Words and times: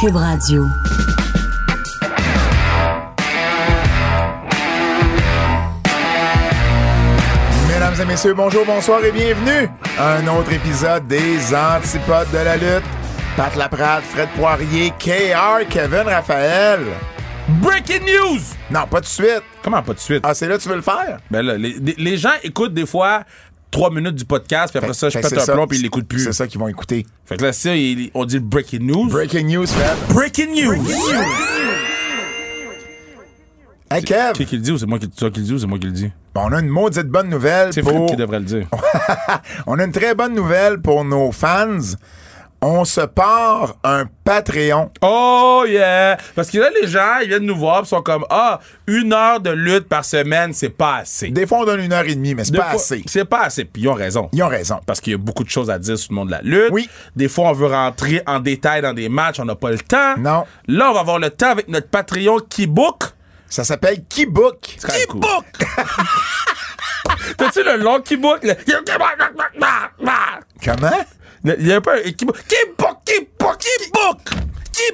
Cube 0.00 0.14
Radio. 0.14 0.64
Mesdames 7.68 7.94
et 8.00 8.04
messieurs, 8.04 8.34
bonjour, 8.34 8.64
bonsoir 8.64 9.04
et 9.04 9.10
bienvenue 9.10 9.68
à 9.98 10.16
un 10.16 10.26
autre 10.28 10.52
épisode 10.52 11.06
des 11.06 11.54
Antipodes 11.54 12.30
de 12.32 12.38
la 12.38 12.56
lutte. 12.56 12.84
Pat 13.36 13.54
Laprade, 13.56 14.02
Fred 14.02 14.28
Poirier, 14.36 14.92
KR, 14.98 15.66
Kevin 15.68 16.06
Raphaël. 16.06 16.80
Breaking 17.60 18.00
news! 18.00 18.40
Non, 18.70 18.86
pas 18.86 18.98
tout 18.98 19.04
de 19.04 19.06
suite. 19.06 19.42
Comment 19.62 19.82
pas 19.82 19.94
de 19.94 19.98
suite? 19.98 20.20
Ah, 20.22 20.34
c'est 20.34 20.46
là 20.46 20.58
que 20.58 20.62
tu 20.62 20.68
veux 20.68 20.76
le 20.76 20.82
faire? 20.82 21.18
Ben 21.30 21.42
là, 21.44 21.56
les, 21.56 21.76
les 21.96 22.16
gens 22.18 22.34
écoutent 22.42 22.74
des 22.74 22.86
fois 22.86 23.22
trois 23.70 23.90
minutes 23.90 24.14
du 24.14 24.24
podcast, 24.24 24.72
puis 24.72 24.78
après 24.78 24.94
ça, 24.94 25.08
je 25.08 25.18
pète 25.18 25.36
un 25.38 25.44
plomb, 25.52 25.66
puis 25.66 25.78
ils 25.78 25.82
l'écoutent 25.82 26.06
plus. 26.08 26.24
C'est 26.24 26.32
ça 26.32 26.46
qu'ils 26.46 26.60
vont 26.60 26.68
écouter. 26.68 27.06
Fait 27.26 27.36
que 27.36 27.44
là, 27.44 27.52
ça, 27.52 27.74
il- 27.74 28.10
on 28.14 28.24
dit 28.24 28.38
breaking 28.38 28.80
news. 28.86 29.08
Breaking 29.08 29.44
news, 29.46 29.66
Fred. 29.66 29.96
breaking 30.14 30.54
news! 30.54 30.84
Hey, 33.90 34.02
Kev, 34.04 34.32
Qui 34.34 34.44
qui 34.44 34.56
le 34.56 34.62
dit 34.62 34.70
ou 34.72 34.76
c'est 34.78 34.84
moi 34.86 34.98
qui, 34.98 35.08
toi 35.08 35.30
qui 35.30 35.40
le 35.40 35.46
dis 35.46 35.52
ou 35.54 35.58
c'est 35.58 35.66
moi 35.66 35.78
qui 35.78 35.86
le 35.86 35.92
dis? 35.92 36.10
bon, 36.34 36.42
on 36.44 36.52
a 36.52 36.60
une 36.60 36.68
maudite 36.68 37.06
bonne 37.06 37.30
nouvelle 37.30 37.72
C'est 37.72 37.80
Fred 37.82 37.96
pour... 37.96 38.06
qui 38.10 38.16
devrait 38.16 38.40
le 38.40 38.44
dire. 38.44 38.66
On 39.66 39.78
a 39.78 39.84
une 39.84 39.92
très 39.92 40.14
bonne 40.14 40.34
nouvelle 40.34 40.78
pour 40.82 41.04
nos 41.04 41.32
fans. 41.32 41.78
On 42.60 42.84
se 42.84 43.02
part 43.02 43.76
un 43.84 44.06
Patreon. 44.24 44.90
Oh 45.00 45.64
yeah! 45.68 46.18
Parce 46.34 46.50
que 46.50 46.58
là, 46.58 46.70
les 46.80 46.88
gens, 46.88 47.18
ils 47.22 47.28
viennent 47.28 47.44
nous 47.44 47.56
voir, 47.56 47.82
ils 47.84 47.86
sont 47.86 48.02
comme, 48.02 48.24
ah, 48.30 48.58
une 48.88 49.12
heure 49.12 49.38
de 49.38 49.50
lutte 49.50 49.88
par 49.88 50.04
semaine, 50.04 50.52
c'est 50.52 50.70
pas 50.70 50.96
assez. 50.96 51.28
Des 51.28 51.46
fois, 51.46 51.58
on 51.58 51.64
donne 51.64 51.78
une 51.78 51.92
heure 51.92 52.04
et 52.04 52.16
demie, 52.16 52.34
mais 52.34 52.44
c'est 52.44 52.56
pas 52.56 52.70
fois, 52.70 52.80
assez. 52.80 53.04
C'est 53.06 53.24
pas 53.24 53.42
assez, 53.42 53.64
puis 53.64 53.82
ils 53.82 53.88
ont 53.88 53.94
raison. 53.94 54.28
Ils 54.32 54.42
ont 54.42 54.48
raison. 54.48 54.80
Parce 54.84 55.00
qu'il 55.00 55.12
y 55.12 55.14
a 55.14 55.18
beaucoup 55.18 55.44
de 55.44 55.48
choses 55.48 55.70
à 55.70 55.78
dire 55.78 55.96
sur 55.96 56.12
le 56.12 56.16
monde 56.16 56.28
de 56.28 56.32
la 56.32 56.42
lutte. 56.42 56.72
Oui. 56.72 56.90
Des 57.14 57.28
fois, 57.28 57.50
on 57.50 57.52
veut 57.52 57.68
rentrer 57.68 58.22
en 58.26 58.40
détail 58.40 58.82
dans 58.82 58.92
des 58.92 59.08
matchs, 59.08 59.38
on 59.38 59.44
n'a 59.44 59.54
pas 59.54 59.70
le 59.70 59.78
temps. 59.78 60.16
Non. 60.18 60.44
Là, 60.66 60.90
on 60.90 60.94
va 60.94 61.00
avoir 61.00 61.20
le 61.20 61.30
temps 61.30 61.50
avec 61.50 61.68
notre 61.68 61.88
Patreon 61.88 62.38
qui 62.48 62.66
book. 62.66 63.04
Ça 63.48 63.62
s'appelle 63.62 64.02
même 64.88 65.06
cool. 65.06 65.20
T'as-tu 67.36 67.62
le 67.62 67.76
long 67.76 68.00
qui 68.00 68.16
book? 68.16 68.40
Le... 68.42 68.54
Comment? 70.64 71.04
Il 71.58 71.66
y 71.66 71.72
a 71.72 71.76
un 71.76 71.80
peu 71.80 71.92
un 71.92 71.96
ouais. 71.96 72.12
qui, 72.12 72.26
qui 72.26 72.56
book, 72.78 72.98
qui 73.04 73.26
qui 74.72 74.92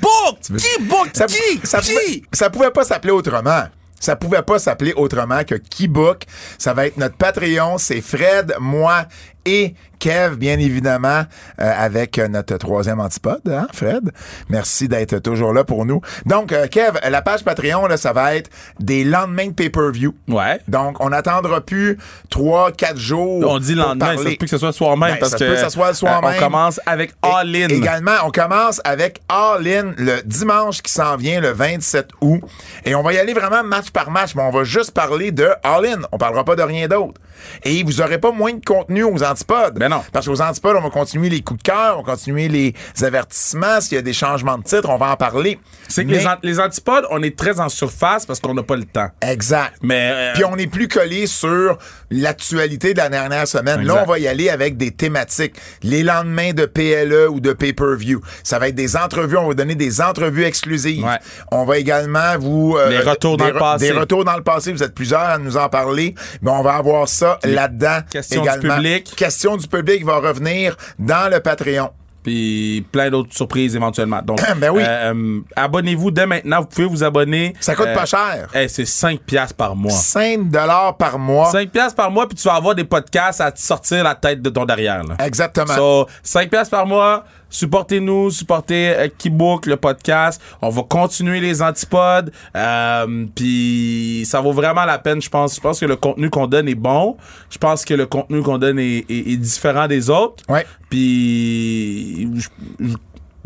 book, 0.00 0.38
qui 0.58 0.82
book, 0.84 1.08
Ça, 1.12 1.26
pouvait, 1.26 2.22
ça 2.32 2.50
pouvait 2.50 2.70
pas 2.70 2.84
s'appeler 2.84 3.12
autrement. 3.12 3.64
Ça 3.98 4.14
pouvait 4.14 4.42
pas 4.42 4.58
s'appeler 4.58 4.92
autrement 4.94 5.42
que 5.44 5.54
Keybook. 5.54 6.24
Ça 6.58 6.74
va 6.74 6.86
être 6.86 6.96
notre 6.96 7.16
Patreon. 7.16 7.78
C'est 7.78 8.00
Fred, 8.00 8.54
moi 8.60 9.06
et 9.46 9.74
Kev, 9.98 10.36
bien 10.36 10.58
évidemment, 10.58 11.22
euh, 11.58 11.72
avec 11.78 12.18
notre 12.18 12.58
troisième 12.58 13.00
antipode, 13.00 13.40
hein, 13.48 13.66
Fred? 13.72 14.10
Merci 14.50 14.88
d'être 14.88 15.20
toujours 15.20 15.54
là 15.54 15.64
pour 15.64 15.86
nous. 15.86 16.02
Donc, 16.26 16.52
euh, 16.52 16.66
Kev, 16.66 16.98
la 17.08 17.22
page 17.22 17.44
Patreon, 17.44 17.86
là, 17.86 17.96
ça 17.96 18.12
va 18.12 18.36
être 18.36 18.50
des 18.78 19.04
lendemains 19.04 19.46
de 19.46 19.52
pay-per-view. 19.52 20.14
Ouais. 20.28 20.60
Donc, 20.68 21.02
on 21.02 21.08
n'attendra 21.08 21.62
plus 21.62 21.96
trois, 22.28 22.72
quatre 22.72 22.98
jours. 22.98 23.42
On 23.48 23.58
dit 23.58 23.74
lendemain, 23.74 24.18
ça 24.18 24.24
peut 24.24 24.34
que 24.36 24.46
ce 24.48 24.58
soit 24.58 24.68
le 24.68 24.74
soir 24.74 24.96
même 24.98 25.12
Ben, 25.12 25.18
parce 25.18 25.32
ça 25.32 25.38
que 25.38 25.44
peut 25.44 25.54
que 25.54 25.60
ça 25.60 25.70
soit 25.70 25.88
le 25.88 25.94
soir 25.94 26.22
euh, 26.22 26.28
même. 26.28 26.36
on 26.36 26.44
commence 26.44 26.78
avec 26.84 27.12
All 27.22 27.48
In. 27.48 27.68
Et- 27.70 27.74
Également, 27.76 28.16
on 28.26 28.30
commence 28.30 28.82
avec 28.84 29.22
All 29.30 29.66
In 29.66 29.92
le 29.96 30.20
dimanche 30.26 30.82
qui 30.82 30.92
s'en 30.92 31.16
vient, 31.16 31.40
le 31.40 31.52
27 31.52 32.10
août. 32.20 32.42
Et 32.84 32.94
on 32.94 33.02
va 33.02 33.14
y 33.14 33.18
aller 33.18 33.32
vraiment 33.32 33.64
match 33.64 33.90
par 33.90 34.10
match, 34.10 34.34
mais 34.34 34.42
on 34.42 34.50
va 34.50 34.64
juste 34.64 34.90
parler 34.90 35.32
de 35.32 35.48
All 35.62 35.86
In. 35.86 36.02
On 36.12 36.18
parlera 36.18 36.44
pas 36.44 36.54
de 36.56 36.62
rien 36.62 36.86
d'autre. 36.86 37.18
Et 37.64 37.82
vous 37.82 38.00
aurez 38.00 38.18
pas 38.18 38.32
moins 38.32 38.52
de 38.52 38.64
contenu 38.64 39.02
aux 39.04 39.22
antipodes. 39.22 39.78
Ben 39.78 39.88
non. 39.88 40.02
Parce 40.12 40.26
qu'aux 40.26 40.40
antipodes, 40.40 40.76
on 40.76 40.82
va 40.82 40.90
continuer 40.90 41.28
les 41.28 41.40
coups 41.42 41.62
de 41.62 41.68
cœur, 41.68 41.98
on 41.98 42.02
va 42.02 42.12
continuer 42.12 42.48
les 42.48 42.74
avertissements. 43.02 43.80
S'il 43.80 43.94
y 43.96 43.98
a 43.98 44.02
des 44.02 44.12
changements 44.12 44.58
de 44.58 44.64
titre, 44.64 44.88
on 44.90 44.96
va 44.98 45.10
en 45.10 45.16
parler. 45.16 45.58
C'est 45.88 46.04
que 46.04 46.10
Mais- 46.10 46.18
les, 46.18 46.26
an- 46.26 46.36
les 46.42 46.60
antipodes, 46.60 47.04
on 47.10 47.22
est 47.22 47.36
très 47.36 47.60
en 47.60 47.68
surface 47.68 48.26
parce 48.26 48.40
qu'on 48.40 48.54
n'a 48.54 48.62
pas 48.62 48.76
le 48.76 48.84
temps. 48.84 49.08
Exact. 49.20 49.74
Mais 49.82 50.10
euh, 50.12 50.32
Puis 50.34 50.44
on 50.44 50.56
est 50.56 50.66
plus 50.66 50.88
collé 50.88 51.26
sur 51.26 51.78
l'actualité 52.10 52.92
de 52.92 52.98
la 52.98 53.08
dernière 53.08 53.46
semaine. 53.46 53.76
Là, 53.82 53.92
Exact. 53.92 54.02
on 54.06 54.10
va 54.10 54.18
y 54.18 54.28
aller 54.28 54.48
avec 54.48 54.76
des 54.76 54.90
thématiques. 54.90 55.54
Les 55.82 56.02
lendemains 56.02 56.52
de 56.52 56.66
PLE 56.66 57.28
ou 57.28 57.40
de 57.40 57.52
pay-per-view. 57.52 58.20
Ça 58.42 58.58
va 58.58 58.68
être 58.68 58.74
des 58.74 58.96
entrevues. 58.96 59.36
On 59.36 59.48
va 59.48 59.54
donner 59.54 59.74
des 59.74 60.00
entrevues 60.00 60.44
exclusives. 60.44 61.04
Ouais. 61.04 61.18
On 61.50 61.64
va 61.64 61.78
également 61.78 62.38
vous... 62.38 62.76
euh, 62.78 62.88
Des 62.90 62.98
retours 63.00 63.36
dans 63.36 63.46
des 63.46 63.52
le 63.52 63.58
passé. 63.58 63.86
Des 63.92 63.98
retours 63.98 64.24
dans 64.24 64.36
le 64.36 64.42
passé. 64.42 64.72
Vous 64.72 64.82
êtes 64.82 64.94
plusieurs 64.94 65.20
à 65.20 65.38
nous 65.38 65.56
en 65.56 65.68
parler. 65.68 66.14
Mais 66.42 66.50
on 66.50 66.62
va 66.62 66.74
avoir 66.74 67.08
ça 67.08 67.25
là-dedans. 67.44 67.98
questions 68.10 68.42
du 68.42 68.58
public. 68.68 69.14
Questions 69.16 69.56
du 69.56 69.66
public 69.68 70.04
va 70.04 70.18
revenir 70.18 70.76
dans 70.98 71.30
le 71.30 71.40
Patreon. 71.40 71.90
puis 72.22 72.84
plein 72.90 73.08
d'autres 73.08 73.32
surprises 73.32 73.76
éventuellement. 73.76 74.20
Donc, 74.20 74.40
Ben 74.56 74.70
oui. 74.70 74.82
euh, 74.84 75.14
euh, 75.14 75.40
abonnez-vous 75.54 76.10
dès 76.10 76.26
maintenant. 76.26 76.60
Vous 76.60 76.66
pouvez 76.66 76.88
vous 76.88 77.04
abonner. 77.04 77.52
Ça 77.60 77.76
coûte 77.76 77.86
Euh, 77.86 77.94
pas 77.94 78.04
cher. 78.04 78.48
eh, 78.52 78.66
c'est 78.66 78.84
5 78.84 79.20
piastres 79.20 79.54
par 79.54 79.76
mois. 79.76 79.92
5 79.92 80.50
dollars 80.50 80.96
par 80.96 81.20
mois. 81.20 81.50
5 81.52 81.70
piastres 81.70 81.94
par 81.94 82.10
mois, 82.10 82.26
puis 82.26 82.36
tu 82.36 82.48
vas 82.48 82.54
avoir 82.56 82.74
des 82.74 82.82
podcasts 82.82 83.40
à 83.40 83.52
te 83.52 83.60
sortir 83.60 84.02
la 84.02 84.16
tête 84.16 84.42
de 84.42 84.50
ton 84.50 84.64
derrière. 84.64 85.04
Là. 85.04 85.14
Exactement. 85.24 85.72
So, 85.76 86.06
5 86.24 86.50
piastres 86.50 86.72
par 86.72 86.84
mois, 86.86 87.24
supportez-nous, 87.50 88.30
supportez 88.30 88.90
euh, 88.96 89.08
Keybook, 89.16 89.66
le 89.66 89.76
podcast. 89.76 90.40
On 90.62 90.68
va 90.70 90.82
continuer 90.82 91.40
les 91.40 91.62
antipodes. 91.62 92.32
Euh, 92.56 93.26
puis 93.34 94.24
ça 94.26 94.40
vaut 94.40 94.52
vraiment 94.52 94.84
la 94.84 94.98
peine, 94.98 95.20
je 95.22 95.28
pense. 95.30 95.54
Je 95.56 95.60
pense 95.60 95.80
que 95.80 95.86
le 95.86 95.96
contenu 95.96 96.30
qu'on 96.30 96.46
donne 96.46 96.68
est 96.68 96.74
bon. 96.74 97.16
Je 97.50 97.58
pense 97.58 97.84
que 97.84 97.94
le 97.94 98.06
contenu 98.06 98.42
qu'on 98.42 98.58
donne 98.58 98.78
est, 98.78 99.04
est- 99.08 99.32
est 99.32 99.36
différent 99.36 99.86
des 99.88 100.10
autres. 100.10 100.44
Ouais. 100.48 100.66
Puis 100.90 102.28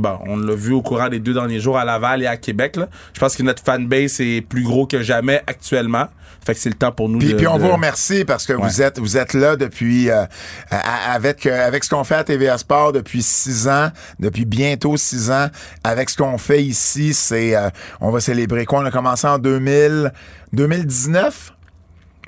bon, 0.00 0.18
on 0.26 0.36
l'a 0.38 0.54
vu 0.54 0.72
au 0.72 0.82
courant 0.82 1.08
des 1.08 1.20
deux 1.20 1.34
derniers 1.34 1.60
jours 1.60 1.78
à 1.78 1.84
Laval 1.84 2.22
et 2.22 2.26
à 2.26 2.36
Québec. 2.36 2.74
Là. 2.76 2.88
Je 3.14 3.20
pense 3.20 3.36
que 3.36 3.42
notre 3.42 3.62
fanbase 3.62 4.18
est 4.20 4.40
plus 4.40 4.64
gros 4.64 4.86
que 4.86 5.02
jamais 5.02 5.42
actuellement. 5.46 6.06
Fait 6.42 6.54
que 6.54 6.60
c'est 6.60 6.70
le 6.70 6.74
temps 6.74 6.90
pour 6.90 7.10
nous 7.10 7.18
Puis, 7.18 7.32
de... 7.32 7.36
puis 7.36 7.46
on 7.46 7.58
de- 7.58 7.62
vous 7.62 7.70
remercie 7.70 8.24
parce 8.24 8.46
que 8.46 8.54
vous 8.54 8.80
êtes 8.80 8.98
vous 8.98 9.18
êtes 9.18 9.34
là 9.34 9.56
depuis 9.56 10.08
euh, 10.10 10.24
avec 10.70 11.44
euh, 11.44 11.66
avec 11.66 11.84
ce 11.84 11.90
qu'on 11.90 12.02
fait 12.02 12.14
à 12.14 12.24
TVA 12.24 12.56
Sport 12.56 12.92
depuis 12.92 13.22
six 13.22 13.68
ans, 13.68 13.90
depuis 14.18 14.46
bientôt 14.46 14.96
six 14.96 15.30
ans. 15.30 15.48
Avec 15.84 16.08
ce 16.08 16.16
qu'on 16.16 16.38
fait 16.38 16.62
ici, 16.64 17.12
c'est 17.12 17.54
euh, 17.54 17.68
on 18.00 18.10
va 18.10 18.20
célébrer 18.20 18.64
quoi? 18.64 18.80
On 18.80 18.86
a 18.86 18.90
commencé 18.90 19.26
en 19.26 19.38
2000 19.38 20.12
2019. 20.54 21.52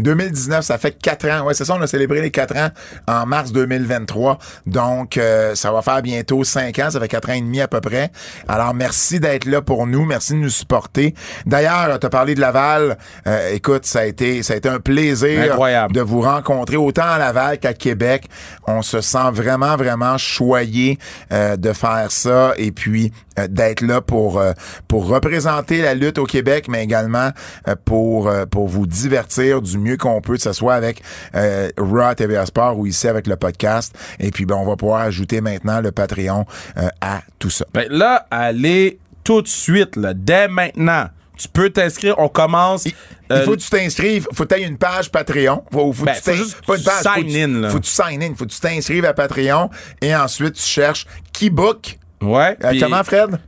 2019, 0.00 0.64
ça 0.64 0.78
fait 0.78 0.97
quatre 0.98 1.28
ans. 1.28 1.44
Ouais, 1.47 1.54
c'est 1.54 1.64
ça, 1.64 1.75
on 1.75 1.82
a 1.82 1.86
célébré 1.86 2.20
les 2.20 2.30
quatre 2.30 2.56
ans 2.56 2.69
en 3.06 3.26
mars 3.26 3.53
2023. 3.53 4.38
Donc, 4.66 5.16
euh, 5.16 5.54
ça 5.54 5.70
va 5.72 5.82
faire 5.82 6.03
bientôt 6.03 6.44
cinq 6.44 6.78
ans. 6.78 6.91
Ça 6.91 7.00
fait 7.00 7.08
quatre 7.08 7.30
ans 7.30 7.34
et 7.34 7.41
demi 7.41 7.60
à 7.60 7.69
peu 7.69 7.80
près. 7.80 8.10
Alors, 8.48 8.75
merci 8.75 9.20
d'être 9.20 9.44
là 9.44 9.62
pour 9.62 9.86
nous. 9.86 10.04
Merci 10.04 10.32
de 10.32 10.38
nous 10.38 10.48
supporter. 10.50 11.14
D'ailleurs, 11.47 11.98
tu 11.98 12.06
as 12.06 12.10
parlé 12.10 12.34
de 12.34 12.41
Laval. 12.41 12.97
Euh, 13.26 13.50
écoute, 13.53 13.84
ça 13.84 14.00
a 14.00 14.04
été, 14.04 14.42
ça 14.42 14.54
a 14.54 14.56
été 14.56 14.69
un 14.69 14.80
plaisir 14.80 15.53
Incroyable. 15.53 15.94
de 15.94 16.00
vous 16.00 16.20
rencontrer 16.20 16.76
autant 16.76 17.03
à 17.04 17.19
Laval 17.19 17.59
qu'à 17.59 17.74
Québec. 17.74 18.28
On 18.66 18.82
se 18.82 19.00
sent 19.00 19.30
vraiment, 19.32 19.76
vraiment 19.76 20.19
choyé 20.19 20.98
euh, 21.32 21.56
de 21.56 21.72
faire 21.72 22.10
ça 22.10 22.53
et 22.56 22.72
puis 22.72 23.12
euh, 23.38 23.47
d'être 23.48 23.81
là 23.81 24.00
pour 24.00 24.38
euh, 24.38 24.53
pour 24.88 25.06
représenter 25.06 25.82
la 25.82 25.94
lutte 25.94 26.19
au 26.19 26.25
Québec, 26.26 26.66
mais 26.69 26.82
également 26.84 27.31
euh, 27.69 27.75
pour 27.84 28.31
pour 28.50 28.69
vous 28.69 28.87
divertir 28.87 29.62
du 29.62 29.78
mieux 29.78 29.97
qu'on 29.97 30.20
peut, 30.20 30.37
que 30.37 30.43
ce 30.43 30.53
soit 30.53 30.75
avec 30.75 31.03
euh, 31.34 31.71
Raw 31.78 32.15
TVA 32.15 32.47
Sport 32.47 32.78
ou 32.78 32.87
ici 32.87 33.09
avec 33.09 33.26
le 33.26 33.37
podcast. 33.37 33.94
Et 34.21 34.31
puis 34.31 34.44
ben 34.47 34.56
on 34.56 34.66
va 34.66 34.76
pouvoir 34.76 35.00
ajouter 35.03 35.41
maintenant 35.41 35.81
le 35.81 35.92
Patreon 35.92 36.44
euh, 36.76 36.88
à 37.00 37.22
tout 37.38 37.50
ça. 37.50 37.65
Ben 37.75 37.87
là, 37.91 38.26
allez 38.31 38.98
tout 39.25 39.42
de 39.42 39.48
suite, 39.48 39.97
là, 39.97 40.15
dès 40.15 40.48
maintenant. 40.48 41.06
Tu 41.38 41.48
peux 41.48 41.71
t'inscrire, 41.71 42.15
on 42.19 42.28
commence. 42.28 42.84
Il 42.87 42.92
euh, 43.32 43.44
faut 43.44 43.53
que 43.53 43.60
tu 43.60 43.71
t'inscrives, 43.71 44.26
faut 44.32 44.44
que 44.44 44.54
tu 44.54 44.60
aies 44.60 44.65
une 44.66 44.76
page 44.76 45.10
Patreon. 45.10 45.65
Faut, 45.72 45.92
faut 45.92 46.04
Ben, 46.04 46.12
que 46.15 46.19
tu 46.19 46.31
faut 46.31 46.37
juste 46.37 46.65
pas 46.66 46.76
une 46.76 46.84
page, 46.84 47.03
faut 47.03 47.15
sign 47.15 47.26
tu- 47.26 47.41
in, 47.41 47.60
là. 47.62 47.71
Faut 47.71 47.78
que 47.78 47.84
tu 47.84 47.91
sign 47.91 48.22
in, 48.22 48.34
faut 48.37 48.44
que 48.44 48.50
tu 48.50 48.60
t'inscrives 48.60 49.04
à 49.04 49.15
Patreon 49.15 49.71
et 50.03 50.15
ensuite 50.15 50.54
tu 50.54 50.62
cherches 50.62 51.07
Keybook. 51.33 51.98
Ouais. 52.22 52.57
Euh, 52.65 52.72
comment, 52.80 53.04
Fred? 53.04 53.39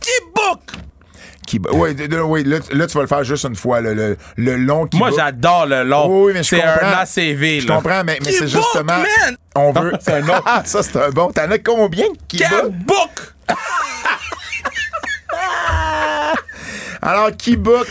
Keybook! 0.00 0.60
Oui, 1.74 1.90
oui, 2.24 2.42
là, 2.44 2.58
tu- 2.58 2.74
là, 2.76 2.86
tu 2.88 2.94
vas 2.94 3.02
le 3.02 3.06
faire 3.06 3.22
juste 3.22 3.44
une 3.44 3.54
fois, 3.54 3.80
le, 3.80 3.94
le, 3.94 4.16
le 4.36 4.56
long 4.56 4.88
Moi, 4.94 5.10
j'adore 5.16 5.66
le 5.66 5.84
long. 5.84 6.06
Oui, 6.08 6.26
oui, 6.26 6.32
mais 6.34 6.42
je 6.42 6.48
c'est 6.48 6.60
comprends. 6.60 6.86
un 6.88 6.92
ACV. 7.02 7.60
Je 7.60 7.66
comprends, 7.68 8.02
mais, 8.04 8.18
mais 8.24 8.32
c'est 8.32 8.48
justement. 8.48 8.82
man! 8.98 9.36
On 9.54 9.70
veut. 9.72 9.92
C'est 10.00 10.14
un 10.14 10.24
autre. 10.24 10.42
Ah, 10.44 10.62
ça, 10.66 10.82
c'est 10.82 10.96
un 11.00 11.10
bon. 11.10 11.30
T'en 11.30 11.48
as 11.50 11.58
combien 11.60 12.06
de 12.08 12.16
Keybook? 12.28 13.34
Alors, 17.02 17.30
Keybook, 17.36 17.86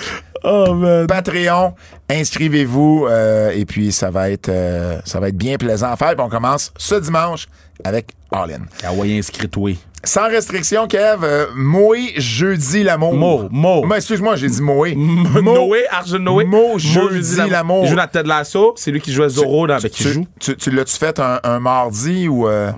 Oh, 0.48 0.76
man. 0.76 1.08
Patreon, 1.08 1.74
inscrivez-vous 2.08 3.08
euh, 3.10 3.50
et 3.50 3.66
puis 3.66 3.92
ça 3.92 4.12
va 4.12 4.30
être 4.30 4.50
euh, 4.50 5.00
ça 5.04 5.20
va 5.20 5.30
être 5.30 5.38
bien 5.38 5.58
plaisant 5.58 5.92
à 5.92 5.96
faire. 5.96 6.10
Puis 6.10 6.22
on 6.24 6.30
commence 6.30 6.72
ce 6.78 6.94
dimanche 6.96 7.48
avec 7.84 8.12
All 8.32 8.52
In. 8.52 8.88
Hawaii 8.88 9.18
inscrit, 9.18 9.50
oui. 9.58 9.80
Sans 10.06 10.28
restriction, 10.30 10.88
Kev, 10.88 11.24
euh, 11.24 11.48
Moé 11.56 12.14
jeudi 12.18 12.84
l'amour. 12.84 13.14
Mo, 13.16 13.48
Mo. 13.52 13.86
Ben, 13.88 13.96
excuse-moi, 13.96 14.36
j'ai 14.36 14.48
dit 14.48 14.62
Moé. 14.62 14.96
Noé, 14.96 15.86
Arjun 15.90 16.20
Noé. 16.20 16.46
Mo, 16.46 16.78
jeudi 16.78 17.38
l'amour. 17.50 17.84
Il 17.86 17.90
joue 17.90 17.96
dans 17.96 18.08
Ted 18.08 18.28
Lasso. 18.30 18.74
C'est 18.78 18.92
lui 18.92 19.02
qui 19.02 19.12
jouait 19.12 19.30
Zorro 19.30 19.66
dans 19.68 19.74
avec 19.76 19.92
qui 19.92 20.04
Tu, 20.04 20.14
joue. 20.14 20.28
tu, 20.40 20.56
tu 20.56 20.70
l'as-tu 20.72 20.96
fait 20.96 21.20
un, 21.20 21.40
un 21.44 21.60
mardi 21.60 22.28
ou. 22.28 22.48
euh, 22.48 22.72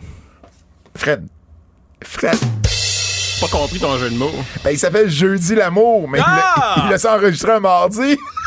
Fred? 0.96 1.28
Fred. 2.04 2.38
Pas 3.42 3.48
compris 3.52 3.80
ton 3.80 3.98
jeu 3.98 4.10
de 4.10 4.16
mots. 4.16 4.32
Ben, 4.64 4.72
il 4.72 4.80
s'appelle 4.80 5.10
Jeudi 5.10 5.54
l'amour, 5.54 6.08
mais 6.10 6.18
il 6.20 6.22
l'a- 6.22 6.54
Ah! 6.56 6.76
il 6.90 6.90
l'a 6.98 7.14
enregistré 7.16 7.52
un 7.52 7.60
mardi. 7.60 8.18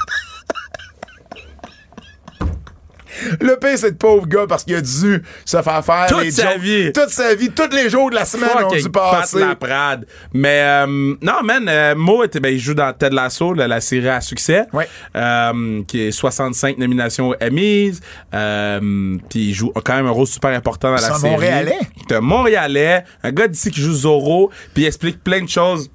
Le 3.40 3.56
pire, 3.58 3.76
c'est 3.78 3.90
le 3.90 3.96
pauvre 3.96 4.26
gars 4.26 4.46
parce 4.48 4.64
qu'il 4.64 4.74
a 4.76 4.80
dû 4.80 5.22
se 5.44 5.62
faire 5.62 5.84
faire 5.84 6.06
Toute 6.08 6.22
les 6.22 6.30
sa 6.30 6.52
jokes- 6.52 6.60
vie. 6.60 6.92
Toute 6.92 7.10
sa 7.10 7.34
vie, 7.34 7.50
tous 7.50 7.74
les 7.74 7.88
jours 7.90 8.10
de 8.10 8.14
la 8.14 8.24
semaine 8.24 8.50
ont 8.64 8.68
dû 8.72 8.88
passer. 8.90 9.40
Laprade. 9.40 10.06
Mais 10.32 10.60
euh, 10.62 10.86
non, 10.86 11.42
man, 11.44 11.66
euh, 11.68 11.94
Mo 11.96 12.24
était, 12.24 12.40
ben, 12.40 12.52
il 12.52 12.58
joue 12.60 12.74
dans 12.74 12.92
Ted 12.92 13.14
Lasso, 13.14 13.54
la, 13.54 13.68
la 13.68 13.80
série 13.80 14.08
à 14.08 14.20
succès, 14.20 14.64
Ouais. 14.72 14.88
euh, 15.16 15.82
qui 15.86 16.02
est 16.08 16.10
65 16.12 16.78
nominations 16.78 17.34
émises. 17.40 18.00
Puis 18.30 19.48
il 19.48 19.54
joue 19.54 19.72
quand 19.84 19.94
même 19.96 20.06
un 20.06 20.10
rôle 20.10 20.26
super 20.26 20.50
important 20.50 20.90
dans 20.90 20.98
C'est 20.98 21.08
la 21.08 21.14
un 21.14 21.18
série. 21.18 21.32
Montréalais? 21.32 21.78
C'est 22.08 22.16
un 22.16 22.20
Montréalais, 22.20 23.04
un 23.22 23.32
gars 23.32 23.48
d'ici 23.48 23.70
qui 23.70 23.80
joue 23.80 23.92
Zorro, 23.94 24.50
puis 24.74 24.84
il 24.84 24.86
explique 24.86 25.22
plein 25.22 25.42
de 25.42 25.48
choses 25.48 25.90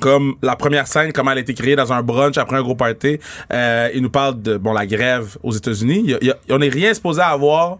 comme 0.00 0.36
la 0.42 0.56
première 0.56 0.86
scène, 0.86 1.12
comment 1.12 1.32
elle 1.32 1.38
a 1.38 1.40
été 1.40 1.54
créée 1.54 1.76
dans 1.76 1.92
un 1.92 2.02
brunch 2.02 2.38
après 2.38 2.56
un 2.56 2.62
gros 2.62 2.74
party. 2.74 3.18
Euh, 3.52 3.90
il 3.94 4.02
nous 4.02 4.10
parle 4.10 4.40
de 4.40 4.56
bon 4.56 4.72
la 4.72 4.86
grève 4.86 5.36
aux 5.42 5.52
États-Unis. 5.52 6.14
On 6.50 6.58
n'est 6.58 6.68
rien 6.68 6.94
supposé 6.94 7.20
avoir 7.20 7.78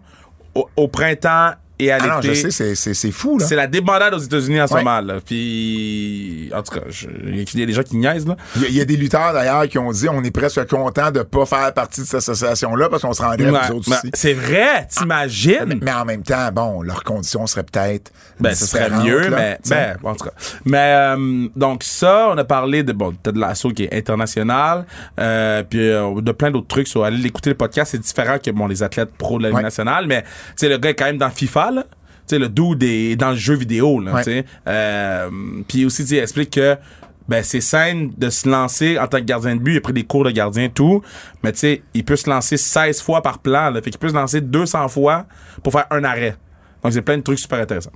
au 0.75 0.87
printemps 0.87 1.51
et 1.79 1.91
à 1.91 1.97
Ah 2.01 2.07
non, 2.07 2.21
je 2.21 2.31
l'été. 2.31 2.51
sais, 2.51 2.75
c'est- 2.75 3.11
fou, 3.11 3.37
là. 3.39 3.45
C'est 3.45 3.55
la 3.55 3.67
débandade 3.67 4.13
aux 4.13 4.17
États-Unis 4.19 4.61
en 4.61 4.67
ce 4.67 4.73
Ouais. 4.73 4.83
moment. 4.83 4.99
Là. 5.01 5.15
Puis, 5.25 6.49
en 6.55 6.61
tout 6.61 6.75
cas, 6.75 6.85
je- 6.89 7.07
il 7.25 7.59
y 7.59 7.63
a 7.63 7.65
des 7.65 7.73
gens 7.73 7.83
qui 7.83 7.97
niaisent. 7.97 8.27
Là. 8.27 8.35
Il 8.55 8.61
y, 8.61 8.65
a- 8.65 8.67
il 8.69 8.75
y 8.75 8.81
a 8.81 8.85
des 8.85 8.97
lutteurs 8.97 9.33
d'ailleurs 9.33 9.67
qui 9.67 9.77
ont 9.77 9.91
dit 9.91 10.07
on 10.09 10.23
est 10.23 10.31
presque 10.31 10.65
content 10.67 11.11
de 11.11 11.21
pas 11.21 11.45
faire 11.45 11.73
partie 11.73 12.01
de 12.01 12.05
cette 12.05 12.15
association-là 12.15 12.89
parce 12.89 13.01
qu'on 13.03 13.13
se 13.13 13.21
rendrait 13.21 13.49
Ouais, 13.49 13.59
nous 13.69 13.75
autres 13.77 13.91
aussi. 13.91 14.09
c'est 14.13 14.33
vrai, 14.33 14.87
t'imagines? 14.89 15.79
Mais 15.81 15.91
en 15.91 16.05
même 16.05 16.23
temps, 16.23 16.51
bon, 16.51 16.81
leurs 16.81 17.03
conditions 17.03 17.45
seraient 17.47 17.63
peut-être. 17.63 18.11
Ben, 18.39 18.53
ce 18.53 18.65
serait 18.65 18.89
mieux, 18.89 19.27
là, 19.29 19.37
mais, 19.37 19.59
ben, 19.69 19.97
en 20.03 20.15
tout 20.15 20.25
cas. 20.25 20.31
Mais, 20.65 20.93
euh, 20.95 21.47
donc, 21.55 21.83
ça, 21.83 22.29
on 22.31 22.37
a 22.37 22.43
parlé 22.43 22.83
de, 22.83 22.93
bon, 22.93 23.13
de 23.23 23.39
l'assaut 23.39 23.71
qui 23.71 23.83
est 23.83 23.93
international, 23.93 24.85
euh, 25.19 25.63
puis 25.69 25.79
euh, 25.89 26.21
de 26.21 26.31
plein 26.31 26.49
d'autres 26.51 26.67
trucs 26.67 26.87
sur 26.87 27.03
aller 27.03 27.17
l'écouter 27.17 27.49
le 27.49 27.55
podcast, 27.57 27.91
c'est 27.91 27.97
différent 28.01 28.37
que, 28.43 28.51
bon, 28.51 28.67
les 28.67 28.81
athlètes 28.83 29.11
pro 29.17 29.37
de 29.37 29.43
la 29.43 29.49
Ligue 29.49 29.61
nationale, 29.61 30.05
mais, 30.07 30.21
tu 30.23 30.27
sais, 30.57 30.69
le 30.69 30.77
gars 30.77 30.89
est 30.91 30.95
quand 30.95 31.05
même 31.05 31.17
dans 31.17 31.29
FIFA, 31.29 31.68
là. 31.71 31.83
Tu 32.27 32.35
sais, 32.35 32.39
le 32.39 32.49
dude 32.49 32.83
est 32.83 33.15
dans 33.15 33.31
le 33.31 33.35
jeu 33.35 33.55
vidéo, 33.55 33.99
là, 33.99 34.13
Ouais. 34.13 34.23
tu 34.23 34.31
sais. 34.31 34.45
Euh, 34.67 35.29
puis 35.67 35.85
aussi, 35.85 36.05
tu 36.05 36.15
explique 36.17 36.51
que, 36.51 36.77
ben, 37.27 37.43
c'est 37.43 37.61
sain 37.61 38.09
de 38.17 38.29
se 38.29 38.47
lancer 38.47 38.97
en 38.99 39.07
tant 39.07 39.17
que 39.19 39.23
gardien 39.23 39.55
de 39.55 39.61
but. 39.61 39.73
Il 39.73 39.77
a 39.77 39.81
pris 39.81 39.93
des 39.93 40.03
cours 40.03 40.23
de 40.23 40.31
gardien, 40.31 40.69
tout. 40.69 41.01
Mais, 41.43 41.51
tu 41.51 41.59
sais, 41.59 41.81
il 41.93 42.03
peut 42.05 42.15
se 42.15 42.29
lancer 42.29 42.57
16 42.57 43.01
fois 43.01 43.21
par 43.21 43.39
plan, 43.39 43.69
là. 43.71 43.81
Fait 43.81 43.89
qu'il 43.89 43.99
peut 43.99 44.09
se 44.09 44.13
lancer 44.13 44.41
200 44.41 44.87
fois 44.89 45.25
pour 45.63 45.73
faire 45.73 45.85
un 45.91 46.03
arrêt. 46.03 46.35
Donc, 46.83 46.93
c'est 46.93 47.01
plein 47.01 47.17
de 47.17 47.23
trucs 47.23 47.39
super 47.39 47.59
intéressants. 47.59 47.91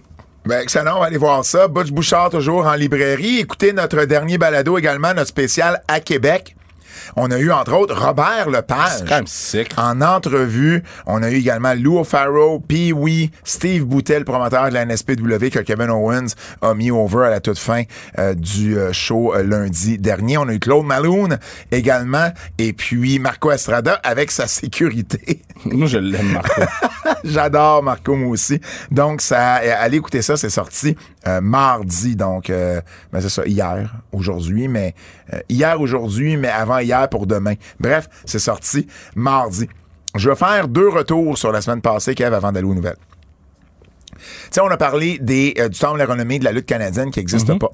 Ben, 0.45 0.59
excellent, 0.61 0.97
on 0.97 0.99
va 0.99 1.05
aller 1.05 1.17
voir 1.17 1.45
ça. 1.45 1.67
Butch 1.67 1.91
Bouchard, 1.91 2.29
toujours 2.29 2.65
en 2.67 2.73
librairie. 2.73 3.39
Écoutez 3.39 3.71
notre 3.71 4.03
dernier 4.05 4.37
balado 4.37 4.77
également, 4.77 5.13
notre 5.13 5.29
spécial 5.29 5.81
à 5.87 5.99
Québec. 5.99 6.55
On 7.15 7.31
a 7.31 7.37
eu, 7.37 7.51
entre 7.51 7.73
autres, 7.73 7.99
Robert 7.99 8.49
Lepage. 8.49 8.97
C'est 8.97 9.07
quand 9.07 9.15
même 9.15 9.27
sick. 9.27 9.71
En 9.77 10.01
entrevue, 10.01 10.83
on 11.05 11.21
a 11.23 11.29
eu 11.29 11.35
également 11.35 11.73
Lou 11.73 11.99
O'Farrell, 11.99 12.59
Pee 12.67 12.93
Wee, 12.93 13.31
Steve 13.43 13.85
Boutel, 13.85 14.25
promoteur 14.25 14.69
de 14.69 14.73
la 14.73 14.85
NSPW 14.85 15.49
que 15.51 15.59
Kevin 15.59 15.89
Owens 15.89 16.33
a 16.61 16.73
mis 16.73 16.91
over 16.91 17.25
à 17.25 17.29
la 17.29 17.39
toute 17.39 17.59
fin 17.59 17.83
euh, 18.19 18.33
du 18.33 18.77
euh, 18.77 18.93
show 18.93 19.33
euh, 19.33 19.43
lundi 19.43 19.97
dernier. 19.97 20.37
On 20.37 20.47
a 20.47 20.53
eu 20.53 20.59
Claude 20.59 20.85
Malone 20.85 21.39
également 21.71 22.31
et 22.57 22.73
puis 22.73 23.19
Marco 23.19 23.51
Estrada 23.51 23.99
avec 24.03 24.31
sa 24.31 24.47
sécurité. 24.47 25.41
Moi, 25.65 25.87
je 25.87 25.97
l'aime, 25.97 26.31
Marco. 26.31 26.61
J'adore 27.23 27.83
Marco, 27.83 28.15
moi 28.15 28.29
aussi. 28.29 28.59
Donc, 28.91 29.21
ça, 29.21 29.53
allez 29.55 29.97
écouter 29.97 30.21
ça, 30.21 30.35
c'est 30.35 30.49
sorti 30.49 30.97
euh, 31.27 31.41
mardi, 31.41 32.15
donc, 32.15 32.49
euh, 32.49 32.81
ben, 33.11 33.21
c'est 33.21 33.29
ça, 33.29 33.45
hier, 33.45 33.93
aujourd'hui, 34.11 34.67
mais 34.67 34.93
euh, 35.33 35.39
hier, 35.49 35.79
aujourd'hui, 35.79 36.37
mais 36.37 36.49
avant 36.49 36.79
hier 36.79 37.07
pour 37.09 37.27
demain. 37.27 37.55
Bref, 37.79 38.09
c'est 38.25 38.39
sorti 38.39 38.87
mardi. 39.15 39.69
Je 40.15 40.29
vais 40.29 40.35
faire 40.35 40.67
deux 40.67 40.89
retours 40.89 41.37
sur 41.37 41.51
la 41.51 41.61
semaine 41.61 41.81
passée, 41.81 42.13
Kev, 42.13 42.35
avant 42.35 42.51
d'aller 42.51 42.67
aux 42.67 42.75
nouvelles. 42.75 42.97
Tu 44.13 44.19
sais, 44.51 44.61
on 44.61 44.69
a 44.69 44.77
parlé 44.77 45.17
des, 45.19 45.55
euh, 45.57 45.69
du 45.69 45.79
temple 45.79 45.95
de 45.95 45.99
la 45.99 46.05
renommée 46.05 46.39
de 46.39 46.43
la 46.43 46.51
lutte 46.51 46.67
canadienne 46.67 47.11
qui 47.11 47.19
n'existe 47.19 47.57
pas. 47.57 47.71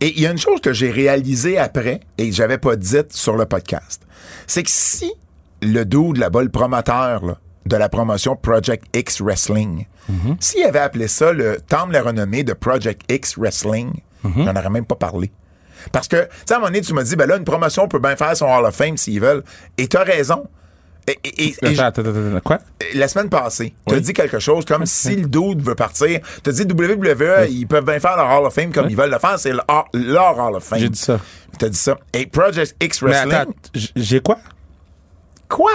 Et 0.00 0.12
il 0.16 0.20
y 0.20 0.26
a 0.26 0.30
une 0.30 0.38
chose 0.38 0.60
que 0.60 0.72
j'ai 0.72 0.90
réalisée 0.90 1.56
après 1.56 2.00
et 2.18 2.28
que 2.28 2.34
j'avais 2.34 2.58
pas 2.58 2.76
dite 2.76 3.12
sur 3.12 3.36
le 3.36 3.46
podcast. 3.46 4.02
C'est 4.46 4.62
que 4.62 4.70
si 4.70 5.10
le 5.62 5.84
dude 5.84 6.18
là-bas, 6.18 6.42
le 6.42 6.50
promoteur 6.50 7.24
là, 7.24 7.38
de 7.64 7.76
la 7.76 7.88
promotion 7.88 8.36
Project 8.36 8.84
X 8.94 9.22
Wrestling, 9.22 9.86
s'il 10.40 10.64
avait 10.64 10.78
appelé 10.80 11.08
ça 11.08 11.32
le 11.32 11.58
temple 11.66 11.88
de 11.88 11.92
la 11.94 12.02
renommée 12.02 12.44
de 12.44 12.52
Project 12.52 13.02
X 13.10 13.36
Wrestling, 13.38 13.92
j'en 14.24 14.54
aurais 14.56 14.70
même 14.70 14.86
pas 14.86 14.96
parlé. 14.96 15.30
Parce 15.92 16.08
que, 16.08 16.16
tu 16.16 16.28
sais, 16.46 16.54
à 16.54 16.56
un 16.56 16.60
moment 16.60 16.68
donné, 16.70 16.80
tu 16.80 16.94
m'as 16.94 17.02
dit, 17.02 17.14
ben 17.14 17.26
là, 17.28 17.36
une 17.36 17.44
promotion 17.44 17.88
peut 17.88 17.98
bien 17.98 18.16
faire 18.16 18.34
son 18.36 18.46
Hall 18.46 18.64
of 18.64 18.74
Fame 18.74 18.96
s'ils 18.96 19.20
veulent. 19.20 19.42
Et 19.76 19.86
raison. 19.92 20.44
Et- 21.06 21.18
et- 21.24 21.54
et 21.62 21.78
Attends, 21.78 22.00
attends, 22.00 22.08
attends, 22.08 22.40
quoi? 22.42 22.58
la 22.94 23.08
semaine 23.08 23.28
passée, 23.28 23.74
t'as 23.86 23.96
Oui. 23.96 24.00
dit 24.00 24.14
quelque 24.14 24.38
chose 24.38 24.64
comme 24.64 24.86
si 24.86 25.14
le 25.16 25.26
dude 25.28 25.60
veut 25.60 25.74
partir. 25.74 26.20
T'as 26.42 26.52
dit 26.52 26.64
WWE, 26.64 27.46
ils 27.50 27.66
peuvent 27.66 27.84
bien 27.84 28.00
faire 28.00 28.16
leur 28.16 28.30
Hall 28.30 28.46
of 28.46 28.54
Fame 28.54 28.72
comme 28.72 28.88
ils 28.88 28.96
veulent 28.96 29.10
le 29.10 29.18
faire, 29.18 29.38
c'est 29.38 29.52
leur, 29.52 29.66
leur 29.92 30.38
Hall 30.38 30.54
of 30.56 30.64
Fame. 30.64 30.78
J'ai 30.78 30.88
dit 30.88 30.98
ça. 30.98 31.20
T'as 31.58 31.68
dit 31.68 31.76
ça. 31.76 31.98
Et 32.14 32.24
Project 32.24 32.74
X 32.82 33.02
Wrestling? 33.02 33.52
j'ai 33.94 34.20
quoi? 34.20 34.38
Quoi? 35.50 35.70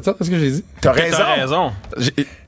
T'as 0.00 0.10
entendu 0.12 0.30
ce 0.30 0.34
que 0.34 0.38
j'ai 0.38 0.50
dit? 0.50 0.64
T'as 0.80 0.92
T'as 0.94 1.34
raison. 1.34 1.72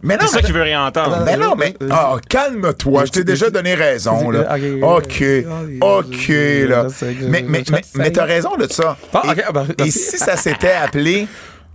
Mais 0.03 0.17
non, 0.17 0.21
C'est 0.23 0.29
ça 0.29 0.37
mais- 0.37 0.43
qu'il 0.43 0.55
veut 0.55 0.62
réentendre. 0.62 1.23
Mais 1.25 1.37
non, 1.37 1.55
mais. 1.56 1.75
Ah, 1.91 2.17
calme-toi. 2.29 3.05
Je 3.06 3.11
t'ai 3.12 3.25
déjà 3.25 3.50
donné 3.50 3.75
raison, 3.75 4.31
là. 4.31 4.56
OK. 4.83 5.23
OK, 5.81 6.29
là. 6.69 6.87
Mais, 7.29 7.43
mais, 7.47 7.62
mais, 7.71 7.81
mais 7.95 8.11
t'as 8.12 8.25
raison 8.25 8.56
de 8.56 8.71
ça. 8.71 8.97
Ah, 9.15 9.23
Et- 9.37 9.43
ah, 9.43 9.50
Et 9.56 9.73
merci. 9.79 9.99
si 9.99 10.19
ça 10.19 10.37
s'était 10.37 10.73
appelé 10.73 11.27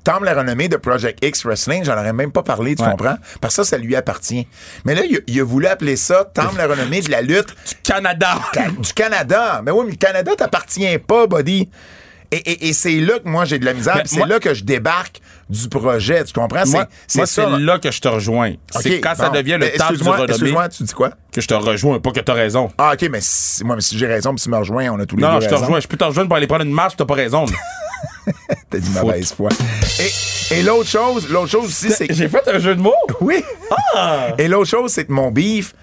Tom 0.03 0.23
la 0.25 0.33
renommée 0.33 0.67
de 0.67 0.75
Project 0.75 1.23
X 1.23 1.45
Wrestling, 1.45 1.83
j'en 1.85 1.93
aurais 1.97 2.11
même 2.11 2.31
pas 2.31 2.43
parlé, 2.43 2.75
tu 2.75 2.83
Ouais. 2.83 2.89
comprends? 2.91 3.15
Parce 3.39 3.55
que 3.55 3.63
ça, 3.63 3.69
ça 3.69 3.77
lui 3.77 3.95
appartient. 3.95 4.45
Mais 4.83 4.95
là, 4.95 5.03
il, 5.09 5.15
a- 5.15 5.19
il 5.27 5.39
a 5.39 5.43
voulu 5.45 5.65
appeler 5.67 5.95
ça 5.95 6.25
Tom 6.33 6.49
la 6.57 6.67
renommée 6.67 6.99
de 7.01 7.09
la 7.09 7.21
lutte 7.21 7.55
Canada! 7.83 8.35
Ca- 8.53 8.67
du 8.69 8.93
Canada. 8.93 9.61
Mais 9.63 9.71
oui, 9.71 9.83
mais 9.85 9.91
le 9.91 9.97
Canada 9.97 10.31
t'appartient 10.37 10.97
pas, 10.97 11.25
buddy. 11.27 11.69
Et, 12.31 12.35
et- 12.35 12.67
et 12.69 12.73
c'est 12.73 12.99
là 12.99 13.19
que 13.19 13.29
moi 13.29 13.45
j'ai 13.45 13.59
de 13.59 13.65
la 13.65 13.73
misère. 13.73 14.01
C'est 14.05 14.25
là 14.25 14.39
que 14.39 14.53
je 14.53 14.63
débarque 14.65 15.21
du 15.53 15.69
projet. 15.69 16.23
Tu 16.23 16.33
comprends? 16.33 16.63
Moi, 16.67 16.87
c'est 17.07 17.25
ça. 17.25 17.49
là 17.49 17.79
que 17.79 17.91
je 17.91 18.01
te 18.01 18.07
rejoins. 18.07 18.53
C'est 18.71 18.99
quand 18.99 19.15
ça 19.15 19.29
devient 19.29 19.57
le 19.59 19.69
temps 19.77 19.91
du 19.91 20.01
renommé 20.03 20.23
Excuse-moi, 20.29 20.69
tu 20.69 20.83
dis 20.83 20.93
quoi? 20.93 21.11
que 21.31 21.41
je 21.41 21.47
te 21.47 21.53
rejoins, 21.55 21.99
pas 21.99 22.11
que 22.11 22.19
t'as 22.19 22.33
raison. 22.33 22.69
Ah, 22.77 22.91
OK, 22.93 23.09
mais 23.09 23.17
si, 23.19 23.63
moi, 23.63 23.75
mais 23.75 23.81
si 23.81 23.97
j'ai 23.97 24.05
raison, 24.05 24.31
puis 24.31 24.39
si 24.39 24.43
tu 24.45 24.51
me 24.51 24.57
rejoins, 24.57 24.91
on 24.91 24.99
a 24.99 25.05
tous 25.07 25.15
les 25.15 25.23
Non, 25.23 25.29
deux 25.29 25.33
non, 25.35 25.41
je 25.41 25.49
te 25.49 25.55
rejoins. 25.55 25.79
Je 25.79 25.87
peux 25.87 25.97
te 25.97 26.03
rejoindre 26.03 26.27
pour 26.29 26.37
aller 26.37 26.45
prendre 26.45 26.63
une 26.63 26.71
marche, 26.71 26.95
t'as 26.95 27.05
pas 27.05 27.15
raison. 27.15 27.45
T'as 28.69 28.77
dit 28.77 28.89
mauvaise 28.91 29.33
foi. 29.33 29.49
Et, 29.99 30.55
et 30.55 30.63
l'autre 30.63 30.89
chose, 30.89 31.29
l'autre 31.29 31.49
chose 31.49 31.65
aussi, 31.65 31.89
c'est 31.91 32.07
que... 32.07 32.13
J'ai 32.13 32.29
fait 32.29 32.47
un 32.47 32.59
jeu 32.59 32.75
de 32.75 32.81
mots? 32.81 32.93
Oui. 33.21 33.43
Et 34.37 34.47
l'autre 34.47 34.69
chose, 34.69 34.91
c'est 34.91 35.05
que 35.05 35.11
mon 35.11 35.31
beef 35.31 35.73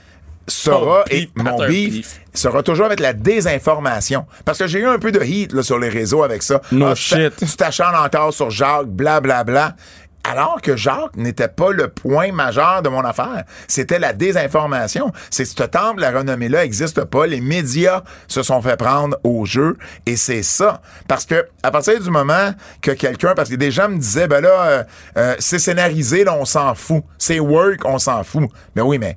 sera, 0.49 1.04
beef, 1.04 1.12
et 1.14 1.30
mon 1.37 1.59
beef, 1.66 1.92
beef. 1.92 2.20
sera 2.35 2.62
toujours 2.62 2.87
avec 2.87 3.00
la 3.00 3.12
désinformation. 3.12 4.26
Parce 4.44 4.59
que 4.59 4.66
j'ai 4.66 4.80
eu 4.80 4.87
un 4.87 4.99
peu 4.99 5.12
de 5.12 5.23
heat 5.23 5.52
là, 5.52 5.62
sur 5.62 5.78
les 5.78 5.88
réseaux 5.88 6.23
avec 6.23 6.42
ça. 6.42 6.61
No 6.73 6.87
Ah, 6.88 6.94
shit. 6.94 7.37
Tu 7.37 7.47
t'acharnes 7.56 7.97
encore 7.97 8.32
sur 8.32 8.50
Jacques, 8.50 8.87
blablabla. 8.87 9.44
Bla, 9.44 9.68
bla. 9.68 9.76
Alors 10.23 10.61
que 10.61 10.76
Jacques 10.76 11.16
n'était 11.16 11.49
pas 11.49 11.70
le 11.73 11.88
point 11.88 12.30
majeur 12.30 12.82
de 12.82 12.90
mon 12.90 13.00
affaire. 13.06 13.44
C'était 13.68 13.99
la 13.99 14.12
désinformation. 14.12 15.12
C'est 15.30 15.47
ce 15.47 15.54
temple, 15.62 16.02
la 16.02 16.11
renommée-là 16.11 16.61
n'existe 16.61 17.04
pas. 17.04 17.26
Les 17.26 17.40
médias 17.40 18.02
se 18.28 18.42
sont 18.42 18.61
fait 18.61 18.76
prendre 18.76 19.16
au 19.25 19.47
jeu. 19.47 19.78
Et 20.04 20.16
c'est 20.16 20.42
ça. 20.42 20.82
Parce 21.09 21.25
que, 21.25 21.47
à 21.62 21.70
partir 21.70 21.99
du 21.99 22.11
moment 22.11 22.52
que 22.82 22.90
quelqu'un, 22.90 23.32
parce 23.35 23.49
que 23.49 23.54
des 23.54 23.70
gens 23.70 23.88
me 23.88 23.97
disaient, 23.97 24.28
ben 24.28 24.42
là, 24.42 24.62
euh, 24.66 24.85
euh, 25.16 25.35
c'est 25.38 25.59
scénarisé, 25.59 26.23
là, 26.25 26.35
on 26.38 26.44
s'en 26.44 26.75
fout. 26.75 27.02
C'est 27.16 27.40
work, 27.40 27.80
on 27.87 27.99
s'en 27.99 28.23
fout. 28.23 28.50
Ben 28.76 28.82
oui, 28.82 28.99
mais 28.99 29.16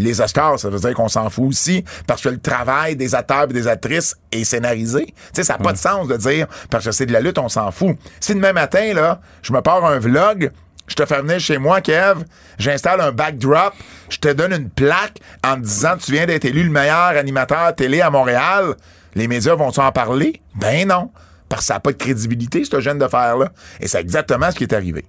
les 0.00 0.20
Oscars, 0.20 0.58
ça 0.58 0.68
veut 0.68 0.78
dire 0.78 0.94
qu'on 0.94 1.08
s'en 1.08 1.30
fout 1.30 1.48
aussi 1.48 1.84
parce 2.06 2.22
que 2.22 2.28
le 2.28 2.38
travail 2.38 2.96
des 2.96 3.14
acteurs 3.14 3.44
et 3.44 3.52
des 3.52 3.68
actrices 3.68 4.16
est 4.32 4.44
scénarisé. 4.44 5.06
Tu 5.06 5.14
sais, 5.32 5.44
ça 5.44 5.54
n'a 5.54 5.58
pas 5.64 5.72
de 5.72 5.78
sens 5.78 6.08
de 6.08 6.16
dire 6.16 6.46
parce 6.70 6.84
que 6.84 6.92
c'est 6.92 7.06
de 7.06 7.12
la 7.12 7.20
lutte, 7.20 7.38
on 7.38 7.48
s'en 7.48 7.70
fout. 7.70 7.96
Si 8.20 8.34
demain 8.34 8.52
matin, 8.52 8.92
là, 8.94 9.20
je 9.42 9.52
me 9.52 9.60
pars 9.60 9.84
un 9.84 9.98
vlog, 9.98 10.50
je 10.86 10.94
te 10.94 11.06
fais 11.06 11.20
venir 11.22 11.38
chez 11.38 11.58
moi, 11.58 11.80
Kev, 11.80 12.24
j'installe 12.58 13.00
un 13.00 13.12
backdrop, 13.12 13.74
je 14.08 14.18
te 14.18 14.32
donne 14.32 14.52
une 14.52 14.70
plaque 14.70 15.18
en 15.44 15.54
te 15.54 15.60
disant 15.60 15.96
tu 15.98 16.12
viens 16.12 16.26
d'être 16.26 16.44
élu 16.44 16.64
le 16.64 16.70
meilleur 16.70 17.16
animateur 17.16 17.74
télé 17.74 18.00
à 18.00 18.10
Montréal, 18.10 18.74
les 19.14 19.28
médias 19.28 19.54
vont-ils 19.54 19.80
en 19.80 19.92
parler? 19.92 20.40
Ben 20.54 20.88
non. 20.88 21.10
Parce 21.48 21.62
que 21.62 21.66
ça 21.66 21.74
n'a 21.74 21.80
pas 21.80 21.92
de 21.92 21.96
crédibilité, 21.96 22.64
ce 22.64 22.80
jeune 22.80 22.98
de 22.98 23.08
faire-là. 23.08 23.50
Et 23.80 23.88
c'est 23.88 24.00
exactement 24.00 24.50
ce 24.50 24.56
qui 24.56 24.64
est 24.64 24.72
arrivé. 24.72 25.04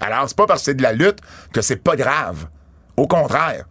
Alors, 0.00 0.28
c'est 0.28 0.36
pas 0.36 0.46
parce 0.46 0.60
que 0.60 0.64
c'est 0.66 0.74
de 0.74 0.82
la 0.82 0.92
lutte 0.92 1.20
que 1.52 1.62
c'est 1.62 1.76
pas 1.76 1.96
grave. 1.96 2.46
Au 2.96 3.06
contraire. 3.06 3.66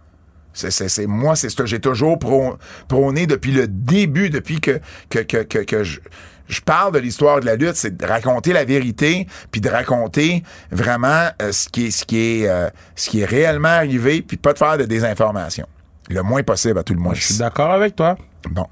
C'est, 0.55 1.05
moi, 1.05 1.35
c'est 1.35 1.50
ce 1.50 1.55
que 1.55 1.65
j'ai 1.65 1.79
toujours 1.79 2.17
prô- 2.17 2.55
prôné 2.88 3.27
depuis 3.27 3.51
le 3.51 3.67
début, 3.67 4.29
depuis 4.29 4.62
que, 4.62 4.79
que, 5.09 5.19
que, 5.19 5.43
que, 5.43 5.59
que 5.59 5.83
je, 5.83 6.00
je 6.47 6.62
parle 6.62 6.93
de 6.93 7.00
l'histoire 7.00 7.41
de 7.41 7.45
la 7.45 7.55
lutte, 7.55 7.75
c'est 7.75 7.97
de 7.97 8.05
raconter 8.05 8.53
la 8.53 8.63
vérité, 8.63 9.27
puis 9.51 9.59
de 9.62 9.69
raconter 9.69 10.43
vraiment 10.71 11.27
euh, 11.41 11.51
ce 11.51 11.67
qui 11.67 11.88
est 11.88 11.91
ce 11.91 12.05
qui 12.05 12.17
est 12.43 12.47
euh, 12.47 12.69
ce 12.95 13.09
qui 13.09 13.19
est 13.21 13.25
réellement 13.25 13.67
arrivé, 13.69 14.21
puis 14.21 14.38
pas 14.38 14.53
de 14.53 14.57
faire 14.57 14.77
de 14.77 14.85
désinformation. 14.85 15.67
Le 16.09 16.21
moins 16.21 16.43
possible 16.43 16.79
à 16.79 16.83
tout 16.83 16.93
le 16.93 17.00
monde. 17.00 17.15
Je 17.15 17.24
suis 17.25 17.38
d'accord 17.38 17.71
avec 17.71 17.95
toi. 17.95 18.15
Bon. 18.50 18.67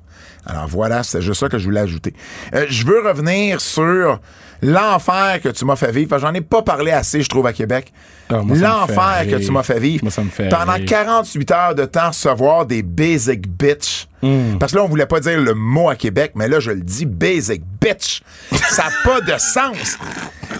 Alors 0.46 0.68
voilà, 0.68 1.04
c'est 1.04 1.22
juste 1.22 1.40
ça 1.40 1.50
que 1.50 1.58
je 1.58 1.64
voulais 1.66 1.80
ajouter. 1.80 2.14
Euh, 2.54 2.66
je 2.70 2.86
veux 2.86 3.02
revenir 3.06 3.60
sur 3.60 4.20
l'enfer 4.64 5.40
que 5.42 5.50
tu 5.50 5.66
m'as 5.66 5.76
fait 5.76 5.92
vivre. 5.92 6.18
J'en 6.18 6.34
ai 6.34 6.42
pas 6.42 6.62
parlé 6.62 6.92
assez, 6.92 7.22
je 7.22 7.30
trouve, 7.30 7.46
à 7.48 7.54
Québec. 7.54 7.92
Ah, 8.30 8.42
l'enfer 8.48 9.26
que 9.30 9.36
tu 9.44 9.52
m'as 9.52 9.64
fait 9.64 9.80
vivre. 9.80 10.04
Moi, 10.04 10.12
ça 10.12 10.24
me 10.24 10.30
fait 10.30 10.50
Pendant 10.50 10.74
rire. 10.74 10.86
48 10.88 11.52
heures 11.52 11.76
de 11.76 11.86
temps, 11.86 12.08
recevoir 12.08 12.66
des 12.66 12.82
basic 12.82 13.48
bitch. 13.48 14.08
Hmm. 14.22 14.58
Parce 14.58 14.72
que 14.72 14.78
là, 14.78 14.84
on 14.86 14.88
voulait 14.88 15.06
pas 15.06 15.20
dire 15.20 15.40
le 15.40 15.54
mot 15.54 15.90
à 15.90 15.96
Québec, 15.96 16.32
mais 16.36 16.48
là, 16.48 16.60
je 16.60 16.72
le 16.72 16.82
dis 16.82 17.06
basic 17.06 17.62
bitch. 17.82 18.22
ça 18.70 18.84
n'a 18.86 18.90
pas 19.04 19.22
de 19.22 19.38
sens. 19.38 19.98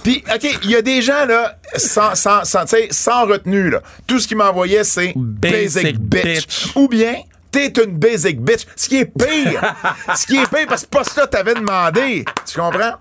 Puis, 0.04 0.24
OK, 0.34 0.60
il 0.64 0.70
y 0.72 0.76
a 0.76 0.82
des 0.82 1.02
gens, 1.02 1.26
là, 1.26 1.58
sans, 1.78 2.14
sans, 2.16 2.44
sans, 2.44 2.66
sans 2.92 3.26
retenue, 3.26 3.70
là. 3.70 3.82
Tout 4.06 4.20
ce 4.20 4.28
qu'ils 4.28 4.38
m'envoyaient, 4.38 4.84
c'est 4.84 5.14
basic, 5.16 5.84
Basic 5.84 6.00
bitch. 6.00 6.24
bitch. 6.24 6.72
Ou 6.76 6.90
bien, 6.90 7.16
t'es 7.54 7.84
une 7.84 7.98
basic 7.98 8.42
bitch. 8.42 8.66
Ce 8.76 8.90
qui 8.90 8.98
est 8.98 9.06
pire. 9.06 9.76
ce 10.16 10.26
qui 10.26 10.38
est 10.38 10.50
pire, 10.50 10.68
parce 10.68 10.84
que 10.84 10.90
pas 10.90 11.04
ça 11.04 11.28
t'avais 11.28 11.54
demandé. 11.54 12.26
Tu 12.46 12.60
comprends? 12.60 12.96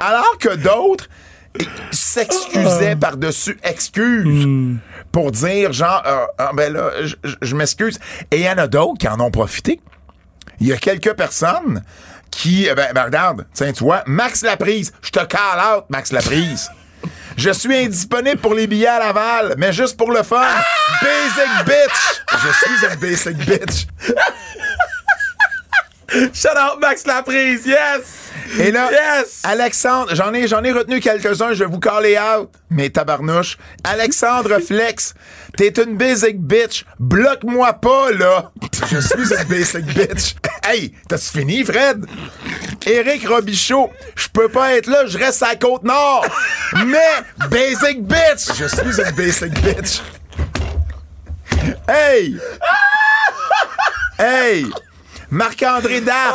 Alors 0.00 0.36
que 0.38 0.54
d'autres 0.54 1.08
s'excusaient 1.90 2.94
par-dessus 2.94 3.58
excuses 3.64 4.46
pour 5.10 5.32
dire, 5.32 5.72
genre, 5.72 6.02
euh, 6.06 6.26
ah, 6.36 6.50
ben 6.54 6.72
là, 6.72 6.90
je 7.42 7.56
m'excuse. 7.56 7.98
Et 8.30 8.36
il 8.36 8.42
y 8.42 8.50
en 8.50 8.58
a 8.58 8.66
d'autres 8.66 8.98
qui 8.98 9.08
en 9.08 9.18
ont 9.18 9.30
profité. 9.30 9.80
Il 10.60 10.66
y 10.66 10.72
a 10.72 10.76
quelques 10.76 11.14
personnes 11.14 11.82
qui, 12.30 12.66
eh 12.70 12.74
ben, 12.74 12.92
ben, 12.94 13.04
regarde, 13.04 13.46
tiens, 13.52 13.72
tu 13.72 13.84
vois, 13.84 14.02
Max 14.06 14.42
Laprise, 14.42 14.92
je 15.02 15.10
te 15.10 15.24
call 15.24 15.58
out, 15.58 15.84
Max 15.88 16.12
Laprise. 16.12 16.70
Je 17.38 17.50
suis 17.50 17.72
indisponible 17.72 18.40
pour 18.40 18.52
les 18.52 18.66
billets 18.66 18.88
à 18.88 18.98
Laval, 18.98 19.54
mais 19.58 19.72
juste 19.72 19.96
pour 19.96 20.10
le 20.10 20.24
fun. 20.24 20.44
Basic 21.00 21.66
bitch! 21.66 22.22
Je 22.32 22.48
suis 22.52 22.86
un 22.86 22.96
basic 22.96 23.36
bitch. 23.36 23.86
Shout 26.34 26.48
out 26.58 26.80
Max 26.80 27.06
Laprise, 27.06 27.64
yes! 27.64 28.27
Et 28.58 28.70
là, 28.70 28.90
Yes! 28.90 29.40
Alexandre, 29.44 30.14
j'en 30.14 30.32
ai, 30.32 30.46
j'en 30.48 30.62
ai 30.64 30.72
retenu 30.72 31.00
quelques-uns, 31.00 31.52
je 31.52 31.64
vais 31.64 31.70
vous 31.70 31.80
caller 31.80 32.18
out, 32.18 32.50
mais 32.70 32.90
tabarnouche. 32.90 33.58
Alexandre 33.84 34.58
Flex, 34.66 35.14
t'es 35.56 35.68
une 35.82 35.96
basic 35.96 36.40
bitch. 36.40 36.84
Bloque-moi 36.98 37.72
pas, 37.74 38.10
là. 38.12 38.50
Je 38.90 38.98
suis 38.98 39.34
une 39.34 39.44
basic 39.44 39.84
bitch. 39.86 40.36
Hey, 40.64 40.92
t'as-tu 41.08 41.38
fini, 41.38 41.64
Fred? 41.64 42.04
Éric 42.86 43.28
Robichaud, 43.28 43.90
je 44.16 44.28
peux 44.28 44.48
pas 44.48 44.76
être 44.76 44.86
là, 44.86 45.06
je 45.06 45.18
reste 45.18 45.42
à 45.42 45.54
Côte-Nord. 45.56 46.24
Mais, 46.86 47.48
basic 47.50 48.02
bitch. 48.02 48.48
Je 48.58 48.64
suis 48.66 49.00
une 49.02 49.10
basic 49.16 49.52
bitch. 49.62 50.00
Hey! 51.88 52.38
Hey! 54.20 54.66
Marc-André 55.30 56.00
Darche! 56.00 56.34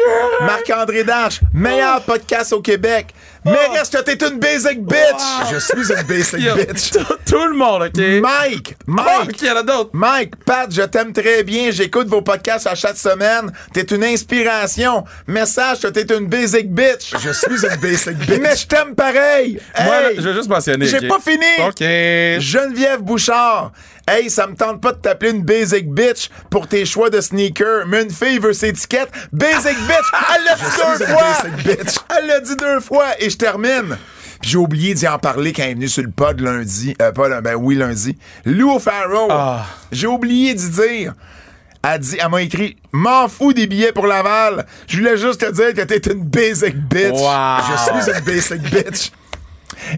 Oh, 0.00 0.44
Marc-André 0.44 1.02
Darche, 1.04 1.40
meilleur 1.52 2.00
podcast 2.02 2.52
au 2.52 2.60
Québec. 2.60 3.08
Mais 3.44 3.66
reste 3.78 3.96
que 3.96 4.02
t'es 4.02 4.26
une 4.28 4.38
basic 4.38 4.84
bitch. 4.84 5.50
Je 5.52 5.58
suis 5.58 5.92
une 5.92 6.02
basic 6.02 6.36
bitch. 6.54 6.90
tout- 7.26 7.46
le 7.46 7.54
monde, 7.54 7.82
OK? 7.84 7.96
Mike, 8.20 8.76
Oh, 8.80 8.90
Mike, 8.90 9.40
y 9.42 9.50
en 9.50 9.56
a 9.56 9.62
d'autres. 9.62 9.90
Mike, 9.94 10.36
Pat, 10.44 10.70
je 10.70 10.82
t'aime 10.82 11.12
très 11.12 11.42
bien. 11.44 11.70
J'écoute 11.70 12.08
vos 12.08 12.20
podcasts 12.20 12.66
à 12.66 12.74
chaque 12.74 12.96
semaine. 12.98 13.50
T'es 13.72 13.82
une 13.82 14.04
inspiration. 14.04 15.04
Message 15.26 15.80
que 15.80 15.86
t'es 15.88 16.14
une 16.14 16.26
basic 16.26 16.70
bitch. 16.72 17.12
Je 17.22 17.30
suis 17.30 17.64
une 17.66 17.76
basic 17.76 18.18
bitch. 18.18 18.38
Mais 18.40 18.56
je 18.56 18.66
t'aime 18.66 18.94
pareil. 18.94 19.58
Moi, 19.82 20.00
là, 20.00 20.08
je 20.16 20.20
vais 20.20 20.34
juste 20.34 20.48
mentionner. 20.48 20.86
J'ai 20.86 21.08
pas 21.08 21.20
fini. 21.20 21.46
OK. 21.66 21.78
Geneviève 21.80 23.00
Bouchard. 23.00 23.72
Hey, 24.10 24.30
ça 24.30 24.46
me 24.46 24.54
tente 24.54 24.80
pas 24.80 24.92
de 24.92 24.96
t'appeler 24.96 25.32
une 25.32 25.42
basic 25.42 25.92
bitch 25.92 26.30
pour 26.48 26.66
tes 26.66 26.86
choix 26.86 27.10
de 27.10 27.20
sneakers, 27.20 27.86
mais 27.86 28.04
une 28.04 28.10
fille 28.10 28.38
veut 28.38 28.54
ses 28.54 28.68
étiquettes. 28.68 29.10
Basic 29.32 29.76
bitch! 29.86 30.06
Elle 30.34 30.44
l'a 30.44 30.54
dit 30.54 30.98
deux 30.98 31.04
fois! 31.04 31.96
Elle 32.16 32.26
l'a 32.26 32.40
dit 32.40 32.56
deux 32.56 32.80
fois 32.80 33.06
et 33.18 33.28
je 33.28 33.36
termine. 33.36 33.98
Puis 34.40 34.52
j'ai 34.52 34.56
oublié 34.56 34.94
d'y 34.94 35.06
en 35.06 35.18
parler 35.18 35.52
quand 35.52 35.64
elle 35.64 35.72
est 35.72 35.74
venue 35.74 35.88
sur 35.88 36.02
le 36.02 36.10
pod 36.10 36.40
lundi. 36.40 36.96
Euh, 37.02 37.12
pas 37.12 37.28
lundi, 37.28 37.42
ben 37.42 37.54
oui, 37.56 37.74
lundi. 37.74 38.16
Lou 38.46 38.78
Farrow. 38.78 39.28
Ah. 39.30 39.66
J'ai 39.92 40.06
oublié 40.06 40.54
d'y 40.54 40.70
dire. 40.70 41.12
Elle, 41.82 42.00
dit, 42.00 42.16
elle 42.18 42.30
m'a 42.30 42.40
écrit 42.40 42.76
M'en 42.92 43.28
fous 43.28 43.52
des 43.52 43.66
billets 43.66 43.92
pour 43.92 44.06
Laval. 44.06 44.64
Je 44.86 44.96
voulais 44.96 45.18
juste 45.18 45.40
te 45.40 45.52
dire 45.52 45.74
que 45.74 45.82
t'es 45.82 46.10
une 46.10 46.24
basic 46.24 46.76
bitch. 46.76 47.12
Wow. 47.12 47.58
Je 47.60 48.00
suis 48.00 48.10
une 48.10 48.24
basic 48.24 48.62
bitch. 48.62 49.12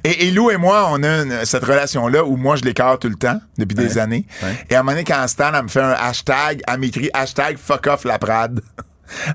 Et, 0.04 0.26
et 0.28 0.30
Lou 0.30 0.50
et 0.50 0.56
moi, 0.56 0.88
on 0.92 1.02
a 1.02 1.08
une- 1.22 1.44
cette 1.44 1.64
relation-là 1.64 2.24
où 2.24 2.36
moi, 2.36 2.56
je 2.56 2.62
l'écarte 2.62 3.02
tout 3.02 3.08
le 3.08 3.14
temps, 3.16 3.40
depuis 3.58 3.74
des 3.76 3.98
années. 3.98 4.26
Et 4.68 4.74
à 4.74 4.80
un 4.80 4.82
moment 4.82 4.92
donné, 4.92 5.04
quand 5.04 5.26
Stan, 5.28 5.52
elle 5.54 5.62
me 5.64 5.68
fait 5.68 5.80
un 5.80 5.92
hashtag, 5.98 6.62
elle 6.66 6.78
m'écrit 6.80 7.10
hashtag 7.12 7.56
fuck 7.58 7.86
off 7.86 8.04
la 8.04 8.18
Prade. 8.18 8.60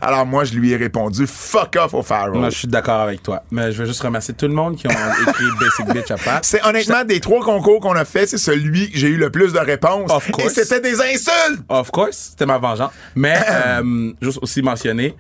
Alors 0.01 0.25
moi, 0.25 0.45
je 0.45 0.53
lui 0.53 0.71
ai 0.71 0.77
répondu 0.77 1.27
fuck 1.27 1.75
off 1.77 1.93
au 1.93 2.01
Pharaoh. 2.01 2.39
Moi, 2.39 2.49
je 2.49 2.59
suis 2.59 2.67
d'accord 2.67 3.01
avec 3.01 3.21
toi. 3.21 3.43
Mais 3.51 3.73
je 3.73 3.79
veux 3.81 3.85
juste 3.85 4.01
remercier 4.01 4.33
tout 4.33 4.47
le 4.47 4.53
monde 4.53 4.77
qui 4.77 4.87
ont 4.87 4.91
écrit 5.27 5.43
Basic 5.59 5.93
Bitch 5.93 6.11
à 6.11 6.17
part. 6.17 6.39
C'est 6.43 6.63
honnêtement 6.65 7.03
des 7.03 7.19
trois 7.19 7.43
concours 7.43 7.81
qu'on 7.81 7.95
a 7.95 8.05
fait, 8.05 8.25
c'est 8.25 8.37
celui 8.37 8.89
que 8.89 8.97
j'ai 8.97 9.09
eu 9.09 9.17
le 9.17 9.29
plus 9.29 9.51
de 9.51 9.59
réponses. 9.59 10.09
Of 10.11 10.29
Et 10.29 10.31
course. 10.31 10.53
c'était 10.53 10.79
des 10.79 11.01
insultes! 11.01 11.61
Of 11.67 11.91
course, 11.91 12.29
c'était 12.31 12.45
ma 12.45 12.57
vengeance. 12.57 12.91
Mais 13.15 13.35
euh, 13.49 14.13
juste 14.21 14.39
aussi 14.41 14.61
mentionner, 14.61 15.13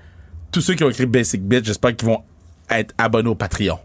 tous 0.53 0.61
ceux 0.61 0.75
qui 0.75 0.85
ont 0.85 0.89
écrit 0.89 1.05
Basic 1.05 1.41
Bitch, 1.43 1.65
j'espère 1.65 1.93
qu'ils 1.93 2.07
vont 2.07 2.23
être 2.69 2.93
abonnés 2.97 3.29
au 3.29 3.35
Patreon. 3.35 3.77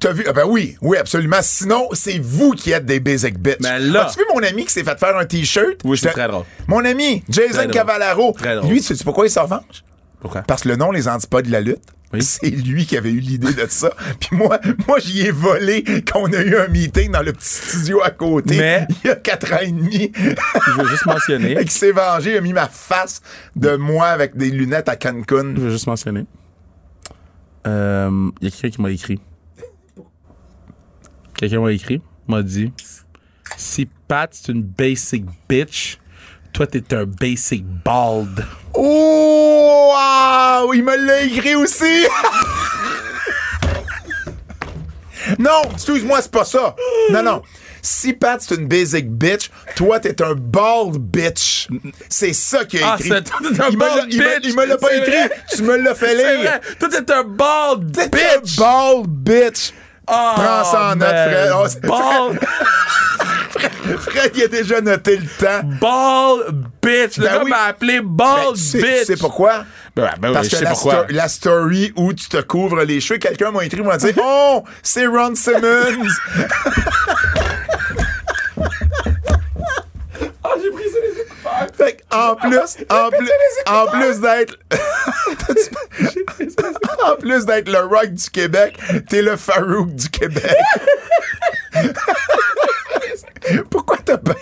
T'as 0.00 0.12
vu? 0.12 0.24
Ah 0.28 0.32
ben 0.32 0.44
oui, 0.46 0.76
oui, 0.82 0.96
absolument. 0.96 1.38
Sinon, 1.42 1.88
c'est 1.92 2.18
vous 2.18 2.52
qui 2.52 2.72
êtes 2.72 2.84
des 2.86 3.00
basic 3.00 3.38
bitch. 3.38 3.56
Mais 3.60 3.78
là- 3.78 4.06
As-tu 4.06 4.18
vu 4.20 4.24
mon 4.34 4.42
ami 4.42 4.64
qui 4.64 4.72
s'est 4.72 4.84
fait 4.84 4.98
faire 4.98 5.16
un 5.16 5.24
t-shirt? 5.24 5.78
Oui, 5.84 5.96
c'est 5.98 6.10
très 6.10 6.28
drôle. 6.28 6.44
Mon 6.66 6.84
ami, 6.84 7.22
Jason. 7.28 7.68
Cavallaro. 7.68 8.32
Très 8.38 8.56
drôle. 8.56 8.70
Lui, 8.70 8.80
tu 8.80 8.94
sais 8.94 9.04
pourquoi 9.04 9.26
il 9.26 9.30
se 9.30 9.38
revanche? 9.40 9.82
Pourquoi? 10.20 10.42
Parce 10.42 10.62
que 10.62 10.68
le 10.68 10.76
nom, 10.76 10.90
les 10.90 11.06
antipodes 11.08 11.46
de 11.46 11.52
la 11.52 11.60
lutte, 11.60 11.82
Oui. 12.12 12.22
c'est 12.22 12.48
lui 12.48 12.86
qui 12.86 12.96
avait 12.96 13.10
eu 13.10 13.18
l'idée 13.20 13.52
de 13.52 13.66
ça. 13.68 13.90
Puis 14.20 14.30
moi, 14.36 14.58
moi 14.88 14.98
j'y 14.98 15.20
ai 15.26 15.30
volé 15.30 15.84
qu'on 16.10 16.32
a 16.32 16.40
eu 16.40 16.56
un 16.56 16.68
meeting 16.68 17.10
dans 17.12 17.22
le 17.22 17.32
petit 17.32 17.46
studio 17.48 18.00
à 18.02 18.10
côté 18.10 18.56
Mais- 18.56 18.86
il 19.04 19.08
y 19.08 19.10
a 19.10 19.16
quatre 19.16 19.52
ans 19.52 19.58
et 19.60 19.70
demi. 19.70 20.10
Je 20.16 20.70
veux 20.80 20.88
juste 20.88 21.04
mentionner. 21.06 21.52
Et 21.60 21.64
qui 21.66 21.74
s'est 21.74 21.92
vengé, 21.92 22.30
il 22.32 22.36
a 22.38 22.40
mis 22.40 22.52
ma 22.54 22.68
face 22.68 23.20
de 23.56 23.76
moi 23.76 24.06
avec 24.06 24.36
des 24.36 24.50
lunettes 24.50 24.88
à 24.88 24.96
Cancun. 24.96 25.54
Je 25.54 25.60
veux 25.60 25.70
juste 25.70 25.86
mentionner. 25.88 26.24
Euh, 27.66 28.30
Il 28.40 28.44
y 28.44 28.48
a 28.48 28.50
quelqu'un 28.50 28.70
qui 28.70 28.82
m'a 28.82 28.90
écrit. 28.90 29.20
Quelqu'un 31.36 31.60
m'a 31.60 31.72
écrit, 31.72 32.00
m'a 32.28 32.42
dit 32.42 32.72
Si 33.56 33.86
Pat, 34.06 34.30
c'est 34.32 34.52
une 34.52 34.62
basic 34.62 35.24
bitch, 35.48 35.98
toi, 36.52 36.66
t'es 36.66 36.94
un 36.94 37.04
basic 37.04 37.64
bald. 37.84 38.46
Oh, 38.74 39.92
wow! 39.92 40.72
Il 40.72 40.84
me 40.84 40.96
l'a 40.96 41.22
écrit 41.22 41.56
aussi! 41.56 42.06
non, 45.38 45.62
excuse-moi, 45.72 46.22
c'est 46.22 46.30
pas 46.30 46.44
ça. 46.44 46.76
Non, 47.10 47.22
non. 47.22 47.42
Si 47.86 48.14
Pat, 48.14 48.40
c'est 48.40 48.54
une 48.54 48.66
basic 48.66 49.10
bitch, 49.10 49.50
toi, 49.76 50.00
t'es 50.00 50.22
un 50.22 50.34
bald 50.34 50.96
bitch. 50.96 51.68
C'est 52.08 52.32
ça 52.32 52.64
qu'il 52.64 52.82
a 52.82 52.92
Ah, 52.92 52.96
écrit. 52.98 53.10
c'est 53.10 53.24
toi, 53.24 53.36
t'es 53.42 53.60
un 53.60 53.68
il 53.68 53.76
bald 53.76 54.06
me- 54.06 54.06
bitch. 54.08 54.40
Il 54.44 54.56
me 54.56 54.64
l'a 54.64 54.78
pas 54.78 54.86
C'est 54.88 54.98
écrit. 55.00 55.10
vrai. 55.10 55.30
Tu 55.54 55.62
me 55.64 55.76
l'as 55.76 55.94
fait 55.94 56.16
C'est 56.16 56.36
lire. 56.38 56.60
toi, 56.80 56.88
t'es 56.88 57.12
un 57.12 57.24
bald 57.24 57.92
T'es 57.92 58.08
bitch. 58.08 58.58
un 58.58 58.62
bald 58.62 59.06
bitch. 59.08 59.72
Oh, 60.08 60.12
Prends 60.34 60.64
ça 60.64 60.90
en 60.92 60.96
note. 60.96 61.08
Fred. 61.08 61.52
Oh, 61.54 61.66
c'est- 61.68 61.80
Bald, 61.86 62.38
Fred, 64.00 64.32
il 64.34 64.42
a 64.44 64.48
déjà 64.48 64.80
noté 64.80 65.16
le 65.18 65.26
temps. 65.26 65.68
bald 65.80 66.64
bitch. 66.82 67.18
Le 67.18 67.24
Ben 67.24 67.32
gars 67.34 67.40
oui. 67.44 67.50
m'a 67.50 67.62
appelé 67.64 68.00
Ben, 68.00 68.08
bald 68.08 68.54
tu 68.56 68.60
sais- 68.62 68.78
bitch. 68.82 68.98
Tu 69.00 69.04
sais 69.04 69.16
pourquoi? 69.16 69.64
Ben, 69.94 70.10
ben 70.20 70.28
oui, 70.28 70.34
Parce 70.34 70.46
je 70.46 70.50
que 70.52 70.56
sais 70.56 70.64
la, 70.64 70.70
pourquoi. 70.70 71.04
sto- 71.04 71.12
la 71.14 71.28
story 71.28 71.92
où 71.96 72.12
tu 72.14 72.28
te 72.28 72.40
couvres 72.40 72.82
les 72.82 73.00
cheveux, 73.00 73.18
quelqu'un 73.18 73.50
m'a 73.50 73.64
écrit, 73.64 73.82
m'a 73.82 73.96
dit 73.98 74.12
Oh, 74.22 74.64
c'est 74.82 75.06
Ron 75.06 75.34
Simmons. 75.34 76.08
fait 81.76 81.96
que, 81.96 82.02
en 82.16 82.36
plus, 82.36 82.76
en 82.90 83.10
plus, 83.10 83.30
en 83.66 83.86
plus 83.86 84.20
d'être. 84.20 84.56
en 87.04 87.16
plus 87.16 87.46
d'être 87.46 87.68
le 87.68 87.80
rock 87.80 88.10
du 88.10 88.30
Québec, 88.30 88.78
t'es 89.08 89.22
le 89.22 89.36
Farouk 89.36 89.94
du 89.94 90.10
Québec. 90.10 90.56
Pourquoi 93.70 93.96
t'as 94.04 94.18
pas. 94.18 94.34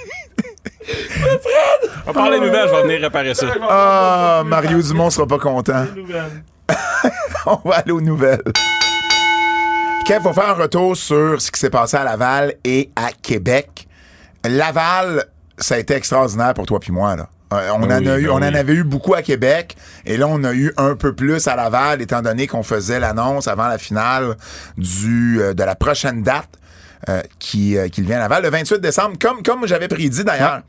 On 2.06 2.12
parle 2.12 2.34
des 2.34 2.40
nouvelles, 2.46 2.68
je 2.68 2.74
vais 2.74 2.82
venir 2.82 3.00
réparer 3.00 3.34
ça. 3.34 3.46
Ah, 3.68 4.42
Mario 4.44 4.80
Dumont 4.82 5.10
sera 5.10 5.26
pas 5.26 5.38
content. 5.38 5.86
On 7.46 7.68
va 7.68 7.76
aller 7.76 7.92
aux 7.92 8.00
nouvelles. 8.00 8.42
Kev, 10.06 10.22
faut 10.22 10.32
faire 10.32 10.50
un 10.50 10.54
retour 10.54 10.96
sur 10.96 11.40
ce 11.40 11.50
qui 11.50 11.60
s'est 11.60 11.70
passé 11.70 11.96
à 11.96 12.04
Laval 12.04 12.54
et 12.64 12.90
à 12.96 13.12
Québec. 13.12 13.86
Laval, 14.44 15.26
ça 15.62 15.76
a 15.76 15.78
été 15.78 15.94
extraordinaire 15.94 16.54
pour 16.54 16.66
toi 16.66 16.80
puis 16.80 16.92
moi, 16.92 17.16
là. 17.16 17.28
Euh, 17.52 17.70
on, 17.74 17.82
en 17.82 17.98
oui, 17.98 18.08
a 18.08 18.18
eu, 18.18 18.26
ben 18.26 18.32
en 18.32 18.42
avait 18.42 18.72
eu 18.72 18.84
beaucoup 18.84 19.14
à 19.14 19.22
Québec. 19.22 19.76
Et 20.06 20.16
là, 20.16 20.26
on 20.26 20.42
a 20.44 20.54
eu 20.54 20.72
un 20.76 20.96
peu 20.96 21.14
plus 21.14 21.46
à 21.48 21.56
Laval, 21.56 22.00
étant 22.00 22.22
donné 22.22 22.46
qu'on 22.46 22.62
faisait 22.62 22.98
l'annonce 22.98 23.48
avant 23.48 23.68
la 23.68 23.78
finale 23.78 24.36
du, 24.78 25.38
euh, 25.40 25.54
de 25.54 25.62
la 25.62 25.74
prochaine 25.74 26.22
date 26.22 26.48
euh, 27.08 27.20
qui, 27.38 27.76
qui 27.90 28.02
vient 28.02 28.16
à 28.16 28.20
Laval, 28.20 28.44
le 28.44 28.50
28 28.50 28.80
décembre, 28.80 29.16
comme, 29.20 29.42
comme 29.42 29.66
j'avais 29.66 29.88
prédit 29.88 30.24
d'ailleurs. 30.24 30.62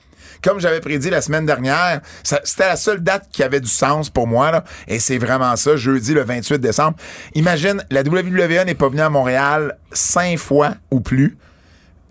Comme 0.43 0.59
j'avais 0.59 0.81
prédit 0.81 1.09
la 1.09 1.21
semaine 1.21 1.45
dernière, 1.45 2.01
c'était 2.21 2.67
la 2.67 2.75
seule 2.75 2.99
date 3.01 3.29
qui 3.31 3.43
avait 3.43 3.61
du 3.61 3.69
sens 3.69 4.09
pour 4.09 4.27
moi. 4.27 4.51
Là, 4.51 4.65
et 4.89 4.99
c'est 4.99 5.17
vraiment 5.17 5.55
ça, 5.55 5.77
jeudi 5.77 6.13
le 6.13 6.23
28 6.23 6.59
décembre. 6.59 6.97
Imagine, 7.33 7.81
la 7.89 8.01
WWE 8.01 8.65
n'est 8.65 8.75
pas 8.75 8.89
venue 8.89 8.99
à 8.99 9.09
Montréal 9.09 9.77
cinq 9.93 10.37
fois 10.37 10.73
ou 10.91 10.99
plus 10.99 11.37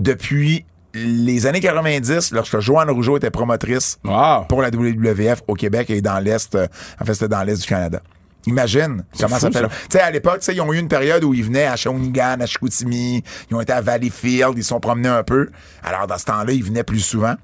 depuis 0.00 0.64
les 0.94 1.46
années 1.46 1.60
90, 1.60 2.32
lorsque 2.32 2.60
Joanne 2.60 2.90
Rougeau 2.90 3.16
était 3.16 3.30
promotrice 3.30 3.98
Wow. 4.04 4.44
pour 4.48 4.62
la 4.62 4.68
WWF 4.70 5.42
au 5.48 5.54
Québec 5.54 5.90
et 5.90 6.00
dans 6.02 6.18
l'Est. 6.18 6.54
euh, 6.54 6.66
en 7.00 7.04
fait, 7.04 7.14
c'était 7.14 7.28
dans 7.28 7.42
l'Est 7.42 7.60
du 7.62 7.66
Canada. 7.66 8.00
Imagine 8.46 9.04
comment 9.20 9.38
ça 9.38 9.46
fou, 9.46 9.52
fait. 9.52 9.60
ça. 9.60 9.68
Tu 9.68 9.74
sais, 9.90 10.00
à 10.00 10.10
l'époque, 10.10 10.40
tu 10.40 10.46
sais, 10.46 10.54
ils 10.54 10.60
ont 10.60 10.72
eu 10.72 10.78
une 10.78 10.88
période 10.88 11.22
où 11.22 11.32
ils 11.32 11.44
venaient 11.44 11.66
à 11.66 11.76
Shawinigan, 11.76 12.38
à 12.40 12.46
Chicoutimi, 12.46 13.22
ils 13.50 13.54
ont 13.54 13.60
été 13.60 13.72
à 13.72 13.80
Valleyfield, 13.80 14.54
ils 14.56 14.62
se 14.64 14.70
sont 14.70 14.80
promenés 14.80 15.08
un 15.08 15.22
peu. 15.22 15.48
Alors, 15.84 16.06
dans 16.08 16.18
ce 16.18 16.24
temps-là, 16.24 16.52
ils 16.52 16.64
venaient 16.64 16.82
plus 16.82 17.00
souvent. 17.00 17.34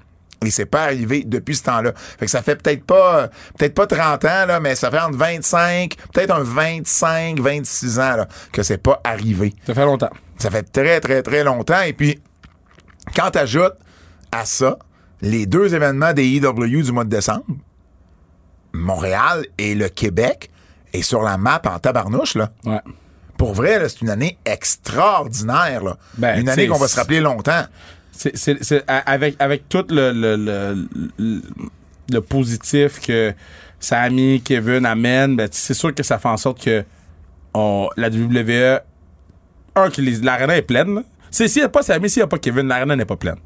Et 0.45 0.51
c'est 0.51 0.65
pas 0.65 0.83
arrivé 0.83 1.23
depuis 1.25 1.55
ce 1.55 1.63
temps-là. 1.63 1.93
Fait 1.95 2.25
que 2.25 2.31
ça 2.31 2.41
fait 2.41 2.55
peut-être 2.61 2.83
pas, 2.85 3.29
peut-être 3.57 3.73
pas 3.73 3.87
30 3.87 4.25
ans, 4.25 4.45
là, 4.47 4.59
mais 4.59 4.75
ça 4.75 4.89
fait 4.91 4.99
entre 4.99 5.17
25, 5.17 5.95
peut-être 6.13 6.31
un 6.33 6.43
25, 6.43 7.39
26 7.39 7.99
ans, 7.99 8.15
là, 8.17 8.27
que 8.51 8.61
c'est 8.63 8.77
pas 8.77 9.01
arrivé. 9.03 9.53
Ça 9.65 9.73
fait 9.73 9.83
longtemps. 9.85 10.09
Ça 10.37 10.49
fait 10.49 10.63
très, 10.63 10.99
très, 11.01 11.21
très 11.23 11.43
longtemps. 11.43 11.81
Et 11.81 11.91
puis, 11.93 12.19
quand 13.15 13.31
t'ajoutes 13.31 13.75
à 14.31 14.45
ça 14.45 14.77
les 15.21 15.45
deux 15.45 15.73
événements 15.75 16.13
des 16.13 16.27
EW 16.37 16.81
du 16.83 16.91
mois 16.91 17.03
de 17.03 17.09
décembre, 17.09 17.43
Montréal 18.73 19.45
et 19.57 19.75
le 19.75 19.89
Québec 19.89 20.49
est 20.93 21.01
sur 21.01 21.21
la 21.21 21.37
map 21.37 21.61
en 21.65 21.79
tabarnouche, 21.79 22.35
là. 22.35 22.51
Ouais. 22.65 22.79
Pour 23.37 23.53
vrai, 23.53 23.87
c'est 23.89 24.01
une 24.01 24.09
année 24.09 24.37
extraordinaire, 24.45 25.83
là. 25.83 25.97
Ben, 26.17 26.39
une 26.39 26.49
année 26.49 26.67
qu'on 26.67 26.77
va 26.77 26.87
se 26.87 26.95
rappeler 26.95 27.19
longtemps. 27.21 27.63
C'est, 28.11 28.83
avec, 28.87 29.35
avec 29.39 29.69
tout 29.69 29.85
le, 29.89 30.11
le, 30.11 30.35
le, 30.35 30.87
le- 31.17 31.41
le 32.11 32.21
positif 32.21 32.99
que 32.99 33.33
Sammy, 33.79 34.41
Kevin 34.41 34.85
amènent, 34.85 35.35
ben, 35.37 35.47
c'est 35.51 35.73
sûr 35.73 35.93
que 35.95 36.03
ça 36.03 36.17
fait 36.19 36.27
en 36.27 36.37
sorte 36.37 36.61
que 36.63 36.83
on- 37.53 37.87
la 37.97 38.09
WWE, 38.09 38.81
un, 39.75 39.89
que 39.89 40.01
l'arena 40.25 40.57
est 40.57 40.61
pleine. 40.63 40.95
là. 40.95 41.03
C'est, 41.31 41.47
s'il 41.47 41.61
n'y 41.61 41.65
a 41.65 41.69
pas 41.69 41.83
Sammy, 41.83 42.09
s'il 42.09 42.19
n'y 42.21 42.25
a 42.25 42.27
pas 42.27 42.37
Kevin, 42.39 42.67
l'arena 42.67 42.95
n'est 42.95 43.05
pas 43.05 43.15
pleine. 43.17 43.37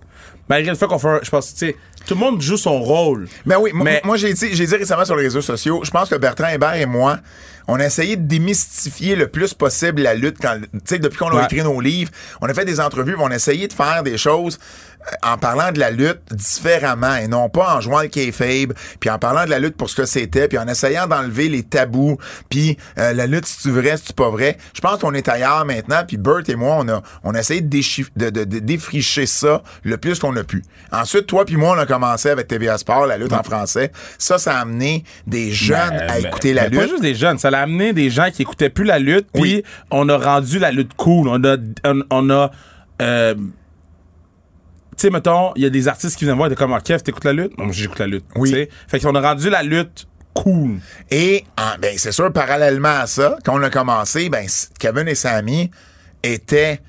Malgré 0.50 0.72
le 0.72 0.78
fait 0.78 0.88
qu'on 0.88 1.00
fait, 1.00 1.08
un- 1.08 1.20
je 1.24 1.30
pense, 1.30 1.54
tu 1.54 1.68
sais, 1.68 1.76
tout 2.06 2.16
le 2.16 2.20
monde 2.20 2.42
joue 2.42 2.58
son 2.58 2.80
rôle. 2.82 3.28
Mais 3.46 3.56
oui, 3.56 3.72
moi- 3.74 3.84
Mais- 3.86 4.02
moi 4.04 4.18
j'ai 4.18 4.34
dit, 4.34 4.50
j'ai 4.54 4.66
dit 4.66 4.76
récemment 4.76 5.06
sur 5.06 5.16
les 5.16 5.24
réseaux 5.24 5.42
sociaux, 5.42 5.82
je 5.84 5.92
pense 5.92 6.10
que 6.10 6.16
Bertrand 6.16 6.50
Hébert 6.50 6.76
et 6.76 6.86
moi, 6.86 7.20
on 7.68 7.80
a 7.80 7.86
essayé 7.86 8.18
de 8.18 8.24
démystifier 8.28 9.16
le 9.16 9.28
plus 9.28 9.54
possible 9.54 10.02
la 10.02 10.14
lutte 10.14 10.36
quand, 10.42 10.60
tu 10.62 10.80
sais, 10.86 11.00
depuis 11.00 11.18
qu'on 11.18 11.30
a 11.30 11.36
Ouais. 11.36 11.46
écrit 11.46 11.64
nos 11.64 11.80
livres, 11.80 12.12
on 12.42 12.48
a 12.48 12.54
fait 12.54 12.66
des 12.66 12.80
entrevues, 12.82 13.16
on 13.18 13.32
a 13.32 13.36
essayé 13.36 13.68
de 13.70 13.74
faire 13.74 14.04
des 14.04 14.18
choses 14.18 14.60
en 15.22 15.38
parlant 15.38 15.72
de 15.72 15.80
la 15.80 15.92
lutte 15.92 16.22
différemment 16.32 17.16
et 17.16 17.28
non 17.28 17.50
pas 17.50 17.76
en 17.76 17.82
jouant 17.82 18.02
le 18.02 18.08
kayfabe, 18.08 18.74
puis 19.00 19.10
en 19.10 19.20
parlant 19.20 19.46
de 19.46 19.50
la 19.50 19.60
lutte 19.60 19.76
pour 19.76 19.90
ce 19.90 19.96
que 19.96 20.06
c'était, 20.06 20.48
puis 20.48 20.58
en 20.58 20.68
essayant 20.68 21.08
d'enlever 21.08 21.50
les 21.50 21.64
tabous, 21.64 22.18
puis 22.50 22.78
euh, 22.98 23.14
la 23.14 23.28
lutte 23.28 23.46
si 23.46 23.60
tu 23.64 23.72
vrai, 23.72 23.98
si 23.98 24.06
tu 24.06 24.14
pas 24.14 24.30
vrai. 24.30 24.58
Je 24.74 24.82
pense 24.82 25.00
qu'on 25.00 25.14
est 25.14 25.28
ailleurs 25.28 25.66
maintenant, 25.66 26.04
puis 26.08 26.18
Bert 26.18 26.44
et 26.48 26.56
moi, 26.56 26.78
on 26.80 26.88
a, 26.90 27.02
on 27.24 27.34
a 27.36 27.40
essayé 27.40 27.62
de, 27.62 27.70
de, 28.16 28.30
de- 28.30 28.44
de 28.44 28.60
défricher 28.60 29.26
ça 29.26 29.62
le 29.84 29.98
plus 29.98 30.20
qu'on 30.20 30.36
a 30.36 30.44
pu. 30.44 30.64
Ensuite, 30.92 31.28
toi 31.28 31.46
puis 31.46 31.56
moi, 31.58 31.76
on 31.76 31.80
a 31.80 31.86
commencé 31.86 32.30
avec 32.30 32.48
TVA 32.48 32.78
Sport, 32.78 33.06
la 33.08 33.18
lutte 33.18 33.34
en 33.34 33.44
français. 33.44 33.92
Ça, 34.18 34.38
ça 34.38 34.58
a 34.58 34.62
amené 34.62 35.04
des 35.28 35.52
jeunes 35.52 35.90
Ben, 35.90 36.10
à 36.10 36.20
ben, 36.20 36.26
écouter 36.28 36.54
la 36.54 36.70
ben, 36.70 36.76
Pas 36.78 36.82
lutte. 36.84 36.92
juste 36.92 37.02
des 37.02 37.16
jeunes, 37.16 37.38
ça 37.40 37.50
l'a 37.52 37.62
amené 37.62 37.94
des 37.94 38.10
gens 38.10 38.30
qui 38.32 38.42
écoutaient 38.44 38.70
plus 38.70 38.86
la 38.86 39.00
lutte, 39.00 39.28
puis 39.34 39.42
Oui. 39.42 39.64
on 39.92 40.08
a 40.10 40.18
rendu 40.18 40.60
la 40.60 40.72
lutte 40.72 40.94
cool. 40.96 41.28
On 41.28 41.44
a, 41.44 41.58
on, 41.86 42.02
on 42.10 42.30
a, 42.30 42.52
euh, 43.02 43.36
sais, 45.08 45.10
mettons, 45.10 45.54
il 45.56 45.64
y 45.64 45.66
a 45.66 45.70
des 45.70 45.88
artistes 45.88 46.18
qui 46.18 46.26
viennent 46.26 46.38
voir 46.38 46.52
et 46.52 46.56
comme, 46.56 46.74
Ah, 46.74 46.82
Kev, 46.82 47.02
t'écoutes 47.02 47.24
la 47.26 47.34
lutte? 47.34 47.58
Moi, 47.58 47.68
j'écoute 47.72 48.00
la 48.00 48.08
lutte. 48.08 48.26
Oui. 48.36 48.68
Fait 48.88 49.00
qu'on 49.00 49.16
a 49.16 49.22
rendu 49.22 49.50
la 49.50 49.64
lutte 49.64 50.08
cool. 50.34 50.80
Et 51.12 51.44
en- 51.58 51.78
ben, 51.80 51.94
c'est 51.98 52.12
sûr, 52.12 52.32
parallèlement 52.34 53.00
à 53.02 53.08
ça, 53.08 53.38
quand 53.46 53.58
on 53.60 53.64
a 53.64 53.70
commencé, 53.70 54.30
ben, 54.30 54.46
Kevin 54.80 55.08
et 55.08 55.16
Sammy 55.16 55.70
étaient, 56.24 56.80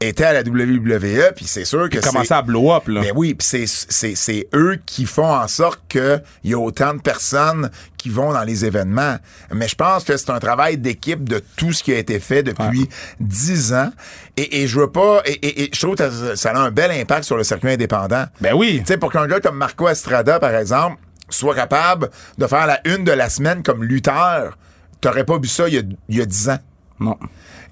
étaient 0.00 0.24
à 0.24 0.32
la 0.32 0.40
WWE, 0.42 1.32
puis 1.36 1.44
c'est 1.46 1.64
sûr 1.66 1.88
que 1.90 1.98
c'est... 2.00 2.32
à 2.32 2.42
blow 2.42 2.72
up, 2.72 2.88
là. 2.88 3.02
Ben 3.02 3.12
oui, 3.14 3.34
puis 3.34 3.46
c'est, 3.46 3.64
c'est, 3.66 4.14
c'est 4.14 4.48
eux 4.54 4.78
qui 4.86 5.04
font 5.04 5.30
en 5.34 5.46
sorte 5.46 5.80
qu'il 5.88 6.22
y 6.44 6.54
a 6.54 6.58
autant 6.58 6.94
de 6.94 7.00
personnes 7.00 7.70
qui 7.98 8.08
vont 8.08 8.32
dans 8.32 8.44
les 8.44 8.64
événements. 8.64 9.16
Mais 9.52 9.68
je 9.68 9.74
pense 9.74 10.04
que 10.04 10.16
c'est 10.16 10.30
un 10.30 10.38
travail 10.38 10.78
d'équipe 10.78 11.28
de 11.28 11.42
tout 11.56 11.72
ce 11.74 11.82
qui 11.82 11.92
a 11.92 11.98
été 11.98 12.18
fait 12.18 12.42
depuis 12.42 12.88
dix 13.20 13.74
ans. 13.74 13.90
Et, 14.38 14.62
et 14.62 14.66
je 14.68 14.80
veux 14.80 14.90
pas... 14.90 15.20
Et, 15.26 15.32
et- 15.32 15.62
et 15.64 15.70
je 15.72 15.80
trouve 15.80 15.96
que 15.96 16.08
ça, 16.10 16.34
ça 16.36 16.50
a 16.52 16.58
un 16.58 16.70
bel 16.70 16.90
impact 16.92 17.24
sur 17.24 17.36
le 17.36 17.44
circuit 17.44 17.70
indépendant. 17.72 18.24
Ben 18.40 18.54
oui. 18.54 18.78
Tu 18.80 18.86
sais, 18.86 18.96
pour 18.96 19.12
qu'un 19.12 19.26
gars 19.26 19.40
comme 19.40 19.56
Marco 19.56 19.86
Estrada, 19.88 20.40
par 20.40 20.54
exemple, 20.54 20.96
soit 21.28 21.54
capable 21.54 22.08
de 22.38 22.46
faire 22.46 22.66
la 22.66 22.80
une 22.88 23.04
de 23.04 23.12
la 23.12 23.28
semaine 23.28 23.62
comme 23.62 23.84
lutteur, 23.84 24.56
t'aurais 25.02 25.24
pas 25.24 25.38
vu 25.38 25.46
ça 25.48 25.68
il 25.68 25.74
y 25.74 25.78
a, 25.78 25.82
il 26.08 26.16
y 26.16 26.22
a 26.22 26.26
10 26.26 26.48
ans. 26.48 26.58
Non. 27.00 27.18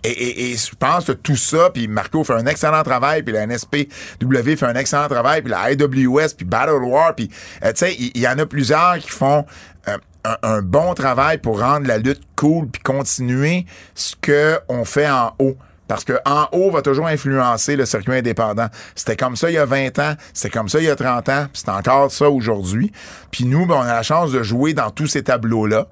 Et, 0.05 0.11
et- 0.11 0.53
et 0.53 0.57
je 0.57 0.75
pense 0.79 1.07
que 1.07 1.13
tout 1.13 1.37
ça, 1.37 1.71
puis 1.71 1.89
Marco 1.89 2.23
fait 2.25 2.35
un 2.35 2.47
excellent 2.47 2.83
travail, 2.83 3.23
puis 3.23 3.33
la 3.35 3.47
NSPW 3.47 4.57
fait 4.57 4.67
un 4.67 4.75
excellent 4.75 5.09
travail, 5.09 5.43
puis 5.43 5.51
la 5.51 5.73
IWS, 5.73 6.35
puis 6.37 6.47
Battle 6.47 6.83
War, 6.85 7.15
puis 7.15 7.29
euh, 7.65 7.73
tu 7.73 7.79
sais, 7.79 7.95
il 7.95 8.17
y, 8.19 8.29
en 8.29 8.39
a 8.39 8.47
plusieurs 8.47 8.99
qui 8.99 9.11
font 9.11 9.45
euh, 9.89 9.97
un, 10.43 10.63
bon 10.63 10.95
travail 10.95 11.39
pour 11.39 11.61
rendre 11.61 11.87
la 11.87 11.99
lutte 11.99 12.23
cool, 12.37 12.69
puis 12.69 12.83
continuer 12.83 13.67
ce 13.95 14.15
que 14.21 14.59
on 14.69 14.85
fait 14.85 15.09
en 15.09 15.35
haut. 15.39 15.57
Parce 15.89 16.05
que 16.05 16.13
en 16.27 16.47
haut 16.53 16.71
va 16.71 16.83
toujours 16.83 17.07
influencer 17.07 17.75
le 17.75 17.87
circuit 17.87 18.13
indépendant. 18.15 18.69
C'était 18.95 19.17
comme 19.17 19.37
ça 19.37 19.51
il 19.51 19.55
y 19.55 19.59
a 19.59 19.65
20 19.65 19.99
ans, 20.01 20.15
c'était 20.35 20.51
comme 20.51 20.69
ça 20.69 20.81
il 20.81 20.85
y 20.85 20.91
a 20.91 20.97
30 20.97 21.29
ans, 21.31 21.47
c'est 21.55 21.71
encore 21.71 22.13
ça 22.13 22.29
aujourd'hui. 22.29 22.93
Puis 23.31 23.45
nous, 23.47 23.65
ben, 23.65 23.77
on 23.77 23.81
a 23.81 23.95
la 23.95 24.03
chance 24.03 24.31
de 24.31 24.43
jouer 24.43 24.75
dans 24.75 24.91
tous 24.91 25.07
ces 25.07 25.23
tableaux-là. 25.23 25.87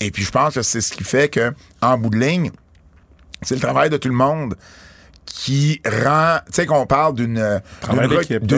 Et 0.00 0.10
puis 0.10 0.24
je 0.24 0.30
pense 0.30 0.54
que 0.54 0.62
c'est 0.62 0.80
ce 0.80 0.92
qui 0.92 1.04
fait 1.04 1.28
que, 1.28 1.52
en 1.82 1.98
bout 1.98 2.08
de 2.10 2.16
ligne, 2.18 2.50
c'est 3.42 3.54
le 3.54 3.60
travail 3.60 3.90
de 3.90 3.96
tout 3.96 4.08
le 4.08 4.14
monde 4.14 4.56
qui 5.24 5.80
rend, 5.84 6.38
tu 6.46 6.52
sais 6.52 6.66
qu'on 6.66 6.86
parle 6.86 7.14
d'une 7.14 7.38
euh, 7.38 7.58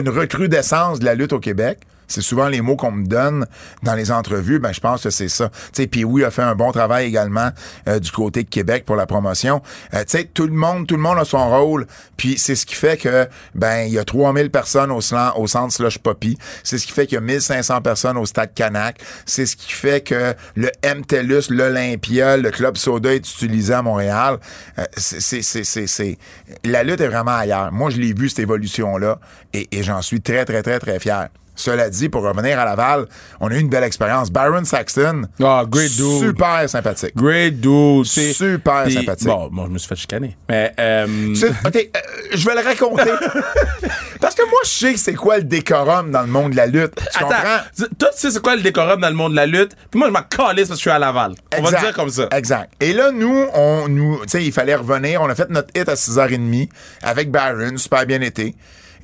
recrudescence 0.09 0.99
de 0.99 1.05
la 1.05 1.15
lutte 1.15 1.33
au 1.33 1.39
Québec. 1.39 1.79
C'est 2.07 2.21
souvent 2.21 2.47
les 2.47 2.61
mots 2.61 2.75
qu'on 2.75 2.91
me 2.91 3.05
donne 3.05 3.45
dans 3.83 3.95
les 3.95 4.11
entrevues. 4.11 4.59
Ben, 4.59 4.73
je 4.73 4.79
pense 4.79 5.03
que 5.03 5.09
c'est 5.09 5.29
ça. 5.29 5.49
Tu 5.73 5.87
puis 5.87 6.03
oui, 6.03 6.23
a 6.23 6.31
fait 6.31 6.41
un 6.41 6.55
bon 6.55 6.71
travail 6.71 7.07
également 7.07 7.49
euh, 7.87 7.99
du 7.99 8.11
côté 8.11 8.43
de 8.43 8.49
Québec 8.49 8.85
pour 8.85 8.95
la 8.95 9.05
promotion. 9.05 9.61
Euh, 9.93 10.03
tout 10.33 10.47
le 10.47 10.53
monde, 10.53 10.87
tout 10.87 10.95
le 10.95 11.01
monde 11.01 11.17
a 11.19 11.25
son 11.25 11.49
rôle. 11.49 11.87
Puis 12.17 12.37
c'est 12.37 12.55
ce 12.55 12.65
qui 12.65 12.75
fait 12.75 12.97
que 12.97 13.27
ben 13.53 13.85
il 13.85 13.93
y 13.93 13.99
a 13.99 14.03
3000 14.03 14.49
personnes 14.49 14.91
au, 14.91 15.01
centre 15.01 15.71
Slush 15.71 15.99
Poppy. 15.99 16.37
C'est 16.63 16.77
ce 16.77 16.87
qui 16.87 16.93
fait 16.93 17.05
qu'il 17.07 17.15
y 17.15 17.17
a 17.17 17.21
1500 17.21 17.81
personnes 17.81 18.17
au 18.17 18.25
stade 18.25 18.53
Canac. 18.53 18.99
C'est 19.25 19.45
ce 19.45 19.55
qui 19.55 19.71
fait 19.71 20.01
que 20.01 20.33
le 20.55 20.69
MTELUS, 20.83 21.49
l'Olympia, 21.49 22.37
le 22.37 22.51
Club 22.51 22.77
Soda 22.77 23.13
est 23.13 23.17
utilisé 23.17 23.73
à 23.73 23.81
Montréal. 23.81 24.39
Euh, 24.79 24.85
c'est, 24.97 25.41
c'est, 25.41 26.17
La 26.63 26.83
lutte 26.83 27.01
est 27.01 27.07
vraiment 27.07 27.35
ailleurs. 27.35 27.71
Moi, 27.71 27.89
je 27.89 27.97
l'ai 27.97 28.13
vu, 28.13 28.29
cette 28.29 28.39
évolution-là, 28.39 29.19
et, 29.53 29.67
et 29.71 29.83
j'en 29.83 30.01
suis 30.01 30.21
très, 30.21 30.45
très, 30.45 30.61
très, 30.63 30.79
très 30.79 30.99
fier. 30.99 31.29
Cela 31.55 31.89
dit, 31.89 32.09
pour 32.09 32.21
revenir 32.23 32.59
à 32.59 32.65
Laval, 32.65 33.05
on 33.39 33.49
a 33.49 33.55
eu 33.55 33.59
une 33.59 33.69
belle 33.69 33.83
expérience. 33.83 34.29
Byron 34.31 34.65
Saxton, 34.65 35.23
Ah, 35.41 35.63
great 35.67 35.91
dude. 35.95 36.19
super 36.19 36.69
sympathique. 36.69 37.15
Great 37.15 37.59
dude. 37.61 38.05
c'est- 38.05 38.33
Super 38.33 38.83
Puis, 38.83 38.93
sympathique. 38.93 39.27
Bon, 39.27 39.49
moi, 39.51 39.65
je 39.67 39.71
me 39.73 39.77
suis 39.77 39.87
fait 39.87 39.95
chicaner. 39.95 40.35
Mais, 40.49 40.73
euh, 40.79 41.33
OK, 41.65 41.75
euh, 41.75 41.99
je 42.33 42.45
vais 42.45 42.55
le 42.55 42.61
raconter. 42.61 43.03
Parce 44.21 44.35
que 44.35 44.41
moi, 44.43 44.59
je 44.63 44.69
sais 44.69 44.97
c'est 44.97 45.13
quoi 45.13 45.37
le 45.37 45.43
décorum 45.43 46.11
dans 46.11 46.21
le 46.21 46.27
monde 46.27 46.51
de 46.51 46.55
la 46.57 46.65
lutte. 46.67 46.95
Tu 46.95 47.19
comprends? 47.19 47.35
Attends, 47.37 47.85
toi, 47.99 48.09
tu 48.13 48.19
sais 48.19 48.31
c'est 48.31 48.41
quoi 48.41 48.55
le 48.55 48.61
décorum 48.61 48.99
dans 48.99 49.09
le 49.09 49.15
monde 49.15 49.31
de 49.31 49.35
la 49.37 49.45
lutte? 49.45 49.75
Puis 49.91 49.99
moi, 49.99 50.07
je 50.07 50.13
m'en 50.13 50.21
calisse 50.23 50.67
parce 50.67 50.69
que 50.69 50.75
je 50.75 50.81
suis 50.81 50.89
à 50.89 50.99
Laval. 50.99 51.35
On 51.57 51.61
va 51.61 51.69
Exact. 51.69 51.79
le 51.81 51.85
dire 51.87 51.95
comme 51.95 52.09
ça. 52.09 52.27
Exact. 52.31 52.71
Et 52.79 52.93
là, 52.93 53.11
nous, 53.11 53.45
on 53.53 53.87
nous, 53.87 54.17
tu 54.23 54.29
sais, 54.29 54.43
il 54.43 54.51
fallait 54.51 54.75
revenir. 54.75 55.21
On 55.21 55.29
a 55.29 55.35
fait 55.35 55.49
notre 55.49 55.69
hit 55.75 55.87
à 55.89 55.95
6h30 55.95 56.69
avec 57.03 57.31
Byron, 57.31 57.77
super 57.77 58.05
bien 58.05 58.21
été. 58.21 58.55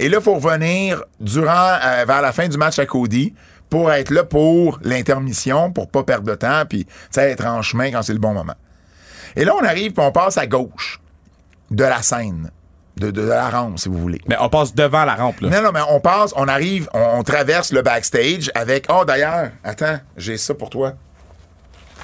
Et 0.01 0.09
là, 0.09 0.17
il 0.17 0.23
faut 0.23 0.33
revenir 0.33 1.03
durant, 1.19 1.77
euh, 1.83 2.05
vers 2.07 2.23
la 2.23 2.31
fin 2.31 2.47
du 2.47 2.57
match 2.57 2.79
à 2.79 2.87
Cody 2.87 3.35
pour 3.69 3.91
être 3.91 4.09
là 4.09 4.23
pour 4.23 4.79
l'intermission, 4.81 5.71
pour 5.71 5.89
pas 5.89 6.03
perdre 6.03 6.25
de 6.25 6.33
temps, 6.33 6.63
puis, 6.67 6.85
tu 6.85 6.91
sais, 7.11 7.29
être 7.29 7.45
en 7.45 7.61
chemin 7.61 7.91
quand 7.91 8.01
c'est 8.01 8.13
le 8.13 8.19
bon 8.19 8.33
moment. 8.33 8.55
Et 9.35 9.45
là, 9.45 9.53
on 9.55 9.63
arrive, 9.63 9.93
puis 9.93 10.03
on 10.03 10.11
passe 10.11 10.39
à 10.39 10.47
gauche 10.47 10.99
de 11.69 11.83
la 11.83 12.01
scène, 12.01 12.49
de, 12.97 13.11
de, 13.11 13.21
de 13.21 13.27
la 13.27 13.51
rampe, 13.51 13.77
si 13.77 13.89
vous 13.89 13.99
voulez. 13.99 14.19
Mais 14.27 14.37
on 14.39 14.49
passe 14.49 14.73
devant 14.73 15.05
la 15.05 15.13
rampe, 15.13 15.39
là. 15.41 15.49
Non, 15.49 15.61
non, 15.61 15.71
mais 15.71 15.81
on 15.87 15.99
passe, 15.99 16.33
on 16.35 16.47
arrive, 16.47 16.89
on, 16.95 17.19
on 17.19 17.23
traverse 17.23 17.71
le 17.71 17.83
backstage 17.83 18.49
avec. 18.55 18.87
Oh, 18.89 19.05
d'ailleurs, 19.05 19.51
attends, 19.63 19.99
j'ai 20.17 20.37
ça 20.37 20.55
pour 20.55 20.71
toi. 20.71 20.93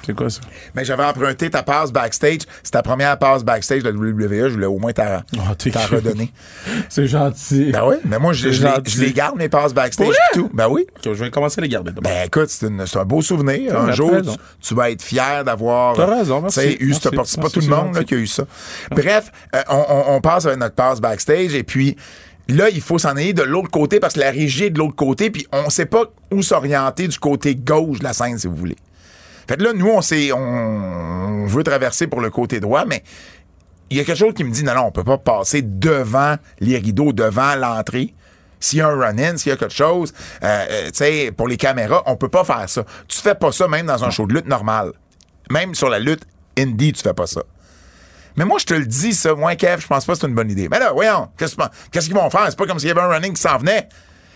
C'est 0.06 0.14
quoi 0.14 0.30
ça? 0.30 0.40
Mais 0.74 0.84
j'avais 0.84 1.04
emprunté 1.04 1.50
ta 1.50 1.62
passe 1.62 1.92
backstage. 1.92 2.40
C'est 2.62 2.70
ta 2.72 2.82
première 2.82 3.18
passe 3.18 3.44
backstage 3.44 3.82
de 3.82 3.90
la 3.90 3.96
WWE. 3.96 4.48
Je 4.48 4.54
voulais 4.54 4.66
au 4.66 4.78
moins 4.78 4.92
t'en 4.92 5.22
Oh, 5.36 5.40
cute. 5.58 5.74
redonner. 5.76 6.32
C'est 6.88 7.06
gentil. 7.06 7.70
Ben 7.72 7.82
oui, 7.86 7.96
mais 8.04 8.18
moi, 8.18 8.32
je, 8.32 8.48
les, 8.48 8.54
je 8.86 9.00
les 9.00 9.12
garde, 9.12 9.36
mes 9.36 9.48
passes 9.48 9.74
backstage 9.74 10.08
et 10.08 10.34
tout. 10.34 10.50
Ben 10.54 10.68
oui. 10.68 10.86
Je 11.04 11.10
vais 11.10 11.30
commencer 11.30 11.60
à 11.60 11.62
les 11.62 11.68
garder. 11.68 11.92
Ben 12.00 12.26
écoute, 12.26 12.48
c'est 12.48 12.66
un 12.96 13.04
beau 13.04 13.20
souvenir. 13.22 13.78
Un 13.78 13.92
jour, 13.92 14.12
tu, 14.22 14.30
tu 14.60 14.74
vas 14.74 14.90
être 14.90 15.02
fier 15.02 15.44
d'avoir. 15.44 15.94
T'as 15.94 16.06
raison, 16.06 16.36
tu 16.38 16.42
merci. 16.44 16.60
sais, 16.60 16.76
eu. 16.80 16.94
C'est 16.94 17.10
pas 17.10 17.16
Merci, 17.18 17.36
tout 17.52 17.60
le 17.60 17.66
monde 17.68 17.94
là, 17.94 18.04
qui 18.04 18.14
a 18.14 18.18
eu 18.18 18.26
ça. 18.26 18.44
Bref, 18.90 19.30
euh, 19.54 19.60
on, 19.68 19.84
on- 19.88 20.14
on 20.16 20.20
passe 20.20 20.46
avec 20.46 20.58
notre 20.58 20.74
passe 20.74 21.00
backstage 21.00 21.54
et 21.54 21.62
puis. 21.64 21.96
Là, 22.50 22.70
il 22.70 22.80
faut 22.80 22.96
s'en 22.98 23.10
aller 23.10 23.34
de 23.34 23.42
l'autre 23.42 23.68
côté 23.70 24.00
parce 24.00 24.14
que 24.14 24.20
la 24.20 24.30
régie 24.30 24.64
est 24.64 24.70
de 24.70 24.78
l'autre 24.78 24.96
côté, 24.96 25.28
puis 25.30 25.46
on 25.52 25.68
sait 25.68 25.84
pas 25.84 26.04
où 26.32 26.40
s'orienter 26.40 27.06
du 27.06 27.18
côté 27.18 27.54
gauche 27.54 27.98
de 27.98 28.04
la 28.04 28.14
scène, 28.14 28.38
si 28.38 28.46
vous 28.46 28.56
voulez. 28.56 28.76
Fait 29.48 29.56
que 29.56 29.62
là, 29.62 29.72
nous, 29.72 29.88
on 29.88 30.02
sait, 30.02 30.30
on, 30.32 31.46
veut 31.46 31.64
traverser 31.64 32.06
pour 32.06 32.20
le 32.20 32.28
côté 32.28 32.60
droit, 32.60 32.84
mais 32.84 33.02
il 33.88 33.96
y 33.96 34.00
a 34.00 34.04
quelque 34.04 34.18
chose 34.18 34.34
qui 34.34 34.44
me 34.44 34.50
dit 34.50 34.62
non, 34.62 34.74
non, 34.74 34.82
on 34.86 34.92
peut 34.92 35.04
pas 35.04 35.16
passer 35.16 35.62
devant 35.62 36.36
les 36.60 36.76
rideaux, 36.76 37.12
devant 37.14 37.54
l'entrée. 37.54 38.14
S'il 38.60 38.80
y 38.80 38.82
a 38.82 38.88
un 38.88 38.96
run-in, 38.98 39.36
s'il 39.36 39.50
y 39.50 39.52
a 39.52 39.56
quelque 39.56 39.74
chose, 39.74 40.12
euh, 40.42 40.66
euh, 40.68 40.86
tu 40.86 40.96
sais, 40.96 41.32
pour 41.34 41.48
les 41.48 41.56
caméras, 41.56 42.02
on 42.06 42.16
peut 42.16 42.28
pas 42.28 42.44
faire 42.44 42.68
ça. 42.68 42.84
Tu 43.06 43.18
fais 43.18 43.36
pas 43.36 43.52
ça 43.52 43.68
même 43.68 43.86
dans 43.86 44.04
un 44.04 44.10
show 44.10 44.26
de 44.26 44.34
lutte 44.34 44.48
normal. 44.48 44.92
Même 45.50 45.74
sur 45.74 45.88
la 45.88 46.00
lutte 46.00 46.24
indie, 46.58 46.92
tu 46.92 47.02
fais 47.02 47.14
pas 47.14 47.26
ça. 47.26 47.42
Mais 48.36 48.44
moi, 48.44 48.58
je 48.58 48.66
te 48.66 48.74
le 48.74 48.84
dis, 48.84 49.14
ça, 49.14 49.34
moi, 49.34 49.56
Kev, 49.56 49.80
je 49.80 49.86
pense 49.86 50.04
pas 50.04 50.12
que 50.12 50.18
c'est 50.20 50.26
une 50.26 50.34
bonne 50.34 50.50
idée. 50.50 50.68
Mais 50.68 50.78
là, 50.78 50.92
voyons, 50.92 51.28
qu'est-ce 51.38 51.56
que- 51.56 51.62
qu'est-ce 51.90 52.06
qu'ils 52.06 52.16
vont 52.16 52.28
faire? 52.30 52.46
C'est 52.48 52.58
pas 52.58 52.66
comme 52.66 52.78
s'il 52.78 52.88
y 52.88 52.92
avait 52.92 53.00
un 53.00 53.08
running 53.08 53.32
qui 53.32 53.40
s'en 53.40 53.56
venait. 53.58 53.88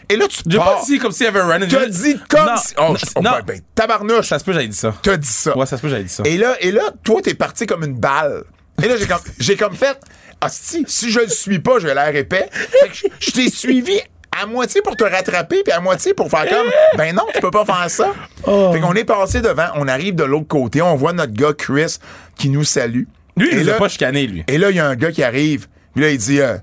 Et 0.08 0.16
là, 0.16 0.26
tu 0.28 0.40
J'ai 0.46 0.56
pars. 0.58 0.76
pas 0.80 0.84
dit 0.84 0.98
comme 0.98 1.12
s'il 1.12 1.24
y 1.26 1.28
avait 1.28 1.40
un 1.40 1.46
run. 1.46 1.60
T'as 1.68 1.86
dit 1.86 2.16
comme 2.28 2.46
non, 2.46 2.56
si... 2.56 2.74
Oh, 2.78 2.82
non, 2.90 2.94
je- 2.96 3.04
oh, 3.16 3.20
non. 3.22 3.30
ben, 3.46 3.60
tabarnouche, 3.74 4.28
Ça 4.28 4.38
se 4.38 4.44
peut, 4.44 4.52
j'avais 4.52 4.68
dit 4.68 4.76
ça. 4.76 4.94
t'as 5.02 5.16
dit 5.16 5.26
ça. 5.28 5.56
Ouais, 5.56 5.66
ça 5.66 5.76
se 5.76 5.82
peut, 5.82 5.88
j'avais 5.88 6.02
dit 6.04 6.08
ça. 6.08 6.22
Et 6.26 6.36
là, 6.36 6.56
et 6.60 6.70
là, 6.72 6.82
toi, 7.04 7.20
t'es 7.22 7.34
parti 7.34 7.66
comme 7.66 7.84
une 7.84 7.94
balle. 7.98 8.44
Et 8.82 8.88
là, 8.88 8.96
j'ai 8.98 9.06
comme, 9.06 9.20
j'ai 9.38 9.56
comme 9.56 9.74
fait, 9.74 9.98
Asti, 10.40 10.84
si 10.88 11.10
je 11.10 11.20
le 11.20 11.28
suis 11.28 11.58
pas, 11.60 11.78
j'ai 11.78 11.94
l'air 11.94 12.14
épais. 12.14 12.48
Fait 12.52 12.88
que 12.88 12.94
je, 12.94 13.06
je 13.20 13.30
t'ai 13.30 13.48
suivi 13.50 14.00
à 14.40 14.46
moitié 14.46 14.80
pour 14.82 14.96
te 14.96 15.04
rattraper, 15.04 15.62
puis 15.62 15.72
à 15.72 15.80
moitié 15.80 16.14
pour 16.14 16.30
faire 16.30 16.48
comme, 16.48 16.66
ben 16.96 17.14
non, 17.14 17.24
tu 17.34 17.40
peux 17.40 17.50
pas 17.50 17.64
faire 17.64 17.90
ça. 17.90 18.12
Fait 18.44 18.80
qu'on 18.80 18.94
est 18.94 19.04
passé 19.04 19.40
devant, 19.40 19.66
on 19.76 19.86
arrive 19.88 20.14
de 20.14 20.24
l'autre 20.24 20.48
côté, 20.48 20.80
on 20.82 20.96
voit 20.96 21.12
notre 21.12 21.32
gars 21.34 21.52
Chris 21.56 21.98
qui 22.36 22.48
nous 22.48 22.64
salue. 22.64 23.04
Lui, 23.36 23.48
il 23.52 23.58
et 23.58 23.62
nous 23.62 23.68
a 23.68 23.72
là, 23.72 23.78
pas 23.78 23.88
chicané, 23.88 24.26
lui. 24.26 24.42
et 24.48 24.58
là, 24.58 24.70
il 24.70 24.76
y 24.76 24.80
a 24.80 24.86
un 24.86 24.96
gars 24.96 25.12
qui 25.12 25.22
arrive, 25.22 25.68
puis 25.94 26.02
là, 26.02 26.10
il 26.10 26.18
dit, 26.18 26.40
euh, 26.40 26.56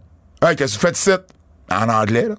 hey, 0.43 0.55
qu'est-ce 0.55 0.77
que 0.77 0.81
tu 0.81 0.87
fais 0.87 0.91
ici? 0.91 1.11
En 1.71 1.87
anglais, 1.89 2.27
là. 2.29 2.35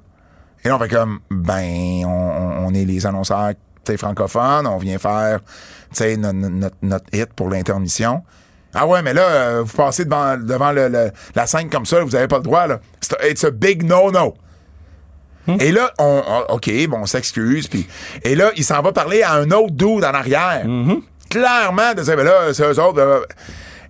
Et 0.65 0.69
là, 0.69 0.77
on 0.77 0.79
fait 0.79 0.89
comme, 0.89 1.21
ben, 1.31 2.05
on, 2.05 2.67
on- 2.67 2.75
est 2.75 2.85
les 2.85 3.07
annonceurs 3.07 3.53
francophones, 3.97 4.69
on 4.69 4.77
vient 4.79 4.99
faire 4.99 5.41
tu 5.41 5.47
sais, 5.95 6.17
no- 6.17 6.33
no- 6.33 6.49
notre, 6.49 6.77
notre 6.83 7.07
hit 7.13 7.33
pour 7.35 7.49
l'intermission. 7.51 8.23
Ah 8.73 8.87
ouais, 8.87 9.03
mais 9.03 9.13
là, 9.13 9.23
euh, 9.23 9.63
vous 9.67 9.77
passez 9.77 10.05
devant, 10.05 10.37
devant 10.37 10.71
le- 10.71 10.87
le- 10.89 11.11
la 11.35 11.47
scène 11.49 11.69
comme 11.69 11.87
ça, 11.87 11.99
là, 11.99 12.05
vous 12.05 12.15
avez 12.15 12.29
pas 12.29 12.37
le 12.37 12.45
droit, 12.45 12.69
là. 12.69 12.79
It's 13.29 13.43
a 13.43 13.51
big 13.51 13.83
no-no. 13.83 14.35
Et 15.59 15.73
là, 15.73 15.91
on, 15.99 16.23
on- 16.25 16.55
OK, 16.55 16.71
bon, 16.89 16.99
on 17.01 17.07
s'excuse, 17.07 17.67
puis... 17.67 17.89
Et 18.23 18.37
là, 18.37 18.53
il 18.57 18.63
s'en 18.65 18.81
va 18.83 18.93
parler 18.93 19.23
à 19.23 19.33
un 19.35 19.51
autre 19.51 19.73
dude 19.73 20.05
en 20.05 20.15
arrière. 20.15 20.65
Clairement, 21.29 21.95
de 21.95 22.03
dire, 22.03 22.17
ben 22.17 22.25
là, 22.25 22.53
c'est 22.55 22.63
eux 22.63 22.81
autres... 22.81 23.01
euh, 23.01 23.23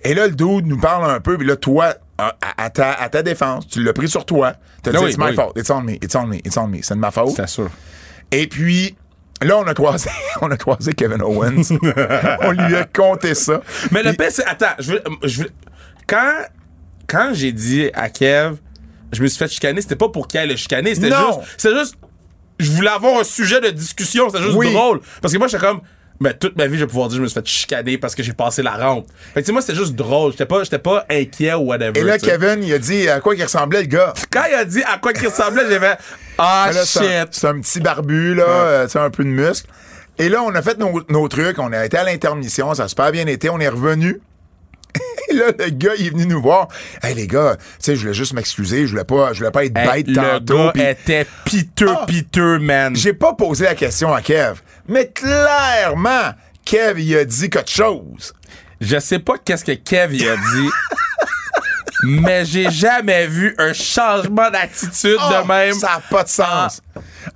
et 0.02 0.14
là, 0.14 0.26
le 0.28 0.33
dude 0.35 0.66
nous 0.66 0.78
parle 0.80 1.11
un 1.11 1.20
peu, 1.20 1.37
puis 1.37 1.46
là, 1.46 1.56
toi, 1.56 1.92
à, 2.20 2.64
à 2.64 2.70
ta, 2.70 2.92
à 2.92 3.09
ta 3.09 3.22
défense, 3.22 3.66
tu 3.68 3.83
l'as 3.83 3.92
pris 3.92 4.09
sur 4.09 4.24
toi. 4.24 4.54
T'as 4.83 4.92
dit, 4.92 4.98
oui, 4.98 5.11
it's 5.11 5.18
my 5.18 5.26
oui. 5.30 5.35
fault, 5.35 5.52
it's 5.56 5.70
on 5.70 5.83
me, 5.83 5.92
it's 6.02 6.14
on 6.14 6.26
me, 6.26 6.37
it's 6.37 6.56
on 6.56 6.66
me. 6.68 6.78
C'est 6.83 6.94
de 6.94 7.00
ma 7.00 7.11
faute. 7.11 7.35
C'est 7.37 7.48
sûr. 7.48 7.68
Et 8.33 8.46
puis, 8.46 8.96
là, 9.42 9.59
on 9.59 9.66
a 9.66 9.74
croisé, 9.74 10.09
on 10.40 10.50
a 10.50 10.56
croisé 10.56 10.92
Kevin 10.92 11.22
Owens. 11.22 11.62
on 12.42 12.50
lui 12.52 12.74
a 12.76 12.85
compté 12.85 13.35
ça. 13.35 13.61
Mais 13.90 14.02
le 14.02 14.12
pire, 14.12 14.30
c'est. 14.30 14.46
Attends, 14.46 14.74
je 14.78 14.92
veux, 14.92 15.02
je 15.24 15.42
veux- 15.42 15.50
Quand, 16.06 16.33
quand 17.06 17.30
j'ai 17.35 17.52
dit 17.52 17.90
à 17.94 18.09
Kev, 18.09 18.56
je 19.12 19.22
me 19.22 19.26
suis 19.26 19.38
fait 19.38 19.48
chicaner, 19.48 19.80
c'était 19.83 19.96
pas 19.96 20.09
pour 20.09 20.28
qu'il 20.28 20.40
aille 20.40 20.48
le 20.48 20.56
chicaner, 20.56 20.94
c'était 20.94 21.09
juste. 21.09 21.40
C'était 21.56 21.78
juste. 21.78 21.94
Je 22.59 22.70
voulais 22.72 22.90
avoir 22.90 23.18
un 23.18 23.24
sujet 23.24 23.61
de 23.61 23.70
discussion, 23.70 24.28
c'était 24.28 24.42
juste 24.44 24.56
Oui. 24.56 24.72
drôle. 24.72 25.00
Parce 25.22 25.33
que 25.33 25.38
moi, 25.38 25.48
j'étais 25.48 25.64
comme. 25.66 25.80
Mais 26.22 26.35
toute 26.35 26.54
ma 26.59 26.66
vie, 26.66 26.74
je 26.76 26.80
vais 26.85 26.87
pouvoir 26.87 27.09
dire 27.09 27.16
je 27.16 27.22
me 27.22 27.26
suis 27.28 27.35
fait 27.40 27.46
chicaner 27.46 27.96
parce 27.96 28.14
que 28.14 28.22
j'ai 28.22 28.35
passé 28.35 28.62
la 28.62 28.72
rampe. 28.76 29.06
Fait 29.33 29.40
que, 29.40 29.40
tu 29.40 29.46
sais, 29.46 29.52
moi, 29.52 29.62
c'était 29.62 29.74
juste 29.78 29.94
drôle. 29.94 30.33
J'étais 30.33 30.44
pas, 30.44 30.62
j'étais 30.64 30.78
pas 30.78 31.06
inquiet 31.11 31.54
ou 31.54 31.61
whatever. 31.68 31.98
Et 31.98 32.04
là. 32.04 32.18
Kevin, 32.18 32.62
il 32.62 32.74
a 32.74 32.78
dit 32.78 33.09
à 33.09 33.20
quoi 33.20 33.35
qu'il 33.35 33.44
ressemblait, 33.44 33.80
le 33.80 33.87
gars. 33.87 34.12
Quand 34.30 34.42
il 34.50 34.54
a 34.54 34.64
dit 34.66 34.83
à 34.83 34.98
quoi 34.98 35.14
qu'il 35.14 35.28
ressemblait, 35.28 35.62
j'ai 35.70 35.78
fait 35.78 35.96
Ah, 36.37 36.70
là, 36.74 36.85
c'est 36.85 36.98
un- 36.98 37.22
shit. 37.24 37.28
C'est 37.33 37.46
un, 37.46 37.59
petit 37.61 37.80
barbu, 37.80 38.35
là, 38.35 38.44
euh, 38.44 38.85
tu 38.85 38.92
sais, 38.92 38.98
un 38.98 39.09
peu 39.09 39.24
de 39.24 39.30
muscle. 39.30 39.66
Et 40.18 40.28
là, 40.28 40.42
on 40.42 40.54
a 40.54 40.61
fait 40.61 40.76
nos, 40.78 41.00
nos 41.09 41.26
trucs, 41.28 41.59
on 41.59 41.72
a 41.72 41.87
été 41.87 41.96
à 41.96 42.04
l'intermission, 42.04 42.74
ça 42.74 42.83
a 42.85 42.88
super 42.88 43.11
bien 43.12 43.26
été, 43.26 43.48
on 43.48 43.59
est 43.59 43.68
revenu. 43.68 44.20
Et 45.30 45.35
là, 45.35 45.46
le 45.59 45.70
gars, 45.70 45.92
il 45.98 46.09
est 46.09 46.11
venu 46.11 46.26
nous 46.26 46.42
voir. 46.42 46.68
Hey, 47.02 47.14
les 47.14 47.26
gars, 47.26 47.56
tu 47.56 47.64
sais, 47.78 47.96
je 47.96 48.00
voulais 48.02 48.12
juste 48.12 48.35
m'excuser, 48.35 48.87
je 48.87 48.90
voulais 48.90 49.04
pas, 49.04 49.33
je 49.33 49.38
voulais 49.38 49.50
pas 49.52 49.64
être 49.64 49.76
Hey, 49.78 50.02
bête 50.04 50.09
le 50.09 50.14
tantôt. 50.16 50.56
gars 50.64 50.70
puis 50.74 50.83
était 50.83 51.26
piteux, 51.46 51.88
Ah. 51.96 52.04
piteux, 52.06 52.59
man. 52.59 52.94
J'ai 52.94 53.14
pas 53.14 53.33
posé 53.33 53.64
la 53.64 53.74
question 53.74 54.12
à 54.12 54.20
Kev, 54.20 54.61
mais 54.90 55.09
clairement, 55.11 56.33
Kev, 56.64 57.00
il 57.03 57.16
a 57.16 57.24
dit 57.24 57.48
quelque 57.48 57.70
chose. 57.70 58.33
Je 58.81 58.98
sais 58.98 59.18
pas 59.18 59.35
qu'est-ce 59.44 59.64
que 59.64 59.72
Kev 59.72 60.16
y 60.16 60.29
a 60.29 60.37
dit. 60.37 60.68
mais 62.03 62.44
j'ai 62.46 62.70
jamais 62.70 63.26
vu 63.26 63.55
un 63.59 63.72
changement 63.72 64.50
d'attitude 64.50 65.18
Oh, 65.20 65.33
de 65.42 65.46
même. 65.48 65.74
Ça 65.74 65.88
n'a 65.96 66.00
pas 66.11 66.24
de 66.24 66.29
sens. 66.29 66.81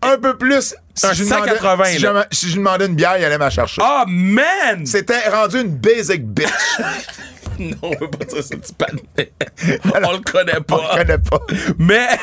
Un 0.03 0.17
peu 0.19 0.37
plus. 0.37 0.75
Si 0.95 1.07
Un 1.07 1.13
je 1.13 1.23
lui 1.23 1.29
180, 1.29 1.61
demandais, 1.75 1.91
si, 1.91 1.99
là. 1.99 1.99
jamais- 2.09 2.27
si 2.31 2.47
je 2.47 2.51
lui 2.53 2.59
demandais 2.59 2.87
une 2.87 2.95
bière, 2.95 3.19
il 3.19 3.25
allait 3.25 3.37
m'en 3.39 3.51
chercher. 3.51 3.83
Oh 3.85 4.05
man! 4.07 4.87
C'était 4.87 5.29
rendu 5.29 5.61
une 5.61 5.77
basic 5.77 6.25
bitch. 6.27 6.49
Non, 7.59 7.77
on 7.83 7.91
veut 7.91 8.11
pas 8.11 8.25
dire 8.25 8.43
ça 8.43 8.55
du 8.57 8.73
panais. 8.77 9.33
On 10.09 10.13
le 10.13 10.19
connaît 10.31 10.59
On 10.59 10.63
pas. 10.63 10.97
le 10.97 11.05
connaît 11.05 11.19
pas. 11.19 11.41
Mais. 11.79 12.09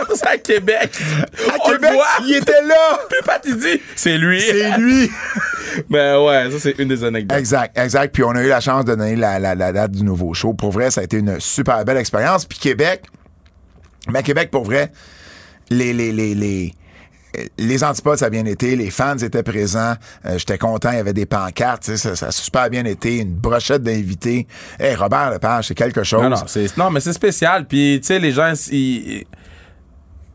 Après 0.00 0.14
ça, 0.16 0.30
à 0.30 0.38
Québec. 0.38 0.90
À 1.48 1.56
on 1.64 1.70
Québec, 1.72 1.90
le 1.90 1.96
voit. 1.96 2.06
il 2.26 2.36
était 2.36 2.62
là. 2.62 3.00
Puis 3.08 3.18
Pat, 3.24 3.42
il 3.46 3.56
dit, 3.56 3.80
c'est 3.96 4.16
lui. 4.18 4.40
C'est 4.40 4.76
lui. 4.78 5.10
Mais 5.88 6.14
ouais, 6.16 6.50
ça, 6.52 6.58
c'est 6.60 6.78
une 6.78 6.88
des 6.88 7.02
anecdotes. 7.04 7.36
Exact, 7.38 7.76
exact. 7.76 8.14
Puis 8.14 8.22
on 8.22 8.30
a 8.30 8.42
eu 8.42 8.48
la 8.48 8.60
chance 8.60 8.84
de 8.84 8.94
donner 8.94 9.16
la, 9.16 9.38
la- 9.38 9.54
la 9.54 9.72
date 9.72 9.90
du 9.92 10.04
nouveau 10.04 10.32
show. 10.34 10.54
Pour 10.54 10.70
vrai, 10.70 10.90
ça 10.90 11.00
a 11.00 11.04
été 11.04 11.16
une 11.18 11.40
super 11.40 11.84
belle 11.84 11.96
expérience. 11.96 12.44
Puis 12.44 12.58
Québec, 12.58 13.04
mais 14.08 14.22
Québec, 14.22 14.50
pour 14.50 14.64
vrai, 14.64 14.92
les, 15.70 15.92
les, 15.92 16.12
les, 16.12 16.34
les, 16.34 16.72
les 17.58 17.84
antipodes, 17.84 18.18
ça 18.18 18.26
a 18.26 18.30
bien 18.30 18.44
été. 18.46 18.76
Les 18.76 18.90
fans 18.90 19.16
étaient 19.16 19.42
présents. 19.42 19.94
Euh, 20.26 20.38
J'étais 20.38 20.58
content. 20.58 20.90
Il 20.90 20.96
y 20.96 21.00
avait 21.00 21.12
des 21.12 21.26
pancartes. 21.26 21.84
Ça, 21.84 22.16
ça 22.16 22.26
a 22.26 22.30
super 22.32 22.68
bien 22.70 22.84
été. 22.84 23.18
Une 23.18 23.34
brochette 23.34 23.82
d'invités. 23.82 24.46
Hey, 24.78 24.94
Robert 24.94 25.30
Lepage, 25.30 25.68
c'est 25.68 25.74
quelque 25.74 26.02
chose. 26.02 26.22
Non, 26.22 26.30
non, 26.30 26.36
c'est, 26.46 26.76
non, 26.76 26.90
mais 26.90 27.00
c'est 27.00 27.12
spécial. 27.12 27.66
Puis, 27.66 27.98
tu 28.00 28.06
sais, 28.08 28.18
les 28.18 28.32
gens, 28.32 28.52
ils- 28.72 29.24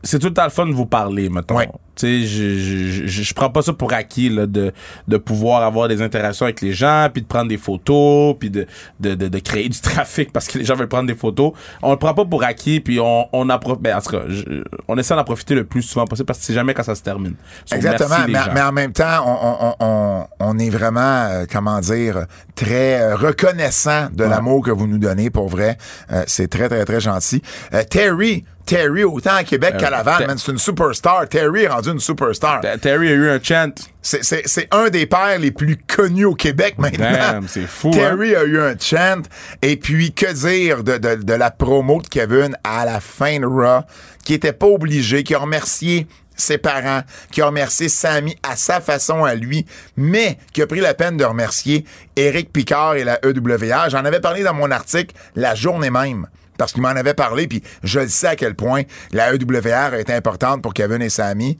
c'est 0.06 0.18
tout 0.18 0.28
le 0.28 0.34
temps 0.34 0.44
le 0.44 0.50
fun 0.50 0.66
de 0.66 0.72
vous 0.72 0.86
parler, 0.86 1.28
mettons. 1.28 1.56
Ouais. 1.56 1.68
Tu 1.96 2.06
sais, 2.06 2.26
je, 2.26 2.58
je, 2.58 3.06
je, 3.06 3.22
je 3.22 3.34
prends 3.34 3.48
pas 3.48 3.62
ça 3.62 3.72
pour 3.72 3.92
acquis, 3.94 4.28
là, 4.28 4.46
de, 4.46 4.70
de 5.08 5.16
pouvoir 5.16 5.62
avoir 5.62 5.88
des 5.88 6.02
interactions 6.02 6.44
avec 6.44 6.60
les 6.60 6.72
gens, 6.74 7.08
puis 7.10 7.22
de 7.22 7.26
prendre 7.26 7.48
des 7.48 7.56
photos, 7.56 8.36
puis 8.38 8.50
de, 8.50 8.66
de, 9.00 9.14
de, 9.14 9.28
de 9.28 9.38
créer 9.38 9.68
du 9.70 9.80
trafic 9.82 10.30
parce 10.30 10.46
que 10.46 10.58
les 10.58 10.64
gens 10.66 10.74
veulent 10.76 10.88
prendre 10.88 11.06
des 11.06 11.14
photos. 11.14 11.52
On 11.82 11.92
le 11.92 11.96
prend 11.98 12.12
pas 12.12 12.26
pour 12.26 12.44
acquis, 12.44 12.80
puis 12.80 13.00
on, 13.00 13.26
on 13.32 13.46
ben, 13.46 13.96
en 13.96 14.00
tout 14.02 14.10
cas, 14.10 14.22
je- 14.28 14.62
on 14.88 14.98
essaie 14.98 15.14
d'en 15.14 15.24
profiter 15.24 15.54
le 15.54 15.64
plus 15.64 15.80
souvent 15.82 16.04
possible 16.04 16.26
parce 16.26 16.38
que 16.40 16.44
c'est 16.44 16.52
jamais 16.54 16.74
quand 16.74 16.82
ça 16.82 16.94
se 16.94 17.02
termine. 17.02 17.34
So, 17.64 17.76
Exactement, 17.76 18.16
mais, 18.28 18.60
en 18.62 18.72
même 18.72 18.92
temps, 18.92 19.24
on, 19.24 19.74
on- 19.80 20.26
on- 20.40 20.58
est 20.58 20.70
vraiment, 20.70 21.00
euh, 21.30 21.44
comment 21.50 21.80
dire, 21.80 22.26
très 22.54 23.00
euh, 23.00 23.16
reconnaissant 23.16 24.08
de 24.12 24.24
l'amour 24.24 24.62
que 24.62 24.70
vous 24.70 24.86
nous 24.86 24.98
donnez, 24.98 25.30
pour 25.30 25.48
vrai. 25.48 25.78
Euh, 26.12 26.24
c'est 26.26 26.48
très, 26.48 26.68
très, 26.68 26.84
très 26.84 27.00
gentil. 27.00 27.42
Terry, 27.90 28.44
Terry, 28.66 29.04
autant 29.04 29.34
à 29.36 29.44
Québec 29.44 29.74
Euh, 29.76 29.78
qu'à 29.80 29.88
Laval, 29.90 30.18
Ter- 30.18 30.26
man, 30.26 30.36
c'est 30.38 30.52
une 30.52 30.58
superstar. 30.58 31.28
Terry 31.28 31.62
est 31.62 31.68
rendu 31.68 31.90
une 31.90 32.00
superstar. 32.00 32.60
Ter- 32.60 32.78
Terry 32.78 33.08
a 33.08 33.12
eu 33.12 33.28
un 33.30 33.38
chant. 33.42 33.70
C'est- 34.02 34.22
C'est 34.22 34.42
c'est 34.46 34.68
un 34.72 34.90
des 34.90 35.06
pères 35.06 35.38
les 35.38 35.50
plus 35.52 35.76
connus 35.78 36.24
au 36.26 36.34
Québec 36.34 36.74
maintenant. 36.78 37.10
Damn, 37.10 37.48
c'est 37.48 37.66
fou, 37.66 37.88
hein? 37.88 37.96
Terry 37.96 38.34
a 38.36 38.44
eu 38.44 38.60
un 38.60 38.74
chant. 38.78 39.22
Et 39.62 39.76
puis, 39.76 40.12
que 40.12 40.30
dire 40.32 40.82
de, 40.84 40.98
de- 40.98 41.22
de 41.22 41.32
la 41.32 41.50
promo 41.50 42.02
de 42.02 42.08
Kevin 42.08 42.56
à 42.64 42.84
la 42.84 43.00
fin 43.00 43.38
de 43.40 43.46
Raw, 43.46 43.82
qui 44.24 44.34
était 44.34 44.52
pas 44.52 44.66
obligé, 44.66 45.22
qui 45.22 45.34
a 45.34 45.38
remercié 45.38 46.06
ses 46.38 46.58
parents, 46.58 47.00
qui 47.30 47.40
a 47.40 47.46
remercié 47.46 47.88
Sammy 47.88 48.36
à 48.42 48.56
sa 48.56 48.80
façon 48.82 49.24
à 49.24 49.34
lui, 49.34 49.64
mais 49.96 50.36
qui 50.52 50.60
a 50.60 50.66
pris 50.66 50.80
la 50.80 50.92
peine 50.92 51.16
de 51.16 51.24
remercier 51.24 51.86
Éric 52.14 52.52
Picard 52.52 52.96
et 52.96 53.04
la 53.04 53.18
EWR. 53.24 53.88
J'en 53.88 54.04
avais 54.04 54.20
parlé 54.20 54.42
dans 54.42 54.52
mon 54.52 54.70
article 54.70 55.14
la 55.34 55.54
journée 55.54 55.88
même. 55.90 56.26
Parce 56.58 56.72
qu'il 56.72 56.82
m'en 56.82 56.88
avait 56.88 57.14
parlé, 57.14 57.46
puis 57.46 57.62
je 57.82 58.00
le 58.00 58.08
sais 58.08 58.28
à 58.28 58.36
quel 58.36 58.54
point 58.54 58.82
la 59.12 59.32
EWR 59.34 59.94
été 59.98 60.12
importante 60.12 60.62
pour 60.62 60.74
Kevin 60.74 61.02
et 61.02 61.08
Sammy. 61.10 61.56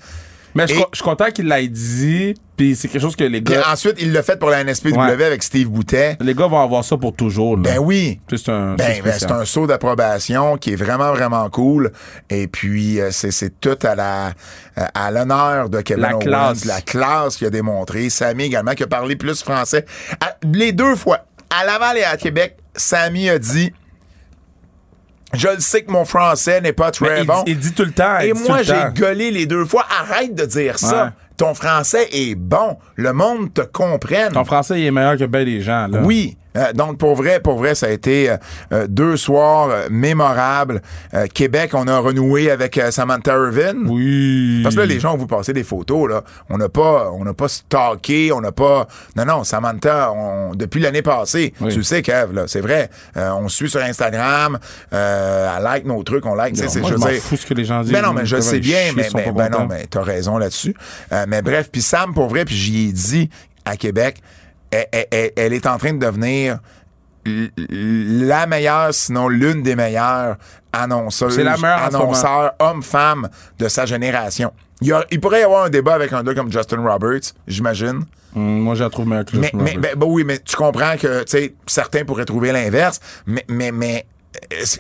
Mais 0.55 0.67
je 0.67 0.73
Et- 0.73 0.77
suis 0.77 0.85
je 0.93 0.97
suis 0.97 1.05
content 1.05 1.27
qu'il 1.31 1.49
l'ait 1.49 1.69
dit, 1.69 2.33
puis 2.57 2.75
c'est 2.75 2.89
quelque 2.89 3.03
chose 3.03 3.15
que 3.15 3.25
les 3.25 3.43
gars, 3.43 3.63
ensuite, 3.71 3.97
il 4.01 4.11
l'a 4.13 4.23
fait 4.23 4.39
pour 4.39 4.49
la 4.49 4.61
NSPW 4.65 4.97
Ouais. 4.97 5.23
avec 5.25 5.43
Steve 5.43 5.69
Boutet. 5.69 6.17
les 6.19 6.33
gars 6.35 6.47
vont 6.47 6.63
avoir 6.63 6.83
ça 6.83 6.97
pour 6.97 7.15
toujours. 7.15 7.57
Là. 7.59 7.63
Ben 7.63 7.79
oui. 7.79 8.21
C'est 8.31 8.49
un. 8.49 8.75
Ben, 8.75 9.03
c'est 9.19 9.27
ben, 9.29 9.41
un 9.41 9.45
saut 9.45 9.67
d'approbation 9.67 10.57
qui 10.57 10.73
est 10.73 10.77
vraiment, 10.77 11.13
vraiment 11.13 11.47
cool. 11.51 11.93
Et 12.31 12.47
puis, 12.47 12.99
euh, 13.03 13.11
c'est, 13.11 13.33
c'est 13.33 13.61
tout 13.61 13.77
à 13.83 13.95
la, 13.95 14.29
euh, 14.79 14.85
à 14.95 15.11
l'honneur 15.11 15.69
de 15.69 15.83
Kevin 15.83 16.01
La 16.05 16.15
Owens, 16.17 16.21
classe. 16.25 16.65
la 16.65 16.81
classe 16.81 17.37
qu'il 17.37 17.47
a 17.49 17.51
démontré. 17.51 18.09
Sammy 18.09 18.45
également, 18.45 18.73
qui 18.73 18.85
a 18.85 18.87
parlé 18.87 19.15
plus 19.17 19.43
français. 19.43 19.85
À- 20.23 20.37
les 20.55 20.73
deux 20.73 20.97
fois, 20.97 21.27
à 21.51 21.67
Laval 21.67 21.99
et 21.99 22.05
à 22.05 22.17
Québec, 22.17 22.57
Sammy 22.75 23.29
a 23.29 23.39
dit, 23.39 23.75
je 25.35 25.49
le 25.49 25.61
sais 25.61 25.83
que 25.83 25.91
mon 25.91 26.05
français 26.05 26.61
n'est 26.61 26.73
pas 26.73 26.91
très 26.91 27.23
il, 27.23 27.27
bon. 27.27 27.43
il 27.47 27.59
dit 27.59 27.73
tout 27.73 27.85
le 27.85 27.93
temps. 27.93 28.19
Et 28.21 28.33
moi, 28.33 28.63
j'ai 28.63 28.75
gueulé 28.95 29.31
les 29.31 29.47
deux 29.47 29.65
fois. 29.65 29.85
Arrête 30.01 30.35
de 30.35 30.45
dire 30.45 30.79
ça. 30.79 31.13
Ton 31.37 31.53
français 31.55 32.09
est 32.13 32.35
bon. 32.35 32.79
Le 32.95 33.13
monde 33.13 33.53
te 33.53 33.61
comprenne. 33.61 34.33
Ton 34.33 34.45
français, 34.45 34.81
il 34.81 34.87
est 34.87 34.91
meilleur 34.91 35.19
que 35.19 35.25
bien 35.25 35.45
des 35.45 35.61
gens. 35.61 35.87
Là. 35.87 36.01
Oui. 36.03 36.37
Euh, 36.57 36.73
donc, 36.73 36.99
pour 36.99 37.15
vrai, 37.15 37.41
pour 37.41 37.59
vrai, 37.59 37.75
ça 37.75 37.87
a 37.87 37.91
été 37.91 38.31
euh, 38.31 38.37
euh, 38.73 38.87
deux 38.89 39.17
soirs 39.17 39.69
euh, 39.71 39.89
mémorables. 39.91 40.83
Euh, 41.15 41.27
Québec, 41.27 41.73
on 41.75 41.87
a 41.89 41.99
renoué 41.99 42.51
avec 42.51 42.81
Samantha 42.91 43.33
Irvin. 43.35 43.75
Oui. 43.87 44.61
Parce 44.63 44.75
que 44.75 44.81
là, 44.81 44.87
les 44.87 45.01
gens 45.01 45.15
ont 45.15 45.17
vous 45.17 45.27
passer 45.27 45.53
des 45.53 45.65
photos, 45.65 46.09
là. 46.09 46.23
On 46.49 46.59
n'a 46.59 46.69
pas, 46.69 47.11
on 47.13 47.25
n'a 47.25 47.35
pas 47.35 47.49
stalké, 47.49 48.33
on 48.33 48.41
n'a 48.41 48.53
pas. 48.53 48.87
Non, 49.17 49.25
non, 49.25 49.45
Samantha, 49.45 50.13
on- 50.13 50.55
depuis 50.55 50.81
l'année 50.81 51.03
passée, 51.03 51.53
Oui. 51.61 51.71
tu 51.73 51.79
le 51.79 51.83
sais, 51.85 52.03
Kev, 52.03 52.33
là, 52.33 52.45
c'est 52.47 52.61
vrai. 52.61 52.91
Euh, 53.17 53.31
on 53.33 53.49
suit 53.49 53.69
sur 53.71 53.81
Instagram, 53.83 54.59
euh, 54.93 55.55
elle 55.57 55.63
like 55.63 55.85
nos 55.85 56.03
trucs, 56.03 56.25
on 56.27 56.35
like. 56.35 56.57
Non, 56.57 56.65
c'est- 56.69 56.81
moi, 56.81 56.91
je 56.93 56.97
m'en 56.97 57.07
fous 57.21 57.37
ce 57.37 57.47
que 57.47 57.55
les 57.55 57.65
gens 57.65 57.83
disent. 57.83 57.93
ben 57.93 58.03
non, 58.03 58.13
mais 58.13 58.27
je 58.27 58.41
sais 58.41 58.59
bien, 58.61 58.93
mais, 58.97 59.09
mais- 59.15 59.33
ben 59.33 59.49
non, 59.51 59.67
mais 59.69 59.87
t'as 59.89 60.03
raison 60.03 60.39
là-dessus. 60.39 60.75
Euh, 61.13 61.25
mais 61.29 61.43
bref, 61.43 61.69
puis 61.71 61.83
Sam, 61.83 62.15
pour 62.15 62.29
vrai, 62.29 62.45
puis 62.45 62.55
j'y 62.57 62.89
ai 62.89 62.93
dit 62.93 63.31
à 63.65 63.77
Québec, 63.77 64.23
elle, 64.71 64.87
elle- 64.93 65.07
elle- 65.11 65.33
elle 65.37 65.53
est 65.53 65.67
en 65.67 65.79
train 65.79 65.93
de 65.93 65.99
devenir 66.05 66.59
la 67.69 68.47
meilleure, 68.47 68.93
sinon 68.95 69.29
l'une 69.29 69.63
des 69.63 69.77
meilleures 69.77 70.37
annonceuses, 70.73 71.37
meilleure 71.39 71.65
annonceurs, 71.65 72.53
hommes-femmes 72.59 73.29
de 73.59 73.69
sa 73.69 73.87
génération. 73.87 74.53
Il, 74.81 74.89
y 74.89 74.93
a- 74.93 75.05
il 75.11 75.21
pourrait 75.21 75.41
y 75.41 75.45
avoir 75.45 75.65
un 75.65 75.71
débat 75.71 75.95
avec 75.95 76.13
un 76.13 76.23
gars 76.23 76.35
comme 76.35 76.53
Justin 76.53 76.83
Roberts, 76.87 77.33
j'imagine. 77.49 78.05
Hum, 78.35 78.61
moi, 78.61 78.75
je 78.75 78.85
la 78.85 78.91
trouve 78.91 79.09
meilleure 79.09 79.25
que 79.25 79.37
Mais, 79.37 79.45
Justin 79.45 79.59
mais 79.59 79.71
Roberts. 79.73 79.91
ben, 79.95 79.99
ben 80.01 80.07
oui, 80.07 80.25
mais 80.25 80.39
tu 80.39 80.55
comprends 80.57 80.97
que 81.01 81.25
certains 81.67 82.05
pourraient 82.05 82.27
trouver 82.27 82.53
l'inverse, 82.53 83.01
mais, 83.27 83.45
mais, 83.49 83.73
mais 83.73 84.05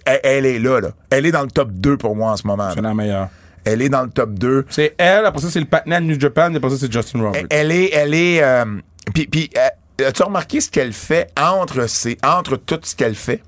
elle, 0.04 0.20
elle 0.22 0.46
est 0.46 0.58
là, 0.58 0.80
là. 0.80 0.88
Elle 1.10 1.24
est 1.26 1.32
dans 1.32 1.42
le 1.42 1.50
top 1.50 1.70
2 1.72 1.96
pour 1.96 2.14
moi 2.14 2.32
en 2.32 2.36
ce 2.36 2.46
moment. 2.46 2.68
C'est 2.74 2.82
la 2.82 2.92
meilleure. 2.94 3.28
Elle 3.64 3.80
est 3.82 3.88
dans 3.88 4.02
le 4.02 4.10
top 4.10 4.34
2. 4.34 4.66
C'est 4.68 4.94
elle, 4.98 5.24
après 5.24 5.40
ça, 5.40 5.48
c'est 5.50 5.58
le 5.60 5.66
patinet 5.66 6.00
de 6.00 6.04
New 6.06 6.20
Japan, 6.20 6.52
et 6.52 6.56
après 6.56 6.70
ça, 6.70 6.76
c'est 6.78 6.92
Justin 6.92 7.22
Roberts. 7.22 7.46
Elle, 7.50 7.70
elle 7.70 7.72
est. 7.72 7.90
Elle 7.94 8.14
est 8.14 8.42
euh, 8.42 8.64
puis, 9.12 9.26
puis, 9.26 9.50
euh, 9.56 10.08
as-tu 10.08 10.22
remarqué 10.22 10.60
ce 10.60 10.70
qu'elle 10.70 10.92
fait 10.92 11.30
entre, 11.40 11.86
ses, 11.88 12.18
entre 12.24 12.56
tout 12.56 12.80
ce 12.82 12.94
qu'elle 12.96 13.14
fait? 13.14 13.42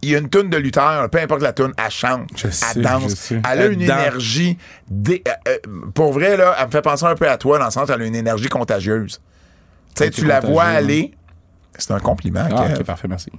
Il 0.00 0.10
y 0.10 0.14
a 0.14 0.18
une 0.18 0.28
toune 0.28 0.48
de 0.48 0.56
lutteur, 0.56 1.10
peu 1.10 1.18
importe 1.18 1.42
la 1.42 1.52
toune, 1.52 1.72
elle 1.76 1.90
chante, 1.90 2.28
Je 2.36 2.48
sais, 2.48 2.66
elle 2.76 2.82
danse, 2.82 3.32
elle 3.32 3.40
a 3.44 3.54
Elle 3.64 3.72
une 3.72 3.86
danse. 3.86 3.98
énergie. 3.98 4.56
dé- 4.88 5.24
euh, 5.26 5.32
euh, 5.48 5.58
pour 5.92 6.12
vrai, 6.12 6.36
là, 6.36 6.54
elle 6.58 6.66
me 6.66 6.70
fait 6.70 6.82
penser 6.82 7.04
un 7.04 7.16
peu 7.16 7.28
à 7.28 7.36
toi, 7.36 7.58
dans 7.58 7.64
le 7.64 7.70
sens 7.72 7.88
qu'elle 7.88 8.02
a 8.02 8.04
une 8.06 8.14
énergie 8.14 8.48
contagieuse. 8.48 9.20
Tu 9.96 9.98
sais, 9.98 10.06
Elle 10.06 10.10
tu 10.12 10.24
la 10.24 10.38
vois 10.38 10.64
aller. 10.64 11.14
C'est 11.76 11.90
un 11.92 11.98
compliment. 11.98 12.46
Ah, 12.54 12.68
parfait, 12.84 13.08
merci. 13.08 13.30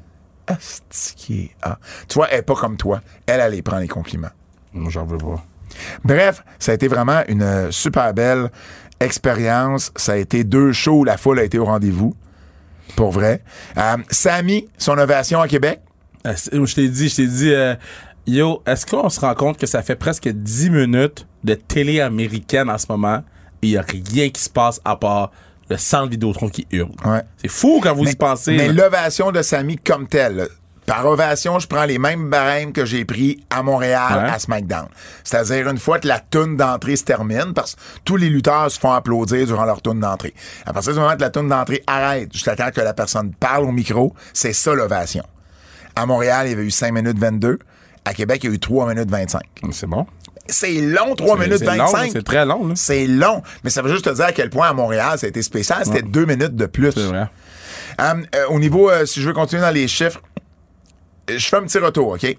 Ah. 0.47 1.77
Tu 2.08 2.13
vois, 2.15 2.27
elle 2.29 2.39
est 2.39 2.43
pas 2.43 2.55
comme 2.55 2.75
toi. 2.75 3.01
Elle, 3.25 3.39
elle 3.39 3.51
les 3.53 3.62
prend 3.62 3.77
les 3.77 3.88
compliments. 3.88 4.32
Moi, 4.73 4.91
j'en 4.91 5.05
veux 5.05 5.17
pas. 5.17 5.43
Bref, 6.03 6.43
ça 6.58 6.71
a 6.71 6.75
été 6.75 6.88
vraiment 6.88 7.21
une 7.27 7.71
super 7.71 8.13
belle 8.13 8.49
expérience. 9.00 9.92
Ça 9.96 10.14
a 10.14 10.16
été 10.18 10.44
deux 10.44 10.72
shows 10.72 11.04
la 11.04 11.18
foule 11.18 11.40
a 11.40 11.44
été 11.44 11.58
au 11.60 11.66
rendez-vous. 11.66 12.16
Pour 12.96 13.12
vrai. 13.12 13.42
Euh, 13.78 13.98
Samy, 14.10 14.68
son 14.78 14.98
ovation 14.98 15.40
à 15.42 15.48
Québec? 15.48 15.80
Euh, 16.28 16.34
c'est- 16.36 16.52
Je 16.66 16.76
t'ai 16.76 16.90
dit, 16.90 17.08
je 17.10 17.16
t'ai 17.18 17.28
dit, 17.28 17.54
euh, 17.54 17.76
yo, 18.28 18.62
est-ce 18.66 18.86
qu'on 18.86 19.10
se 19.10 19.20
rend 19.20 19.34
compte 19.36 19.58
que 19.58 19.68
ça 19.68 19.82
fait 19.84 19.96
presque 19.96 20.28
10 20.28 20.70
minutes 20.70 21.26
de 21.44 21.54
télé 21.54 22.02
américaine 22.02 22.70
en 22.70 22.78
ce 22.78 22.88
moment 22.90 23.24
et 23.62 23.68
il 23.68 23.70
n'y 23.72 23.78
a 23.78 23.86
rien 24.14 24.30
qui 24.30 24.42
se 24.42 24.50
passe 24.50 24.82
à 24.84 24.96
part 24.96 25.32
le 25.70 25.78
centre 25.78 26.10
Vidéotron 26.10 26.50
qui 26.50 26.68
hurle? 26.72 26.92
Ouais. 27.06 27.22
C'est 27.38 27.48
fou 27.52 27.80
quand 27.82 27.94
vous 27.94 28.10
y 28.10 28.16
pensez. 28.16 28.58
Mais 28.58 28.70
l'ovation 28.74 29.32
de 29.32 29.42
Samy 29.42 29.78
comme 29.78 30.08
telle. 30.08 30.48
Par 30.89 31.06
ovation, 31.06 31.60
je 31.60 31.67
prends 31.67 31.86
les 31.86 31.99
mêmes 31.99 32.30
barèmes 32.30 32.73
que 32.73 32.84
j'ai 32.84 33.06
pris 33.06 33.43
à 33.52 33.62
Montréal 33.62 34.23
Ouais. 34.23 34.30
à 34.32 34.39
SmackDown. 34.39 34.88
C'est-à-dire 35.23 35.69
une 35.69 35.78
fois 35.78 35.99
que 35.99 36.08
la 36.08 36.19
toune 36.19 36.58
d'entrée 36.58 36.95
se 36.95 37.04
termine, 37.04 37.54
parce 37.54 37.75
que 37.75 37.80
tous 38.06 38.15
les 38.17 38.28
lutteurs 38.28 38.71
se 38.71 38.80
font 38.80 38.91
applaudir 38.91 39.45
durant 39.45 39.65
leur 39.65 39.84
toune 39.84 39.99
d'entrée. 39.99 40.34
À 40.65 40.73
partir 40.73 40.93
du 40.93 40.99
moment 40.99 41.15
que 41.15 41.21
la 41.21 41.30
toune 41.30 41.47
d'entrée 41.47 41.84
arrête 41.86 42.34
jusqu'à 42.34 42.56
temps 42.56 42.71
que 42.71 42.82
la 42.82 42.93
personne 42.95 43.32
parle 43.39 43.65
au 43.65 43.71
micro, 43.71 44.15
c'est 44.34 44.52
ça 44.54 44.73
l'ovation. 44.73 45.23
À 45.95 46.08
Montréal, 46.08 46.47
il 46.47 46.49
y 46.49 46.54
avait 46.54 46.63
eu 46.63 46.71
5 46.71 46.91
minutes 46.91 47.19
22. 47.19 47.60
À 48.06 48.13
Québec, 48.15 48.41
il 48.43 48.49
y 48.49 48.52
a 48.52 48.56
eu 48.56 48.60
3 48.60 48.88
minutes 48.91 49.12
25. 49.12 49.41
C'est 49.71 49.86
bon. 49.88 50.08
C'est 50.47 50.82
long, 50.82 51.13
3 51.13 51.38
C'est- 51.38 51.43
minutes 51.43 51.60
c'est 51.60 51.65
long, 51.78 51.86
25. 51.86 52.10
C'est 52.13 52.23
très 52.23 52.45
long, 52.47 52.67
là. 52.67 52.73
C'est 52.75 53.06
long. 53.06 53.43
Mais 53.63 53.69
ça 53.69 53.84
veut 53.84 53.91
juste 53.91 54.06
te 54.06 54.10
dire 54.10 54.25
à 54.25 54.32
quel 54.32 54.49
point 54.49 54.67
à 54.67 54.73
Montréal, 54.73 55.19
ça 55.19 55.28
a 55.28 55.30
été 55.30 55.43
spécial. 55.43 55.82
C'était 55.86 56.02
2 56.02 56.25
minutes 56.25 56.56
de 56.56 56.65
plus. 56.65 56.91
C'est 56.93 57.02
vrai. 57.04 57.28
Euh, 58.02 58.13
euh, 58.36 58.45
au 58.49 58.60
niveau, 58.60 58.89
euh, 58.89 59.06
si 59.06 59.21
je 59.21 59.28
veux 59.28 59.34
continuer 59.34 59.62
dans 59.62 59.71
les 59.71 59.88
chiffres, 59.88 60.21
je 61.38 61.48
fais 61.48 61.58
un 61.58 61.63
petit 61.63 61.78
retour, 61.80 62.10
OK? 62.10 62.38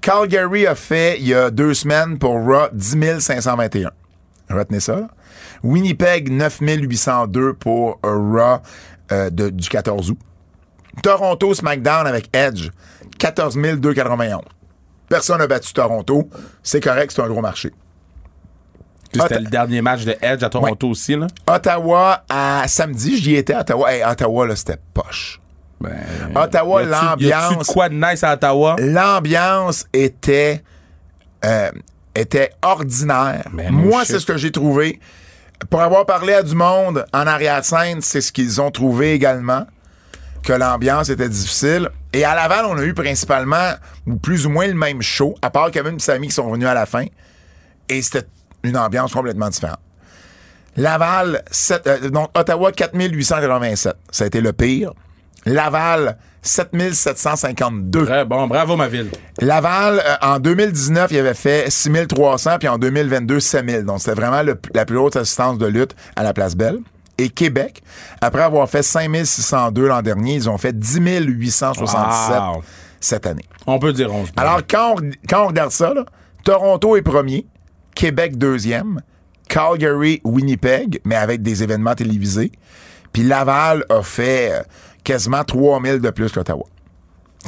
Calgary 0.00 0.66
a 0.66 0.74
fait, 0.74 1.18
il 1.18 1.26
y 1.28 1.34
a 1.34 1.50
deux 1.50 1.74
semaines, 1.74 2.18
pour 2.18 2.34
Raw, 2.34 2.68
10 2.72 3.20
521. 3.20 3.90
Retenez 4.50 4.80
ça. 4.80 4.96
là. 4.96 5.08
Winnipeg, 5.64 6.30
9 6.30 6.60
802 6.60 7.54
pour 7.54 7.98
Raw 8.02 8.58
euh, 9.10 9.30
de- 9.30 9.50
du 9.50 9.68
14 9.68 10.10
août. 10.10 10.18
Toronto, 11.02 11.52
SmackDown 11.54 12.06
avec 12.06 12.28
Edge, 12.34 12.70
14 13.18 13.56
291. 13.56 14.42
Personne 15.08 15.38
n'a 15.38 15.46
battu 15.46 15.72
Toronto. 15.72 16.28
C'est 16.62 16.80
correct, 16.82 17.12
c'est 17.14 17.22
un 17.22 17.28
gros 17.28 17.40
marché. 17.40 17.72
C'était 19.12 19.40
le 19.40 19.46
dernier 19.46 19.80
match 19.80 20.04
de 20.04 20.14
Edge 20.20 20.42
à 20.42 20.50
Toronto 20.50 20.88
aussi, 20.88 21.16
là? 21.16 21.26
Ottawa, 21.48 22.24
à 22.28 22.64
samedi, 22.68 23.16
j'y 23.16 23.36
étais 23.36 23.54
à 23.54 23.60
Ottawa. 23.60 23.92
Hey, 23.92 24.02
Ottawa, 24.04 24.46
là, 24.46 24.54
c'était 24.54 24.76
poche. 24.92 25.40
Ben, 25.80 25.92
Ottawa, 26.34 26.82
y 26.82 26.86
a-tu 26.86 27.04
l'ambiance. 27.04 27.68
de 27.68 27.72
quoi 27.72 27.88
de 27.88 27.94
nice 27.94 28.24
à 28.24 28.34
Ottawa? 28.34 28.76
l'ambiance 28.78 29.86
était 29.92 30.62
euh, 31.44 31.70
était 32.14 32.50
ordinaire. 32.62 33.44
No 33.52 33.70
Moi, 33.70 34.04
c'est 34.04 34.18
ce 34.18 34.26
que 34.26 34.36
j'ai 34.36 34.50
trouvé. 34.50 34.98
Pour 35.70 35.80
avoir 35.80 36.06
parlé 36.06 36.32
à 36.34 36.42
du 36.42 36.54
monde 36.54 37.04
en 37.12 37.26
arrière-scène, 37.26 38.00
c'est 38.00 38.20
ce 38.20 38.32
qu'ils 38.32 38.60
ont 38.60 38.70
trouvé 38.70 39.12
également, 39.12 39.66
que 40.42 40.52
l'ambiance 40.52 41.08
était 41.08 41.28
difficile. 41.28 41.90
Et 42.12 42.24
à 42.24 42.34
Laval, 42.34 42.64
on 42.66 42.78
a 42.78 42.82
eu 42.82 42.94
principalement, 42.94 43.72
ou 44.06 44.16
plus 44.16 44.46
ou 44.46 44.50
moins 44.50 44.66
le 44.66 44.74
même 44.74 45.02
show, 45.02 45.34
à 45.42 45.50
part 45.50 45.70
Kevin 45.70 45.96
et 45.96 46.00
Samy 46.00 46.28
qui 46.28 46.34
sont 46.34 46.50
venus 46.50 46.66
à 46.68 46.74
la 46.74 46.86
fin. 46.86 47.04
Et 47.88 48.02
c'était 48.02 48.26
une 48.62 48.76
ambiance 48.76 49.12
complètement 49.12 49.48
différente. 49.48 49.80
Laval, 50.76 51.42
euh, 51.86 52.10
donc 52.10 52.30
Ottawa, 52.38 52.70
4887. 52.72 53.94
Ça 54.10 54.24
a 54.24 54.26
été 54.26 54.40
le 54.40 54.52
pire. 54.52 54.92
Laval, 55.48 56.16
7752. 56.42 58.04
Très 58.04 58.24
bon. 58.24 58.46
Bravo, 58.46 58.76
ma 58.76 58.88
ville. 58.88 59.10
Laval, 59.40 60.00
euh, 60.04 60.14
en 60.22 60.38
2019, 60.38 61.10
il 61.12 61.18
avait 61.18 61.34
fait 61.34 61.70
6300, 61.70 62.58
puis 62.58 62.68
en 62.68 62.78
2022, 62.78 63.40
7000. 63.40 63.84
Donc, 63.84 64.00
c'était 64.00 64.14
vraiment 64.20 64.42
le- 64.42 64.60
la 64.74 64.84
plus 64.84 64.98
haute 64.98 65.16
assistance 65.16 65.58
de 65.58 65.66
lutte 65.66 65.94
à 66.16 66.22
la 66.22 66.32
Place 66.32 66.54
Belle. 66.56 66.78
Et 67.20 67.30
Québec, 67.30 67.82
après 68.20 68.42
avoir 68.42 68.68
fait 68.68 68.82
5602 68.82 69.88
l'an 69.88 70.02
dernier, 70.02 70.34
ils 70.34 70.48
ont 70.48 70.58
fait 70.58 70.78
10 70.78 71.00
877 71.26 72.36
Wow. 72.40 72.62
cette 73.00 73.26
année. 73.26 73.44
On 73.66 73.78
peut 73.80 73.92
dire 73.92 74.14
11. 74.14 74.28
Alors, 74.36 74.60
quand 74.68 74.94
on, 74.96 75.10
quand 75.28 75.44
on 75.44 75.48
regarde 75.48 75.72
ça, 75.72 75.92
là, 75.94 76.04
Toronto 76.44 76.96
est 76.96 77.02
premier, 77.02 77.46
Québec 77.94 78.38
deuxième, 78.38 79.00
Calgary, 79.48 80.20
Winnipeg, 80.24 81.00
mais 81.04 81.16
avec 81.16 81.42
des 81.42 81.62
événements 81.64 81.94
télévisés. 81.94 82.52
Puis 83.12 83.22
Laval 83.24 83.84
a 83.88 84.02
fait 84.02 84.52
euh, 84.52 84.62
quasiment 85.08 85.42
3000 85.42 86.00
de 86.00 86.10
plus 86.10 86.30
qu'Ottawa. 86.30 86.66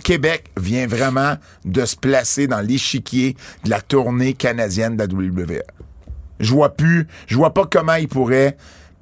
Québec 0.02 0.50
vient 0.56 0.86
vraiment 0.86 1.34
de 1.66 1.84
se 1.84 1.94
placer 1.94 2.46
dans 2.46 2.60
l'échiquier 2.60 3.36
de 3.64 3.70
la 3.70 3.82
tournée 3.82 4.32
canadienne 4.32 4.96
de 4.96 5.02
la 5.02 5.06
WWE. 5.06 5.60
Je 6.38 6.54
vois 6.54 6.70
plus, 6.70 7.06
je 7.26 7.36
vois 7.36 7.52
pas 7.52 7.66
comment 7.70 7.96
ils 7.96 8.08
pourraient 8.08 8.56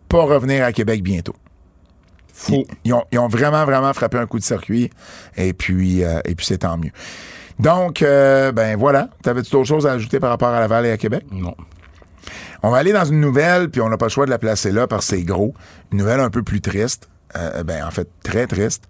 pas 0.08 0.24
revenir 0.24 0.64
à 0.64 0.72
Québec 0.72 1.04
bientôt. 1.04 1.36
Fou. 2.32 2.64
Ils 2.82 2.94
ont, 2.94 3.04
ils 3.12 3.20
ont 3.20 3.28
vraiment, 3.28 3.64
vraiment 3.64 3.92
frappé 3.92 4.18
un 4.18 4.26
coup 4.26 4.40
de 4.40 4.44
circuit. 4.44 4.90
Et 5.36 5.52
puis, 5.52 6.02
euh, 6.02 6.18
et 6.24 6.34
puis 6.34 6.44
c'est 6.44 6.58
tant 6.58 6.76
mieux. 6.76 6.90
Donc, 7.60 8.02
euh, 8.02 8.50
ben 8.50 8.76
voilà. 8.76 9.08
T'avais-tu 9.22 9.52
d'autres 9.52 9.68
choses 9.68 9.86
à 9.86 9.92
ajouter 9.92 10.18
par 10.18 10.30
rapport 10.30 10.48
à 10.48 10.58
Laval 10.58 10.84
et 10.86 10.90
à 10.90 10.96
Québec? 10.96 11.24
Non. 11.30 11.54
On 12.64 12.70
va 12.70 12.78
aller 12.78 12.92
dans 12.92 13.04
une 13.04 13.20
nouvelle, 13.20 13.70
puis 13.70 13.80
on 13.80 13.88
n'a 13.88 13.98
pas 13.98 14.06
le 14.06 14.10
choix 14.10 14.26
de 14.26 14.30
la 14.30 14.38
placer 14.38 14.72
là 14.72 14.88
parce 14.88 15.06
que 15.06 15.16
c'est 15.16 15.22
gros. 15.22 15.54
Une 15.92 15.98
nouvelle 15.98 16.18
un 16.18 16.30
peu 16.30 16.42
plus 16.42 16.60
triste. 16.60 17.08
Euh, 17.36 17.62
ben, 17.62 17.84
en 17.84 17.90
fait, 17.90 18.08
très 18.22 18.46
triste. 18.46 18.84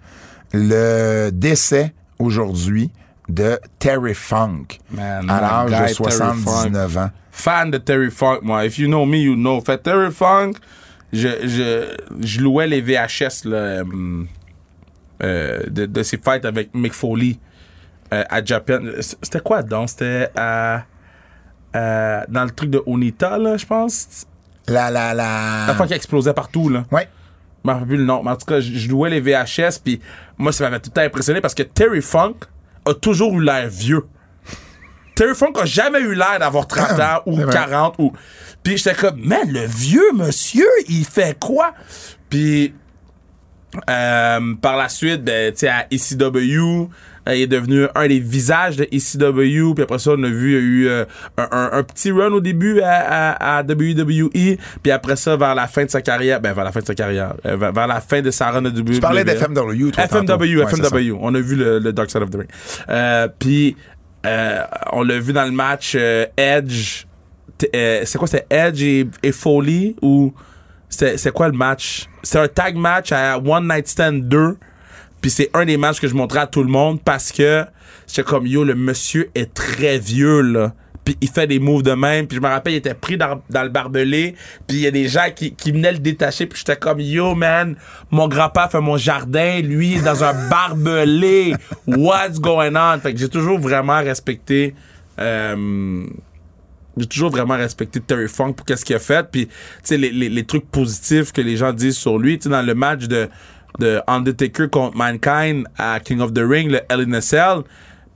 Le 0.53 1.31
décès 1.31 1.93
aujourd'hui 2.19 2.91
de 3.29 3.59
Terry 3.79 4.15
Funk 4.15 4.67
Man, 4.91 5.29
à 5.29 5.41
l'âge 5.41 5.71
de 5.71 5.71
guy, 5.71 5.79
Terry 5.81 5.95
79 5.95 6.97
ans. 6.99 7.11
Fan 7.31 7.71
de 7.71 7.79
Terry 7.79 8.11
Funk, 8.11 8.39
moi. 8.43 8.65
If 8.65 8.79
you 8.79 8.87
know 8.89 9.05
me, 9.05 9.19
you 9.19 9.35
know. 9.35 9.61
Fait 9.61 9.79
Terry 9.79 10.11
Funk, 10.11 10.53
je, 11.13 11.29
je, 11.47 11.97
je 12.21 12.41
louais 12.41 12.67
les 12.67 12.81
VHS 12.81 13.45
là, 13.45 13.57
euh, 13.57 14.25
euh, 15.23 15.61
de, 15.69 15.87
de 15.87 16.03
ses 16.03 16.19
fights 16.19 16.45
avec 16.45 16.75
Mick 16.75 16.95
Foley 16.95 17.37
euh, 18.13 18.25
à 18.29 18.43
Japan. 18.45 18.81
C'était 19.01 19.41
quoi 19.41 19.63
donc? 19.63 19.91
C'était 19.91 20.31
à, 20.35 20.85
dans 21.75 22.45
le 22.45 22.51
truc 22.51 22.71
de 22.71 22.83
Onita, 22.87 23.37
là, 23.39 23.57
je 23.57 23.67
pense? 23.67 24.27
La, 24.67 24.91
la, 24.91 25.15
la. 25.15 25.67
La 25.69 25.75
fois 25.75 25.87
qu'il 25.87 25.97
explosait 25.97 26.35
partout, 26.35 26.69
là. 26.69 26.85
Ouais. 26.91 27.09
Je 27.65 27.69
me 27.69 27.73
rappelle 27.73 27.89
plus 27.89 27.97
le 27.97 28.05
nom. 28.05 28.23
Mais 28.23 28.31
en 28.31 28.37
tout 28.37 28.47
cas, 28.47 28.61
je, 28.61 28.89
louais 28.89 29.11
les 29.11 29.21
VHS, 29.21 29.81
puis 29.83 30.01
moi, 30.37 30.53
ça 30.53 30.65
m'avait 30.65 30.81
tout 30.81 30.91
le 30.91 30.95
temps 30.95 31.07
impressionné 31.07 31.41
parce 31.41 31.55
que 31.55 31.63
Terry 31.63 32.03
Funk 32.03 32.37
a 32.87 32.95
toujours 32.95 33.39
eu 33.39 33.45
l'air 33.45 33.69
vieux. 33.69 34.05
Terry 35.15 35.35
Funk 35.35 35.53
a 35.61 35.65
jamais 35.65 36.01
eu 36.01 36.15
l'air 36.15 36.39
d'avoir 36.39 36.67
30 36.67 37.01
ans 37.01 37.23
ou 37.27 37.37
C'est 37.37 37.45
vrai. 37.45 37.53
40 37.53 37.95
ou. 37.99 38.13
Puis 38.63 38.77
j'étais 38.77 38.95
comme, 38.95 39.21
man, 39.21 39.51
le 39.51 39.65
vieux 39.67 40.13
monsieur, 40.15 40.69
il 40.89 41.05
fait 41.05 41.39
quoi? 41.39 41.75
Puis 42.31 42.73
euh, 43.91 44.55
par 44.61 44.77
la 44.77 44.89
suite, 44.89 45.25
ben, 45.25 45.53
tu 45.53 45.61
sais, 45.61 45.69
à 45.69 45.87
ECW, 45.91 46.89
il 47.35 47.43
est 47.43 47.47
devenu 47.47 47.87
un 47.95 48.09
des 48.09 48.19
visages 48.21 48.77
de 48.77 48.85
ECW. 48.85 49.75
Puis 49.75 49.83
après 49.83 49.99
ça, 49.99 50.13
on 50.17 50.23
a 50.23 50.29
vu, 50.29 50.51
il 50.51 50.55
y 50.55 50.57
a 50.57 50.61
eu 50.61 50.89
euh, 50.89 51.05
un, 51.37 51.49
un- 51.51 51.71
un 51.73 51.83
petit 51.83 52.11
run 52.11 52.33
au 52.33 52.41
début 52.41 52.81
à, 52.81 53.35
à- 53.35 53.59
à 53.59 53.63
WWE. 53.63 54.57
Puis 54.83 54.93
après 54.93 55.17
ça, 55.17 55.37
vers 55.37 55.55
la 55.55 55.67
fin 55.67 55.85
de 55.85 55.91
sa 55.91 56.03
carrière, 56.03 56.41
ben 56.41 56.53
vers 56.53 56.65
la 56.65 56.73
fin 56.73 56.81
de 56.81 56.87
sa 56.87 56.95
carrière, 56.95 57.35
euh, 57.47 57.57
vers, 57.57 57.73
vers 57.73 57.87
la 57.87 58.01
fin 58.01 58.21
de 58.23 58.31
sa 58.31 58.51
run 58.51 58.63
de 58.63 58.71
WWE. 58.71 58.95
Tu 58.95 59.01
parlais 59.01 59.25
d'FMW, 59.25 59.91
toi. 59.91 60.07
FMW. 60.07 60.59
Ouais, 60.59 60.65
c'est. 60.71 60.83
FMW. 60.85 61.17
On 61.21 61.35
a 61.35 61.41
vu 61.41 61.57
le, 61.57 61.79
le 61.79 61.93
Dark 61.93 62.11
Side 62.11 62.23
of 62.23 62.31
the 62.31 62.37
Ring. 62.37 62.49
Euh, 62.89 63.29
Puis, 63.39 63.77
euh, 64.27 64.63
on 64.93 65.03
l'a 65.03 65.19
vu 65.19 65.33
dans 65.33 65.45
le 65.45 65.53
match 65.53 65.93
euh, 65.97 66.27
Edge. 66.37 67.05
Euh, 67.75 68.03
c'est 68.05 68.19
quoi, 68.19 68.29
c'était 68.29 68.47
Edge 68.51 68.83
et, 68.83 69.09
et 69.23 69.33
Foley 69.33 69.95
ou 70.01 70.33
c'est 70.89 71.17
c'est 71.19 71.33
quoi 71.33 71.49
le 71.49 71.55
match? 71.57 72.07
C'est 72.23 72.39
un 72.39 72.49
tag 72.49 72.77
match 72.77 73.11
à 73.13 73.39
One 73.39 73.67
Night 73.69 73.89
Stand 73.89 74.29
2. 74.29 74.57
Puis 75.21 75.31
c'est 75.31 75.51
un 75.55 75.65
des 75.65 75.77
matchs 75.77 76.01
que 76.01 76.09
je 76.09 76.15
montrais 76.15 76.41
à 76.41 76.47
tout 76.47 76.63
le 76.63 76.71
monde 76.71 77.01
parce 77.03 77.33
que 77.33 77.65
j'étais 78.07 78.23
comme 78.23 78.47
yo, 78.47 78.65
le 78.65 78.75
monsieur 78.75 79.31
est 79.35 79.53
très 79.53 79.99
vieux 79.99 80.41
là. 80.41 80.73
Puis 81.05 81.17
il 81.23 81.29
fait 81.29 81.47
des 81.47 81.59
moves 81.59 81.83
de 81.83 81.93
même. 81.93 82.27
Puis 82.27 82.37
je 82.37 82.43
me 82.43 82.49
rappelle, 82.49 82.75
il 82.75 82.77
était 82.77 82.93
pris 82.93 83.17
dans, 83.17 83.41
le 83.51 83.69
barbelé. 83.71 84.35
Puis 84.67 84.77
il 84.77 84.83
y 84.83 84.87
a 84.87 84.91
des 84.91 85.09
gens 85.09 85.29
qui, 85.35 85.55
qui 85.55 85.73
venaient 85.73 85.93
le 85.93 86.01
détacher. 86.01 86.45
Puis 86.45 86.59
j'étais 86.59 86.77
comme 86.77 87.01
yo, 87.01 87.35
man, 87.35 87.77
mon 88.11 88.29
grand-père 88.29 88.71
fait 88.71 88.81
mon 88.81 88.99
jardin. 88.99 89.61
Lui, 89.63 89.93
il 89.93 89.99
est 89.99 90.03
dans 90.03 90.23
un 90.23 90.35
barbelé. 90.51 91.55
What's 91.87 92.39
going 92.39 92.77
on? 92.77 93.01
Fait 93.01 93.15
que 93.15 93.19
j'ai 93.19 93.31
toujours 93.31 93.59
vraiment 93.59 93.99
respecté. 94.01 94.75
euh, 95.19 96.07
j'ai 96.99 97.07
toujours 97.07 97.31
vraiment 97.31 97.57
respecté 97.57 98.01
Terry 98.01 98.29
Funk 98.29 98.55
pour 98.55 98.67
qu'est-ce 98.67 98.85
qu'il 98.85 98.97
a 98.97 98.99
fait 98.99 99.27
puis 99.31 99.47
tu 99.47 99.55
sais 99.85 99.97
les, 99.97 100.11
les, 100.11 100.29
les 100.29 100.45
trucs 100.45 100.69
positifs 100.69 101.33
que 101.33 101.41
les 101.41 101.57
gens 101.57 101.73
disent 101.73 101.97
sur 101.97 102.19
lui 102.19 102.39
tu 102.39 102.45
sais 102.45 102.49
dans 102.49 102.63
le 102.63 102.75
match 102.75 103.07
de 103.07 103.29
de 103.79 104.01
Undertaker 104.07 104.69
contre 104.69 104.97
Mankind 104.97 105.67
à 105.77 106.01
King 106.01 106.21
of 106.21 106.33
the 106.33 106.43
Ring 106.43 106.71
le 106.71 106.81
LNSL 106.91 107.63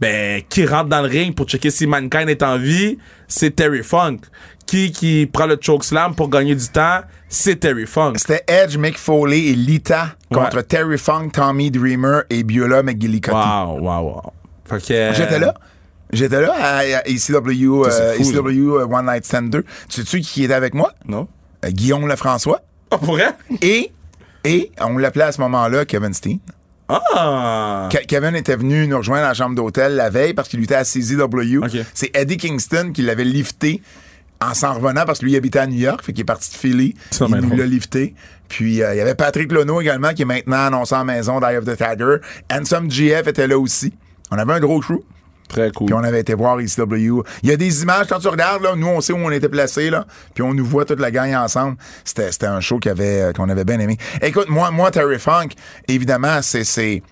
ben 0.01 0.43
qui 0.49 0.67
rentre 0.67 0.89
dans 0.89 1.03
le 1.03 1.09
ring 1.09 1.35
pour 1.35 1.47
checker 1.47 1.71
si 1.71 1.87
Mankind 1.87 2.29
est 2.29 2.43
en 2.43 2.59
vie 2.59 2.99
c'est 3.29 3.55
Terry 3.55 3.83
Funk 3.83 4.19
qui 4.67 4.91
qui 4.91 5.27
prend 5.27 5.47
le 5.47 5.57
chokeslam 5.61 6.15
pour 6.15 6.29
gagner 6.29 6.55
du 6.55 6.67
temps 6.69 7.01
c'est 7.29 7.57
Terry 7.57 7.87
Funk 7.87 8.15
C'était 8.17 8.45
Edge, 8.47 8.77
Mick 8.77 8.99
Foley 8.99 9.47
et 9.47 9.55
Lita 9.55 10.09
contre. 10.33 10.61
Terry 10.63 10.99
Funk, 10.99 11.31
Tommy 11.31 11.71
Dreamer 11.71 12.25
et 12.29 12.43
Biola 12.43 12.83
McGillicuddy. 12.83 13.35
wow 13.35 13.79
wow 13.81 14.03
wow 14.03 14.33
fait 14.67 14.79
que 14.79 15.15
J'étais 15.15 15.39
là. 15.39 15.55
J'étais 16.13 16.41
là 16.43 16.55
à, 16.61 17.09
ECW, 17.09 17.87
euh, 17.87 18.15
fou, 18.17 18.23
ECW 18.23 18.77
euh, 18.77 18.87
One 18.87 19.07
Night 19.07 19.25
Stand 19.25 19.49
2. 19.49 19.65
Tu 19.89 20.05
sais 20.05 20.21
qui 20.21 20.45
était 20.45 20.53
avec 20.53 20.75
moi? 20.75 20.93
non 21.09 21.27
Euh, 21.65 21.71
Guillaume 21.71 22.07
Lefrançois. 22.07 22.61
oh, 22.91 22.99
pour 22.99 23.15
vrai? 23.15 23.31
Et, 23.63 23.91
et 24.45 24.73
on 24.81 24.99
l'appelait 24.99 25.25
à 25.25 25.33
ce 25.33 25.41
moment-là 25.41 25.85
Kevin 25.85 26.13
Steen. 26.15 26.39
ah 26.89 27.89
Ke- 27.91 28.07
Kevin 28.07 28.35
était 28.37 28.57
venu 28.57 28.87
nous 28.87 28.99
rejoindre 28.99 29.25
à 29.25 29.29
la 29.29 29.35
chambre 29.35 29.55
d'hôtel 29.55 29.95
la 29.95 30.11
veille 30.11 30.35
parce 30.35 30.49
qu'il 30.49 30.61
luttait 30.61 30.75
à 30.75 30.85
CZW. 30.85 31.61
C'est 31.95 32.15
Eddie 32.17 32.37
Kingston 32.37 32.91
qui 32.93 33.03
l'avait 33.03 33.25
lifté 33.25 33.83
en 34.41 34.55
s'en 34.55 34.75
revenant 34.75 35.05
parce 35.07 35.21
que 35.21 35.25
lui 35.25 35.33
il 35.33 35.37
habitait 35.37 35.61
à 35.61 35.67
New 35.67 35.79
York, 35.79 36.03
fait 36.05 36.13
qu'il 36.13 36.23
est 36.23 36.25
parti 36.25 36.51
de 36.51 36.57
Philly. 36.57 36.95
Ça, 37.11 37.27
il 37.29 37.37
nous 37.37 37.57
l'a 37.57 37.67
lifté. 37.67 38.15
Puis 38.49 38.83
euh, 38.83 38.95
il 38.95 38.99
y 38.99 39.01
avait 39.01 39.15
Patrick 39.15 39.51
Lono 39.53 39.81
également 39.81 40.13
qui 40.13 40.23
est 40.23 40.27
maintenant 40.27 40.67
annoncé 40.67 40.95
en 40.95 41.05
maison 41.05 41.41
d'Eye 41.41 41.57
of 41.57 41.65
the 41.65 41.77
Tiger. 41.77 42.17
Handsome 42.53 42.91
GF 42.91 43.27
était 43.29 43.47
là 43.47 43.59
aussi. 43.59 43.95
On 44.31 44.37
avait 44.39 44.53
un 44.53 44.61
gros 44.61 44.81
crew. 44.81 44.99
Très 45.53 45.71
cool 45.71 45.87
Puis 45.87 45.95
on 45.95 46.03
avait 46.03 46.21
été 46.21 46.35
voir 46.35 46.59
ECW. 46.59 47.23
Il 47.43 47.49
y 47.49 47.53
a 47.53 47.57
des 47.57 47.83
images, 47.83 48.07
quand 48.09 48.19
tu 48.19 48.29
regardes, 48.29 48.63
là, 48.63 48.75
nous, 48.75 48.87
on 48.89 49.01
sait 49.01 49.13
où 49.13 49.19
on 49.19 49.31
était 49.31 49.49
placés, 49.49 49.91
là. 49.91 50.07
Puis 50.35 50.43
on 50.43 50.55
nous 50.55 50.65
voit 50.65 50.85
toute 50.85 51.01
la 51.01 51.11
gang 51.11 51.33
ensemble. 51.35 51.77
C'était, 52.05 52.47
un 52.47 52.61
show 52.61 52.81
avait, 52.87 53.23
euh, 53.23 53.33
qu'on 53.33 53.49
avait 53.49 53.65
bien 53.65 53.79
aimé. 53.79 53.97
Écoute, 54.21 54.49
moi, 54.49 54.71
moi, 54.71 54.91
Terry 54.91 55.19
Funk, 55.19 55.49
évidemment, 55.89 56.43
c'est, 56.43 56.65
c'est, 56.65 57.03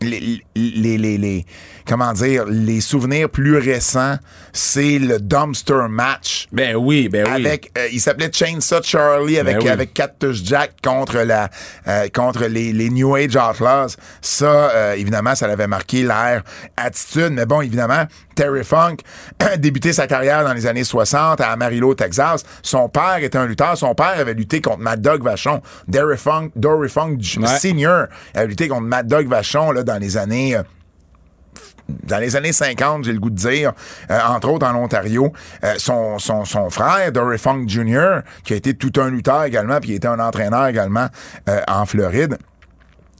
les, 0.00 0.42
les, 0.54 0.96
les, 0.98 1.18
les- 1.18 1.44
comment 1.88 2.12
dire, 2.12 2.44
les 2.46 2.80
souvenirs 2.80 3.30
plus 3.30 3.56
récents, 3.56 4.16
c'est 4.52 4.98
le 4.98 5.18
dumpster 5.18 5.88
match. 5.88 6.46
ben 6.52 6.76
oui 6.76 7.08
ben 7.08 7.24
oui 7.26 7.46
Avec, 7.46 7.72
euh, 7.78 7.88
il 7.92 8.00
s'appelait 8.00 8.30
Chainsaw 8.32 8.82
Charlie 8.82 9.38
avec 9.38 9.56
Ben 9.56 9.62
oui. 9.62 9.68
avec 9.70 9.94
Cactus 9.94 10.44
Jack 10.44 10.74
contre 10.84 11.18
la 11.18 11.48
euh, 11.86 12.08
contre 12.14 12.44
les, 12.46 12.72
les 12.72 12.90
New 12.90 13.14
Age 13.16 13.36
Outlaws. 13.36 13.96
Ça, 14.20 14.70
euh, 14.70 14.94
évidemment, 14.94 15.34
ça 15.34 15.46
l'avait 15.46 15.66
marqué 15.66 16.02
l'air 16.02 16.42
attitude. 16.76 17.30
Mais 17.32 17.46
bon, 17.46 17.62
évidemment, 17.62 18.04
Terry 18.34 18.64
Funk 18.64 18.96
a 19.40 19.56
débuté 19.56 19.92
sa 19.92 20.06
carrière 20.06 20.44
dans 20.44 20.52
les 20.52 20.66
années 20.66 20.84
60 20.84 21.40
à 21.40 21.50
Amarillo, 21.52 21.94
Texas. 21.94 22.44
Son 22.62 22.88
père 22.88 23.16
était 23.22 23.38
un 23.38 23.46
lutteur. 23.46 23.76
Son 23.78 23.94
père 23.94 24.14
avait 24.18 24.34
lutté 24.34 24.60
contre 24.60 24.78
Mad 24.80 25.00
Dog 25.00 25.22
Vachon. 25.22 25.62
Dory 25.86 26.16
Funk, 26.18 26.50
Dory 26.54 26.88
Funk 26.88 27.18
Ouais. 27.38 27.46
Senior 27.58 28.06
avait 28.34 28.46
lutté 28.48 28.68
contre 28.68 28.82
Mad 28.82 29.06
Dog 29.06 29.26
Vachon 29.28 29.72
là, 29.72 29.82
dans 29.82 29.98
les 29.98 30.16
années 30.16 30.56
euh, 30.56 30.62
dans 31.88 32.18
les 32.18 32.36
années 32.36 32.52
50, 32.52 33.04
j'ai 33.04 33.12
le 33.12 33.20
goût 33.20 33.30
de 33.30 33.36
dire, 33.36 33.72
euh, 34.10 34.18
entre 34.28 34.48
autres 34.48 34.66
en 34.66 34.74
Ontario, 34.74 35.32
euh, 35.64 35.74
son, 35.78 36.70
frère, 36.70 37.12
Dory 37.12 37.38
Funk 37.38 37.64
Jr., 37.66 38.20
qui 38.44 38.52
a 38.52 38.56
été 38.56 38.74
tout 38.74 38.92
un 39.00 39.10
lutteur 39.10 39.44
également, 39.44 39.80
puis 39.80 39.90
il 39.90 39.94
était 39.94 40.08
un 40.08 40.20
entraîneur 40.20 40.66
également 40.66 41.08
euh, 41.48 41.60
en 41.68 41.86
Floride. 41.86 42.38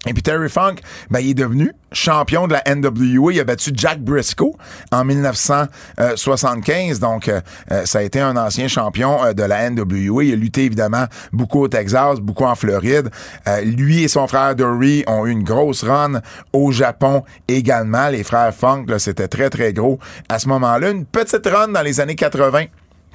Et 0.08 0.14
puis 0.14 0.22
Terry 0.22 0.48
Funk, 0.48 0.76
ben, 1.10 1.20
il 1.20 1.30
est 1.30 1.34
devenu 1.34 1.72
champion 1.92 2.46
de 2.46 2.54
la 2.54 2.62
NWA. 2.74 3.32
Il 3.34 3.40
a 3.40 3.44
battu 3.44 3.72
Jack 3.74 4.00
Briscoe 4.00 4.56
en 4.90 5.04
1975. 5.04 6.98
Donc, 6.98 7.28
euh, 7.28 7.42
euh, 7.70 7.84
ça 7.84 7.98
a 7.98 8.02
été 8.02 8.18
un 8.18 8.38
ancien 8.38 8.68
champion 8.68 9.22
euh, 9.22 9.34
de 9.34 9.42
la 9.42 9.68
NWA. 9.68 10.24
Il 10.24 10.32
a 10.32 10.36
lutté 10.36 10.64
évidemment 10.64 11.04
beaucoup 11.30 11.60
au 11.60 11.68
Texas, 11.68 12.20
beaucoup 12.20 12.44
en 12.44 12.54
Floride. 12.54 13.10
Euh, 13.46 13.60
lui 13.60 14.02
et 14.02 14.08
son 14.08 14.26
frère 14.26 14.56
Dory 14.56 15.04
ont 15.06 15.26
eu 15.26 15.30
une 15.30 15.44
grosse 15.44 15.84
run 15.84 16.22
au 16.54 16.72
Japon 16.72 17.22
également. 17.46 18.08
Les 18.08 18.24
frères 18.24 18.54
Funk, 18.54 18.86
c'était 18.96 19.28
très, 19.28 19.50
très 19.50 19.74
gros 19.74 19.98
à 20.30 20.38
ce 20.38 20.48
moment-là. 20.48 20.88
Une 20.90 21.04
petite 21.04 21.46
run 21.46 21.68
dans 21.68 21.82
les 21.82 22.00
années 22.00 22.16
80. 22.16 22.64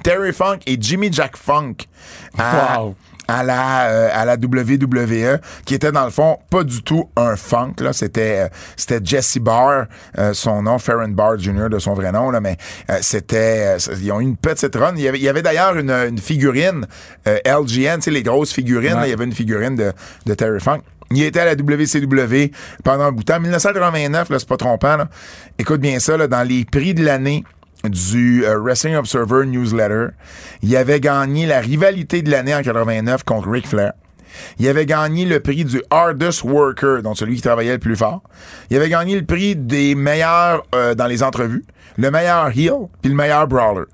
Terry 0.04 0.32
Funk 0.32 0.58
et 0.66 0.76
Jimmy 0.78 1.12
Jack 1.12 1.36
Funk. 1.36 1.74
Wow. 2.38 2.94
À 3.28 3.42
la 3.42 3.88
euh, 3.88 4.08
à 4.12 4.24
la 4.24 4.34
WWE 4.34 5.38
qui 5.64 5.74
était 5.74 5.92
dans 5.92 6.04
le 6.04 6.10
fond 6.10 6.38
pas 6.50 6.64
du 6.64 6.82
tout 6.82 7.08
un 7.16 7.36
funk 7.36 7.74
là 7.80 7.92
c'était 7.92 8.44
euh, 8.44 8.48
c'était 8.76 9.00
Jesse 9.02 9.38
Barr 9.38 9.86
euh, 10.18 10.32
son 10.34 10.62
nom 10.62 10.78
Farron 10.78 11.08
Barr 11.08 11.38
Jr 11.38 11.68
de 11.70 11.78
son 11.78 11.94
vrai 11.94 12.12
nom 12.12 12.30
là 12.30 12.40
mais 12.40 12.56
euh, 12.90 12.98
c'était 13.00 13.76
ils 14.00 14.12
ont 14.12 14.20
eu 14.20 14.24
une 14.24 14.36
petite 14.36 14.74
run 14.76 14.94
il 14.96 15.02
y 15.02 15.08
avait, 15.08 15.18
il 15.18 15.24
y 15.24 15.28
avait 15.28 15.42
d'ailleurs 15.42 15.76
une, 15.76 15.90
une 15.90 16.18
figurine 16.18 16.86
euh, 17.26 17.38
LGN 17.46 17.96
tu 17.96 18.02
sais 18.02 18.10
les 18.10 18.22
grosses 18.22 18.52
figurines 18.52 18.94
là, 18.94 19.06
il 19.06 19.10
y 19.10 19.14
avait 19.14 19.24
une 19.24 19.32
figurine 19.32 19.76
de, 19.76 19.92
de 20.26 20.34
Terry 20.34 20.60
Funk 20.60 20.80
il 21.10 21.22
était 21.22 21.40
à 21.40 21.44
la 21.44 21.54
WCW 21.54 22.50
pendant 22.82 23.04
un 23.04 23.12
bout 23.12 23.20
de 23.20 23.32
temps. 23.32 23.40
1989, 23.40 24.30
là, 24.30 24.38
c'est 24.38 24.48
pas 24.48 24.56
trompant. 24.56 24.96
Là. 24.96 25.08
Écoute 25.58 25.80
bien 25.80 25.98
ça, 25.98 26.16
là, 26.16 26.26
dans 26.26 26.42
les 26.42 26.64
prix 26.64 26.94
de 26.94 27.04
l'année 27.04 27.44
du 27.84 28.44
euh, 28.44 28.58
Wrestling 28.58 28.96
Observer 28.96 29.46
Newsletter, 29.46 30.08
il 30.62 30.76
avait 30.76 31.00
gagné 31.00 31.46
la 31.46 31.60
rivalité 31.60 32.22
de 32.22 32.30
l'année 32.30 32.54
en 32.54 32.62
89 32.62 33.24
contre 33.24 33.50
Ric 33.50 33.66
Flair. 33.66 33.92
Il 34.58 34.68
avait 34.68 34.86
gagné 34.86 35.24
le 35.24 35.40
prix 35.40 35.64
du 35.64 35.82
Hardest 35.90 36.42
Worker, 36.42 37.02
donc 37.02 37.16
celui 37.16 37.36
qui 37.36 37.42
travaillait 37.42 37.74
le 37.74 37.78
plus 37.78 37.96
fort. 37.96 38.22
Il 38.70 38.76
avait 38.76 38.88
gagné 38.88 39.18
le 39.18 39.24
prix 39.24 39.54
des 39.54 39.94
meilleurs 39.94 40.64
euh, 40.74 40.94
dans 40.94 41.06
les 41.06 41.22
entrevues, 41.22 41.64
le 41.96 42.10
meilleur 42.10 42.48
heel, 42.48 42.88
puis 43.00 43.10
le 43.10 43.16
meilleur 43.16 43.46
brawler. 43.46 43.84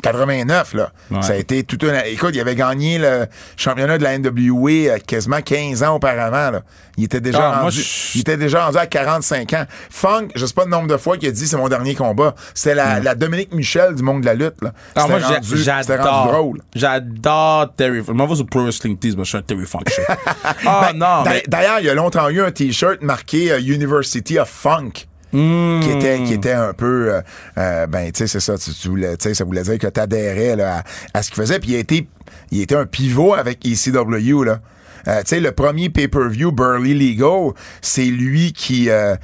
89, 0.00 0.74
là. 0.74 0.90
Ouais. 1.10 1.22
Ça 1.22 1.32
a 1.32 1.36
été 1.36 1.62
tout 1.64 1.78
un. 1.86 1.98
Écoute, 2.04 2.30
il 2.34 2.40
avait 2.40 2.54
gagné 2.54 2.98
le 2.98 3.26
championnat 3.56 3.98
de 3.98 4.02
la 4.04 4.18
NWA 4.18 4.70
euh, 4.70 4.98
quasiment 5.06 5.40
15 5.42 5.82
ans 5.82 5.96
auparavant, 5.96 6.50
là. 6.50 6.62
Il 6.96 7.04
était 7.04 7.20
déjà 7.20 7.38
Ah, 7.38 7.50
moi, 7.52 7.58
rendu. 7.62 7.80
je- 7.80 8.18
Il 8.18 8.20
était 8.20 8.36
déjà 8.36 8.66
rendu 8.66 8.76
à 8.76 8.86
45 8.86 9.52
ans. 9.54 9.64
Funk, 9.90 10.28
je 10.34 10.44
sais 10.44 10.52
pas 10.52 10.64
le 10.64 10.70
nombre 10.70 10.86
de 10.88 10.96
fois 10.98 11.16
qu'il 11.16 11.28
a 11.28 11.32
dit 11.32 11.46
c'est 11.48 11.56
mon 11.56 11.68
dernier 11.68 11.94
combat. 11.94 12.34
C'était 12.52 12.74
la, 12.74 13.00
la 13.00 13.14
Dominique 13.14 13.54
Michel 13.54 13.94
du 13.94 14.02
monde 14.02 14.20
de 14.20 14.26
la 14.26 14.34
lutte, 14.34 14.60
là. 14.60 14.72
Ah, 14.96 15.06
moi, 15.08 15.18
j'adore. 15.18 16.26
drôle. 16.32 16.60
J'adore 16.74 17.74
Terry 17.74 18.02
Funk. 18.02 18.14
Je 18.30 18.34
sur 18.34 18.46
Pro 18.46 18.62
Wrestling 18.64 18.98
Tees, 18.98 19.14
mais 19.16 19.24
je 19.24 19.28
suis 19.30 19.38
un 19.38 19.42
Terry 19.42 19.64
Funk. 19.66 19.84
Ah 20.66 20.90
Ben, 20.92 20.98
non, 20.98 21.22
mais 21.24 21.42
D'ailleurs, 21.48 21.78
il 21.80 21.86
y 21.86 21.90
a 21.90 21.94
longtemps 21.94 22.28
eu 22.28 22.40
un 22.42 22.50
T-shirt 22.50 23.00
marqué 23.02 23.52
euh, 23.52 23.60
University 23.60 24.38
of 24.38 24.48
Funk. 24.48 25.06
Hmm. 25.32 25.78
qui 25.80 25.90
était 25.90 26.22
qui 26.24 26.34
était 26.34 26.52
un 26.52 26.72
peu 26.72 27.14
euh, 27.14 27.20
euh, 27.56 27.86
ben 27.86 28.10
tu 28.10 28.18
sais 28.18 28.26
c'est 28.26 28.40
ça 28.40 28.58
tu, 28.58 28.72
tu 28.72 28.88
voulais 28.88 29.16
tu 29.16 29.32
ça 29.32 29.44
voulait 29.44 29.62
dire 29.62 29.78
que 29.78 29.86
t'adhérais 29.86 30.56
là 30.56 30.78
à, 30.78 31.18
à 31.18 31.22
ce 31.22 31.30
qu'il 31.30 31.36
faisait. 31.40 31.60
Puis 31.60 31.70
il 31.70 31.76
a 31.76 31.78
été 31.78 32.08
il 32.50 32.60
était 32.60 32.74
un 32.74 32.86
pivot 32.86 33.34
avec 33.34 33.64
ECW 33.64 34.42
là. 34.44 34.58
Euh, 35.06 35.20
tu 35.20 35.28
sais 35.28 35.40
le 35.40 35.52
premier 35.52 35.88
pay-per-view 35.88 36.50
Burley 36.50 36.94
Legal 36.94 37.52
c'est 37.80 38.04
lui 38.06 38.52
qui 38.52 38.90
euh, 38.90 39.14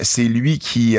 c'est 0.00 0.24
lui 0.24 0.60
qui, 0.60 0.96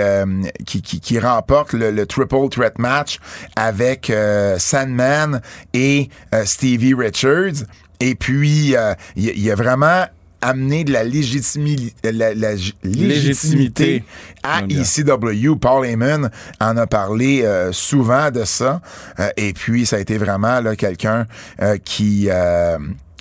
qui, 0.65 0.81
qui 0.81 0.99
qui 0.99 1.19
remporte 1.19 1.71
le, 1.71 1.91
le 1.91 2.05
triple 2.05 2.49
threat 2.49 2.77
match 2.79 3.19
avec 3.55 4.11
Sandman 4.57 5.41
et 5.73 6.09
Stevie 6.43 6.93
Richards. 6.95 7.63
Et 8.01 8.15
puis 8.15 8.75
il 8.75 8.95
il 9.15 9.41
y 9.41 9.51
a 9.51 9.55
vraiment 9.55 10.05
amené 10.41 10.83
de 10.83 10.91
la, 10.93 11.03
légitimi- 11.03 11.93
la, 12.03 12.33
la 12.33 12.55
j- 12.55 12.73
légitimité 12.83 13.85
Légitimité. 13.85 14.03
à. 14.43 14.61
ECW. 14.63 15.55
Paul 15.59 15.85
Heyman 15.85 16.29
en 16.59 16.77
a 16.77 16.87
parlé 16.87 17.41
euh, 17.43 17.71
souvent 17.71 18.31
de 18.31 18.43
ça. 18.45 18.81
Euh, 19.19 19.29
et 19.37 19.53
puis, 19.53 19.85
ça 19.85 19.97
a 19.97 19.99
été 19.99 20.17
vraiment 20.17 20.61
quelqu'un 20.75 21.25
euh, 21.61 21.77
qui... 21.83 22.29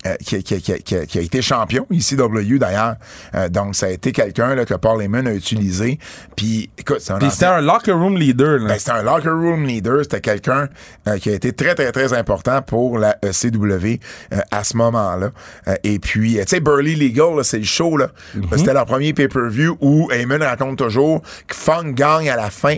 euh, 0.07 0.15
qui, 0.25 0.43
qui- 0.43 0.63
qui- 0.63 0.83
qui- 0.83 1.07
qui 1.07 1.19
a 1.19 1.23
été 1.23 1.43
champion, 1.43 1.87
ECW 1.91 2.59
d'ailleurs. 2.59 2.95
Euh, 3.35 3.49
donc, 3.49 3.75
ça 3.75 3.87
a 3.87 3.91
été 3.91 4.13
quelqu'un 4.13 4.55
là, 4.55 4.65
que 4.65 4.75
Paul 4.75 5.03
Heyman 5.03 5.27
a 5.27 5.35
utilisé. 5.35 5.99
Puis, 6.37 6.71
écoute, 6.79 6.99
c'est 7.01 7.13
un 7.13 7.19
Puis 7.19 7.31
c'était 7.31 7.47
un 7.47 7.61
locker 7.61 7.93
room 7.93 8.17
leader. 8.17 8.59
Là. 8.61 8.69
ben, 8.69 8.79
c'était 8.79 8.93
un 8.93 9.03
locker 9.03 9.31
room 9.31 9.65
leader. 9.67 9.99
C'était 10.03 10.21
quelqu'un 10.21 10.69
euh, 11.09 11.19
qui 11.19 11.31
a 11.31 11.35
été 11.35 11.53
très, 11.53 11.75
très, 11.75 11.91
très 11.93 12.13
important 12.13 12.63
pour 12.63 12.99
la 12.99 13.17
ECW 13.25 13.99
euh, 14.33 14.41
à 14.51 14.65
ce 14.65 14.77
moment-là. 14.77 15.31
Euh, 15.67 15.75
et 15.85 15.99
puis, 15.99 16.35
tu 16.41 16.45
sais, 16.47 16.61
Burley 16.61 16.95
Legal, 16.95 17.37
là, 17.37 17.43
c'est 17.43 17.59
le 17.59 17.65
show. 17.65 17.97
là. 17.97 18.09
C'était 18.57 18.73
leur 18.75 18.87
premier 18.87 19.13
pay-per-view 19.13 19.77
où 19.81 20.09
Heyman 20.13 20.43
raconte 20.43 20.79
toujours 20.79 21.23
que 21.47 21.55
Funk 21.55 21.93
gagne 21.95 22.31
à 22.31 22.37
la 22.37 22.51
fin. 22.51 22.77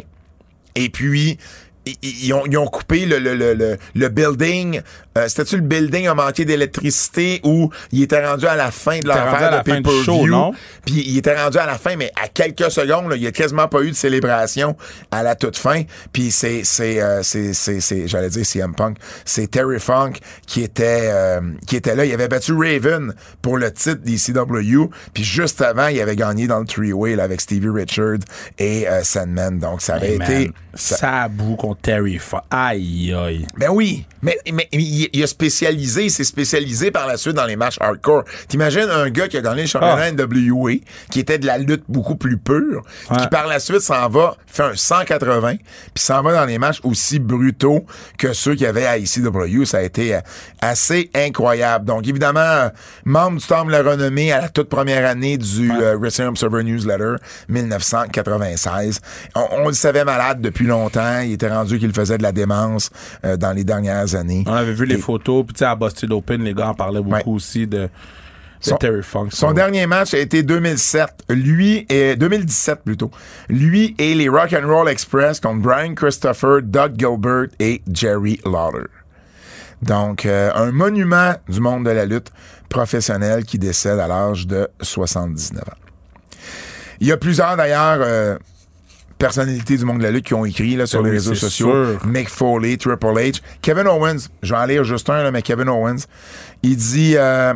Et 0.74 0.88
puis, 0.88 1.38
ils, 2.02 2.32
ont, 2.34 2.44
ils 2.46 2.58
ont 2.58 2.66
coupé 2.66 3.06
le, 3.06 3.18
le, 3.18 3.34
le, 3.34 3.54
le, 3.54 3.76
le 3.94 4.08
building. 4.08 4.80
Euh, 5.18 5.26
C'était-tu 5.28 5.56
le 5.56 5.62
building 5.62 6.06
a 6.08 6.14
manqué 6.14 6.44
d'électricité 6.44 7.40
ou 7.44 7.70
il 7.92 8.02
était 8.02 8.24
rendu 8.26 8.46
à 8.46 8.54
la 8.56 8.70
fin 8.70 8.98
de 9.00 9.08
l'affaire 9.08 9.50
de 9.50 9.56
la 9.56 9.62
pay-per-view? 9.82 10.04
Puis 10.84 11.02
il 11.06 11.18
était 11.18 11.40
rendu 11.42 11.58
à 11.58 11.66
la 11.66 11.78
fin, 11.78 11.96
mais 11.96 12.12
à 12.22 12.28
quelques 12.28 12.70
secondes, 12.70 13.08
là, 13.10 13.16
il 13.16 13.22
y 13.22 13.26
a 13.26 13.32
quasiment 13.32 13.66
pas 13.66 13.82
eu 13.82 13.90
de 13.90 13.96
célébration 13.96 14.76
à 15.10 15.22
la 15.22 15.34
toute 15.34 15.56
fin. 15.56 15.82
Puis 16.12 16.30
c'est, 16.30 16.62
c'est, 16.64 17.00
euh, 17.02 17.22
c'est, 17.22 18.06
j'allais 18.06 18.30
dire 18.30 18.44
CM 18.46 18.74
Punk, 18.74 18.98
c'est 19.24 19.50
Terry 19.50 19.80
Funk 19.80 20.12
qui 20.46 20.62
était, 20.62 21.08
euh, 21.10 21.40
qui 21.66 21.76
était 21.76 21.96
là. 21.96 22.04
Il 22.04 22.12
avait 22.12 22.28
battu 22.28 22.52
Raven 22.52 23.14
pour 23.42 23.56
le 23.58 23.72
titre 23.72 24.00
d'ECW. 24.04 24.90
Puis 25.14 25.24
juste 25.24 25.60
avant, 25.60 25.88
il 25.88 26.00
avait 26.00 26.16
gagné 26.16 26.46
dans 26.46 26.60
le 26.60 26.66
three-way 26.66 27.18
avec 27.20 27.40
Stevie 27.40 27.68
Richards 27.68 28.18
et 28.58 28.88
euh, 28.88 29.02
Sandman. 29.02 29.58
Donc 29.58 29.80
ça 29.82 29.94
avait 29.94 30.10
Hey, 30.12 30.18
man, 30.18 30.30
été. 30.30 30.52
ça- 30.74 30.96
Terry 31.74 32.18
Funk. 32.18 32.40
Aïe, 32.50 33.12
aïe. 33.14 33.46
ben 33.58 33.68
oui, 33.70 34.06
mais, 34.22 34.38
mais 34.52 34.68
il, 34.72 35.08
il 35.12 35.22
a 35.22 35.26
spécialisé, 35.26 36.04
il 36.04 36.10
s'est 36.10 36.24
spécialisé 36.24 36.90
par 36.90 37.06
la 37.06 37.16
suite 37.16 37.34
dans 37.34 37.46
les 37.46 37.56
matchs 37.56 37.76
hardcore. 37.80 38.24
T'imagines 38.48 38.88
un 38.90 39.08
gars 39.10 39.28
qui 39.28 39.36
a 39.36 39.40
gagné 39.40 39.62
le 39.62 39.66
championnat 39.68 39.96
Ah. 40.06 40.12
NWA, 40.12 40.72
qui 41.10 41.20
était 41.20 41.38
de 41.38 41.46
la 41.46 41.58
lutte 41.58 41.84
beaucoup 41.88 42.16
plus 42.16 42.36
pure, 42.38 42.82
qui 43.08 43.12
Ouais. 43.20 43.28
par 43.30 43.46
la 43.46 43.58
suite 43.60 43.80
s'en 43.80 44.08
va, 44.08 44.36
fait 44.46 44.62
un 44.62 44.74
180, 44.74 45.56
puis 45.94 46.02
s'en 46.04 46.22
va 46.22 46.32
dans 46.34 46.46
des 46.46 46.58
matchs 46.58 46.80
aussi 46.84 47.18
brutaux 47.18 47.84
que 48.18 48.32
ceux 48.32 48.52
qu'il 48.52 48.62
y 48.62 48.66
avait 48.66 48.86
à 48.86 48.98
ECW. 48.98 49.64
Ça 49.64 49.78
a 49.78 49.82
été 49.82 50.14
euh, 50.16 50.20
assez 50.60 51.10
incroyable. 51.14 51.84
Donc 51.86 52.06
évidemment, 52.06 52.40
euh, 52.40 52.68
membre 53.04 53.38
du 53.40 53.46
Temple 53.46 53.66
de 53.72 53.72
la 53.72 53.82
Renommée 53.90 54.32
à 54.32 54.40
la 54.42 54.48
toute 54.48 54.68
première 54.68 55.08
année 55.08 55.38
du 55.38 55.70
euh, 55.70 55.96
Wrestling 55.98 56.28
Observer 56.28 56.62
Newsletter 56.64 57.14
1996. 57.48 59.00
On, 59.34 59.46
on 59.64 59.68
le 59.68 59.74
savait 59.74 60.04
malade 60.04 60.40
depuis 60.40 60.66
longtemps. 60.66 61.20
Il 61.20 61.32
était 61.32 61.48
rendu 61.48 61.59
qu'il 61.68 61.92
faisait 61.92 62.18
de 62.18 62.22
la 62.22 62.32
démence 62.32 62.90
euh, 63.24 63.36
dans 63.36 63.52
les 63.52 63.64
dernières 63.64 64.14
années. 64.14 64.44
On 64.46 64.52
avait 64.52 64.72
vu 64.72 64.86
les 64.86 64.98
photos. 64.98 65.44
Puis 65.46 65.54
tu 65.54 65.58
sais, 65.60 65.64
à 65.66 65.74
Boston 65.74 66.12
Open, 66.12 66.42
les 66.42 66.54
gars 66.54 66.68
en 66.70 66.74
parlaient 66.74 67.00
beaucoup 67.02 67.14
Ouais. 67.16 67.22
aussi 67.26 67.66
de, 67.66 67.88
Son- 68.60 68.76
Terry 68.76 69.02
Funk. 69.02 69.28
Son 69.30 69.48
So, 69.48 69.52
dernier 69.54 69.86
match 69.86 70.12
a 70.14 70.18
été 70.18 70.42
2007. 70.42 71.06
Lui 71.30 71.86
et 71.88 72.14
2017 72.16 72.80
plutôt. 72.84 73.10
Lui 73.48 73.94
et 73.98 74.14
les 74.14 74.28
Rock 74.28 74.52
and 74.52 74.66
Roll 74.68 74.88
Express 74.88 75.40
contre 75.40 75.60
Brian 75.62 75.94
Christopher, 75.94 76.60
Doug 76.62 76.92
Gilbert 76.98 77.46
et 77.58 77.80
Jerry 77.92 78.38
Lawler. 78.44 78.86
Donc, 79.82 80.26
euh, 80.26 80.50
un 80.54 80.72
monument 80.72 81.34
du 81.48 81.60
monde 81.60 81.86
de 81.86 81.90
la 81.90 82.04
lutte 82.04 82.30
professionnelle 82.68 83.44
qui 83.44 83.58
décède 83.58 83.98
à 83.98 84.06
l'âge 84.06 84.46
de 84.46 84.68
79 84.82 85.62
ans. 85.62 85.72
Il 87.00 87.06
y 87.06 87.12
a 87.12 87.16
plusieurs, 87.16 87.56
d'ailleurs, 87.56 87.98
euh, 88.02 88.36
personnalités 89.20 89.76
du 89.76 89.84
monde 89.84 89.98
de 89.98 90.02
la 90.02 90.10
lutte 90.10 90.26
qui 90.26 90.34
ont 90.34 90.44
écrit 90.44 90.74
là, 90.74 90.86
sur 90.86 91.00
Ben 91.02 91.10
les 91.10 91.14
réseaux 91.18 91.36
sociaux. 91.36 91.70
sûr. 91.98 92.06
Mick 92.06 92.28
Foley, 92.28 92.76
Triple 92.76 93.06
H. 93.06 93.40
Kevin 93.62 93.86
Owens, 93.86 94.28
je 94.42 94.52
vais 94.52 94.60
en 94.60 94.64
lire 94.66 94.82
juste 94.82 95.08
un, 95.08 95.22
là, 95.22 95.30
mais 95.30 95.42
Kevin 95.42 95.68
Owens, 95.68 96.06
il 96.64 96.76
dit... 96.76 97.14
euh, 97.16 97.54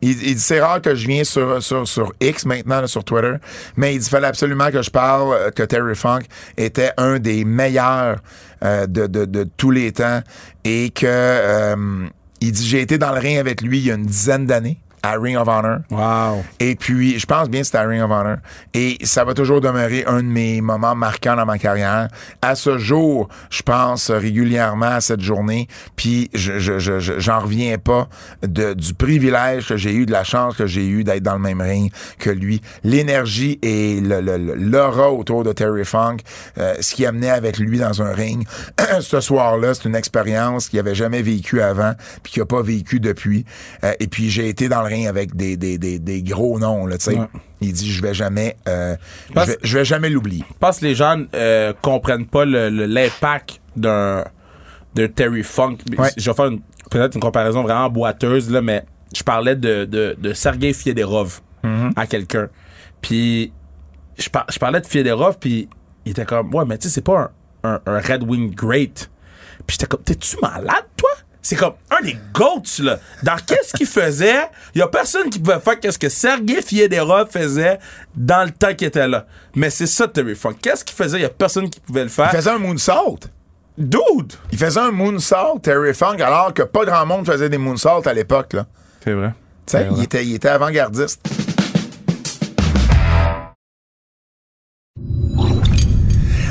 il, 0.00 0.10
il 0.10 0.34
dit 0.36 0.40
c'est 0.40 0.60
rare 0.60 0.80
que 0.80 0.94
je 0.94 1.08
viens 1.08 1.24
sur, 1.24 1.60
sur, 1.60 1.86
sur 1.88 2.12
X 2.20 2.46
maintenant, 2.46 2.80
là, 2.80 2.86
sur 2.86 3.02
Twitter, 3.02 3.34
mais 3.76 3.94
il 3.96 3.98
dit 3.98 4.08
fallait 4.08 4.28
absolument 4.28 4.70
que 4.70 4.80
je 4.80 4.90
parle 4.90 5.32
euh, 5.34 5.50
que 5.50 5.64
Terry 5.64 5.96
Funk 5.96 6.20
était 6.56 6.92
un 6.98 7.18
des 7.18 7.44
meilleurs 7.44 8.18
euh, 8.64 8.86
de, 8.86 9.08
de, 9.08 9.24
de 9.24 9.44
tous 9.56 9.72
les 9.72 9.90
temps 9.90 10.20
et 10.64 10.90
que 10.90 11.04
euh, 11.04 12.06
il 12.40 12.52
dit 12.52 12.64
j'ai 12.64 12.80
été 12.80 12.96
dans 12.96 13.12
le 13.12 13.18
ring 13.18 13.38
avec 13.38 13.60
lui 13.60 13.78
il 13.78 13.86
y 13.86 13.90
a 13.90 13.94
une 13.94 14.06
dizaine 14.06 14.46
d'années 14.46 14.78
à 15.02 15.12
Ring 15.18 15.36
of 15.36 15.48
Honor. 15.48 15.78
Wow. 15.90 16.42
Et 16.60 16.74
puis, 16.74 17.18
je 17.18 17.26
pense 17.26 17.48
bien 17.48 17.60
que 17.60 17.66
c'était 17.66 17.78
à 17.78 17.86
Ring 17.86 18.02
of 18.02 18.10
Honor. 18.10 18.36
Et 18.74 18.98
ça 19.04 19.24
va 19.24 19.34
toujours 19.34 19.60
demeurer 19.60 20.04
un 20.06 20.18
de 20.22 20.28
mes 20.28 20.60
moments 20.60 20.94
marquants 20.94 21.36
dans 21.36 21.46
ma 21.46 21.58
carrière. 21.58 22.08
À 22.42 22.54
ce 22.54 22.78
jour, 22.78 23.28
je 23.50 23.62
pense 23.62 24.10
régulièrement 24.10 24.86
à 24.86 25.00
cette 25.00 25.20
journée. 25.20 25.68
Puis, 25.96 26.30
je, 26.34 26.58
je, 26.58 26.78
je, 26.78 26.98
je- 27.00 27.18
j'en 27.18 27.40
reviens 27.40 27.78
pas 27.78 28.08
de, 28.42 28.74
du 28.74 28.94
privilège 28.94 29.68
que 29.68 29.76
j'ai 29.76 29.94
eu, 29.94 30.06
de 30.06 30.12
la 30.12 30.24
chance 30.24 30.56
que 30.56 30.66
j'ai 30.66 30.86
eu 30.86 31.04
d'être 31.04 31.22
dans 31.22 31.34
le 31.34 31.38
même 31.40 31.60
ring 31.60 31.92
que 32.18 32.30
lui. 32.30 32.60
L'énergie 32.84 33.58
et 33.62 34.00
le, 34.00 34.20
le- 34.20 34.36
le- 34.38 34.54
l'aura 34.54 35.10
autour 35.12 35.44
de 35.44 35.52
Terry 35.52 35.84
Funk, 35.84 36.18
euh, 36.58 36.74
ce 36.80 36.94
qui 36.94 37.06
amenait 37.06 37.30
avec 37.30 37.58
lui 37.58 37.78
dans 37.78 38.02
un 38.02 38.12
ring. 38.12 38.46
ce 39.00 39.20
soir-là, 39.20 39.74
c'est 39.74 39.84
une 39.88 39.94
expérience 39.96 40.68
qu'il 40.68 40.78
avait 40.78 40.94
jamais 40.94 41.22
vécue 41.22 41.60
avant, 41.60 41.92
puis 42.22 42.32
qu'il 42.32 42.42
a 42.42 42.46
pas 42.46 42.62
vécu 42.62 43.00
depuis. 43.00 43.44
Euh, 43.84 43.92
et 44.00 44.06
puis, 44.08 44.30
j'ai 44.30 44.48
été 44.48 44.68
dans 44.68 44.82
le 44.82 44.87
ring 44.88 45.06
avec 45.06 45.36
des, 45.36 45.56
des, 45.56 45.78
des, 45.78 45.98
des 45.98 46.22
gros 46.22 46.58
noms, 46.58 46.86
là. 46.86 46.96
Ouais. 47.06 47.18
Il 47.60 47.72
dit, 47.72 47.90
je 47.90 48.02
vais 48.02 48.14
jamais, 48.14 48.56
euh, 48.68 48.96
je, 49.34 49.40
vais, 49.40 49.56
je 49.62 49.78
vais 49.78 49.84
jamais 49.84 50.08
l'oublier. 50.10 50.44
Je 50.48 50.58
pense 50.58 50.78
que 50.80 50.84
les 50.86 50.94
gens 50.94 51.22
euh, 51.34 51.72
comprennent 51.82 52.26
pas 52.26 52.44
l'impact 52.44 53.60
d'un 53.76 54.24
de 54.94 55.06
Terry 55.06 55.42
Funk. 55.42 55.78
Ouais. 55.96 56.10
Je 56.16 56.30
vais 56.30 56.34
faire 56.36 56.50
peut-être 56.90 57.14
une 57.14 57.20
comparaison 57.20 57.62
vraiment 57.62 57.88
boiteuse, 57.90 58.50
là, 58.50 58.60
mais 58.62 58.84
je 59.14 59.22
parlais 59.22 59.54
de, 59.54 59.84
de, 59.84 60.16
de 60.18 60.32
Sergei 60.32 60.72
Federov 60.72 61.40
Mm-hmm. 61.64 61.92
à 61.96 62.06
quelqu'un. 62.06 62.48
Puis 63.02 63.52
je, 64.16 64.28
par- 64.28 64.46
je 64.48 64.60
parlais 64.60 64.80
de 64.80 64.86
Federov, 64.86 65.38
puis 65.40 65.68
il 66.04 66.12
était 66.12 66.24
comme, 66.24 66.54
ouais, 66.54 66.64
mais 66.64 66.78
tu 66.78 66.86
sais, 66.88 66.94
c'est 66.94 67.00
pas 67.04 67.32
un, 67.64 67.70
un, 67.74 67.80
un 67.84 67.98
Red 68.00 68.22
Wing 68.22 68.54
great. 68.54 69.10
Puis 69.66 69.74
j'étais 69.74 69.86
comme, 69.88 70.02
t'es-tu 70.04 70.36
malade, 70.40 70.84
toi? 70.96 71.07
C'est 71.40 71.56
comme 71.56 71.74
un 71.90 72.02
des 72.02 72.16
GOATs, 72.32 72.80
là. 72.80 72.98
Dans 73.22 73.36
qu'est-ce 73.36 73.72
qu'il 73.72 73.86
faisait, 73.86 74.48
il 74.74 74.80
y 74.80 74.82
a 74.82 74.88
personne 74.88 75.30
qui 75.30 75.38
pouvait 75.38 75.60
faire 75.60 75.78
qu'est-ce 75.78 75.98
que 75.98 76.08
Sergei 76.08 76.60
Federov 76.60 77.30
faisait 77.30 77.78
dans 78.14 78.44
le 78.44 78.50
temps 78.50 78.74
qu'il 78.74 78.88
était 78.88 79.06
là. 79.06 79.26
Mais 79.54 79.70
c'est 79.70 79.86
ça, 79.86 80.08
Terry 80.08 80.34
Funk. 80.34 80.56
Qu'est-ce 80.60 80.84
qu'il 80.84 80.96
faisait? 80.96 81.18
Il 81.18 81.22
y 81.22 81.26
a 81.26 81.30
personne 81.30 81.70
qui 81.70 81.80
pouvait 81.80 82.02
le 82.02 82.08
faire. 82.08 82.28
Il 82.32 82.36
faisait 82.36 82.50
un 82.50 82.58
moonsault. 82.58 83.20
Dude! 83.78 84.32
Il 84.50 84.58
faisait 84.58 84.80
un 84.80 84.90
moonsault, 84.90 85.60
Terry 85.62 85.94
Funk, 85.94 86.18
alors 86.20 86.52
que 86.52 86.64
pas 86.64 86.84
grand 86.84 87.06
monde 87.06 87.24
faisait 87.24 87.48
des 87.48 87.58
moonsaults 87.58 88.06
à 88.06 88.12
l'époque, 88.12 88.52
là. 88.54 88.66
C'est 89.04 89.12
vrai. 89.12 89.32
Tu 89.64 89.72
sais, 89.72 89.88
il 89.92 90.02
était, 90.02 90.26
il 90.26 90.34
était 90.34 90.48
avant-gardiste. 90.48 91.20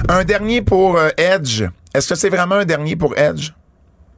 Un 0.09 0.23
dernier 0.23 0.61
pour 0.61 0.97
euh, 0.97 1.09
Edge. 1.17 1.65
Est-ce 1.93 2.09
que 2.09 2.15
c'est 2.15 2.29
vraiment 2.29 2.55
un 2.55 2.65
dernier 2.65 2.95
pour 2.95 3.17
Edge? 3.17 3.51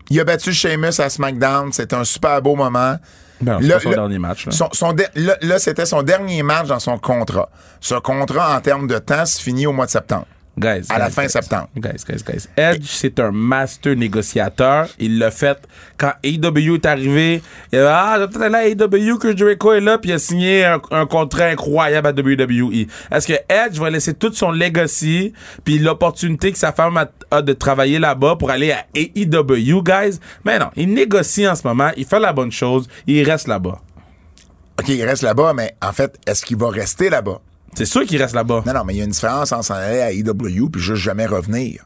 Il 0.10 0.20
a 0.20 0.24
battu 0.24 0.53
Sheamus 0.53 0.99
à 0.99 1.10
SmackDown. 1.10 1.72
C'était 1.72 1.95
un 1.95 2.03
super 2.03 2.41
beau 2.41 2.55
moment. 2.55 2.97
Ben, 3.41 3.60
Là- 3.62 3.80
son 3.80 3.89
là- 3.89 3.95
dernier 3.95 4.20
match. 4.20 4.45
Là. 4.45 4.51
Son, 4.51 4.70
son 4.74 4.93
de- 4.93 5.05
là, 5.16 5.38
là, 5.41 5.60
c'était 5.60 5.86
son 5.86 6.03
dernier 6.03 6.43
match 6.43 6.68
dans 6.68 6.80
son 6.80 6.97
contrat. 6.97 7.49
Ce 7.80 7.95
contrat, 7.95 8.55
en 8.55 8.60
termes 8.62 8.88
de 8.88 8.97
temps, 8.97 9.26
se 9.26 9.41
finit 9.41 9.66
au 9.66 9.72
mois 9.72 9.86
de 9.86 9.91
septembre. 9.91 10.26
Guys, 10.60 10.88
À 10.89 10.99
la 10.99 11.05
guys, 11.05 11.14
fin 11.14 11.22
guys. 11.24 11.30
septembre. 11.30 11.70
Guys, 11.78 12.03
guys, 12.05 12.22
guys. 12.28 12.47
Edge, 12.57 12.84
c'est 12.84 13.18
un 13.22 13.32
master 13.32 13.95
négociateur. 13.95 14.89
Il 14.99 15.18
l'a 15.18 15.32
fait 15.32 15.57
quand 15.97 16.12
AEW 16.22 16.76
est 16.76 16.86
arrivé. 16.86 17.41
Il 17.72 17.80
a 17.80 17.82
dit, 17.82 17.88
ah, 18.24 18.28
peut-être 18.28 18.51
là 18.51 18.68
AEW 18.68 19.18
que 19.20 19.38
Jericho 19.38 19.72
est 19.72 19.80
là, 19.80 19.97
puis 19.97 20.10
il 20.10 20.14
a 20.14 20.20
signé 20.20 20.66
un, 20.66 20.82
un 20.91 21.05
contrat 21.05 21.45
incroyable 21.45 22.07
à 22.07 22.12
WWE. 22.12 22.88
Est-ce 23.10 23.26
que 23.28 23.34
Edge 23.47 23.80
va 23.80 23.89
laisser 23.89 24.14
tout 24.14 24.34
son 24.34 24.51
legacy, 24.51 25.32
puis 25.64 25.80
l'opportunité 25.80 26.51
que 26.51 26.57
sa 26.57 26.74
femme 26.74 26.97
a, 26.97 27.10
a 27.32 27.41
de 27.41 27.53
travailler 27.53 27.97
là-bas 27.97 28.36
pour 28.36 28.51
aller 28.51 28.74
à 28.74 28.86
AEW, 28.93 29.82
guys? 29.82 30.20
Mais 30.43 30.60
non, 30.60 30.72
il 30.76 30.93
négocie 30.93 31.47
en 31.47 31.55
ce 31.55 31.66
moment, 31.66 31.91
il 31.95 32.03
fait 32.05 32.20
la 32.20 32.34
bonne 32.34 32.51
chose, 32.51 32.89
il 33.07 33.24
reste 33.24 33.47
là-bas. 33.47 33.80
OK, 34.80 34.89
il 34.89 35.03
reste 35.05 35.24
là-bas, 35.24 35.53
mais 35.53 35.74
en 35.82 35.93
fait, 35.93 36.18
est-ce 36.28 36.43
qu'il 36.45 36.57
va 36.57 36.70
rester 36.70 37.10
là-bas? 37.10 37.39
C'est 37.80 37.91
sûr 37.91 38.05
qu'il 38.05 38.21
reste 38.21 38.36
là-bas. 38.36 38.63
Non, 38.65 38.73
non, 38.73 38.84
mais 38.86 38.93
il 38.93 38.97
y 38.97 39.01
a 39.01 39.05
une 39.05 39.11
différence 39.11 39.51
entre 39.51 39.65
s'en 39.65 39.75
aller 39.75 40.01
à 40.01 40.11
EW 40.11 40.69
puis 40.71 40.82
juste 40.82 41.01
jamais 41.01 41.25
revenir. 41.25 41.86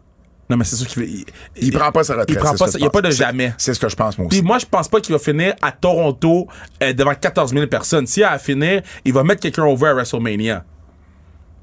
Non, 0.50 0.58
mais 0.58 0.66
c'est 0.66 0.76
sûr 0.76 0.88
qu'il. 0.88 1.04
Il, 1.04 1.26
Il, 1.56 1.72
prend 1.72 1.92
pas 1.92 2.04
sa 2.04 2.14
retraite. 2.14 2.30
Il 2.30 2.38
prend 2.38 2.54
pas 2.54 2.68
Il 2.74 2.82
n'y 2.82 2.86
a 2.88 2.90
pas 2.90 3.02
de 3.02 3.12
jamais. 3.12 3.54
C'est 3.58 3.74
ce 3.74 3.80
que 3.80 3.88
je 3.88 3.96
pense, 3.96 4.18
moi 4.18 4.28
aussi. 4.28 4.40
Puis 4.40 4.46
moi, 4.48 4.58
je 4.60 4.66
pense 4.66 4.88
pas 4.88 5.00
qu'il 5.00 5.14
va 5.14 5.20
finir 5.20 5.54
à 5.62 5.72
Toronto 5.72 6.48
euh, 6.82 6.94
devant 6.94 7.16
14 7.16 7.54
000 7.54 7.68
personnes. 7.68 8.06
S'il 8.08 8.24
a 8.24 8.32
à 8.32 8.40
finir, 8.40 8.82
il 9.06 9.14
va 9.14 9.24
mettre 9.24 9.42
quelqu'un 9.42 9.64
over 9.64 9.88
à 9.88 9.94
WrestleMania. 9.94 10.66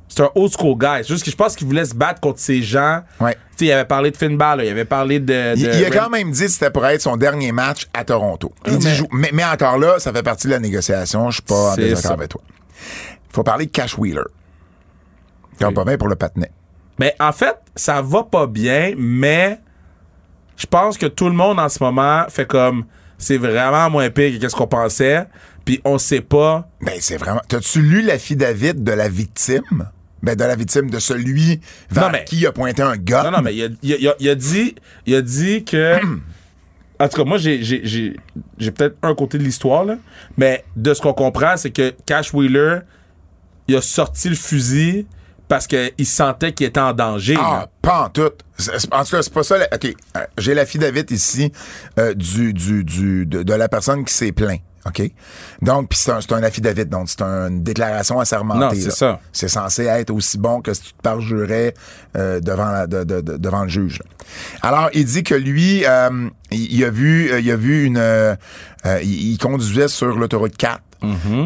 C'est 0.09 0.23
un 0.23 0.31
old 0.35 0.53
school 0.53 0.77
guy. 0.77 1.03
C'est 1.03 1.09
juste 1.09 1.25
que 1.25 1.31
je 1.31 1.37
pense 1.37 1.55
qu'il 1.55 1.67
voulait 1.69 1.85
se 1.85 1.95
battre 1.95 2.21
contre 2.21 2.41
ces 2.41 2.63
gens. 2.63 3.03
Ouais. 3.21 3.35
Tu 3.35 3.39
sais, 3.59 3.65
il 3.67 3.73
avait 3.73 3.85
parlé 3.85 4.11
de 4.11 4.17
Finn 4.17 4.37
Balor, 4.37 4.65
il 4.65 4.71
avait 4.71 4.85
parlé 4.85 5.21
de. 5.21 5.55
Il, 5.57 5.63
de 5.63 5.73
il 5.75 5.85
a 5.85 5.91
quand 5.91 6.11
même 6.11 6.33
dit 6.33 6.45
que 6.45 6.49
c'était 6.51 6.71
pour 6.71 6.85
être 6.87 7.01
son 7.03 7.17
dernier 7.17 7.53
match 7.53 7.87
à 7.95 8.03
Toronto. 8.05 8.53
Il 8.67 8.79
dit, 8.79 8.87
mais- 8.87 8.95
joue- 8.95 9.07
mais, 9.13 9.31
mais 9.33 9.45
encore 9.45 9.79
là, 9.79 10.01
ça 10.01 10.13
fait 10.13 10.23
partie 10.25 10.49
de 10.49 10.53
la 10.53 10.59
négociation. 10.59 11.31
Je 11.31 11.35
suis 11.35 11.43
pas 11.43 11.73
en 11.73 11.77
désaccord 11.77 12.13
avec 12.13 12.31
toi. 12.31 12.41
Faut 13.33 13.43
parler 13.43 13.67
de 13.67 13.71
Cash 13.71 13.97
Wheeler. 13.99 14.23
Va 15.61 15.69
Oui. 15.69 15.75
pas 15.75 15.85
bien 15.85 15.99
pour 15.99 16.09
le 16.09 16.17
patinet. 16.17 16.51
Mais 16.99 17.15
en 17.21 17.33
fait, 17.33 17.57
ça 17.77 18.03
va 18.03 18.25
pas 18.25 18.47
bien, 18.47 18.93
mais 18.97 19.59
je 20.57 20.67
pense 20.67 20.99
que 20.99 21.07
tout 21.07 21.27
le 21.27 21.35
monde 21.35 21.59
en 21.59 21.69
ce 21.69 21.83
moment 21.83 22.25
fait 22.29 22.47
comme 22.47 22.85
c'est 23.19 23.39
vraiment 23.39 23.89
moins 23.91 24.11
pire 24.11 24.33
que 24.33 24.39
qu'est-ce 24.41 24.57
qu'on 24.57 24.67
pensait, 24.67 25.27
puis 25.65 25.81
on 25.85 25.99
sait 25.99 26.21
pas. 26.23 26.69
Ben, 26.81 26.95
c'est 27.01 27.17
vraiment. 27.17 27.41
T'as-tu 27.49 27.83
lu 27.83 28.03
l'affidavit 28.03 28.75
de 28.75 28.93
la 28.93 29.09
victime? 29.09 29.89
Ben, 30.23 30.35
de 30.37 30.45
la 30.45 30.55
victime 30.57 30.91
de 30.91 30.99
celui 30.99 31.61
vers 31.91 32.05
Non, 32.07 32.11
mais- 32.13 32.25
qui 32.25 32.47
a 32.47 32.53
pointé 32.53 32.83
un 32.83 32.97
gars. 32.97 33.25
Non, 33.25 33.31
non, 33.33 33.43
mais 33.43 33.55
il 33.55 33.65
a, 33.65 33.69
il 33.83 33.93
a- 33.95 33.97
il 33.99 34.09
a- 34.09 34.15
il 34.21 34.29
a 34.29 34.35
dit, 34.35 34.75
il 35.07 35.15
a 35.15 35.23
dit 35.23 35.65
que. 35.65 35.97
En 37.03 37.09
tout 37.09 37.17
cas, 37.17 37.25
moi, 37.25 37.39
j'ai, 37.39 37.63
j'ai, 37.63 37.81
j'ai, 37.83 38.15
j'ai 38.59 38.71
peut-être 38.73 38.99
un 39.03 39.15
côté 39.15 39.39
de 39.39 39.43
l'histoire, 39.43 39.87
là, 39.87 39.97
mais 40.37 40.67
de 40.77 40.93
ce 40.93 41.01
qu'on 41.01 41.15
comprend, 41.15 41.57
c'est 41.57 41.71
que 41.71 41.95
Cash 42.05 42.35
Wheeler, 42.35 42.81
il 43.71 43.77
a 43.77 43.83
sorti 43.83 44.29
le 44.29 44.35
fusil 44.35 45.07
parce 45.49 45.67
qu'il 45.67 46.07
sentait 46.07 46.53
qu'il 46.53 46.67
était 46.67 46.81
en 46.81 46.93
danger. 46.93 47.37
Ah, 47.39 47.43
là. 47.63 47.69
pas 47.83 48.05
en 48.05 48.09
tout. 48.09 48.23
En 48.93 49.05
tout 49.05 49.11
cas, 49.17 49.23
c'est 49.23 49.33
pas 49.33 49.43
ça. 49.43 49.59
la- 49.59 49.69
OK. 49.75 49.85
euh, 50.17 50.21
J'ai 50.39 50.55
l'affidavit 50.55 51.05
ici 51.11 51.51
euh, 51.99 52.15
du, 52.15 52.53
du, 52.53 52.85
du, 52.85 53.27
de, 53.27 53.43
de 53.43 53.55
la 53.55 53.69
personne 53.69 54.05
qui 54.05 54.15
s'est 54.15 54.33
plaint. 54.33 54.61
OK? 54.87 55.03
Donc, 55.61 55.89
puis 55.91 55.99
c'est 55.99 56.11
un, 56.13 56.21
un 56.37 56.43
affidavit. 56.43 56.87
Donc, 56.87 57.09
c'est 57.09 57.21
une 57.23 57.63
déclaration 57.63 58.19
assermentée. 58.21 58.77
Non, 58.77 58.83
c'est 58.83 58.91
ça. 58.93 59.21
C'est 59.33 59.49
censé 59.49 59.85
être 59.85 60.11
aussi 60.11 60.39
bon 60.39 60.63
que 60.63 60.73
si 60.73 60.83
tu 60.83 60.93
te 60.95 61.03
parjurais 61.03 61.75
euh, 62.17 62.41
devant, 62.41 62.71
la, 62.71 62.87
de- 62.87 63.05
de- 63.05 63.21
de- 63.21 63.37
devant 63.37 63.65
le 63.65 63.69
juge. 63.69 64.01
Alors, 64.63 64.89
il 64.95 65.05
dit 65.05 65.23
que 65.23 65.35
lui, 65.35 65.85
euh, 65.85 66.29
il, 66.51 66.73
il 66.77 66.85
a 66.85 66.91
vu, 66.91 67.31
il 67.41 67.51
a 67.51 67.57
vu 67.57 67.85
une... 67.85 67.99
euh, 67.99 68.35
il, 69.03 69.33
il 69.33 69.39
conduisait 69.39 69.89
sur 69.89 70.17
l'autoroute 70.17 70.57
4. 70.57 70.81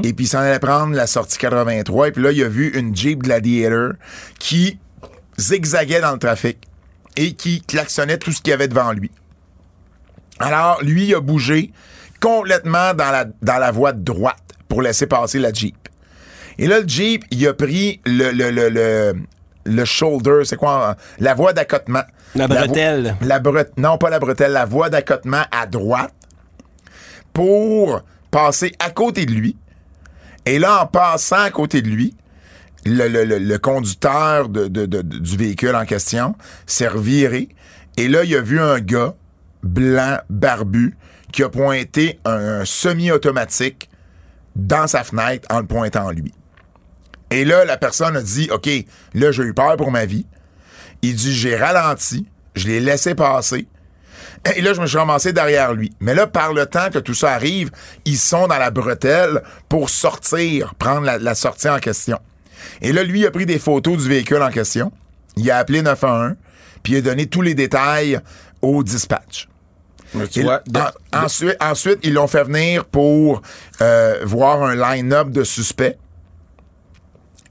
Et 0.02 0.12
puis, 0.12 0.24
il 0.24 0.28
s'en 0.28 0.38
allait 0.38 0.58
prendre 0.58 0.94
la 0.94 1.06
sortie 1.06 1.38
83. 1.38 2.08
Et 2.08 2.12
puis 2.12 2.22
là, 2.22 2.32
il 2.32 2.42
a 2.42 2.48
vu 2.48 2.70
une 2.76 2.94
Jeep 2.94 3.22
Gladiator 3.22 3.92
qui 4.38 4.78
zigzaguait 5.38 6.00
dans 6.00 6.12
le 6.12 6.18
trafic 6.18 6.58
et 7.16 7.32
qui 7.34 7.60
klaxonnait 7.62 8.18
tout 8.18 8.32
ce 8.32 8.40
qu'il 8.40 8.50
y 8.50 8.54
avait 8.54 8.68
devant 8.68 8.92
lui. 8.92 9.10
Alors, 10.40 10.82
lui, 10.82 11.06
il 11.06 11.14
a 11.14 11.20
bougé 11.20 11.70
complètement 12.20 12.94
dans 12.94 13.10
la, 13.10 13.26
dans 13.42 13.58
la 13.58 13.70
voie 13.70 13.92
de 13.92 14.02
droite 14.02 14.36
pour 14.68 14.82
laisser 14.82 15.06
passer 15.06 15.38
la 15.38 15.52
Jeep. 15.52 15.76
Et 16.58 16.66
là, 16.66 16.80
le 16.80 16.88
Jeep, 16.88 17.24
il 17.30 17.46
a 17.46 17.52
pris 17.54 18.00
le, 18.06 18.30
le, 18.32 18.50
le, 18.50 18.68
le, 18.68 19.14
le 19.64 19.84
shoulder, 19.84 20.40
c'est 20.44 20.56
quoi? 20.56 20.96
La 21.20 21.34
voie 21.34 21.52
d'accotement. 21.52 22.02
La 22.34 22.48
bretelle. 22.48 23.16
La 23.20 23.38
bre- 23.40 23.68
non, 23.76 23.98
pas 23.98 24.10
la 24.10 24.18
bretelle, 24.18 24.52
la 24.52 24.64
voie 24.64 24.90
d'accotement 24.90 25.42
à 25.52 25.66
droite 25.66 26.12
pour 27.32 28.02
passer 28.34 28.72
à 28.80 28.90
côté 28.90 29.26
de 29.26 29.30
lui. 29.30 29.56
Et 30.44 30.58
là, 30.58 30.82
en 30.82 30.86
passant 30.86 31.40
à 31.40 31.50
côté 31.52 31.82
de 31.82 31.88
lui, 31.88 32.16
le, 32.84 33.56
conducteur 33.58 34.48
du 34.48 35.36
véhicule 35.36 35.76
en 35.76 35.84
question 35.84 36.34
s'est 36.66 36.88
reviré. 36.88 37.48
Et 37.96 38.08
là, 38.08 38.24
il 38.24 38.34
a 38.34 38.40
vu 38.40 38.58
un 38.58 38.80
gars 38.80 39.14
blanc, 39.62 40.18
barbu, 40.30 40.96
qui 41.32 41.44
a 41.44 41.48
pointé 41.48 42.18
un 42.24 42.64
semi-automatique 42.64 43.88
dans 44.56 44.88
sa 44.88 45.04
fenêtre 45.04 45.46
en 45.52 45.60
le 45.60 45.66
pointant 45.66 46.10
lui. 46.10 46.34
Et 47.30 47.44
là, 47.44 47.64
la 47.64 47.76
personne 47.76 48.16
a 48.16 48.20
dit, 48.20 48.48
OK, 48.50 48.68
là, 49.14 49.30
j'ai 49.30 49.44
eu 49.44 49.54
peur 49.54 49.76
pour 49.76 49.92
ma 49.92 50.06
vie. 50.06 50.26
Il 51.02 51.14
dit, 51.14 51.32
j'ai 51.32 51.54
ralenti, 51.54 52.26
je 52.56 52.66
l'ai 52.66 52.80
laissé 52.80 53.14
passer. 53.14 53.68
Et 54.56 54.60
là, 54.60 54.74
je 54.74 54.80
me 54.80 54.86
suis 54.86 54.98
ramassé 54.98 55.32
derrière 55.32 55.72
lui. 55.72 55.92
Mais 56.00 56.14
là, 56.14 56.26
par 56.26 56.52
le 56.52 56.66
temps 56.66 56.90
que 56.92 56.98
tout 56.98 57.14
ça 57.14 57.32
arrive, 57.32 57.70
ils 58.04 58.18
sont 58.18 58.46
dans 58.46 58.58
la 58.58 58.70
bretelle 58.70 59.42
pour 59.68 59.88
sortir, 59.90 60.74
prendre 60.74 61.02
la, 61.02 61.18
la 61.18 61.34
sortie 61.34 61.68
en 61.68 61.78
question. 61.78 62.18
Et 62.82 62.92
là, 62.92 63.02
lui, 63.02 63.20
il 63.20 63.26
a 63.26 63.30
pris 63.30 63.46
des 63.46 63.58
photos 63.58 63.98
du 64.02 64.08
véhicule 64.08 64.42
en 64.42 64.50
question. 64.50 64.92
Il 65.36 65.50
a 65.50 65.58
appelé 65.58 65.82
911, 65.82 66.34
puis 66.82 66.92
il 66.94 66.96
a 66.98 67.00
donné 67.00 67.26
tous 67.26 67.42
les 67.42 67.54
détails 67.54 68.20
au 68.62 68.82
dispatch. 68.82 69.48
Vois, 70.44 70.62
de- 70.66 70.78
en- 71.16 71.28
ensuite, 71.60 71.98
ils 72.02 72.12
l'ont 72.12 72.28
fait 72.28 72.44
venir 72.44 72.84
pour 72.84 73.42
euh, 73.80 74.20
voir 74.24 74.62
un 74.62 74.74
line-up 74.76 75.30
de 75.30 75.42
suspects. 75.42 75.96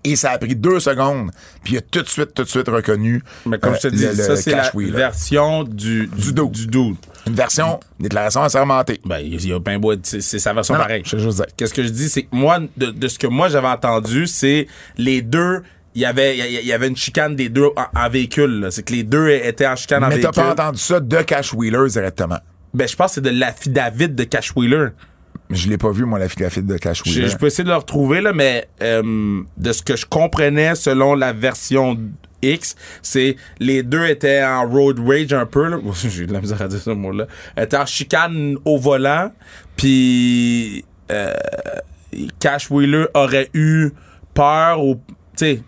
Et 0.05 0.15
ça 0.17 0.31
a 0.31 0.37
pris 0.37 0.55
deux 0.55 0.79
secondes. 0.81 1.31
Puis 1.63 1.73
il 1.75 1.77
a 1.77 1.81
tout 1.81 2.01
de 2.01 2.07
suite, 2.09 2.33
tout 2.33 2.43
de 2.43 2.49
suite 2.49 2.67
reconnu 2.67 3.23
mais 3.45 3.57
comme 3.57 3.73
euh, 3.73 3.77
je 3.81 3.87
te 3.87 3.95
dis, 3.95 4.05
le- 4.05 4.13
ça, 4.15 4.35
c'est 4.35 4.51
la 4.51 4.69
version 4.91 5.63
du, 5.63 6.07
Du 6.07 6.33
dude. 6.67 6.95
Une 7.25 7.33
version 7.35 7.79
déclaration 7.99 8.43
assermentée. 8.43 8.99
Ben, 9.05 9.19
il 9.19 9.45
y 9.47 9.53
a 9.53 9.59
ben 9.59 9.81
être- 9.91 10.05
c'est 10.05 10.39
sa 10.39 10.51
version 10.53 10.73
Non, 10.73 10.81
pareille. 10.81 11.03
Qu'est-ce 11.03 11.73
que 11.73 11.83
je 11.83 11.89
dis, 11.89 12.09
c'est 12.09 12.23
que 12.23 12.35
moi, 12.35 12.59
de, 12.75 12.87
de 12.87 13.07
ce 13.07 13.17
que 13.17 13.27
moi 13.27 13.47
j'avais 13.47 13.67
entendu, 13.69 14.27
c'est 14.27 14.67
les 14.97 15.21
deux. 15.21 15.63
Il 15.95 16.01
y 16.01 16.05
avait, 16.05 16.37
il 16.37 16.65
y- 16.67 16.73
avait 16.73 16.87
une 16.87 16.97
chicane 16.97 17.35
des 17.35 17.49
deux 17.49 17.67
en, 17.77 17.85
en 17.97 18.09
véhicule. 18.09 18.61
là. 18.61 18.71
C'est 18.71 18.83
que 18.83 18.91
les 18.93 19.03
deux 19.03 19.29
étaient 19.29 19.67
en 19.67 19.75
chicane 19.75 20.03
en 20.03 20.07
Mais 20.09 20.15
t'as 20.19 20.31
véhicule. 20.31 20.43
pas 20.55 20.63
entendu 20.65 20.79
ça 20.79 20.99
de 20.99 21.21
Cash 21.21 21.53
Wheeler 21.53 21.87
directement? 21.87 22.39
Ben, 22.73 22.87
je 22.87 22.95
pense 22.95 23.11
que 23.11 23.15
c'est 23.15 23.21
de 23.21 23.29
l'affidavit 23.29 24.09
de 24.09 24.23
Cash 24.23 24.51
Wheeler. 24.55 24.87
Je 25.53 25.69
l'ai 25.69 25.77
pas 25.77 25.91
vu, 25.91 26.05
moi, 26.05 26.19
la 26.19 26.27
fille 26.29 26.45
de 26.63 26.77
Cash 26.77 27.01
Je, 27.05 27.09
Wheeler. 27.11 27.27
je 27.29 27.37
peux 27.37 27.45
essayer 27.47 27.63
de 27.63 27.69
le 27.69 27.75
retrouver, 27.75 28.21
là, 28.21 28.33
mais 28.33 28.67
euh, 28.81 29.41
de 29.57 29.71
ce 29.71 29.81
que 29.81 29.95
je 29.95 30.05
comprenais 30.05 30.75
selon 30.75 31.15
la 31.15 31.31
version 31.33 31.97
X, 32.41 32.75
c'est 33.01 33.37
les 33.59 33.83
deux 33.83 34.05
étaient 34.07 34.43
en 34.43 34.67
road 34.69 34.99
rage 35.07 35.31
un 35.33 35.45
peu. 35.45 35.67
là. 35.69 35.77
J'ai 35.93 36.25
de 36.25 36.33
la 36.33 36.41
misère 36.41 36.61
à 36.61 36.67
dire 36.67 36.79
ce 36.81 36.89
mot-là. 36.89 37.27
Étaient 37.57 37.77
en 37.77 37.85
chicane 37.85 38.57
au 38.65 38.77
volant, 38.77 39.31
puis 39.77 40.83
euh, 41.11 41.33
Cash 42.39 42.69
Wheeler 42.69 43.05
aurait 43.13 43.49
eu 43.53 43.91
peur 44.33 44.83
ou... 44.83 44.95
Tu 45.35 45.45
sais, 45.45 45.61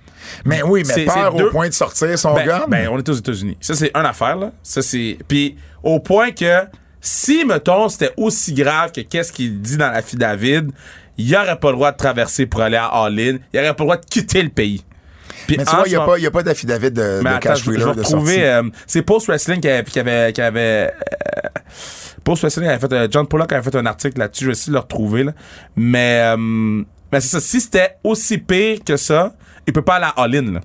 Mais 0.45 0.61
oui, 0.63 0.83
mais 0.86 0.93
C'est- 0.93 1.05
peur 1.05 1.33
deux- 1.36 1.47
au 1.47 1.51
point 1.51 1.67
de 1.69 1.73
sortir 1.73 2.17
son 2.19 2.33
ben, 2.33 2.45
gun? 2.45 2.65
ben, 2.67 2.88
on 2.91 2.97
est 2.99 3.09
aux 3.09 3.13
États-Unis. 3.13 3.57
Ça, 3.61 3.73
c'est 3.75 3.91
une 3.95 4.05
affaire, 4.05 4.36
là. 4.36 4.51
Ça, 4.61 4.81
c'est. 4.81 5.17
Puis, 5.27 5.55
au 5.81 5.99
point 5.99 6.31
que 6.31 6.61
si, 7.06 7.45
mettons, 7.45 7.88
c'était 7.88 8.12
aussi 8.18 8.53
grave 8.53 8.91
que 8.91 9.01
qu'est-ce 9.01 9.32
qu'il 9.32 9.62
dit 9.62 9.78
dans 9.78 9.91
l'affidavit, 9.91 10.62
il 11.18 11.36
aurait 11.36 11.60
pas 11.60 11.70
le 11.70 11.76
droit 11.76 11.91
de 11.91 11.97
traverser 11.97 12.45
pour 12.47 12.62
aller 12.62 12.78
à 12.78 12.88
All-In. 12.88 13.38
Il 13.53 13.60
aurait 13.60 13.76
pas 13.76 13.84
le 13.84 13.86
droit 13.86 13.97
de 13.97 14.06
quitter 14.06 14.41
le 14.41 14.49
pays. 14.49 14.84
Mais 15.47 15.58
tu 15.58 15.64
vois, 15.66 15.84
il 15.86 15.89
n'y 15.89 15.95
a, 15.95 15.99
moment- 15.99 16.14
a 16.14 16.32
pas 16.32 16.43
d'affidavit 16.43 16.89
de, 16.91 17.20
mais 17.24 17.30
de 17.30 17.36
attends, 17.36 17.39
Cash 17.39 17.60
je, 17.60 17.64
je 17.66 17.70
Wheeler 17.72 17.95
de 17.95 18.03
sortie. 18.03 18.41
euh, 18.41 18.64
c'est 18.88 19.01
Post 19.03 19.28
Wrestling 19.28 19.60
qui 19.62 19.70
avait. 19.70 19.84
Qui 19.84 19.99
avait, 19.99 20.34
qui 20.34 20.41
avait 20.41 20.91
euh, 20.91 21.49
Post 22.24 22.41
Wrestling 22.41 22.68
avait 22.68 22.80
fait. 22.80 22.91
euh, 22.93 23.08
John 23.12 23.28
Pollock 23.28 23.51
avait 23.53 23.62
fait 23.70 23.76
un 23.78 23.86
article 23.86 24.18
là-dessus. 24.20 24.45
Je 24.45 24.49
vais 24.49 24.53
essayer 24.53 24.72
de 24.72 24.76
le 24.76 24.80
retrouver. 24.80 25.24
Là. 25.26 25.34
Mais, 25.76 26.36
mais 26.38 27.20
c'est 27.22 27.28
ça. 27.28 27.39
Si 27.39 27.62
c'était 27.62 27.97
aussi 28.03 28.39
pire 28.39 28.80
que 28.84 28.97
ça, 28.97 29.34
il 29.68 29.74
peut 29.74 29.84
pas 29.84 29.95
aller 29.95 30.06
à 30.16 30.22
All-In. 30.24 30.60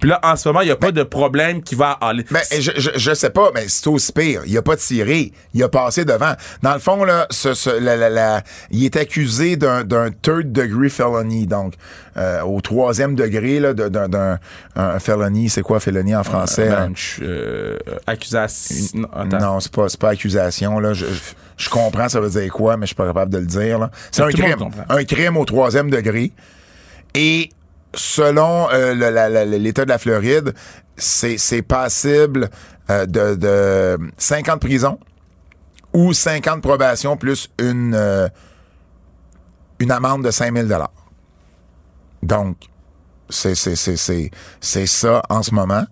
Puis 0.00 0.10
là, 0.10 0.20
en 0.22 0.36
ce 0.36 0.48
moment, 0.48 0.60
il 0.60 0.66
n'y 0.66 0.70
a 0.70 0.76
pas 0.76 0.92
de 0.92 1.02
problème 1.02 1.62
qui 1.62 1.74
va 1.74 1.92
à 2.00 2.08
All-In. 2.08 2.22
Ben, 2.30 2.40
je, 2.58 2.70
je, 2.76 2.90
je 2.94 3.14
sais 3.14 3.30
pas, 3.30 3.50
mais 3.54 3.64
c'est 3.68 3.86
aussi 3.88 4.12
pire. 4.12 4.42
Il 4.46 4.56
a 4.56 4.62
pas 4.62 4.76
tiré. 4.76 5.32
Il 5.54 5.62
a 5.62 5.68
passé 5.68 6.04
devant. 6.04 6.32
Dans 6.62 6.74
le 6.74 6.80
fond, 6.80 7.04
là, 7.04 7.26
ce, 7.30 7.54
ce- 7.54 7.70
la- 7.80 7.96
la- 7.96 8.10
la- 8.10 8.42
il 8.70 8.84
est 8.84 8.96
accusé 8.96 9.56
d'un, 9.56 9.84
d'un 9.84 10.10
third 10.10 10.52
degree 10.52 10.90
felony. 10.90 11.46
Donc, 11.46 11.74
euh, 12.16 12.42
au 12.42 12.60
troisième 12.60 13.14
degré, 13.14 13.60
là, 13.60 13.74
de- 13.74 13.88
d'un, 13.88 14.08
d'un 14.08 14.38
un 14.74 14.98
felony. 14.98 15.48
C'est 15.48 15.62
quoi 15.62 15.80
felony 15.80 16.14
en 16.14 16.24
français? 16.24 16.68
Bench, 16.68 17.18
euh, 17.22 17.76
accusation. 18.06 19.08
non. 19.14 19.38
Non, 19.38 19.60
c'est 19.60 19.72
pas, 19.72 19.88
c'est 19.88 20.00
pas 20.00 20.10
accusation, 20.10 20.78
là. 20.78 20.92
Je, 20.92 21.06
je 21.56 21.68
comprends 21.70 22.08
ça 22.08 22.20
veut 22.20 22.28
dire 22.30 22.52
quoi, 22.52 22.76
mais 22.76 22.84
je 22.84 22.88
suis 22.88 22.94
pas 22.96 23.06
capable 23.06 23.32
de 23.32 23.38
le 23.38 23.46
dire, 23.46 23.78
là. 23.78 23.90
C'est 24.10 24.22
un 24.22 24.28
crime. 24.30 24.56
Un 24.88 25.04
crime 25.04 25.36
au 25.36 25.44
troisième 25.44 25.90
degré. 25.90 26.32
Et 27.14 27.50
selon 27.96 28.68
euh, 28.72 29.44
l'État 29.44 29.84
de 29.84 29.90
la 29.90 29.98
Floride, 29.98 30.54
c'est, 30.96 31.62
passible 31.62 32.50
euh, 32.90 33.06
de, 33.06 33.34
de 33.34 33.98
50 34.18 34.60
prison 34.60 34.98
ou 35.92 36.12
50 36.12 36.62
probation 36.62 37.16
plus 37.16 37.50
une, 37.58 37.94
euh, 37.94 38.28
une 39.80 39.90
amende 39.90 40.24
de 40.24 40.30
5000 40.30 40.68
Donc, 42.22 42.56
c'est, 43.28 43.54
ça 44.86 45.22
en 45.28 45.42
ce 45.42 45.54
moment. 45.54 45.84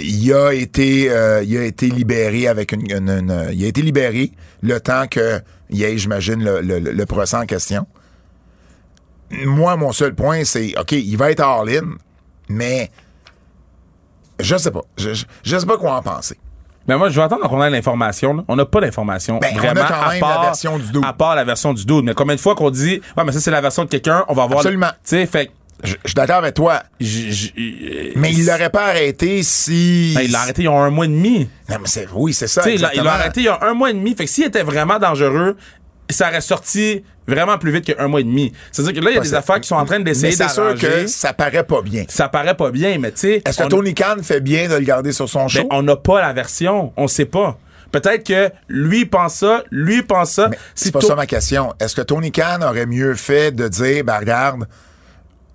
Il 0.00 0.32
a 0.32 0.52
été, 0.52 1.04
il 1.06 1.10
a 1.58 1.64
été 1.64 1.88
libéré 1.88 2.46
avec 2.46 2.70
une, 2.72 3.50
il 3.52 3.64
a 3.64 3.66
été 3.68 3.82
libéré 3.82 4.30
le 4.62 4.78
temps 4.78 5.08
que 5.08 5.40
il 5.68 5.78
y 5.78 5.84
ait, 5.84 5.98
j'imagine, 5.98 6.42
le- 6.44 6.78
le 6.78 7.06
procès 7.06 7.36
en 7.36 7.46
question. 7.46 7.86
Moi, 9.30 9.76
mon 9.76 9.92
seul 9.92 10.14
point, 10.14 10.44
c'est, 10.44 10.74
OK, 10.78 10.92
il 10.92 11.16
va 11.16 11.30
être 11.30 11.40
all-in, 11.40 11.94
mais 12.48 12.90
je 14.40 14.56
sais 14.56 14.70
pas. 14.70 14.82
Je, 14.96 15.14
je, 15.14 15.24
je 15.42 15.58
sais 15.58 15.66
pas 15.66 15.76
quoi 15.76 15.94
en 15.96 16.02
penser. 16.02 16.36
Mais 16.88 16.96
moi, 16.96 17.08
je 17.10 17.16
vais 17.16 17.22
attendre 17.22 17.46
qu'on 17.48 17.62
ait 17.62 17.70
l'information. 17.70 18.44
On 18.48 18.56
n'a 18.56 18.64
pas 18.64 18.80
d'information. 18.80 19.38
Ben, 19.38 19.50
on 19.52 19.56
a 19.56 19.60
vraiment, 19.60 19.82
quand 19.86 19.94
à 19.94 20.18
part, 20.18 20.38
la 20.40 20.46
version 20.46 20.78
du 20.78 20.90
dude. 20.90 21.04
À 21.04 21.12
part 21.12 21.36
la 21.36 21.44
version 21.44 21.72
du 21.74 21.84
dude. 21.84 22.04
Mais 22.04 22.14
combien 22.14 22.34
de 22.34 22.40
fois 22.40 22.54
qu'on 22.54 22.70
dit, 22.70 23.00
ouais, 23.16 23.24
mais 23.24 23.32
ça, 23.32 23.40
c'est 23.40 23.50
la 23.50 23.60
version 23.60 23.84
de 23.84 23.88
quelqu'un, 23.90 24.24
on 24.28 24.34
va 24.34 24.46
voir. 24.46 24.60
Absolument. 24.60 24.88
Tu 25.04 25.10
sais, 25.10 25.26
fait 25.26 25.50
Je, 25.84 25.92
je 26.02 26.08
suis 26.08 26.14
d'accord 26.14 26.36
avec 26.36 26.54
toi. 26.54 26.82
Mais 26.98 28.32
il 28.32 28.46
l'aurait 28.46 28.70
pas 28.70 28.86
arrêté 28.88 29.42
si. 29.42 30.14
Ben, 30.16 30.22
il 30.22 30.32
l'a 30.32 30.40
arrêté 30.40 30.62
il 30.62 30.64
y 30.64 30.68
a 30.68 30.72
un 30.72 30.90
mois 30.90 31.04
et 31.04 31.08
demi. 31.08 31.48
Non, 31.68 31.76
mais 31.80 31.86
c'est, 31.86 32.08
oui, 32.12 32.32
c'est 32.32 32.48
ça. 32.48 32.68
Il 32.68 32.80
l'a- 32.80 33.12
arrêté 33.12 33.40
il 33.42 33.44
y 33.44 33.48
a 33.48 33.58
un 33.62 33.74
mois 33.74 33.90
et 33.90 33.94
demi. 33.94 34.14
Fait 34.16 34.24
que 34.24 34.30
s'il 34.30 34.44
était 34.46 34.62
vraiment 34.62 34.98
dangereux, 34.98 35.56
ça 36.12 36.28
aurait 36.28 36.40
sorti 36.40 37.04
vraiment 37.26 37.58
plus 37.58 37.70
vite 37.72 37.84
qu'un 37.84 38.08
mois 38.08 38.20
et 38.20 38.24
demi. 38.24 38.52
C'est-à-dire 38.72 38.94
que 39.00 39.04
là, 39.04 39.10
il 39.10 39.14
y 39.14 39.18
a 39.18 39.22
des 39.22 39.34
affaires 39.34 39.60
qui 39.60 39.68
sont 39.68 39.76
en 39.76 39.84
train 39.84 40.00
d'essayer 40.00 40.32
c'est 40.32 40.48
sûr 40.48 40.74
que 40.76 41.06
ça 41.06 41.32
paraît 41.32 41.64
pas 41.64 41.82
bien. 41.82 42.04
Ça 42.08 42.28
paraît 42.28 42.56
pas 42.56 42.70
bien, 42.70 42.98
mais 42.98 43.12
tu 43.12 43.18
sais. 43.20 43.42
Est-ce 43.44 43.58
que 43.58 43.64
on- 43.64 43.68
Tony 43.68 43.94
Khan 43.94 44.16
fait 44.22 44.40
bien 44.40 44.68
de 44.68 44.74
le 44.74 44.80
garder 44.84 45.12
sur 45.12 45.28
son 45.28 45.46
show? 45.48 45.60
Ben, 45.60 45.68
on 45.70 45.82
n'a 45.82 45.96
pas 45.96 46.20
la 46.20 46.32
version. 46.32 46.92
On 46.96 47.06
sait 47.08 47.24
pas. 47.26 47.58
Peut-être 47.92 48.24
que 48.24 48.50
lui 48.68 49.04
pense 49.04 49.34
ça, 49.34 49.64
lui 49.70 50.02
pense 50.02 50.30
ça. 50.32 50.50
C'est 50.74 50.92
pas 50.92 51.00
ça 51.00 51.16
ma 51.16 51.26
question. 51.26 51.72
Est-ce 51.80 51.94
que 51.96 52.02
Tony 52.02 52.30
Khan 52.32 52.58
aurait 52.62 52.86
mieux 52.86 53.14
fait 53.14 53.50
de 53.52 53.66
dire, 53.68 54.04
ben 54.04 54.18
regarde, 54.18 54.66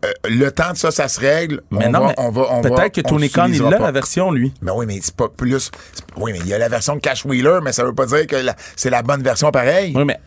euh, 0.04 0.12
le 0.26 0.50
temps 0.52 0.74
de 0.74 0.78
ça, 0.78 0.92
ça 0.92 1.08
se 1.08 1.20
règle. 1.20 1.62
Mais 1.72 1.88
on 1.88 1.92
non, 1.92 2.00
va, 2.02 2.08
mais 2.08 2.14
on 2.18 2.30
va, 2.32 2.42
on 2.52 2.62
va- 2.62 2.70
peut-être 2.70 2.96
que 2.96 3.02
on 3.06 3.10
Tony 3.10 3.30
Khan, 3.30 3.48
il 3.52 3.62
a 3.66 3.70
pas. 3.78 3.86
la 3.86 3.92
version, 3.92 4.32
lui. 4.32 4.54
Mais 4.62 4.72
oui, 4.72 4.86
mais 4.86 5.00
c'est 5.02 5.16
pas 5.16 5.30
plus. 5.30 5.72
Oui, 6.18 6.32
mais 6.34 6.40
il 6.40 6.48
y 6.48 6.54
a 6.54 6.58
la 6.58 6.68
version 6.70 6.96
de 6.96 7.00
Cash 7.00 7.26
Wheeler, 7.26 7.60
mais 7.64 7.72
ça 7.72 7.84
veut 7.86 7.96
pas 7.96 8.06
dire 8.06 8.28
que 8.28 8.36
c'est 8.76 8.90
la 8.90 9.02
bonne 9.02 9.24
version 9.24 9.52
pareil. 9.52 9.94
Oui, 9.96 10.04
mais 10.06 10.20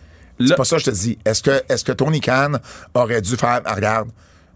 C'est 0.47 0.57
pas 0.57 0.65
ça 0.65 0.77
que 0.77 0.83
je 0.83 0.91
te 0.91 0.95
dis. 0.95 1.19
Est-ce 1.25 1.43
que, 1.43 1.63
est-ce 1.69 1.85
que 1.85 1.93
Tony 1.93 2.21
Khan 2.21 2.53
aurait 2.95 3.21
dû 3.21 3.37
faire, 3.37 3.61
ah, 3.65 3.75
regarde, 3.75 4.09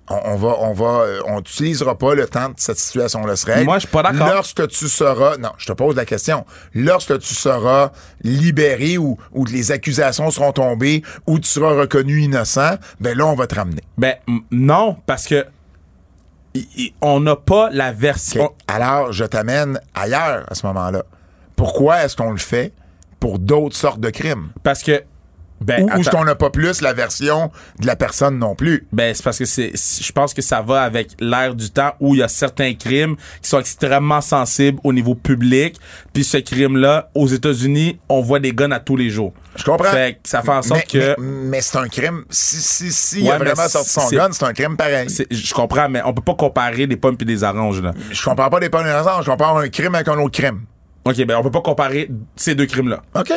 on, 0.09 0.21
on 0.25 0.37
va, 0.37 0.57
on 0.61 0.73
va, 0.73 0.85
euh, 1.03 1.21
on 1.27 1.37
n'utilisera 1.37 1.97
pas 1.97 2.15
le 2.15 2.27
temps 2.27 2.49
de 2.49 2.55
cette 2.57 2.79
situation-là 2.79 3.37
se 3.37 3.47
règle. 3.47 3.65
Moi, 3.65 3.77
je 3.79 3.87
suis 3.87 3.89
pas 3.89 4.03
d'accord. 4.03 4.29
Lorsque 4.29 4.69
tu 4.69 4.89
seras, 4.89 5.37
non, 5.37 5.51
je 5.59 5.67
te 5.67 5.73
pose 5.73 5.97
la 5.97 6.05
question. 6.05 6.45
Lorsque 6.75 7.19
tu 7.21 7.35
seras 7.35 7.93
libéré 8.23 8.99
ou, 8.99 9.17
ou 9.33 9.45
les 9.45 9.71
accusations 9.73 10.31
seront 10.31 10.53
tombées 10.53 11.03
ou 11.27 11.39
tu 11.39 11.49
seras 11.49 11.75
reconnu 11.75 12.21
innocent, 12.21 12.77
ben 13.01 13.17
là, 13.17 13.27
on 13.27 13.35
va 13.35 13.47
te 13.47 13.55
ramener. 13.55 13.83
ben 13.97 14.15
non, 14.51 14.97
parce 15.07 15.27
que 15.27 15.47
on 17.01 17.21
n'a 17.21 17.37
pas 17.37 17.71
la 17.71 17.93
version. 17.93 18.53
Alors, 18.69 19.13
je 19.13 19.25
t'amène 19.25 19.81
ailleurs 19.95 20.45
à 20.51 20.55
ce 20.55 20.67
moment-là. 20.67 21.03
Pourquoi 21.57 22.05
est-ce 22.05 22.17
qu'on 22.17 22.33
le 22.33 22.39
fait 22.39 22.73
pour 23.21 23.39
d'autres 23.39 23.77
sortes 23.77 24.01
de 24.01 24.11
crimes? 24.11 24.51
Parce 24.63 24.83
que 24.83 25.03
ben, 25.63 25.85
Ou, 25.85 26.01
ou 26.01 26.03
qu'on 26.05 26.25
n'a 26.25 26.35
pas 26.35 26.51
plus 26.51 26.81
la 26.81 26.93
version 26.93 27.51
de 27.81 27.87
la 27.87 27.97
personne 27.97 28.39
non 28.39 28.55
plus? 28.55 28.87
Ben, 28.93 29.15
c'est 29.15 29.23
parce 29.23 29.39
que 29.39 29.45
c'est, 29.45 29.73
je 29.75 30.13
pense 30.13 30.35
que 30.35 30.43
ça 30.43 30.63
va 30.63 30.83
avec 30.83 31.11
l'ère 31.21 31.55
du 31.55 31.71
temps 31.71 31.93
où 32.01 32.15
il 32.15 32.19
y 32.19 32.23
a 32.23 32.29
certains 32.29 32.75
crimes 32.75 33.17
qui 33.41 33.49
sont 33.49 33.61
extrêmement 33.61 34.21
sensibles 34.21 34.79
au 34.85 34.93
niveau 34.93 35.15
public. 35.15 35.77
Puis 36.13 36.25
ce 36.25 36.39
crime-là, 36.39 37.11
aux 37.15 37.27
États-Unis, 37.27 37.99
on 38.09 38.21
voit 38.21 38.41
des 38.41 38.53
guns 38.53 38.73
à 38.73 38.81
tous 38.81 38.97
les 38.97 39.11
jours. 39.11 39.33
Je 39.57 39.65
comprends. 39.65 39.91
Fait 39.91 40.15
que 40.15 40.29
ça 40.29 40.43
fait 40.43 40.51
en 40.51 40.63
sorte 40.63 40.87
mais, 40.93 41.01
que. 41.01 41.21
Mais, 41.21 41.49
mais 41.49 41.61
c'est 41.61 41.77
un 41.79 41.89
crime. 41.89 42.25
Si, 42.31 42.57
si, 42.57 42.93
si 42.93 43.21
il 43.21 43.31
a 43.31 43.39
vraiment 43.39 43.69
sorti 43.69 43.91
son 43.91 44.09
gun, 44.09 44.29
c'est 44.33 44.45
un 44.45 44.53
crime 44.53 44.77
pareil. 44.77 45.09
Je 45.31 45.55
comprends, 45.55 45.89
mais 45.89 46.01
on 46.05 46.15
peut 46.15 46.23
pas 46.23 46.35
comparer 46.35 46.87
des 46.87 46.97
pommes 46.97 47.17
et 47.21 47.25
des 47.25 47.45
oranges, 47.45 47.83
là. 47.83 47.93
Je 48.11 48.23
comprends 48.23 48.49
pas 48.49 48.61
des 48.61 48.69
bonnes 48.69 48.87
raisons. 48.87 49.23
Je 49.23 49.31
compare 49.31 49.57
un 49.57 49.69
crime 49.69 49.95
avec 49.95 50.09
un 50.09 50.19
autre 50.19 50.39
crime. 50.39 50.63
OK, 51.05 51.25
ben 51.25 51.37
on 51.37 51.43
peut 51.43 51.51
pas 51.51 51.61
comparer 51.61 52.09
ces 52.37 52.55
deux 52.55 52.67
crimes-là. 52.67 53.03
OK. 53.15 53.33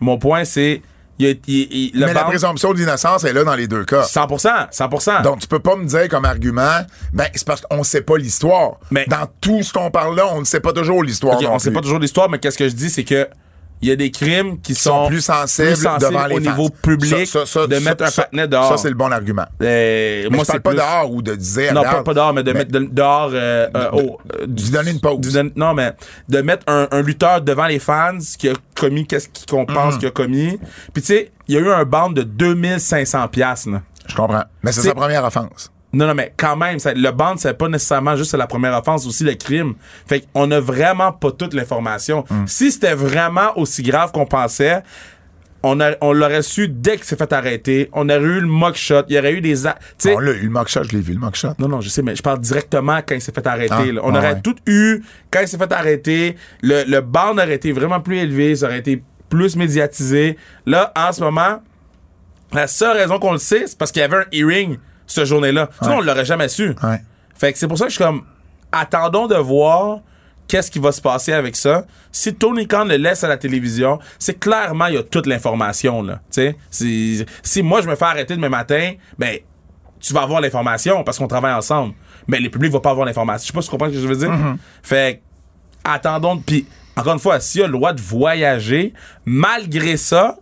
Mon 0.00 0.18
point, 0.18 0.44
c'est. 0.44 0.82
Il 1.20 1.26
y 1.26 1.30
a, 1.30 1.34
il- 1.46 1.68
il- 1.70 2.00
le 2.00 2.06
mais 2.06 2.14
la 2.14 2.24
présomption 2.24 2.72
d'innocence 2.72 3.24
est 3.24 3.32
là 3.34 3.44
dans 3.44 3.54
les 3.54 3.68
deux 3.68 3.84
cas. 3.84 4.04
100%, 4.04 4.48
100%. 4.70 5.20
Donc, 5.22 5.40
tu 5.40 5.46
peux 5.46 5.58
pas 5.58 5.76
me 5.76 5.84
dire 5.84 6.08
comme 6.08 6.24
argument, 6.24 6.80
ben, 7.12 7.26
c'est 7.34 7.46
parce 7.46 7.60
qu'on 7.60 7.82
sait 7.84 8.00
pas 8.00 8.16
l'histoire. 8.16 8.78
Mais- 8.90 9.04
Dans 9.06 9.26
tout 9.40 9.62
ce 9.62 9.70
qu'on 9.72 9.90
parle 9.90 10.16
là, 10.16 10.24
on 10.32 10.40
ne 10.40 10.44
sait 10.46 10.60
pas 10.60 10.72
toujours 10.72 11.02
l'histoire. 11.02 11.38
On 11.50 11.58
sait 11.58 11.70
plus. 11.70 11.74
pas 11.74 11.80
toujours 11.82 11.98
l'histoire, 11.98 12.30
mais 12.30 12.38
qu'est-ce 12.38 12.56
que 12.56 12.68
je 12.68 12.74
dis, 12.74 12.88
c'est 12.88 13.04
que 13.04 13.28
il 13.82 13.88
y 13.88 13.92
a 13.92 13.96
des 13.96 14.10
crimes 14.10 14.60
qui 14.60 14.74
sont 14.74 15.04
sont, 15.04 15.06
plus 15.08 15.20
sensibles, 15.22 15.68
devant 16.00 16.26
les 16.26 16.34
au 16.36 16.40
fans. 16.42 16.50
niveau 16.50 16.68
public 16.70 17.26
Ça, 17.26 17.40
ça, 17.40 17.46
ça, 17.46 17.66
de 17.66 17.76
mettre 17.78 18.04
un 18.04 18.10
patinet 18.10 18.46
dehors. 18.48 18.68
Ça, 18.68 18.76
c'est 18.76 18.88
le 18.88 18.94
bon 18.94 19.10
argument. 19.10 19.46
Euh, 19.62 20.24
Mais 20.30 20.36
moi, 20.36 20.44
je 20.46 20.52
c'est 20.52 20.60
parle 20.60 20.76
pas 20.76 20.82
plus- 20.82 20.90
dehors 21.02 21.10
ou 21.12 21.22
de 21.22 21.34
dire. 21.34 21.72
Non, 21.74 21.82
pas, 22.04 22.14
dehors, 22.14 22.32
mais 22.34 22.42
de 22.42 22.52
mais- 22.52 22.58
mettre 22.60 22.72
de- 22.72 22.88
dehors. 22.90 23.30
euh, 23.32 23.68
euh, 23.76 23.90
au- 23.92 24.18
euh, 24.40 24.46
donner 24.46 24.90
une 24.90 25.00
pause. 25.00 25.40
non, 25.56 25.74
mais 25.74 25.92
de 26.28 26.40
mettre 26.42 26.64
un, 26.66 26.88
un 26.90 27.02
lutteur 27.02 27.40
devant 27.40 27.66
les 27.66 27.78
fans 27.78 28.18
qui 28.38 28.48
a 28.48 28.52
commis 28.74 29.06
qu'est-ce 29.06 29.28
qu'on 29.48 29.66
pense 29.66 29.94
Mhm. 29.94 29.98
qu'il 30.00 30.08
a 30.08 30.10
commis. 30.12 30.58
Puis 30.92 31.02
tu 31.02 31.08
sais, 31.08 31.30
il 31.48 31.54
y 31.54 31.58
a 31.58 31.60
eu 31.60 31.70
un 31.70 31.84
band 31.84 32.10
de 32.10 32.22
2500 32.22 33.28
piastres. 33.28 33.70
là. 33.70 33.82
Je 34.06 34.14
comprends. 34.14 34.42
Mais 34.62 34.72
c'est 34.72 34.80
sa 34.82 34.94
première 34.94 35.24
offense. 35.24 35.70
Non, 35.92 36.06
non, 36.06 36.14
mais 36.14 36.32
quand 36.36 36.56
même, 36.56 36.78
ça- 36.78 36.94
le 36.94 37.10
band, 37.10 37.36
c'est 37.36 37.54
pas 37.54 37.68
nécessairement 37.68 38.14
juste 38.16 38.34
la 38.34 38.46
première 38.46 38.78
offense, 38.78 39.06
aussi 39.06 39.24
le 39.24 39.34
crime. 39.34 39.74
Fait 40.06 40.24
qu'on 40.32 40.50
a 40.52 40.60
vraiment 40.60 41.10
pas 41.12 41.32
toute 41.32 41.52
l'information. 41.52 42.24
Mm. 42.30 42.46
Si 42.46 42.70
c'était 42.70 42.94
vraiment 42.94 43.56
aussi 43.58 43.82
grave 43.82 44.12
qu'on 44.12 44.26
pensait, 44.26 44.82
on, 45.62 45.80
a- 45.80 45.96
on 46.00 46.12
l'aurait 46.12 46.42
su 46.42 46.68
dès 46.68 46.96
qu'il 46.96 47.04
s'est 47.04 47.16
fait 47.16 47.32
arrêter. 47.32 47.90
On 47.92 48.08
aurait 48.08 48.20
eu 48.20 48.40
le 48.40 48.46
mock 48.46 48.76
shot. 48.76 49.02
Il 49.08 49.16
y 49.16 49.18
aurait 49.18 49.32
eu 49.32 49.40
des. 49.40 49.66
a- 49.66 49.78
On 50.06 50.18
l'a 50.18 50.30
eu, 50.32 50.44
le 50.44 50.48
mock 50.50 50.68
shot, 50.68 50.84
je 50.84 50.92
l'ai 50.96 51.00
vu, 51.02 51.12
le 51.12 51.18
mock 51.18 51.34
shot. 51.34 51.50
non, 51.58 51.68
non, 51.68 51.80
je 51.80 51.88
sais, 51.88 52.02
mais 52.02 52.14
je 52.14 52.22
parle 52.22 52.38
directement 52.40 53.00
quand 53.06 53.16
il 53.16 53.20
s'est 53.20 53.32
fait 53.32 53.46
arrêter. 53.46 53.74
Ah. 53.96 54.00
On 54.04 54.14
ah 54.14 54.18
aurait 54.18 54.32
ouais. 54.34 54.40
tout 54.42 54.56
eu 54.66 55.02
quand 55.30 55.40
il 55.40 55.48
s'est 55.48 55.58
fait 55.58 55.72
arrêter. 55.72 56.36
Le, 56.62 56.84
le 56.84 57.00
band 57.00 57.32
aurait 57.32 57.54
été 57.56 57.72
vraiment 57.72 58.00
plus 58.00 58.18
élevé, 58.18 58.54
ça 58.56 58.66
aurait 58.66 58.78
été 58.78 59.02
plus 59.28 59.56
médiatisé. 59.56 60.36
Là, 60.66 60.92
en 60.96 61.12
ce 61.12 61.20
moment, 61.20 61.62
la 62.52 62.66
seule 62.66 62.96
raison 62.96 63.18
qu'on 63.18 63.32
le 63.32 63.38
sait, 63.38 63.64
c'est 63.66 63.76
parce 63.78 63.92
qu'il 63.92 64.00
y 64.00 64.04
avait 64.04 64.16
un 64.18 64.24
hearing 64.32 64.78
ce 65.10 65.24
journée-là. 65.24 65.68
Sinon, 65.82 65.96
on 65.96 66.00
l'aurait 66.00 66.24
jamais 66.24 66.48
su. 66.48 66.74
Fait 67.34 67.52
que 67.52 67.58
c'est 67.58 67.66
pour 67.68 67.76
ça 67.78 67.84
que 67.84 67.90
je 67.90 67.96
suis 67.96 68.04
comme, 68.04 68.22
attendons 68.70 69.26
de 69.26 69.34
voir 69.34 70.00
qu'est-ce 70.46 70.70
qui 70.70 70.78
va 70.78 70.92
se 70.92 71.00
passer 71.00 71.32
avec 71.32 71.56
ça. 71.56 71.84
Si 72.12 72.34
Tony 72.34 72.66
Khan 72.66 72.84
le 72.84 72.96
laisse 72.96 73.24
à 73.24 73.28
la 73.28 73.36
télévision, 73.36 73.98
c'est 74.18 74.38
clairement, 74.38 74.86
il 74.86 74.94
y 74.94 74.98
a 74.98 75.02
toute 75.02 75.26
l'information, 75.26 76.02
là. 76.02 76.20
Tu 76.30 76.42
sais, 76.42 76.56
si, 76.70 77.24
si 77.42 77.62
moi, 77.62 77.82
je 77.82 77.88
me 77.88 77.94
fais 77.96 78.04
arrêter 78.04 78.34
demain 78.36 78.48
matin, 78.48 78.92
ben, 79.18 79.38
tu 80.00 80.12
vas 80.12 80.22
avoir 80.22 80.40
l'information 80.40 81.02
parce 81.04 81.18
qu'on 81.18 81.28
travaille 81.28 81.54
ensemble. 81.54 81.94
Mais 82.26 82.38
le 82.38 82.50
public 82.50 82.70
va 82.72 82.80
pas 82.80 82.90
avoir 82.90 83.06
l'information. 83.06 83.42
Je 83.42 83.46
sais 83.48 83.52
pas 83.52 83.62
si 83.62 83.68
tu 83.68 83.70
comprends 83.72 83.88
ce 83.88 83.94
que 83.94 84.00
je 84.00 84.06
veux 84.06 84.16
dire. 84.16 84.32
Fait 84.82 85.16
que, 85.84 85.90
attendons. 85.90 86.38
Puis, 86.38 86.66
encore 86.96 87.14
une 87.14 87.18
fois, 87.18 87.40
s'il 87.40 87.62
a 87.62 87.66
le 87.66 87.72
droit 87.72 87.92
de 87.92 88.00
voyager, 88.00 88.92
malgré 89.24 89.96
ça, 89.96 90.36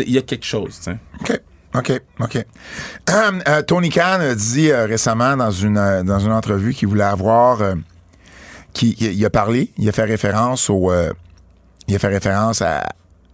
il 0.00 0.12
y 0.12 0.18
a 0.18 0.22
quelque 0.22 0.46
chose. 0.46 0.80
OK. 1.20 1.40
OK, 1.76 1.92
OK. 2.20 2.44
Euh, 3.10 3.62
Tony 3.62 3.88
Khan 3.90 4.20
a 4.20 4.34
dit 4.34 4.70
euh, 4.70 4.86
récemment 4.86 5.36
dans 5.36 5.50
une, 5.50 5.76
euh, 5.78 6.02
dans 6.02 6.20
une 6.20 6.32
entrevue 6.32 6.72
qu'il 6.72 6.88
voulait 6.88 7.02
avoir. 7.04 7.60
euh, 7.62 7.74
qui, 8.72 8.96
il 8.98 9.24
a 9.24 9.30
parlé, 9.30 9.72
il 9.78 9.88
a 9.88 9.92
fait 9.92 10.04
référence 10.04 10.68
au. 10.70 10.92
il 11.86 11.94
a 11.94 11.98
fait 11.98 12.08
référence 12.08 12.60
à, 12.60 12.84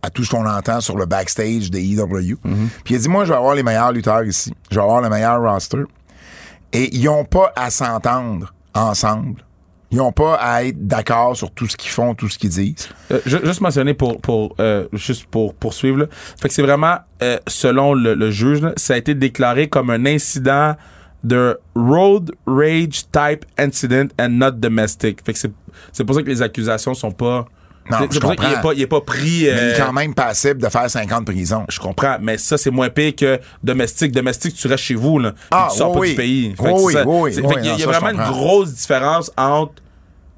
à 0.03 0.11
tout 0.11 0.23
ce 0.25 0.31
qu'on 0.31 0.47
entend 0.47 0.81
sur 0.83 0.97
le 0.99 1.07
backstage 1.07 1.71
des 1.71 1.83
EW. 1.95 2.37
Puis 2.85 2.95
il 2.95 2.97
a 2.97 2.99
dit 2.99 3.09
Moi, 3.09 3.25
je 3.25 3.31
vais 3.31 3.37
avoir 3.39 3.55
les 3.55 3.63
meilleurs 3.63 3.93
lutteurs 3.93 4.23
ici. 4.25 4.53
Je 4.71 4.77
vais 4.77 4.83
avoir 4.83 5.01
le 5.01 5.09
meilleur 5.09 5.41
roster. 5.41 5.83
Et 6.73 6.95
ils 6.95 7.05
n'ont 7.05 7.25
pas 7.25 7.53
à 7.57 7.71
s'entendre 7.71 8.53
ensemble. 8.75 9.43
Ils 9.93 9.99
n'ont 9.99 10.13
pas 10.13 10.35
à 10.37 10.63
être 10.65 10.87
d'accord 10.87 11.37
sur 11.37 11.51
tout 11.51 11.67
ce 11.67 11.77
qu'ils 11.77 11.91
font, 11.91 12.15
tout 12.15 12.29
ce 12.29 12.39
qu'ils 12.39 12.51
disent. 12.51 12.89
Euh, 13.11 13.21
ju- 13.27 13.41
juste 13.45 13.61
mentionner 13.61 13.93
pour 13.95 14.21
pour 14.21 14.55
euh, 14.61 14.87
juste 14.93 15.25
pour 15.27 15.53
poursuivre 15.55 15.99
là. 15.99 16.07
fait 16.41 16.49
que 16.49 16.55
c'est 16.55 16.63
vraiment 16.63 16.99
euh, 17.23 17.39
selon 17.49 17.95
le, 17.95 18.15
le 18.15 18.31
juge 18.31 18.61
là, 18.63 18.73
ça 18.77 18.95
a 18.95 18.97
été 18.97 19.15
déclaré 19.15 19.69
comme 19.69 19.91
un 19.91 20.07
incident 20.07 20.77
de 21.25 21.59
road 21.75 22.31
rage 22.47 23.05
type 23.13 23.45
incident 23.59 24.07
and 24.19 24.29
not 24.31 24.53
domestic 24.53 25.21
fait 25.25 25.33
que 25.33 25.39
c'est 25.39 25.53
c'est 25.93 26.05
pour 26.05 26.15
ça 26.15 26.23
que 26.23 26.29
les 26.29 26.41
accusations 26.41 26.95
sont 26.95 27.11
pas 27.11 27.47
Non, 27.91 27.99
je 27.99 28.03
ça 28.03 28.07
qu'il 28.09 28.17
est 28.17 28.37
comprends. 28.37 28.63
pas 28.63 28.75
il 28.75 28.83
est 28.83 28.87
pas 28.87 29.01
pris 29.01 29.21
Mais 29.45 29.49
il 29.49 29.49
euh, 29.51 29.75
est 29.75 29.79
quand 29.79 29.93
même 29.93 30.15
passible 30.15 30.61
de 30.63 30.69
faire 30.69 30.91
50 30.91 31.25
prisons. 31.27 31.65
je 31.69 31.79
comprends, 31.81 32.17
mais 32.21 32.39
ça, 32.39 32.57
c'est 32.59 32.71
moins 32.71 32.89
pire 32.91 33.15
que 33.17 33.39
domestique. 33.63 34.13
Domestique, 34.13 34.55
tu 34.55 34.67
restes 34.69 34.85
chez 34.85 34.95
vous, 34.95 35.19
là. 35.19 35.33
Ah, 35.51 35.69
tu 35.71 35.79
sors 35.79 35.91
oui, 35.97 35.97
pas 35.97 36.01
oui. 36.01 36.11
du 36.11 36.17
pays. 36.17 36.55
Fait 36.57 36.73
Oui, 36.73 36.93
ça. 36.93 37.05
oui, 37.07 37.33
fait 37.33 37.41
il 37.61 37.67
y 37.67 37.71
a 37.71 37.79
ça, 37.79 37.87
vraiment 37.87 38.11
une 38.11 38.17
comprends. 38.17 38.33
grosse 38.33 38.73
différence 38.75 39.31
entre. 39.37 39.75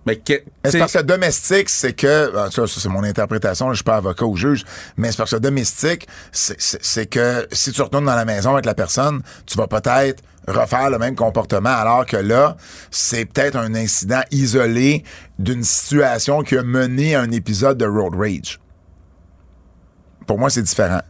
Mais 0.05 0.16
que, 0.16 0.32
c'est 0.64 0.80
parce 0.80 0.94
que 0.94 1.03
domestique, 1.03 1.68
c'est 1.68 1.92
que, 1.92 2.32
ah, 2.36 2.48
ça, 2.50 2.66
ça, 2.66 2.80
c'est 2.80 2.88
mon 2.88 3.05
interprétation, 3.05 3.66
là, 3.68 3.72
je 3.72 3.76
suis 3.76 3.84
pas 3.84 3.96
avocat 3.98 4.24
ou 4.24 4.36
juge, 4.36 4.64
mais 4.96 5.12
c'est 5.12 5.16
parce 5.18 5.30
que 5.30 5.36
domestique, 5.36 6.09
c'est 6.32 7.07
que 7.07 7.46
si 7.53 7.70
tu 7.70 7.80
retournes 7.82 8.07
dans 8.07 8.16
la 8.16 8.24
maison 8.24 8.50
avec 8.55 8.64
la 8.66 8.74
personne, 8.74 9.22
tu 9.46 9.57
vas 9.57 9.68
peut-être 9.68 10.20
refaire 10.49 10.90
le 10.90 10.99
même 10.99 11.14
comportement, 11.14 11.70
alors 11.70 12.07
que 12.07 12.16
là, 12.16 12.57
c'est 12.90 13.24
peut-être 13.24 13.57
un 13.57 13.74
incident 13.74 14.22
isolé 14.30 15.05
d'une 15.38 15.62
situation 15.62 16.43
qui 16.43 16.57
a 16.57 16.62
mené 16.62 17.14
à 17.14 17.20
un 17.20 17.30
épisode 17.30 17.78
de 17.78 17.86
road 17.86 18.14
rage. 18.16 18.61
Pour 20.26 20.38
moi, 20.38 20.51
c'est 20.51 20.62
différent. 20.62 21.03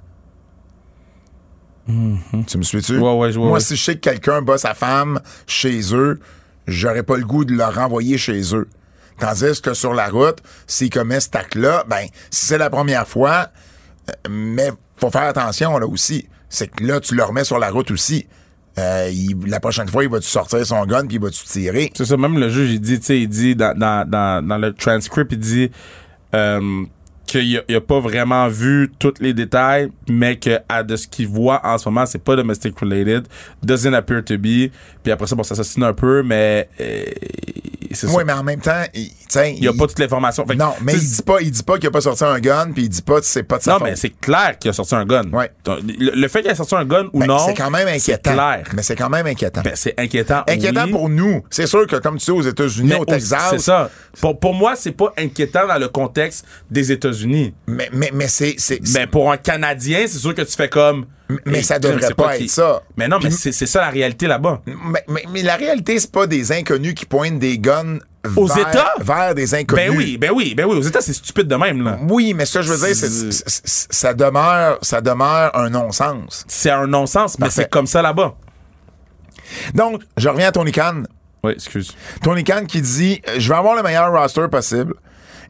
Tu 1.87 2.59
me 2.59 2.63
suis-tu? 2.63 2.99
Mm-hmm. 2.99 3.19
Ouais, 3.19 3.33
ouais, 3.33 3.49
Moi, 3.49 3.61
si 3.61 3.77
je 3.77 3.83
sais 3.83 3.95
que 3.95 4.01
quelqu'un 4.01 4.43
bat 4.43 4.59
sa 4.59 4.75
femme 4.75 5.21
chez 5.47 5.95
eux, 5.95 6.21
j'aurais 6.67 7.03
pas 7.03 7.17
le 7.17 7.25
goût 7.25 7.45
de 7.45 7.53
le 7.55 7.65
renvoyer 7.65 8.19
chez 8.19 8.55
eux. 8.55 8.69
Tandis 9.19 9.61
que 9.61 9.75
sur 9.75 9.95
la 9.95 10.09
route, 10.09 10.39
s'il 10.67 10.91
commet 10.91 11.21
cet 11.21 11.37
acte-là, 11.37 11.85
ben, 11.89 12.07
si 12.31 12.47
c'est 12.47 12.59
la 12.59 12.71
première 12.71 13.07
fois, 13.07 13.49
euh, 14.09 14.13
mais 14.31 14.71
faut 14.97 15.11
faire 15.11 15.23
attention 15.23 15.79
là 15.79 15.87
aussi. 15.87 16.29
C'est 16.49 16.69
que 16.69 16.85
là, 16.85 17.01
tu 17.01 17.15
le 17.15 17.23
remets 17.23 17.45
sur 17.45 17.59
la 17.59 17.71
route 17.71 17.91
aussi. 17.91 18.27
Euh, 18.79 19.09
il- 19.13 19.37
la 19.49 19.61
prochaine 19.61 19.89
fois, 19.89 20.03
il 20.05 20.11
va-tu 20.11 20.29
sortir 20.29 20.65
son 20.67 20.85
gun 20.87 21.07
puis 21.07 21.17
il 21.17 21.23
va-tu 21.23 21.45
tirer? 21.45 21.91
C'est 21.95 22.05
ça, 22.07 22.17
même 22.17 22.39
le 22.39 22.49
juge, 22.49 22.71
il 22.73 22.81
dit, 22.81 22.99
tu 23.01 23.07
sais, 23.07 23.21
il 23.21 23.29
dit 23.29 23.55
dans, 23.55 23.77
dans, 23.77 24.09
dans, 24.09 24.47
dans 24.47 24.59
le 24.59 24.73
transcript, 24.73 25.33
il 25.33 25.39
dit 25.39 25.71
euh, 26.35 26.85
qu'il 27.27 27.57
a, 27.59 27.63
il 27.69 27.77
a 27.77 27.81
pas 27.81 28.01
vraiment 28.01 28.49
vu 28.49 28.91
tous 28.99 29.15
les 29.21 29.33
détails, 29.35 29.91
mais 30.09 30.37
que 30.37 30.59
à 30.69 30.83
de 30.83 30.97
ce 30.97 31.07
qu'il 31.07 31.29
voit 31.29 31.61
en 31.65 31.79
ce 31.79 31.89
moment, 31.89 32.05
c'est 32.07 32.23
pas 32.23 32.37
domestic 32.37 32.79
related, 32.79 33.27
doesn't 33.63 33.95
appear 33.95 34.23
to 34.25 34.37
be. 34.39 34.71
Puis 35.03 35.11
après 35.13 35.27
ça, 35.27 35.35
bon, 35.35 35.43
ça 35.43 35.55
s'assine 35.55 35.83
un 35.85 35.93
peu, 35.95 36.23
mais 36.23 36.69
euh, 36.81 37.05
c'est 37.93 38.07
ça. 38.07 38.15
Oui, 38.17 38.23
mais 38.27 38.33
en 38.33 38.43
même 38.43 38.61
temps, 38.61 38.83
il, 38.95 39.11
Il 39.57 39.65
y 39.65 39.69
a 39.69 39.73
pas 39.73 39.87
toute 39.87 39.99
l'information. 39.99 40.45
Non, 40.57 40.73
mais 40.83 40.93
il 40.95 41.01
dit 41.01 41.23
pas, 41.23 41.41
il 41.41 41.51
dit 41.51 41.63
pas 41.63 41.79
qu'il 41.79 41.89
a 41.89 41.91
pas 41.91 42.01
sorti 42.01 42.25
un 42.25 42.39
gun 42.41 42.71
puis 42.73 42.85
il 42.85 42.89
dit 42.89 43.03
pas 43.03 43.21
que 43.21 43.27
c'est 43.27 43.43
pas 43.43 43.59
de 43.59 43.63
sa 43.63 43.73
Non, 43.73 43.79
faute. 43.79 43.89
mais 43.89 43.97
c'est 43.97 44.11
clair 44.21 44.59
qu'il 44.59 44.71
a 44.71 44.73
sorti 44.75 44.95
un 44.95 45.05
gun. 45.05 45.29
Ouais. 45.33 45.51
Donc, 45.65 45.79
Le, 45.99 46.13
le 46.21 46.29
fait 46.29 46.43
qu'il 46.43 46.51
ait 46.51 46.55
sorti 46.55 46.75
un 46.75 46.85
gun 46.85 47.07
ou 47.13 47.21
Ben, 47.21 47.27
non, 47.27 47.39
c'est 47.39 47.55
quand 47.55 47.71
même 47.71 47.89
c'est 47.99 48.13
inquiétant. 48.15 48.33
clair. 48.33 48.63
Mais 48.75 48.83
c'est 48.83 48.97
quand 48.97 49.09
même 49.11 49.27
inquiétant. 49.27 49.63
Ben, 49.63 49.73
c'est 49.75 49.99
inquiétant. 49.99 50.43
inquiétant 50.49 50.85
oui. 50.85 50.91
pour 50.93 51.09
nous. 51.09 51.43
C'est 51.51 51.67
sûr 51.67 51.87
que, 51.87 51.97
comme 51.97 52.19
tu 52.19 52.25
sais, 52.27 52.33
aux 52.33 52.43
États-Unis, 52.43 52.95
au 52.95 53.05
Texas. 53.05 53.49
C'est 53.51 53.59
ça. 53.59 53.91
Pour, 54.21 54.39
pour 54.39 54.55
moi, 54.55 54.75
c'est 54.77 54.93
pas 54.93 55.13
inquiétant 55.19 55.67
dans 55.67 55.79
le 55.79 55.89
contexte 55.89 56.45
des 56.71 56.93
États-Unis. 57.13 57.55
Mais, 57.67 57.89
mais, 57.93 58.11
mais 58.13 58.29
c'est. 58.29 58.55
c'est- 58.59 58.81
Mais 58.95 59.07
pour 59.07 59.31
un 59.31 59.37
Canadien, 59.37 60.05
c'est 60.07 60.19
sûr 60.19 60.35
que 60.35 60.43
tu 60.43 60.55
fais 60.57 60.69
comme. 60.69 61.07
Mais 61.47 61.59
Hey, 61.59 61.65
ça 61.65 61.79
devrait 61.79 62.13
pas 62.15 62.37
être 62.37 62.51
ça. 62.51 62.83
Mais 62.97 63.09
non, 63.09 63.19
mais 63.23 63.31
c'est 63.31 63.53
c'est 63.53 63.67
ça 63.67 63.81
la 63.81 63.89
réalité 63.91 64.27
là-bas. 64.27 64.61
Mais, 64.67 65.03
mais, 65.09 65.25
mais 65.33 65.43
la 65.43 65.57
réalité, 65.57 65.99
c'est 65.99 66.13
pas 66.13 66.27
des 66.27 66.53
inconnus 66.53 66.95
qui 66.95 67.07
pointent 67.07 67.39
des 67.39 67.59
guns 67.59 67.99
Aux 68.37 68.47
vers, 68.47 68.69
États? 68.69 68.93
vers 69.01 69.35
des 69.35 69.55
inconnus. 69.55 69.87
Ben 69.91 69.97
oui, 69.97 70.19
ben 70.19 70.31
oui, 70.35 70.55
ben 70.55 70.67
oui. 70.67 70.77
Aux 70.77 70.83
États, 70.83 71.01
c'est 71.01 71.15
stupide 71.15 71.49
de 71.49 71.57
même, 71.57 71.83
là. 71.83 71.99
Oui, 72.09 72.35
mais 72.35 72.45
ce 72.45 72.59
que 72.59 72.63
je 72.65 72.73
veux 72.73 72.87
dire, 72.87 72.95
c'est 72.95 73.93
ça 73.95 74.13
demeure, 74.13 74.79
ça 74.83 75.01
demeure 75.01 75.57
un 75.57 75.71
non-sens. 75.71 76.45
C'est 76.49 76.71
un 76.71 76.87
non-sens, 76.87 77.39
mais 77.39 77.49
c'est 77.51 77.71
comme 77.71 77.87
ça 77.87 78.03
là-bas. 78.03 78.35
Donc, 79.75 80.03
je 80.17 80.29
reviens 80.29 80.49
à 80.49 80.53
Tony 80.53 80.73
Khan. 80.73 81.03
Oui, 81.45 81.53
excuse. 81.53 81.93
Tony 82.23 82.45
Khan 82.45 82.65
qui 82.69 82.81
dit 82.83 83.21
euh, 83.29 83.35
Je 83.39 83.49
vais 83.49 83.57
avoir 83.57 83.75
le 83.75 83.83
meilleur 83.83 84.13
roster 84.13 84.47
possible. 84.51 84.95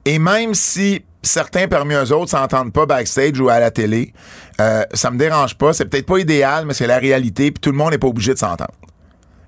Et 0.04 0.18
même 0.18 0.54
si 0.54 1.04
certains 1.22 1.68
parmi 1.68 1.94
eux 1.94 2.12
autres 2.12 2.30
s'entendent 2.30 2.72
pas 2.72 2.86
backstage 2.86 3.38
ou 3.40 3.48
à 3.48 3.60
la 3.60 3.70
télé, 3.70 4.12
euh, 4.60 4.84
ça 4.92 5.10
me 5.10 5.18
dérange 5.18 5.56
pas. 5.56 5.72
C'est 5.72 5.86
peut-être 5.86 6.06
pas 6.06 6.18
idéal, 6.18 6.66
mais 6.66 6.74
c'est 6.74 6.86
la 6.86 6.98
réalité. 6.98 7.50
Puis 7.50 7.60
tout 7.60 7.70
le 7.70 7.76
monde 7.76 7.92
n'est 7.92 7.98
pas 7.98 8.08
obligé 8.08 8.34
de 8.34 8.38
s'entendre. 8.38 8.74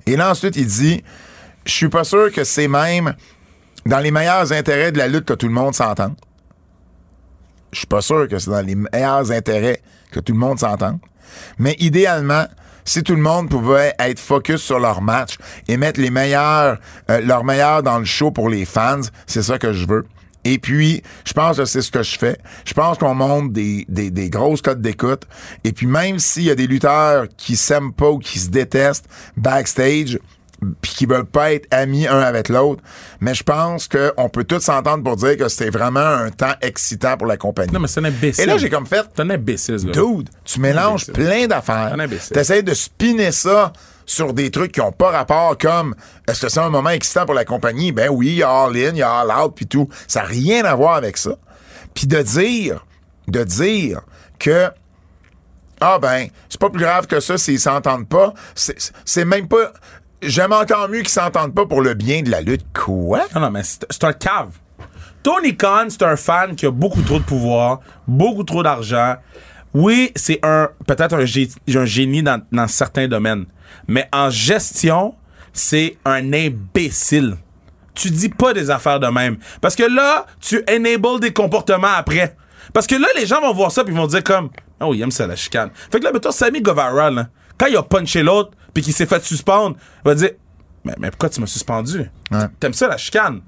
Et 0.07 0.17
là, 0.17 0.31
ensuite, 0.31 0.57
il 0.57 0.67
dit 0.67 1.03
Je 1.65 1.73
suis 1.73 1.89
pas 1.89 2.05
sûr 2.05 2.31
que 2.33 2.45
c'est 2.45 2.69
même 2.69 3.15
dans 3.87 3.99
les 3.99 4.11
meilleurs 4.11 4.53
intérêts 4.53 4.93
de 4.93 4.99
la 4.99 5.09
lutte 5.09 5.25
que 5.25 5.35
tout 5.35 5.49
le 5.49 5.53
monde 5.53 5.75
s'entende. 5.75 6.15
Je 7.73 7.79
suis 7.79 7.87
pas 7.87 8.01
sûr 8.01 8.29
que 8.29 8.39
c'est 8.39 8.51
dans 8.51 8.65
les 8.65 8.77
meilleurs 8.77 9.33
intérêts 9.33 9.81
que 10.13 10.21
tout 10.21 10.33
le 10.33 10.39
monde 10.39 10.61
s'entende. 10.61 11.01
Mais 11.59 11.75
idéalement, 11.81 12.47
si 12.85 13.03
tout 13.03 13.17
le 13.17 13.23
monde 13.23 13.49
pouvait 13.49 13.95
être 13.99 14.21
focus 14.21 14.63
sur 14.63 14.79
leur 14.79 15.03
match 15.03 15.39
et 15.67 15.77
mettre 15.77 16.01
les 16.01 16.11
meilleurs, 16.11 16.79
euh, 17.11 17.21
leurs 17.21 17.43
meilleurs 17.43 17.83
dans 17.83 17.99
le 17.99 18.05
show 18.05 18.31
pour 18.31 18.49
les 18.49 18.65
fans, 18.65 19.01
c'est 19.27 19.43
ça 19.43 19.59
que 19.59 19.73
je 19.73 19.87
veux. 19.87 20.07
Et 20.45 20.59
puis, 20.59 21.03
je 21.25 21.33
pense 21.33 21.57
que 21.57 21.65
c'est 21.65 21.83
ce 21.83 21.91
que 21.91 22.03
je 22.03 22.19
fais. 22.19 22.39
Je 22.65 22.75
pense 22.75 22.99
qu'on 22.99 23.15
monte 23.15 23.53
des, 23.53 23.85
des, 23.89 24.11
des 24.11 24.31
grosses 24.31 24.63
cotes 24.63 24.81
d'écoute. 24.81 25.23
Et 25.65 25.73
puis, 25.73 25.87
même 25.87 26.19
s'il 26.19 26.45
y 26.45 26.51
a 26.51 26.55
des 26.55 26.67
lutteurs 26.67 27.27
qui 27.37 27.57
s'aiment 27.57 27.93
pas 27.93 28.11
ou 28.11 28.19
qui 28.19 28.39
se 28.39 28.51
détestent 28.51 29.07
backstage, 29.37 30.19
puis 30.81 30.93
qui 30.95 31.07
veulent 31.07 31.27
pas 31.27 31.53
être 31.53 31.67
amis 31.73 32.07
un 32.07 32.21
avec 32.21 32.49
l'autre, 32.49 32.83
mais 33.21 33.35
je 33.35 33.43
pense 33.43 33.89
qu'on 33.89 34.29
peut 34.29 34.45
tous 34.45 34.61
s'entendre 34.61 35.03
pour 35.03 35.17
dire 35.17 35.37
que 35.37 35.49
c'était 35.49 35.71
vraiment 35.71 36.01
un 36.01 36.31
temps 36.31 36.55
excitant 36.63 37.17
pour 37.17 37.27
la 37.27 37.37
compagnie. 37.37 37.73
Non, 37.73 37.81
mais 37.81 37.89
c'est 37.89 38.01
un 38.01 38.05
imbécile. 38.05 38.45
Et 38.45 38.47
là, 38.47 38.57
j'ai 38.57 38.71
comme 38.71 38.87
fait, 38.87 39.05
C'est 39.15 39.23
un 39.23 39.31
imbécile, 39.31 39.77
gars. 39.85 39.93
Dude, 39.93 40.31
tu 40.45 40.61
mélanges 40.61 41.07
plein 41.07 41.47
d'affaires. 41.47 41.93
Un 41.93 41.99
imbécile. 41.99 42.35
T'essayes 42.35 42.63
de 42.63 42.73
spinner 42.75 43.33
ça 43.33 43.73
sur 44.07 44.33
des 44.33 44.51
trucs 44.51 44.73
qui 44.73 44.81
ont 44.81 44.93
pas 44.93 45.11
rapport 45.11 45.57
comme 45.59 45.95
est-ce 46.29 46.43
que 46.43 46.49
c'est 46.49 46.61
un 46.61 46.71
moment 46.71 46.91
excitant 46.91 47.25
pour 47.25 47.35
la 47.35 47.45
compagnie? 47.45 47.93
Ben 47.93 48.09
oui, 48.11 48.29
il 48.29 48.35
y 48.37 48.43
a 48.43 48.51
All 48.51 48.77
In, 48.77 48.91
il 48.91 48.99
y 48.99 49.03
a 49.03 49.21
All 49.21 49.31
Out 49.31 49.53
puis 49.55 49.67
tout. 49.67 49.89
Ça 50.07 50.21
n'a 50.21 50.27
rien 50.27 50.65
à 50.65 50.75
voir 50.75 50.95
avec 50.95 51.17
ça. 51.17 51.37
Puis 51.95 52.07
de 52.07 52.21
dire, 52.23 52.85
de 53.29 53.45
dire 53.45 54.01
que 54.39 54.71
ah 55.81 55.99
ben, 55.99 56.29
c'est 56.49 56.61
pas 56.61 56.71
plus 56.71 56.81
grave 56.81 57.07
que 57.07 57.21
ça 57.21 57.37
s'ils 57.37 57.61
s'entendent 57.61 58.09
pas. 58.09 58.33
C'est 58.55 59.25
même 59.25 59.49
pas. 59.49 59.73
J'aime 60.23 60.53
encore 60.53 60.89
mieux 60.89 61.01
qu'ils 61.01 61.09
s'entendent 61.09 61.55
pas 61.55 61.67
pour 61.67 61.83
le 61.83 61.95
bien 61.95 62.23
de 62.23 62.31
la 62.31 62.41
lutte. 62.41 62.65
Quoi? 62.73 63.27
Non, 63.35 63.43
non, 63.43 63.51
mais 63.51 63.63
c'est 63.65 64.05
un 64.05 64.13
cave. 64.13 64.51
Tony 65.23 65.57
Khan, 65.57 65.87
c'est 65.89 66.03
un 66.03 66.17
fan 66.17 66.55
qui 66.55 66.67
a 66.67 66.71
beaucoup 66.71 67.03
trop 67.03 67.19
de 67.19 67.25
pouvoir, 67.25 67.81
beaucoup 68.07 68.45
trop 68.45 68.63
d'argent. 68.63 69.17
Oui, 69.75 70.13
c'est 70.15 70.39
un 70.45 70.71
peut-être 70.87 71.15
un, 71.15 71.25
gé- 71.25 71.55
un 71.75 71.85
génie 71.85 72.23
dans, 72.23 72.41
dans 72.53 72.69
certains 72.69 73.09
domaines, 73.09 73.47
mais 73.89 74.09
en 74.13 74.31
gestion, 74.31 75.15
c'est 75.53 75.97
un 76.05 76.33
imbécile. 76.33 77.37
Tu 77.95 78.11
dis 78.11 78.29
pas 78.29 78.53
des 78.53 78.71
affaires 78.71 78.99
de 79.01 79.07
même. 79.07 79.37
Parce 79.61 79.77
que 79.77 79.85
là, 79.85 80.27
tu 80.41 80.63
enables 80.69 81.21
des 81.21 81.33
comportements 81.33 81.93
après. 81.97 82.37
Parce 82.73 82.87
que 82.87 82.95
là, 82.97 83.07
les 83.17 83.27
gens 83.27 83.41
vont 83.41 83.53
voir 83.53 83.71
ça 83.71 83.85
puis 83.85 83.93
ils 83.93 83.97
vont 83.97 84.07
dire 84.07 84.25
comme 84.25 84.51
Oh, 84.81 84.93
il 84.95 85.01
aime 85.03 85.11
ça 85.13 85.27
la 85.27 85.37
chicane. 85.37 85.71
Fait 85.93 86.01
que 86.01 86.05
là, 86.05 86.13
mettons, 86.13 86.33
Sammy 86.33 86.61
Guevara, 86.61 87.11
là, 87.11 87.29
quand 87.57 87.67
il 87.67 87.77
a 87.77 87.83
punché 87.83 88.23
l'autre 88.23 88.51
puis 88.73 88.83
qu'il 88.83 88.93
s'est 88.93 89.07
fait 89.07 89.23
suspendre, 89.25 89.77
il 90.05 90.09
va 90.09 90.15
dire 90.17 90.31
mais, 90.85 90.95
mais 90.99 91.11
pourquoi 91.11 91.29
tu 91.31 91.41
m'as 91.41 91.47
suspendu? 91.47 92.11
Ouais. 92.31 92.39
T'aimes 92.61 92.73
ça 92.75 92.89
la 92.89 92.97
chicane? 92.97 93.41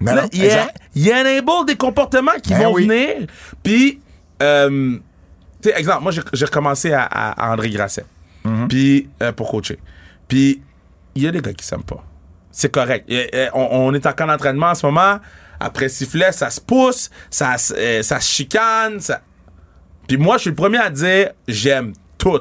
Ben 0.00 0.14
Là, 0.16 0.22
non, 0.22 0.28
il 0.32 0.44
y 0.44 0.50
a, 0.50 0.68
il 0.96 1.02
y 1.06 1.12
a 1.12 1.20
enable 1.20 1.66
des 1.66 1.76
comportements 1.76 2.32
qui 2.42 2.50
Ben 2.50 2.64
vont 2.64 2.74
oui. 2.74 2.86
venir. 2.88 3.28
Puis, 3.62 4.00
euh, 4.42 4.98
tu 5.62 5.68
sais, 5.70 5.78
exemple, 5.78 6.02
moi, 6.02 6.12
j'ai 6.32 6.44
recommencé 6.44 6.92
à, 6.92 7.02
à- 7.04 7.46
à 7.48 7.52
André 7.52 7.70
Grasset. 7.70 8.04
Mm-hmm. 8.44 8.68
Puis, 8.68 9.08
euh, 9.22 9.32
pour 9.32 9.50
coacher. 9.50 9.78
Puis, 10.28 10.60
il 11.14 11.22
y 11.22 11.26
a 11.28 11.30
des 11.30 11.40
gars 11.40 11.52
qui 11.52 11.64
s'aiment 11.64 11.84
pas. 11.84 12.04
C'est 12.50 12.70
correct. 12.72 13.04
Et- 13.08 13.34
et 13.36 13.48
on, 13.54 13.68
on 13.88 13.94
est 13.94 14.04
en 14.06 14.12
camp 14.12 14.26
d'entraînement 14.26 14.66
en 14.70 14.74
ce 14.74 14.84
moment. 14.86 15.18
Après 15.60 15.88
sifflet, 15.88 16.32
ça 16.32 16.50
se 16.50 16.60
pousse, 16.60 17.08
ça, 17.30 17.54
euh, 17.76 18.02
ça 18.02 18.18
se 18.20 18.28
chicane. 18.28 18.98
Ça... 19.00 19.20
Puis 20.08 20.16
moi, 20.16 20.36
je 20.36 20.42
suis 20.42 20.50
le 20.50 20.56
premier 20.56 20.78
à 20.78 20.90
dire 20.90 21.30
j'aime 21.46 21.92
tout. 22.18 22.40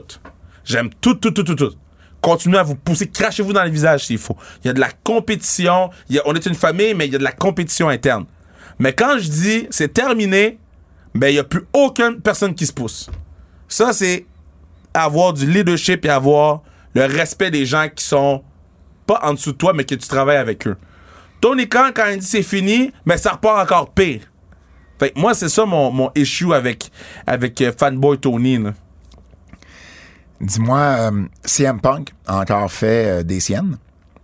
J'aime 0.65 0.89
tout, 0.99 1.13
tout, 1.15 1.31
tout, 1.31 1.43
tout, 1.43 1.55
tout. 1.55 1.73
Continuez 2.19 2.57
à 2.59 2.63
vous 2.63 2.75
pousser, 2.75 3.07
crachez-vous 3.07 3.53
dans 3.53 3.63
le 3.63 3.69
visage 3.69 4.05
s'il 4.05 4.17
faut. 4.17 4.37
Il 4.63 4.67
y 4.67 4.69
a 4.69 4.73
de 4.73 4.79
la 4.79 4.89
compétition. 5.03 5.89
Il 6.09 6.15
y 6.15 6.19
a- 6.19 6.23
on 6.25 6.33
est 6.35 6.45
une 6.45 6.55
famille, 6.55 6.93
mais 6.93 7.07
il 7.07 7.13
y 7.13 7.15
a 7.15 7.19
de 7.19 7.23
la 7.23 7.31
compétition 7.31 7.89
interne. 7.89 8.25
Mais 8.79 8.93
quand 8.93 9.17
je 9.19 9.29
dis 9.29 9.67
c'est 9.69 9.93
terminé, 9.93 10.57
ben 11.13 11.27
il 11.27 11.33
n'y 11.33 11.39
a 11.39 11.43
plus 11.43 11.65
aucune 11.73 12.21
personne 12.21 12.55
qui 12.55 12.65
se 12.65 12.73
pousse. 12.73 13.09
Ça, 13.67 13.93
c'est 13.93 14.25
avoir 14.93 15.33
du 15.33 15.49
leadership 15.49 16.05
et 16.05 16.09
avoir 16.09 16.61
le 16.93 17.05
respect 17.05 17.51
des 17.51 17.65
gens 17.65 17.87
qui 17.93 18.03
sont 18.03 18.43
pas 19.07 19.19
en 19.23 19.33
dessous 19.33 19.53
de 19.53 19.57
toi, 19.57 19.73
mais 19.73 19.83
que 19.83 19.95
tu 19.95 20.07
travailles 20.07 20.37
avec 20.37 20.67
eux. 20.67 20.77
Tony 21.39 21.67
Khan, 21.67 21.89
quand 21.93 22.07
il 22.07 22.19
dit 22.19 22.25
c'est 22.25 22.43
fini, 22.43 22.91
mais 23.05 23.17
ça 23.17 23.31
repart 23.31 23.59
encore 23.59 23.91
pire. 23.93 24.21
Fait 24.99 25.11
moi, 25.17 25.33
c'est 25.33 25.49
ça 25.49 25.65
mon, 25.65 25.91
mon 25.91 26.11
issue 26.15 26.53
avec, 26.53 26.91
avec 27.25 27.59
euh, 27.61 27.71
Fanboy 27.75 28.19
Tony. 28.19 28.59
Dis-moi, 30.39 30.79
euh, 30.79 31.23
CM 31.43 31.79
Punk 31.81 32.13
a 32.27 32.39
encore 32.41 32.71
fait 32.71 33.19
euh, 33.19 33.23
des 33.23 33.39
siennes? 33.39 33.77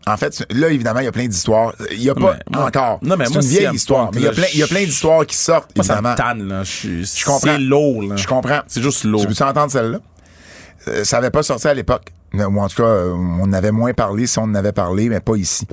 En 0.07 0.17
fait, 0.17 0.45
là, 0.51 0.69
évidemment, 0.69 0.99
il 1.01 1.05
y 1.05 1.09
a 1.09 1.11
plein 1.11 1.27
d'histoires. 1.27 1.73
Il 1.91 2.01
y 2.01 2.09
a 2.09 2.15
pas 2.15 2.37
mais 2.49 2.57
encore. 2.57 2.99
non, 3.01 3.17
mais 3.17 3.25
c'est 3.25 3.33
moi, 3.33 3.41
une 3.41 3.47
vieille 3.47 3.75
histoire. 3.75 4.09
Mais 4.13 4.21
il 4.21 4.23
y 4.23 4.27
a 4.27 4.31
plein, 4.31 4.45
il 4.53 4.59
y 4.59 4.63
a 4.63 4.67
plein 4.67 4.83
d'histoires 4.85 5.25
qui 5.25 5.35
sortent, 5.35 5.75
Moi, 5.75 5.83
ça 5.83 5.95
évidemment. 5.95 6.13
me 6.13 6.17
tanne, 6.17 6.47
là. 6.47 6.63
Je, 6.63 7.03
je 7.03 7.25
comprends. 7.25 7.39
C'est 7.47 7.57
lourd, 7.59 8.03
là. 8.03 8.15
Je 8.15 8.27
comprends. 8.27 8.61
C'est 8.67 8.81
juste 8.81 9.03
lourd. 9.03 9.21
Tu 9.21 9.27
veux-tu 9.27 9.43
entendre 9.43 9.71
celle-là? 9.71 9.99
Euh, 10.87 11.03
ça 11.03 11.17
n'avait 11.17 11.31
pas 11.31 11.43
sorti 11.43 11.67
à 11.67 11.73
l'époque. 11.73 12.13
Ou 12.33 12.59
en 12.61 12.67
tout 12.67 12.77
cas, 12.77 12.83
euh, 12.83 13.11
on 13.13 13.43
en 13.43 13.53
avait 13.53 13.71
moins 13.71 13.93
parlé 13.93 14.27
si 14.27 14.39
on 14.39 14.43
en 14.43 14.55
avait 14.55 14.71
parlé, 14.71 15.09
mais 15.09 15.19
pas 15.19 15.35
ici. 15.35 15.67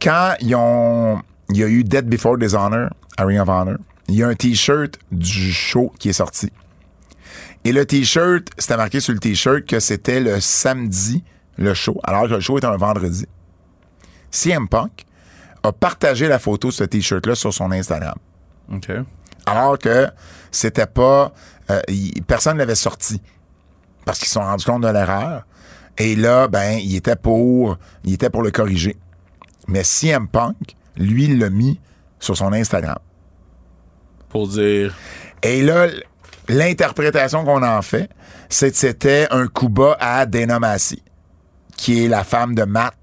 Quand 0.00 0.34
ils 0.40 0.54
ont, 0.54 1.20
il 1.50 1.58
y 1.58 1.62
a 1.64 1.68
eu 1.68 1.84
Dead 1.84 2.06
Before 2.08 2.38
Dishonor 2.38 2.88
à 3.16 3.24
Ring 3.24 3.40
of 3.40 3.48
Honor, 3.48 3.76
il 4.08 4.14
y 4.16 4.22
a 4.22 4.28
un 4.28 4.34
T-shirt 4.34 4.94
du 5.12 5.52
show 5.52 5.92
qui 5.98 6.08
est 6.08 6.14
sorti. 6.14 6.50
Et 7.64 7.72
le 7.72 7.84
T-shirt, 7.84 8.44
c'était 8.58 8.76
marqué 8.76 9.00
sur 9.00 9.12
le 9.12 9.18
T-shirt 9.20 9.66
que 9.66 9.78
c'était 9.80 10.20
le 10.20 10.40
samedi, 10.40 11.22
le 11.60 11.74
show, 11.74 12.00
alors 12.02 12.24
que 12.24 12.34
le 12.34 12.40
show 12.40 12.58
était 12.58 12.66
un 12.66 12.76
vendredi. 12.76 13.26
CM 14.30 14.68
Punk 14.68 15.04
a 15.62 15.72
partagé 15.72 16.26
la 16.26 16.38
photo 16.38 16.68
de 16.68 16.72
ce 16.72 16.84
T-shirt-là 16.84 17.34
sur 17.34 17.52
son 17.52 17.70
Instagram. 17.70 18.16
OK. 18.72 18.90
Alors 19.46 19.78
que 19.78 20.08
c'était 20.50 20.86
pas. 20.86 21.32
euh, 21.70 21.80
personne 22.26 22.54
ne 22.54 22.60
l'avait 22.60 22.74
sorti. 22.74 23.20
Parce 24.04 24.18
qu'ils 24.18 24.28
se 24.28 24.34
sont 24.34 24.40
rendus 24.40 24.64
compte 24.64 24.82
de 24.82 24.88
l'erreur. 24.88 25.46
Et 25.98 26.16
là, 26.16 26.48
ben, 26.48 26.78
il 26.78 26.96
était 26.96 27.16
pour. 27.16 27.76
Il 28.04 28.14
était 28.14 28.30
pour 28.30 28.42
le 28.42 28.50
corriger. 28.50 28.96
Mais 29.68 29.84
CM 29.84 30.26
Punk, 30.28 30.76
lui, 30.96 31.36
l'a 31.36 31.50
mis 31.50 31.78
sur 32.18 32.36
son 32.36 32.52
Instagram. 32.52 32.98
Pour 34.30 34.48
dire. 34.48 34.94
Et 35.42 35.62
là, 35.62 35.88
l'interprétation 36.48 37.44
qu'on 37.44 37.62
en 37.62 37.82
fait, 37.82 38.08
c'est 38.48 38.70
que 38.70 38.76
c'était 38.76 39.26
un 39.30 39.46
coup 39.46 39.68
bas 39.68 39.96
à 40.00 40.24
Dana 40.26 40.58
Massey, 40.58 40.98
qui 41.80 42.04
est 42.04 42.08
la 42.08 42.24
femme 42.24 42.54
de 42.54 42.64
Matt 42.64 42.94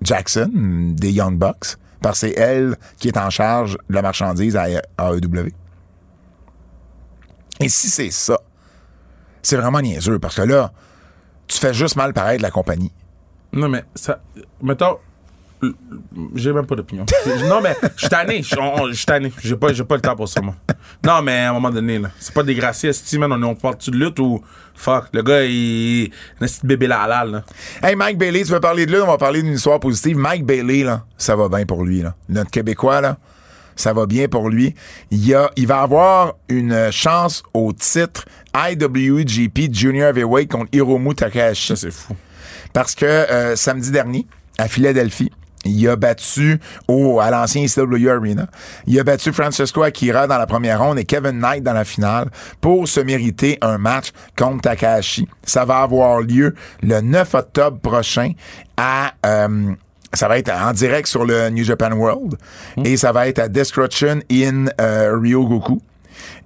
Jackson, 0.00 0.50
des 0.96 1.12
Young 1.12 1.36
Bucks, 1.36 1.76
parce 2.00 2.22
que 2.22 2.28
c'est 2.28 2.40
elle 2.40 2.78
qui 2.98 3.08
est 3.08 3.18
en 3.18 3.28
charge 3.28 3.76
de 3.90 3.94
la 3.94 4.00
marchandise 4.00 4.56
à 4.56 4.70
AEW. 4.70 5.50
Et 7.60 7.68
si 7.68 7.90
c'est 7.90 8.10
ça, 8.10 8.40
c'est 9.42 9.56
vraiment 9.56 9.82
niaiseux, 9.82 10.18
parce 10.18 10.36
que 10.36 10.42
là, 10.42 10.72
tu 11.46 11.58
fais 11.58 11.74
juste 11.74 11.96
mal 11.96 12.14
paraître 12.14 12.42
la 12.42 12.50
compagnie. 12.50 12.90
Non, 13.52 13.68
mais 13.68 13.84
ça. 13.94 14.22
Mettons. 14.62 14.96
J'ai 16.34 16.52
même 16.52 16.66
pas 16.66 16.74
d'opinion. 16.74 17.06
non, 17.48 17.60
mais 17.60 17.76
je 17.96 18.00
suis 18.00 18.08
tanné. 18.08 18.42
Je 18.42 18.92
suis 18.94 19.06
tanné. 19.06 19.32
J'ai 19.42 19.56
pas, 19.56 19.72
pas 19.72 19.94
le 19.96 20.00
temps 20.00 20.16
pour 20.16 20.28
ça, 20.28 20.40
moi. 20.40 20.54
Non, 21.04 21.22
mais 21.22 21.40
à 21.40 21.50
un 21.50 21.52
moment 21.52 21.70
donné, 21.70 21.98
là. 21.98 22.10
C'est 22.18 22.34
pas 22.34 22.42
dégracié, 22.42 22.90
Esti, 22.90 23.18
man. 23.18 23.32
On 23.32 23.42
est 23.42 23.44
on 23.44 23.54
parle-tu 23.54 23.90
de 23.90 23.96
lutte 23.96 24.18
ou. 24.18 24.42
Fuck. 24.74 25.06
Le 25.12 25.22
gars, 25.22 25.44
il. 25.44 26.10
Un 26.40 26.46
petit 26.46 26.60
bébé 26.64 26.86
là. 26.86 27.42
Hey, 27.82 27.96
Mike 27.96 28.18
Bailey, 28.18 28.44
tu 28.44 28.52
veux 28.52 28.60
parler 28.60 28.84
de 28.84 28.92
lui? 28.92 29.00
On 29.00 29.06
va 29.06 29.16
parler 29.16 29.42
d'une 29.42 29.54
histoire 29.54 29.80
positive. 29.80 30.18
Mike 30.18 30.44
Bailey, 30.44 30.84
là, 30.84 31.04
ça 31.16 31.34
va 31.34 31.48
bien 31.48 31.64
pour 31.64 31.84
lui, 31.84 32.02
là. 32.02 32.14
Notre 32.28 32.50
Québécois, 32.50 33.00
là, 33.00 33.16
ça 33.74 33.92
va 33.94 34.06
bien 34.06 34.28
pour 34.28 34.50
lui. 34.50 34.74
Il, 35.10 35.34
a, 35.34 35.50
il 35.56 35.66
va 35.66 35.80
avoir 35.80 36.34
une 36.48 36.90
chance 36.90 37.42
au 37.54 37.72
titre 37.72 38.26
IWGP 38.54 39.72
Junior 39.72 40.08
Heavyweight 40.08 40.50
contre 40.50 40.68
Hiromu 40.72 41.14
Takahashi. 41.14 41.68
Ça, 41.68 41.76
c'est 41.76 41.90
fou. 41.90 42.14
Parce 42.72 42.94
que 42.94 43.06
euh, 43.06 43.56
samedi 43.56 43.90
dernier, 43.90 44.26
à 44.58 44.68
Philadelphie, 44.68 45.30
il 45.66 45.88
a 45.88 45.96
battu 45.96 46.60
au, 46.88 47.20
à 47.20 47.30
l'ancien 47.30 47.64
ECW 47.64 48.08
Arena. 48.08 48.46
Il 48.86 48.98
a 48.98 49.04
battu 49.04 49.32
Francesco 49.32 49.82
Akira 49.82 50.26
dans 50.26 50.38
la 50.38 50.46
première 50.46 50.80
ronde 50.80 50.98
et 50.98 51.04
Kevin 51.04 51.38
Knight 51.40 51.62
dans 51.62 51.72
la 51.72 51.84
finale 51.84 52.30
pour 52.60 52.88
se 52.88 53.00
mériter 53.00 53.58
un 53.62 53.78
match 53.78 54.12
contre 54.36 54.62
Takahashi. 54.62 55.28
Ça 55.44 55.64
va 55.64 55.78
avoir 55.78 56.20
lieu 56.20 56.54
le 56.82 57.00
9 57.00 57.34
octobre 57.34 57.78
prochain 57.78 58.32
à... 58.76 59.12
euh, 59.24 59.74
ça 60.12 60.28
va 60.28 60.38
être 60.38 60.50
en 60.50 60.72
direct 60.72 61.08
sur 61.08 61.24
le 61.24 61.50
New 61.50 61.64
Japan 61.64 61.92
World 61.92 62.36
et 62.84 62.96
ça 62.96 63.12
va 63.12 63.28
être 63.28 63.38
à 63.38 63.48
Destruction 63.48 64.20
in 64.30 64.66
euh, 64.80 65.18
Ryogoku. 65.18 65.82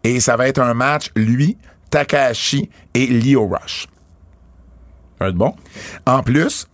Et 0.03 0.19
ça 0.19 0.37
va 0.37 0.49
être 0.49 0.61
un 0.61 0.75
match, 0.75 1.11
lui, 1.15 1.57
Takahashi 1.91 2.71
et 2.95 3.07
Leo 3.07 3.47
Rush. 3.47 3.87
Ça 5.19 5.25
va 5.25 5.29
être 5.29 5.37
bon. 5.37 5.55
En 6.07 6.23
plus, 6.23 6.67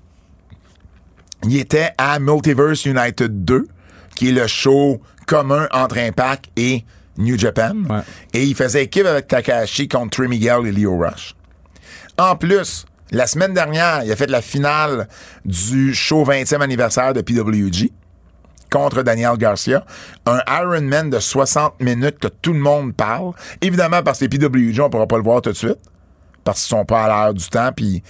il 1.46 1.58
était 1.58 1.90
à 1.98 2.18
Multiverse 2.18 2.84
United 2.84 3.44
2, 3.44 3.66
qui 4.14 4.28
est 4.28 4.32
le 4.32 4.46
show 4.46 5.00
commun 5.26 5.68
entre 5.72 5.98
Impact 5.98 6.46
et 6.56 6.84
New 7.18 7.38
Japan. 7.38 7.74
Ouais. 7.88 8.00
Et 8.32 8.44
il 8.44 8.54
faisait 8.54 8.84
équipe 8.84 9.06
avec 9.06 9.28
Takahashi 9.28 9.88
contre 9.88 10.18
Trey 10.18 10.28
Miguel 10.28 10.66
et 10.66 10.72
Leo 10.72 10.98
Rush. 10.98 11.34
En 12.18 12.36
plus, 12.36 12.86
la 13.10 13.26
semaine 13.26 13.54
dernière, 13.54 14.02
il 14.04 14.12
a 14.12 14.16
fait 14.16 14.30
la 14.30 14.42
finale 14.42 15.08
du 15.44 15.94
show 15.94 16.24
20e 16.24 16.60
anniversaire 16.60 17.12
de 17.14 17.20
PWG 17.20 17.90
contre 18.70 19.02
Daniel 19.02 19.36
Garcia. 19.36 19.84
Un 20.26 20.40
Ironman 20.48 21.10
de 21.10 21.18
60 21.18 21.80
minutes 21.80 22.18
que 22.18 22.28
tout 22.28 22.52
le 22.52 22.58
monde 22.58 22.94
parle. 22.94 23.32
Évidemment, 23.60 24.02
parce 24.02 24.18
que 24.18 24.24
les 24.24 24.38
PWG, 24.38 24.80
on 24.80 24.90
pourra 24.90 25.06
pas 25.06 25.16
le 25.16 25.22
voir 25.22 25.40
tout 25.40 25.50
de 25.50 25.56
suite. 25.56 25.78
Parce 26.42 26.60
qu'ils 26.62 26.76
sont 26.76 26.84
pas 26.84 27.04
à 27.04 27.08
l'heure 27.08 27.34
du 27.34 27.46
temps, 27.48 27.70
puis 27.74 28.02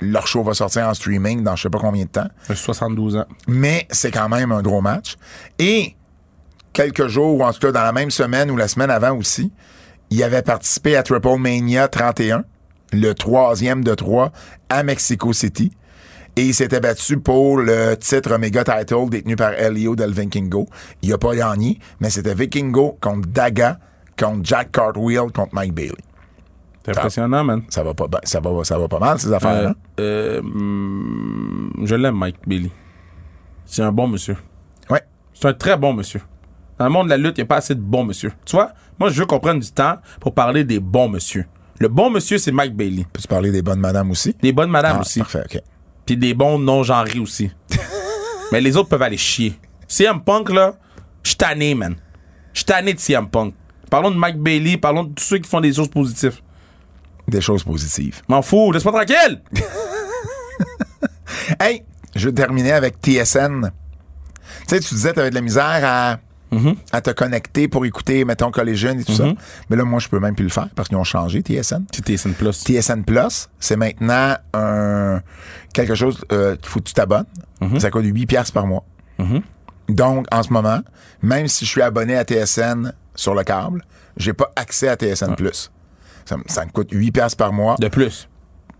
leur 0.00 0.26
show 0.26 0.42
va 0.42 0.54
sortir 0.54 0.86
en 0.88 0.94
streaming 0.94 1.42
dans 1.42 1.56
je 1.56 1.62
sais 1.62 1.70
pas 1.70 1.78
combien 1.78 2.04
de 2.04 2.10
temps. 2.10 2.28
J'ai 2.48 2.54
72 2.54 3.16
ans. 3.16 3.26
Mais 3.46 3.86
c'est 3.90 4.10
quand 4.10 4.28
même 4.28 4.52
un 4.52 4.62
gros 4.62 4.80
match. 4.80 5.16
Et 5.58 5.96
quelques 6.72 7.08
jours, 7.08 7.38
ou 7.40 7.44
en 7.44 7.52
tout 7.52 7.60
cas 7.60 7.72
dans 7.72 7.82
la 7.82 7.92
même 7.92 8.10
semaine 8.10 8.50
ou 8.50 8.56
la 8.56 8.68
semaine 8.68 8.90
avant 8.90 9.16
aussi, 9.16 9.52
il 10.10 10.22
avait 10.22 10.42
participé 10.42 10.96
à 10.96 11.02
Triple 11.02 11.36
Mania 11.38 11.88
31, 11.88 12.44
le 12.92 13.12
troisième 13.12 13.84
de 13.84 13.94
trois, 13.94 14.32
à 14.68 14.82
Mexico 14.82 15.32
City. 15.32 15.72
Et 16.36 16.42
il 16.42 16.54
s'était 16.54 16.80
battu 16.80 17.18
pour 17.18 17.58
le 17.58 17.96
titre 17.96 18.32
Omega 18.32 18.62
Title 18.62 19.10
détenu 19.10 19.34
par 19.34 19.54
Elio 19.54 19.96
del 19.96 20.12
Vikingo. 20.12 20.68
Il 21.02 21.12
a 21.12 21.18
pas 21.18 21.34
gagné, 21.34 21.80
mais 22.00 22.10
c'était 22.10 22.34
Vikingo 22.34 22.96
contre 23.00 23.28
Daga, 23.28 23.80
contre 24.16 24.40
Jack 24.44 24.70
Cartwheel, 24.70 25.32
contre 25.32 25.52
Mike 25.52 25.74
Bailey. 25.74 26.07
C'est 26.92 26.98
impressionnant, 26.98 27.44
man. 27.44 27.62
Ça 27.68 27.82
va 27.82 27.94
pas, 27.94 28.06
ben- 28.08 28.20
ça 28.24 28.40
va, 28.40 28.64
ça 28.64 28.78
va 28.78 28.88
pas 28.88 28.98
mal, 28.98 29.18
ces 29.18 29.32
affaires 29.32 29.70
Euh, 29.70 29.72
euh, 30.00 30.40
hum, 30.40 31.72
je 31.84 31.94
l'aime, 31.94 32.16
Mike 32.16 32.36
Bailey. 32.46 32.70
C'est 33.66 33.82
un 33.82 33.92
bon 33.92 34.08
monsieur. 34.08 34.36
Ouais. 34.90 35.02
C'est 35.34 35.46
un 35.48 35.52
très 35.54 35.76
bon 35.76 35.92
monsieur. 35.92 36.20
Dans 36.78 36.84
le 36.86 36.90
monde 36.90 37.06
de 37.06 37.10
la 37.10 37.16
lutte, 37.16 37.38
il 37.38 37.40
n'y 37.40 37.44
a 37.44 37.46
pas 37.46 37.56
assez 37.56 37.74
de 37.74 37.80
bons 37.80 38.04
monsieur. 38.04 38.32
Tu 38.44 38.56
vois, 38.56 38.70
moi, 38.98 39.10
je 39.10 39.18
veux 39.20 39.26
qu'on 39.26 39.40
prenne 39.40 39.58
du 39.60 39.70
temps 39.70 39.96
pour 40.20 40.32
parler 40.34 40.64
des 40.64 40.80
bons 40.80 41.08
monsieur. 41.08 41.44
Le 41.80 41.88
bon 41.88 42.10
monsieur, 42.10 42.38
c'est 42.38 42.52
Mike 42.52 42.74
Bailey. 42.76 43.06
Peux-tu 43.12 43.28
parler 43.28 43.50
des 43.52 43.62
bonnes 43.62 43.80
madames 43.80 44.10
aussi? 44.10 44.34
Des 44.40 44.52
bonnes 44.52 44.70
madames 44.70 44.96
Ah, 44.98 45.00
aussi. 45.02 45.18
Parfait, 45.20 45.42
OK. 45.44 45.60
Puis 46.06 46.16
des 46.16 46.34
bons 46.34 46.58
non-genrés 46.58 47.18
aussi. 47.20 47.50
Mais 48.52 48.60
les 48.60 48.76
autres 48.76 48.88
peuvent 48.88 49.02
aller 49.02 49.16
chier. 49.16 49.54
CM 49.86 50.20
Punk, 50.22 50.50
là, 50.50 50.74
je 51.22 51.34
tanné, 51.34 51.74
man. 51.74 51.94
Je 52.54 52.64
tanné 52.64 52.94
de 52.94 52.98
CM 52.98 53.28
Punk. 53.28 53.54
Parlons 53.90 54.10
de 54.10 54.16
Mike 54.16 54.38
Bailey, 54.38 54.76
parlons 54.76 55.04
de 55.04 55.14
tous 55.14 55.24
ceux 55.24 55.38
qui 55.38 55.48
font 55.48 55.60
des 55.60 55.72
choses 55.72 55.88
positives. 55.88 56.40
Des 57.28 57.40
choses 57.40 57.62
positives. 57.62 58.22
M'en 58.28 58.42
fous, 58.42 58.72
laisse-moi 58.72 58.92
tranquille! 58.92 59.42
Hey, 61.60 61.82
je 62.14 62.28
vais 62.28 62.34
terminer 62.34 62.72
avec 62.72 62.96
TSN. 63.00 63.70
Tu 64.66 64.74
sais, 64.74 64.80
tu 64.80 64.94
disais 64.94 65.10
que 65.10 65.14
tu 65.14 65.20
avais 65.20 65.30
de 65.30 65.34
la 65.34 65.40
misère 65.40 65.80
à, 65.82 66.18
Mm-hmm. 66.50 66.76
à 66.92 67.00
te 67.02 67.10
connecter 67.10 67.68
pour 67.68 67.84
écouter, 67.84 68.24
mettons, 68.24 68.50
Collision 68.50 68.98
et 68.98 69.04
tout 69.04 69.12
ça. 69.12 69.34
Mais 69.68 69.76
là, 69.76 69.84
moi, 69.84 70.00
je 70.00 70.08
peux 70.08 70.18
même 70.18 70.34
plus 70.34 70.44
le 70.44 70.50
faire 70.50 70.70
parce 70.74 70.88
qu'ils 70.88 70.96
ont 70.96 71.04
changé 71.04 71.42
TSN. 71.42 71.84
C'est 71.94 72.06
TSN 72.06 72.32
Plus. 72.32 72.64
TSN 72.64 73.02
Plus, 73.02 73.50
c'est 73.60 73.76
maintenant 73.76 74.34
un 74.54 75.20
quelque 75.74 75.94
chose 75.94 76.24
euh, 76.32 76.56
qu'il 76.56 76.68
faut 76.68 76.80
que 76.80 76.84
tu 76.86 76.94
t'abonnes. 76.94 77.26
Mm-hmm. 77.60 77.80
Ça 77.80 77.90
coûte 77.90 78.06
8 78.06 78.24
piastres 78.24 78.54
par 78.54 78.66
mois. 78.66 78.84
Donc, 79.90 80.26
en 80.32 80.42
ce 80.42 80.50
moment, 80.50 80.80
même 81.20 81.48
si 81.48 81.66
je 81.66 81.70
suis 81.70 81.82
abonné 81.82 82.16
à 82.16 82.24
TSN 82.24 82.94
sur 83.14 83.34
le 83.34 83.42
câble, 83.44 83.84
j'ai 84.16 84.32
pas 84.32 84.50
accès 84.56 84.88
à 84.88 84.96
TSN 84.96 85.34
Plus. 85.34 85.70
Ça, 86.28 86.36
me- 86.36 86.42
ça 86.46 86.64
me 86.66 86.70
coûte 86.70 86.90
8 86.92 87.10
piastres 87.12 87.36
par 87.38 87.52
mois 87.52 87.76
De 87.80 87.88
plus. 87.88 88.28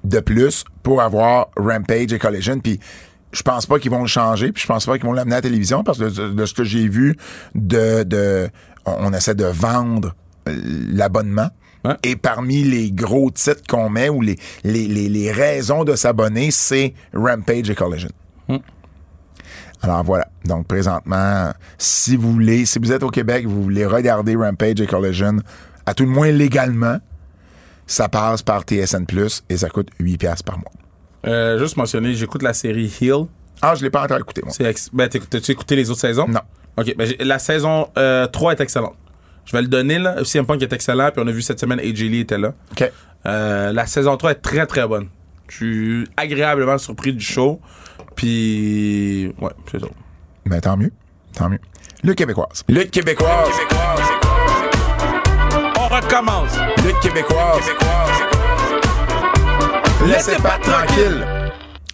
de 0.04 0.20
plus 0.20 0.64
pour 0.82 1.00
avoir 1.00 1.48
Rampage 1.56 2.12
et 2.12 2.18
Collision. 2.18 2.58
Puis 2.60 2.78
je 3.32 3.42
pense 3.42 3.64
pas 3.66 3.78
qu'ils 3.78 3.90
vont 3.90 4.02
le 4.02 4.06
changer, 4.06 4.52
puis 4.52 4.62
je 4.62 4.66
pense 4.66 4.84
pas 4.86 4.98
qu'ils 4.98 5.06
vont 5.06 5.12
l'amener 5.14 5.34
à 5.36 5.38
la 5.38 5.42
télévision 5.42 5.82
parce 5.82 5.98
que 5.98 6.04
de, 6.04 6.32
de 6.34 6.44
ce 6.46 6.52
que 6.54 6.64
j'ai 6.64 6.88
vu, 6.88 7.16
de, 7.54 8.02
de 8.02 8.48
on, 8.84 8.96
on 9.00 9.12
essaie 9.12 9.34
de 9.34 9.44
vendre 9.46 10.14
l'abonnement. 10.46 11.48
Et 12.02 12.16
parmi 12.16 12.64
les 12.64 12.92
gros 12.92 13.30
titres 13.30 13.62
qu'on 13.66 13.88
met 13.88 14.10
ou 14.10 14.20
les, 14.20 14.36
les, 14.64 14.86
les, 14.88 15.08
les 15.08 15.32
raisons 15.32 15.84
de 15.84 15.94
s'abonner, 15.96 16.50
c'est 16.50 16.92
Rampage 17.14 17.70
et 17.70 17.74
Collision. 17.74 18.10
Alors 19.80 20.02
voilà. 20.04 20.28
Donc 20.44 20.66
présentement, 20.66 21.50
si 21.78 22.16
vous 22.16 22.32
voulez, 22.32 22.66
si 22.66 22.78
vous 22.78 22.92
êtes 22.92 23.02
au 23.02 23.10
Québec, 23.10 23.46
vous 23.46 23.62
voulez 23.62 23.86
regarder 23.86 24.34
Rampage 24.36 24.80
et 24.80 24.86
Collision, 24.86 25.36
à 25.86 25.94
tout 25.94 26.04
le 26.04 26.10
moins 26.10 26.30
légalement, 26.30 26.98
ça 27.88 28.08
passe 28.08 28.42
par 28.42 28.62
TSN 28.62 29.04
Plus 29.06 29.42
et 29.48 29.56
ça 29.56 29.68
coûte 29.68 29.88
8 29.98 30.18
piastres 30.18 30.44
par 30.44 30.58
mois. 30.58 30.70
Euh, 31.26 31.58
juste 31.58 31.76
mentionner, 31.76 32.14
j'écoute 32.14 32.42
la 32.42 32.52
série 32.54 32.92
Hill. 33.00 33.24
Ah, 33.60 33.74
je 33.74 33.82
l'ai 33.82 33.90
pas 33.90 34.04
encore 34.04 34.18
écouté, 34.18 34.42
moi. 34.44 34.52
Ex- 34.68 34.90
ben, 34.92 35.08
t'as-tu 35.08 35.50
écouté 35.50 35.74
les 35.74 35.90
autres 35.90 36.00
saisons? 36.00 36.28
Non. 36.28 36.40
OK, 36.76 36.94
ben, 36.96 37.12
la 37.18 37.40
saison 37.40 37.88
euh, 37.98 38.28
3 38.28 38.52
est 38.52 38.60
excellente. 38.60 38.94
Je 39.44 39.52
vais 39.52 39.62
le 39.62 39.68
donner, 39.68 39.98
là. 39.98 40.22
CM 40.24 40.46
Punk 40.46 40.62
est 40.62 40.72
excellent, 40.72 41.10
puis 41.10 41.20
on 41.24 41.26
a 41.26 41.32
vu 41.32 41.42
cette 41.42 41.58
semaine 41.58 41.80
AJ 41.80 42.02
Lee 42.02 42.20
était 42.20 42.38
là. 42.38 42.52
OK. 42.72 42.92
Euh, 43.26 43.72
la 43.72 43.86
saison 43.86 44.16
3 44.16 44.30
est 44.32 44.34
très, 44.36 44.66
très 44.66 44.86
bonne. 44.86 45.08
Je 45.48 45.56
suis 45.56 46.08
agréablement 46.16 46.78
surpris 46.78 47.12
du 47.12 47.24
show. 47.24 47.60
Puis, 48.14 49.32
ouais, 49.40 49.50
c'est 49.72 49.80
ça. 49.80 49.86
Ben, 50.46 50.60
tant 50.60 50.76
mieux. 50.76 50.92
Tant 51.34 51.48
mieux. 51.48 51.58
Lutte 52.04 52.18
québécoise. 52.18 52.62
Lutte 52.68 52.90
québécoise. 52.90 53.48
On 55.80 55.88
recommence! 55.88 56.58
Lutte 56.88 57.00
québécoise. 57.00 57.70
Laissez 60.06 60.36
pas 60.36 60.58
tranquille. 60.62 61.22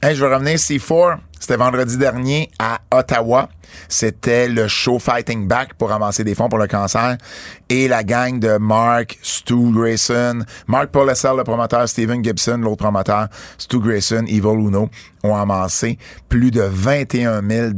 Hey, 0.01 0.15
je 0.15 0.25
vais 0.25 0.33
revenir 0.33 0.55
C4. 0.55 1.19
C'était 1.45 1.59
vendredi 1.59 1.99
dernier 1.99 2.49
à 2.59 2.79
Ottawa. 2.91 3.51
C'était 3.87 4.49
le 4.49 4.67
show 4.67 4.99
Fighting 4.99 5.47
Back 5.47 5.75
pour 5.75 5.91
ramasser 5.91 6.25
des 6.25 6.35
fonds 6.35 6.49
pour 6.49 6.59
le 6.59 6.67
cancer. 6.67 7.19
Et 7.69 7.87
la 7.87 8.03
gang 8.03 8.39
de 8.39 8.57
Mark, 8.57 9.19
Stu 9.21 9.71
Grayson, 9.71 10.39
Mark 10.67 10.87
Paulessel, 10.89 11.37
le 11.37 11.45
promoteur, 11.45 11.87
Steven 11.87 12.25
Gibson, 12.25 12.57
l'autre 12.63 12.83
promoteur, 12.83 13.29
Stu 13.59 13.79
Grayson, 13.79 14.25
Evil 14.27 14.59
Uno, 14.59 14.89
ont 15.23 15.37
amassé 15.37 15.99
plus 16.29 16.51
de 16.51 16.63
21 16.63 17.43
000 17.47 17.71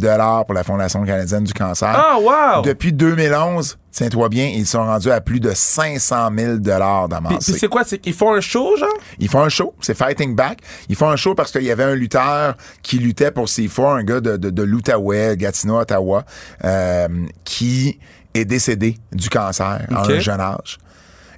pour 0.45 0.55
la 0.55 0.63
Fondation 0.63 1.05
canadienne 1.05 1.45
du 1.45 1.53
cancer. 1.53 1.89
Ah, 1.93 2.19
wow! 2.21 2.63
Depuis 2.63 2.93
2011, 2.93 3.79
tiens-toi 3.93 4.29
bien, 4.29 4.47
ils 4.47 4.67
sont 4.67 4.85
rendus 4.85 5.11
à 5.11 5.21
plus 5.21 5.41
de 5.41 5.53
500 5.55 6.31
000 6.37 6.53
Puis, 6.55 6.61
d'amassés. 6.63 7.53
puis 7.53 7.61
c'est 7.61 7.69
quoi? 7.69 7.85
C'est 7.85 7.99
qu'ils 7.99 8.15
font 8.15 8.35
un 8.35 8.41
show, 8.41 8.77
genre? 8.77 8.89
Ils 9.19 9.29
font 9.29 9.41
un 9.41 9.49
show, 9.49 9.75
c'est 9.81 9.97
Fighting 9.97 10.35
Back. 10.35 10.59
Ils 10.89 10.97
font 10.97 11.09
un 11.09 11.17
show 11.17 11.35
parce 11.35 11.53
qu'il 11.53 11.63
y 11.63 11.71
avait 11.71 11.85
un 11.85 11.95
lutteur 11.95 12.57
qui 12.83 12.99
luttait 12.99 13.31
pour 13.31 13.49
C4, 13.57 13.99
un 13.99 14.05
gars 14.05 14.21
de, 14.21 14.37
de, 14.37 14.51
de 14.51 14.63
l'Outaouais, 14.63 15.37
Gatineau, 15.37 15.79
Ottawa, 15.81 16.25
euh, 16.65 17.09
qui 17.45 17.99
est 18.35 18.45
décédé 18.45 18.97
du 19.13 19.29
cancer 19.29 19.81
à 19.91 20.03
Ok. 20.05 20.11
un 20.11 20.19
jeune 20.21 20.41
âge. 20.41 20.79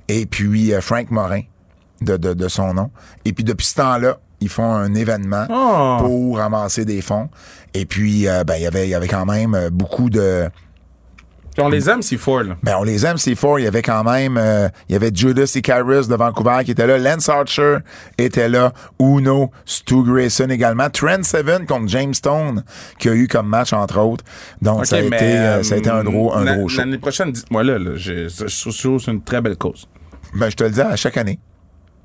Et 0.08 0.26
puis 0.26 0.72
euh, 0.72 0.80
Frank 0.80 1.10
Morin, 1.10 1.42
de, 2.00 2.16
de, 2.16 2.34
de 2.34 2.48
son 2.48 2.74
nom. 2.74 2.90
Et 3.24 3.32
puis 3.32 3.44
depuis 3.44 3.66
ce 3.66 3.74
temps-là, 3.76 4.18
ils 4.40 4.48
font 4.48 4.72
un 4.72 4.94
événement 4.94 5.46
Oh. 5.50 5.96
pour 6.00 6.38
ramasser 6.38 6.84
des 6.84 7.02
fonds. 7.02 7.28
Et 7.74 7.86
puis, 7.86 8.28
euh, 8.28 8.44
ben, 8.44 8.54
il 8.56 8.62
y 8.62 8.66
avait, 8.66 8.86
il 8.86 8.90
y 8.90 8.94
avait 8.94 9.08
quand 9.08 9.26
même 9.26 9.68
beaucoup 9.72 10.08
de 10.10 10.48
Puis 11.58 11.66
on 11.66 11.70
les 11.70 11.90
aime, 11.90 11.98
C4, 11.98 12.50
là. 12.50 12.56
Ben, 12.62 12.76
on 12.78 12.84
les 12.84 13.04
aime, 13.04 13.16
c'est 13.16 13.34
fort. 13.34 13.58
Il 13.58 13.64
y 13.64 13.66
avait 13.66 13.82
quand 13.82 14.04
même, 14.04 14.36
euh, 14.38 14.68
il 14.88 14.92
y 14.92 14.94
avait 14.94 15.10
Judas 15.12 15.50
Icarus 15.56 16.06
de 16.06 16.14
Vancouver 16.14 16.60
qui 16.64 16.70
était 16.70 16.86
là. 16.86 16.98
Lance 16.98 17.28
Archer 17.28 17.78
était 18.16 18.48
là. 18.48 18.72
Uno, 19.00 19.50
Stu 19.64 20.04
Grayson 20.04 20.50
également. 20.50 20.88
Trent 20.88 21.24
Seven 21.24 21.66
contre 21.66 21.88
James 21.88 22.14
Stone, 22.14 22.62
qui 23.00 23.08
a 23.08 23.12
eu 23.12 23.26
comme 23.26 23.48
match, 23.48 23.72
entre 23.72 23.98
autres. 23.98 24.24
Donc, 24.62 24.86
ça, 24.86 24.98
a 24.98 25.02
mais, 25.02 25.06
été, 25.08 25.36
euh, 25.36 25.62
ça 25.64 25.74
a 25.74 25.78
été 25.78 25.90
un 25.90 26.04
gros, 26.04 26.32
un 26.32 26.44
gros 26.44 26.68
show. 26.68 26.78
L'année 26.78 26.98
prochaine, 26.98 27.32
dites-moi 27.32 27.64
là, 27.64 27.76
là 27.76 27.90
je, 27.96 28.28
que 28.28 28.98
c'est 28.98 29.10
une 29.10 29.22
très 29.24 29.40
belle 29.40 29.56
cause. 29.56 29.88
Ben, 30.36 30.50
je 30.50 30.54
te 30.54 30.62
le 30.62 30.70
dis 30.70 30.80
à 30.80 30.94
chaque 30.94 31.16
année. 31.16 31.40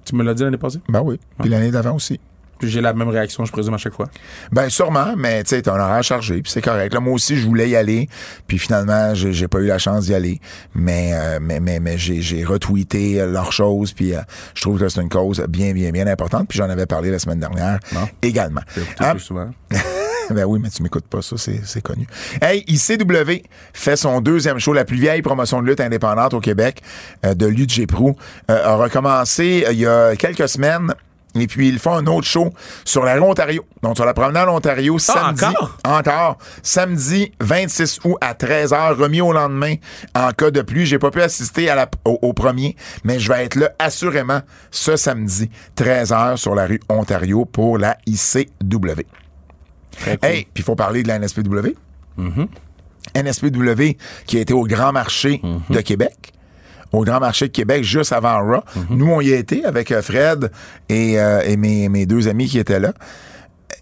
Tu 0.03 0.15
me 0.15 0.23
l'as 0.23 0.33
dit 0.33 0.41
l'année 0.41 0.57
passée? 0.57 0.79
Ben 0.89 1.03
oui. 1.05 1.19
Puis 1.39 1.49
l'année 1.49 1.69
d'avant 1.69 1.93
aussi. 1.93 2.19
Puis 2.59 2.69
j'ai 2.69 2.81
la 2.81 2.93
même 2.93 3.09
réaction, 3.09 3.45
je 3.45 3.51
présume, 3.51 3.73
à 3.73 3.77
chaque 3.77 3.93
fois. 3.93 4.09
Ben 4.51 4.69
sûrement, 4.69 5.15
mais 5.17 5.43
tu 5.43 5.49
sais, 5.49 5.61
t'as 5.61 5.73
un 5.73 5.79
horaire 5.79 6.03
chargé, 6.03 6.41
puis 6.41 6.51
c'est 6.51 6.61
correct. 6.61 6.93
Là, 6.93 6.99
moi 6.99 7.13
aussi, 7.13 7.37
je 7.37 7.45
voulais 7.45 7.69
y 7.69 7.75
aller, 7.75 8.07
puis 8.47 8.57
finalement, 8.57 9.13
j'ai 9.13 9.47
pas 9.47 9.59
eu 9.59 9.67
la 9.67 9.77
chance 9.79 10.05
d'y 10.05 10.13
aller. 10.13 10.39
Mais 10.75 11.11
euh, 11.13 11.39
mais 11.41 11.59
mais, 11.59 11.79
mais 11.79 11.97
j'ai 11.97 12.43
retweeté 12.43 13.25
leurs 13.25 13.51
choses, 13.51 13.93
puis 13.93 14.13
euh, 14.13 14.21
je 14.55 14.61
trouve 14.61 14.79
que 14.79 14.87
c'est 14.89 15.01
une 15.01 15.09
cause 15.09 15.43
bien 15.49 15.73
bien 15.73 15.91
bien 15.91 16.07
importante. 16.07 16.47
Puis 16.47 16.57
j'en 16.57 16.69
avais 16.69 16.85
parlé 16.85 17.11
la 17.11 17.19
semaine 17.19 17.39
dernière 17.39 17.79
Non. 17.93 18.07
également. 18.21 18.61
Ah, 18.99 19.11
plus 19.11 19.19
souvent. 19.21 19.49
ben 20.29 20.45
oui, 20.45 20.59
mais 20.61 20.69
tu 20.69 20.83
m'écoutes 20.83 21.07
pas, 21.07 21.21
ça, 21.21 21.35
c'est 21.37 21.61
c'est 21.65 21.81
connu. 21.81 22.07
Hey, 22.41 22.63
ICW 22.67 23.43
fait 23.73 23.95
son 23.95 24.21
deuxième 24.21 24.59
show, 24.59 24.73
la 24.73 24.85
plus 24.85 24.97
vieille 24.97 25.21
promotion 25.21 25.61
de 25.61 25.67
lutte 25.67 25.79
indépendante 25.81 26.33
au 26.33 26.39
Québec, 26.39 26.81
euh, 27.25 27.33
de 27.33 27.45
Lutte 27.45 27.71
Géprou, 27.73 28.15
euh, 28.49 28.65
a 28.65 28.75
recommencé 28.75 29.65
euh, 29.67 29.73
il 29.73 29.79
y 29.79 29.85
a 29.85 30.15
quelques 30.15 30.47
semaines. 30.47 30.93
Et 31.35 31.47
puis, 31.47 31.67
ils 31.67 31.79
font 31.79 31.93
un 31.95 32.05
autre 32.05 32.27
show 32.27 32.51
sur 32.85 33.03
la 33.03 33.15
rue 33.15 33.21
Ontario. 33.21 33.65
Donc, 33.81 33.95
sur 33.95 34.05
la 34.05 34.13
promenade 34.13 34.47
Ontario, 34.49 34.99
samedi. 34.99 35.43
encore? 35.43 35.77
Encore. 35.83 36.37
Samedi 36.61 37.31
26 37.41 38.01
août 38.03 38.17
à 38.21 38.33
13h, 38.33 38.93
remis 38.93 39.21
au 39.21 39.33
lendemain 39.33 39.75
en 40.15 40.29
cas 40.31 40.51
de 40.51 40.61
pluie. 40.61 40.85
J'ai 40.85 40.99
pas 40.99 41.09
pu 41.11 41.21
assister 41.21 41.69
à 41.69 41.75
la, 41.75 41.89
au, 42.05 42.19
au 42.21 42.33
premier, 42.33 42.75
mais 43.03 43.19
je 43.19 43.31
vais 43.31 43.45
être 43.45 43.55
là 43.55 43.71
assurément 43.79 44.41
ce 44.69 44.95
samedi, 44.95 45.49
13h, 45.75 46.37
sur 46.37 46.53
la 46.53 46.67
rue 46.67 46.79
Ontario 46.89 47.45
pour 47.45 47.77
la 47.79 47.97
ICW. 48.05 49.01
Très 49.99 50.17
cool. 50.17 50.29
Hey, 50.29 50.43
puis 50.53 50.61
il 50.61 50.63
faut 50.63 50.75
parler 50.75 51.01
de 51.03 51.07
la 51.07 51.17
NSPW. 51.19 51.73
NSPW 53.15 53.97
qui 54.25 54.37
a 54.37 54.41
été 54.41 54.53
au 54.53 54.63
Grand 54.63 54.91
Marché 54.91 55.41
de 55.69 55.81
Québec. 55.81 56.31
Au 56.93 57.03
Grand 57.03 57.19
Marché 57.19 57.47
de 57.47 57.51
Québec, 57.51 57.83
juste 57.83 58.13
avant 58.13 58.39
Raw. 58.39 58.61
Nous, 58.89 59.07
on 59.07 59.19
y 59.19 59.33
a 59.33 59.35
été 59.35 59.65
avec 59.65 59.91
euh, 59.91 60.01
Fred 60.01 60.51
et, 60.89 61.19
euh, 61.19 61.41
et 61.41 61.57
mes, 61.57 61.89
mes 61.89 62.05
deux 62.05 62.27
amis 62.27 62.47
qui 62.47 62.59
étaient 62.59 62.79
là. 62.79 62.93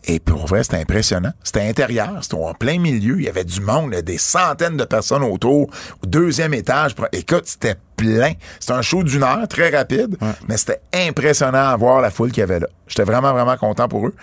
Et 0.05 0.19
pour 0.19 0.47
vrai, 0.47 0.63
c'était 0.63 0.77
impressionnant. 0.77 1.31
C'était 1.43 1.67
intérieur, 1.67 2.19
c'était 2.21 2.35
en 2.35 2.53
plein 2.53 2.79
milieu. 2.79 3.17
Il 3.19 3.23
y 3.23 3.29
avait 3.29 3.43
du 3.43 3.61
monde, 3.61 3.91
des 3.91 4.17
centaines 4.17 4.77
de 4.77 4.85
personnes 4.85 5.23
autour. 5.23 5.69
Au 6.03 6.07
deuxième 6.07 6.53
étage. 6.53 6.95
Écoute, 7.11 7.43
c'était 7.45 7.75
plein. 7.97 8.33
C'était 8.59 8.73
un 8.73 8.81
show 8.81 9.03
d'une 9.03 9.23
heure, 9.23 9.47
très 9.47 9.69
rapide, 9.69 10.17
mais 10.47 10.57
c'était 10.57 10.81
impressionnant 10.93 11.69
à 11.69 11.75
voir 11.75 12.01
la 12.01 12.09
foule 12.09 12.31
qu'il 12.31 12.39
y 12.39 12.43
avait 12.43 12.59
là. 12.59 12.67
J'étais 12.87 13.03
vraiment, 13.03 13.31
vraiment 13.33 13.57
content 13.57 13.87
pour 13.87 14.07
eux. 14.07 14.15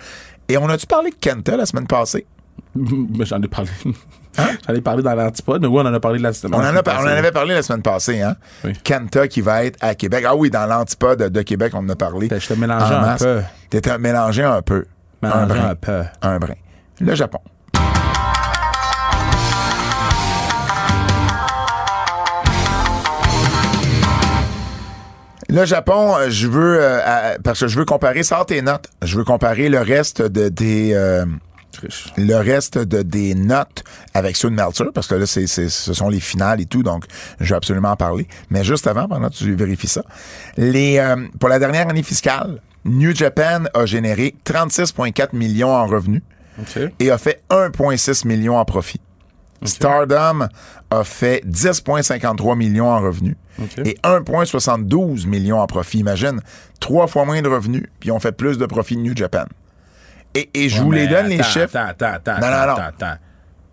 Et 0.49 0.57
on 0.57 0.67
a-tu 0.67 0.87
parlé 0.87 1.11
de 1.11 1.15
Kenta 1.15 1.55
la 1.55 1.65
semaine 1.65 1.87
passée? 1.87 2.25
Mais 2.75 3.25
j'en 3.25 3.41
ai 3.41 3.47
parlé. 3.47 3.69
J'en 4.37 4.73
ai 4.73 4.81
parlé 4.81 5.03
dans 5.03 5.15
l'antipode. 5.15 5.65
Oui, 5.65 5.81
on 5.83 5.85
en 5.85 5.93
a 5.93 5.99
parlé 5.99 6.19
de 6.19 6.23
la 6.23 6.31
On 6.51 6.53
en, 6.53 6.75
a, 6.75 6.83
par- 6.83 6.99
on 6.99 7.03
en 7.03 7.07
avait 7.07 7.31
parlé 7.31 7.53
la 7.55 7.61
semaine 7.61 7.81
passée, 7.81 8.21
hein? 8.21 8.35
Oui. 8.63 8.73
Kenta 8.83 9.27
qui 9.27 9.41
va 9.41 9.63
être 9.65 9.77
à 9.81 9.95
Québec. 9.95 10.23
Ah 10.27 10.35
oui, 10.35 10.49
dans 10.49 10.65
l'antipode 10.65 11.23
de 11.23 11.41
Québec, 11.41 11.73
on 11.75 11.79
en 11.79 11.89
a 11.89 11.95
parlé. 11.95 12.27
Ben, 12.27 12.39
mélangeais 12.57 12.95
En 12.95 13.03
un 13.03 13.17
peu. 13.17 13.41
T'étais 13.69 13.97
mélangé 13.97 14.43
un 14.43 14.61
peu. 14.61 14.85
Mélangé 15.21 15.41
un 15.41 15.45
brin. 15.47 15.69
un 15.69 15.75
peu. 15.75 16.01
Un 16.21 16.39
brin. 16.39 16.53
Le 17.01 17.15
Japon. 17.15 17.39
Le 25.51 25.65
Japon, 25.65 26.15
euh, 26.15 26.29
je 26.29 26.47
veux 26.47 26.77
euh, 26.79 27.35
parce 27.43 27.61
que 27.61 27.67
je 27.67 27.79
veux 27.79 27.85
comparer, 27.85 28.21
sors 28.21 28.45
tes 28.45 28.61
notes. 28.61 28.85
Je 29.01 29.17
veux 29.17 29.23
comparer 29.23 29.67
le 29.69 29.79
reste 29.79 30.21
de 30.21 30.47
des 30.49 30.91
euh, 30.93 31.25
Le 32.17 32.35
reste 32.35 32.77
de 32.77 33.01
des 33.01 33.35
notes 33.35 33.83
avec 34.13 34.35
ceux 34.35 34.49
de 34.49 34.55
Meltzer, 34.55 34.91
parce 34.93 35.07
que 35.07 35.15
là, 35.15 35.25
c'est, 35.25 35.47
ce 35.47 35.93
sont 35.93 36.09
les 36.09 36.19
finales 36.19 36.61
et 36.61 36.65
tout, 36.65 36.83
donc 36.83 37.05
je 37.39 37.49
vais 37.49 37.55
absolument 37.55 37.91
en 37.91 37.95
parler. 37.95 38.27
Mais 38.49 38.63
juste 38.63 38.87
avant, 38.87 39.07
pendant 39.07 39.29
que 39.29 39.35
tu 39.35 39.53
vérifies 39.55 39.87
ça, 39.87 40.03
les, 40.57 40.97
euh, 40.97 41.15
pour 41.39 41.49
la 41.49 41.59
dernière 41.59 41.87
année 41.89 42.03
fiscale, 42.03 42.61
New 42.85 43.15
Japan 43.15 43.63
a 43.73 43.85
généré 43.85 44.35
36,4 44.45 45.35
millions 45.35 45.69
en 45.75 45.85
revenus 45.85 46.21
et 46.99 47.11
a 47.11 47.17
fait 47.17 47.41
1,6 47.49 48.27
million 48.27 48.57
en 48.57 48.65
profit. 48.65 49.01
Stardom 49.63 50.47
a 50.89 51.03
fait 51.03 51.43
10,53 51.45 52.57
millions 52.57 52.89
en 52.89 53.01
revenus 53.01 53.35
et 53.85 53.97
1,72 54.03 55.27
millions 55.27 55.59
en 55.59 55.67
profit. 55.67 55.99
Imagine, 55.99 56.39
trois 56.79 57.07
fois 57.07 57.25
moins 57.25 57.41
de 57.41 57.49
revenus, 57.49 57.83
puis 57.99 58.11
ont 58.11 58.19
fait 58.19 58.31
plus 58.31 58.57
de 58.57 58.65
profit 58.65 58.95
que 58.95 59.01
New 59.01 59.15
Japan. 59.15 59.45
Et, 60.35 60.49
et 60.53 60.69
je 60.69 60.81
vous 60.81 60.91
les 60.91 61.07
donne, 61.07 61.27
les 61.27 61.39
attends, 61.39 61.49
chiffres. 61.49 61.75
Attends, 61.75 62.05
attends, 62.05 62.31
attends. 62.33 62.41
Non, 62.41 62.47
non, 62.47 62.53
attends, 62.53 62.75
non. 62.81 62.87
attends. 62.87 63.17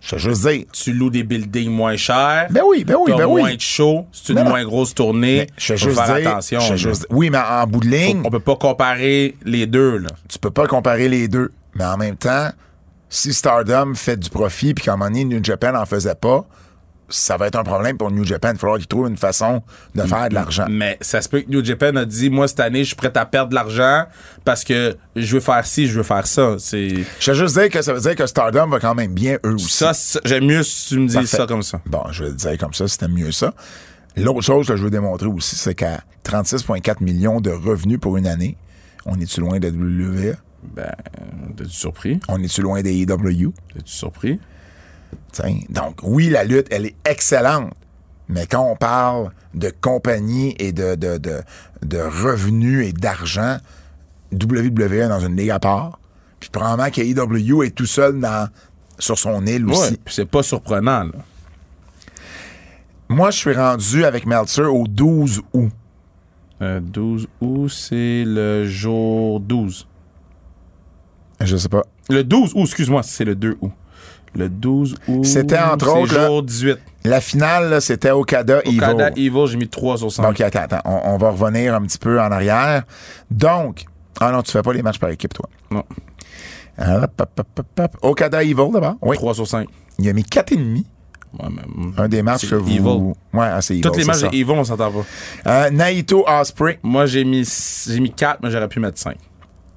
Je 0.00 0.14
vais 0.14 0.18
juste 0.22 0.46
dire. 0.48 0.64
Tu 0.72 0.92
loues 0.92 1.11
des 1.11 1.22
buildings 1.24 1.70
moins 1.70 1.96
chers. 1.96 2.46
Ben 2.50 2.62
oui, 2.66 2.84
ben 2.84 2.96
oui, 3.00 3.12
ben 3.16 3.24
oui. 3.26 3.40
moins 3.42 3.54
de 3.54 3.61
shows. 3.61 4.07
C'est 4.12 4.32
une 4.34 4.44
moins 4.44 4.64
grosse 4.64 4.94
tournée. 4.94 5.48
Je 5.59 5.74
Faut 5.74 5.88
juste 5.88 6.00
faire 6.00 6.16
dire. 6.16 6.28
attention. 6.30 6.61
je 6.61 6.76
juste- 6.76 7.07
oui, 7.11 7.28
mais 7.30 7.38
en 7.38 7.66
bout 7.66 7.80
de 7.80 7.88
ligne, 7.88 8.22
On 8.24 8.30
peut 8.30 8.38
pas 8.40 8.57
comparer 8.57 9.36
les 9.44 9.66
deux, 9.66 9.98
là. 9.98 10.09
tu 10.28 10.38
peux 10.38 10.50
pas 10.50 10.66
comparer 10.66 11.09
les 11.09 11.26
deux. 11.28 11.50
Mais 11.74 11.84
en 11.84 11.96
même 11.96 12.16
temps, 12.16 12.50
si 13.09 13.34
Stardom 13.34 13.94
fait 13.94 14.16
du 14.16 14.30
profit 14.30 14.74
puis 14.74 14.84
qu'à 14.84 14.92
un 14.92 14.96
moment 14.96 15.11
donné, 15.11 15.24
New 15.24 15.42
Japan 15.42 15.74
en 15.74 15.86
faisait 15.86 16.14
pas, 16.14 16.46
ça 17.09 17.36
va 17.36 17.46
être 17.46 17.57
un 17.59 17.62
problème 17.64 17.96
pour 17.96 18.11
New 18.11 18.24
Japan. 18.24 18.48
Il 18.50 18.54
va 18.54 18.59
falloir 18.59 18.78
qu'ils 18.78 18.86
trouvent 18.86 19.09
une 19.09 19.16
façon 19.16 19.62
de 19.94 20.02
faire 20.02 20.28
de 20.28 20.34
l'argent. 20.34 20.66
Mais 20.68 20.98
ça 21.00 21.22
se 21.22 21.28
peut 21.28 21.40
que 21.42 21.50
New 21.50 21.64
Japan 21.64 21.94
a 21.96 22.04
dit, 22.04 22.30
moi, 22.30 22.48
cette 22.48 22.61
année, 22.61 22.80
je 22.80 22.86
suis 22.88 22.96
prêt 22.96 23.12
à 23.16 23.24
perdre 23.26 23.50
de 23.50 23.54
l'argent 23.54 24.07
parce 24.44 24.64
que 24.64 24.96
je 25.14 25.34
veux 25.34 25.40
faire 25.40 25.64
ci, 25.66 25.86
je 25.86 25.96
veux 25.98 26.02
faire 26.02 26.26
ça. 26.26 26.57
C'est, 26.59 26.88
Je 27.20 27.30
vais 27.30 27.36
juste 27.38 27.59
dire 27.59 27.68
que 27.70 27.80
ça 27.82 27.92
veut 27.92 28.00
dire 28.00 28.16
que 28.16 28.26
Stardom 28.26 28.68
va 28.68 28.80
quand 28.80 28.94
même 28.94 29.14
bien 29.14 29.38
eux 29.44 29.54
aussi. 29.54 29.72
ça, 29.72 29.92
j'aime 30.24 30.46
mieux 30.46 30.62
si 30.62 30.88
tu 30.88 30.98
me 30.98 31.07
dis 31.09 31.14
Parfait. 31.14 31.36
ça 31.36 31.46
comme 31.46 31.62
ça. 31.62 31.80
Bon, 31.86 32.02
je 32.11 32.24
vais 32.24 32.30
le 32.30 32.36
dire 32.36 32.59
comme 32.59 32.74
ça, 32.74 32.88
c'était 32.88 33.09
mieux 33.09 33.32
ça. 33.32 33.54
L'autre 34.16 34.40
chose 34.42 34.66
que 34.66 34.76
je 34.76 34.82
veux 34.82 34.90
démontrer 34.90 35.26
aussi, 35.26 35.57
c'est 35.57 35.74
qu'à 35.74 36.00
36,4 36.24 37.04
millions 37.04 37.40
de 37.40 37.50
revenus 37.50 38.00
pour 38.00 38.16
une 38.16 38.26
année, 38.26 38.57
on 39.04 39.20
est-tu 39.20 39.40
loin 39.40 39.59
de 39.59 39.68
WWE? 39.68 40.36
Ben, 40.74 40.90
t'es-tu 41.57 41.70
surpris? 41.70 42.18
On 42.28 42.42
est-tu 42.42 42.62
loin 42.62 42.82
des 42.82 42.92
AEW? 43.02 43.52
T'es-tu 43.74 43.92
surpris? 43.92 44.40
T'sais, 45.32 45.66
Donc, 45.68 46.00
oui, 46.02 46.28
la 46.28 46.44
lutte, 46.44 46.66
elle 46.70 46.86
est 46.86 46.96
excellente. 47.04 47.72
Mais 48.28 48.46
quand 48.46 48.68
on 48.70 48.76
parle 48.76 49.30
de 49.54 49.70
compagnie 49.80 50.54
et 50.59 50.72
de, 50.72 50.94
de, 50.94 51.18
de, 51.18 51.42
de 51.82 51.98
revenus 51.98 52.86
et 52.86 52.92
d'argent, 52.92 53.59
WWE 54.32 54.92
est 54.92 55.09
dans 55.09 55.20
une 55.20 55.36
ligue 55.36 55.50
à 55.50 55.59
part. 55.59 56.00
Puis 56.40 56.50
probablement 56.50 56.90
qu'AEW 56.90 57.62
est 57.62 57.74
tout 57.74 57.86
seul 57.86 58.20
dans, 58.20 58.48
sur 58.98 59.18
son 59.18 59.46
île 59.46 59.66
aussi. 59.68 59.92
Ouais, 59.92 59.98
c'est 60.07 60.28
pas 60.28 60.42
surprenant, 60.42 61.04
là. 61.04 61.12
Moi, 63.09 63.30
je 63.30 63.38
suis 63.38 63.52
rendu 63.52 64.04
avec 64.04 64.26
Meltzer 64.26 64.66
au 64.66 64.86
12 64.88 65.42
août. 65.52 65.70
Euh, 66.61 66.80
12 66.80 67.28
août, 67.40 67.68
c'est 67.68 68.24
le 68.26 68.66
jour 68.66 69.38
12. 69.38 69.86
Je 71.40 71.57
sais 71.57 71.68
pas. 71.68 71.84
Le 72.09 72.24
12 72.24 72.52
août, 72.54 72.62
excuse-moi, 72.62 73.02
c'est 73.04 73.24
le 73.24 73.36
2 73.36 73.59
août. 73.61 73.70
Le 74.37 74.49
12 74.49 74.95
août. 75.09 75.24
C'était 75.24 75.59
entre 75.59 75.97
autres, 75.97 76.14
là, 76.14 76.26
jour 76.26 76.43
18. 76.43 76.78
La 77.05 77.20
finale, 77.20 77.80
c'était 77.80 78.11
Okada 78.11 78.61
Evil. 78.64 78.78
Okada 78.78 79.11
Evil, 79.16 79.47
j'ai 79.47 79.57
mis 79.57 79.68
3 79.68 79.99
sur 79.99 80.12
5. 80.12 80.22
Donc, 80.22 80.41
attends, 80.41 80.61
attends. 80.61 80.82
On, 80.84 81.14
on 81.14 81.16
va 81.16 81.30
revenir 81.30 81.74
un 81.74 81.82
petit 81.82 81.99
peu 81.99 82.20
en 82.20 82.30
arrière. 82.30 82.82
Donc, 83.30 83.84
ah 84.20 84.30
non, 84.32 84.43
tu 84.43 84.53
fais 84.53 84.62
pas 84.62 84.72
les 84.72 84.82
matchs 84.82 84.99
par 84.99 85.11
équipe, 85.11 85.34
toi. 85.34 85.49
Non. 85.70 85.84
Ah, 86.78 87.05
hop, 87.05 87.20
hop, 87.20 87.30
hop, 87.39 87.49
hop, 87.59 87.80
hop. 87.80 87.97
Okada 88.03 88.43
Evil, 88.43 88.70
d'abord. 88.72 88.97
Oui. 89.03 89.16
3 89.16 89.34
sur 89.34 89.47
5. 89.47 89.68
Il 89.99 90.09
a 90.09 90.12
mis 90.12 90.22
4,5. 90.22 90.84
Ouais, 91.39 91.49
mm. 91.49 91.93
Un 91.99 92.09
des 92.09 92.22
matchs 92.22 92.49
que 92.49 92.55
vous. 92.55 92.70
Evil. 92.70 93.14
Ouais, 93.32 93.49
ah, 93.53 93.61
c'est. 93.61 93.80
Toutes 93.80 93.97
les 93.97 94.05
matchs 94.05 94.24
Evil, 94.32 94.51
on 94.51 94.64
s'entend 94.64 94.91
pas. 94.91 95.05
Euh, 95.47 95.70
Naito 95.70 96.24
Osprey, 96.26 96.78
Moi, 96.82 97.07
j'ai 97.07 97.24
mis, 97.24 97.49
j'ai 97.87 98.01
mis 98.01 98.12
4, 98.12 98.41
mais 98.43 98.51
j'aurais 98.51 98.68
pu 98.68 98.80
mettre 98.80 98.99
5. 98.99 99.16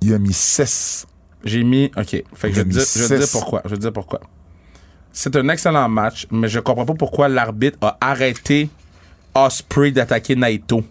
il 0.02 0.14
a 0.14 0.20
mis 0.20 0.34
6. 0.34 1.06
J'ai 1.44 1.64
mis. 1.64 1.92
OK. 1.98 2.06
Fait 2.06 2.50
que 2.50 2.56
je 2.56 2.62
vais, 2.62 2.64
te 2.64 2.70
dire, 2.70 2.82
je 2.82 3.00
vais 3.00 3.08
te 3.08 3.22
dire 3.22 3.32
pourquoi. 3.32 3.62
Je 3.66 3.70
vais 3.70 3.76
te 3.78 3.82
dire 3.82 3.94
pourquoi. 3.94 4.20
C'est 5.12 5.36
un 5.36 5.50
excellent 5.50 5.90
match, 5.90 6.28
mais 6.32 6.48
je 6.48 6.60
comprends 6.60 6.86
pas 6.86 6.94
pourquoi 6.94 7.28
l'arbitre 7.28 7.78
a 7.82 7.98
arrêté 8.00 8.70
Osprey 9.36 9.92
d'attaquer 9.92 10.36
Naito. 10.36 10.84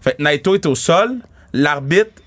Fait 0.00 0.16
que 0.16 0.22
Naito 0.22 0.54
est 0.54 0.66
au 0.66 0.74
sol, 0.74 1.18
l'arbitre 1.52 2.22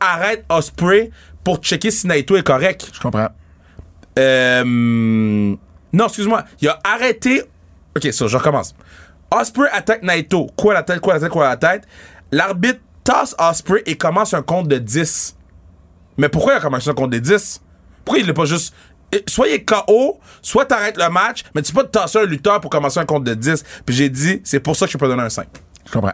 arrête 0.00 0.44
Osprey 0.48 1.10
pour 1.44 1.58
checker 1.58 1.90
si 1.90 2.06
Naito 2.06 2.36
est 2.36 2.42
correct. 2.42 2.88
Je 2.92 3.00
comprends. 3.00 3.28
Euh, 4.18 4.64
non, 4.64 6.06
excuse-moi. 6.06 6.44
Il 6.60 6.68
a 6.68 6.78
arrêté. 6.84 7.42
Ok, 7.96 8.12
ça, 8.12 8.26
je 8.26 8.36
recommence. 8.36 8.74
Osprey 9.30 9.68
attaque 9.72 10.02
Naito. 10.02 10.46
Quoi 10.56 10.74
la 10.74 10.82
tête, 10.82 11.00
quoi 11.00 11.14
la 11.14 11.20
tête, 11.20 11.30
quoi 11.30 11.48
la 11.48 11.56
tête. 11.56 11.86
L'arbitre 12.32 12.80
tasse 13.04 13.34
Osprey 13.38 13.82
et 13.86 13.96
commence 13.96 14.34
un 14.34 14.42
compte 14.42 14.68
de 14.68 14.78
10. 14.78 15.36
Mais 16.16 16.28
pourquoi 16.28 16.54
il 16.54 16.56
a 16.56 16.60
commencé 16.60 16.88
un 16.90 16.94
compte 16.94 17.10
de 17.10 17.18
10? 17.18 17.62
Pourquoi 18.04 18.20
il 18.20 18.26
l'a 18.26 18.34
pas 18.34 18.44
juste 18.44 18.74
soit 19.28 19.48
il 19.48 19.54
est 19.54 19.64
KO, 19.64 20.20
soit 20.42 20.64
t'arrêtes 20.66 20.96
le 20.96 21.08
match, 21.10 21.42
mais 21.54 21.62
tu 21.62 21.72
peux 21.72 21.82
pas 21.82 21.86
te 21.88 21.92
tasser 21.98 22.18
un 22.18 22.24
lutteur 22.26 22.60
pour 22.60 22.70
commencer 22.70 22.98
un 23.00 23.04
compte 23.06 23.24
de 23.24 23.34
10. 23.34 23.64
Puis 23.86 23.94
j'ai 23.94 24.08
dit, 24.08 24.40
c'est 24.44 24.60
pour 24.60 24.76
ça 24.76 24.86
que 24.86 24.92
je 24.92 24.98
peux 24.98 25.08
donner 25.08 25.22
un 25.22 25.28
5. 25.30 25.46
Je 25.86 25.92
comprends. 25.92 26.12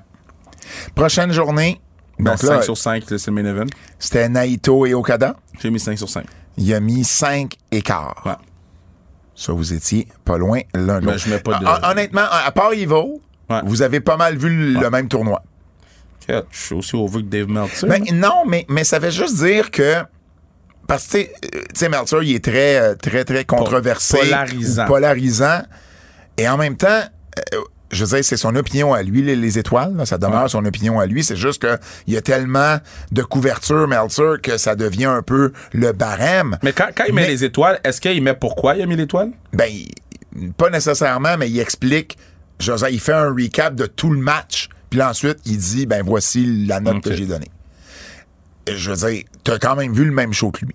Prochaine 0.95 1.33
journée. 1.33 1.81
Ben, 2.19 2.31
Donc 2.33 2.39
5 2.41 2.49
là, 2.51 2.63
sur 2.63 2.77
5, 2.79 3.05
c'est 3.07 3.27
le 3.27 3.33
main 3.33 3.45
event. 3.45 3.67
c'était 3.99 4.29
Naito 4.29 4.87
et 4.87 4.95
Okada. 4.95 5.37
J'ai 5.61 5.71
mis 5.71 5.79
5 5.81 5.99
sur 5.99 6.09
5. 6.09 6.25
Il 6.57 6.73
a 6.73 6.81
mis 6.81 7.05
5 7.05 7.53
écarts. 7.71 8.23
Ouais. 8.25 8.33
Ça, 9.35 9.53
vous 9.53 9.75
étiez 9.75 10.09
pas 10.25 10.39
loin 10.39 10.61
l'un 10.75 11.01
de 11.01 11.05
Ben, 11.05 11.13
l'autre. 11.13 11.19
je 11.19 11.29
mets 11.31 11.39
pas 11.41 11.59
de- 11.59 11.67
Hon- 11.67 11.91
Honnêtement, 11.91 12.25
à 12.31 12.51
part 12.53 12.73
Ivo, 12.73 13.21
Ouais. 13.51 13.61
vous 13.67 13.83
avez 13.83 14.01
pas 14.01 14.17
mal 14.17 14.37
vu 14.39 14.73
le 14.73 14.91
même 14.91 15.09
tournoi. 15.09 15.43
Je 16.29 16.43
suis 16.51 16.75
aussi 16.75 16.97
au 16.97 17.07
vu 17.07 17.19
que 17.23 17.29
Dave 17.29 17.49
Meltzer. 17.49 17.87
Ben, 17.87 18.03
non, 18.15 18.45
mais, 18.47 18.65
mais 18.69 18.83
ça 18.83 18.99
veut 18.99 19.11
juste 19.11 19.37
dire 19.37 19.71
que. 19.71 19.97
Parce 20.89 21.07
que, 21.07 21.19
tu 21.19 21.19
sais, 21.19 21.33
euh, 21.55 21.61
tu 21.63 21.65
sais, 21.75 21.89
Meltzer, 21.89 22.19
il 22.23 22.35
est 22.37 22.45
très, 22.45 22.77
euh, 22.81 22.95
très, 22.95 23.25
très 23.25 23.45
controversé. 23.45 24.19
polarisant. 24.19 24.87
Polarisant. 24.87 25.63
Et 26.39 26.49
en 26.49 26.57
même 26.57 26.77
temps, 26.77 26.87
euh, 27.55 27.59
je 27.91 28.05
veux 28.05 28.17
dire, 28.17 28.25
c'est 28.25 28.37
son 28.37 28.55
opinion 28.57 28.93
à 28.95 29.03
lui, 29.03 29.23
les, 29.23 29.37
les 29.37 29.59
étoiles. 29.59 29.95
là, 29.97 30.05
ça 30.07 30.19
demeure 30.19 30.43
Ouais. 30.45 30.49
son 30.49 30.65
opinion 30.65 30.99
à 31.01 31.07
lui. 31.07 31.23
C'est 31.25 31.37
juste 31.37 31.63
que 31.63 31.79
il 32.07 32.15
y 32.15 32.17
a 32.17 32.21
tellement 32.21 32.79
de 33.13 33.23
couverture, 33.23 33.87
Meltzer, 33.89 34.41
que 34.43 34.57
ça 34.59 34.75
devient 34.75 35.05
un 35.07 35.23
peu 35.23 35.53
le 35.73 35.93
barème. 35.93 36.59
Mais 36.63 36.73
quand, 36.73 36.89
quand 36.95 37.05
il 37.09 37.15
met 37.15 37.23
Mais- 37.23 37.29
les 37.29 37.45
étoiles, 37.45 37.79
est-ce 37.85 38.01
qu'il 38.01 38.23
met 38.23 38.35
pourquoi 38.35 38.75
il 38.77 38.83
a 38.83 38.87
mis 38.87 38.97
l'étoile? 38.97 39.31
Ben, 39.53 39.71
pas 40.57 40.69
nécessairement, 40.71 41.37
mais 41.39 41.49
il 41.49 41.59
explique. 41.61 42.19
Je 42.61 42.73
veux 42.73 42.79
dire, 42.79 42.89
il 42.89 43.01
fait 43.01 43.13
un 43.13 43.31
recap 43.33 43.75
de 43.75 43.87
tout 43.87 44.11
le 44.11 44.19
match. 44.19 44.69
Puis 44.91 44.99
là, 44.99 45.11
ensuite, 45.11 45.39
il 45.47 45.59
dit, 45.59 45.87
ben, 45.87 46.03
voici 46.05 46.65
la 46.67 46.81
note 46.81 47.03
que 47.03 47.13
j'ai 47.15 47.27
donnée. 47.27 47.51
Je 48.69 48.91
veux 48.91 49.09
dire, 49.11 49.25
t'as 49.45 49.59
quand 49.59 49.77
même 49.77 49.93
vu 49.93 50.05
le 50.05 50.13
même 50.13 50.33
show 50.33 50.51
que 50.51 50.65
lui. 50.65 50.75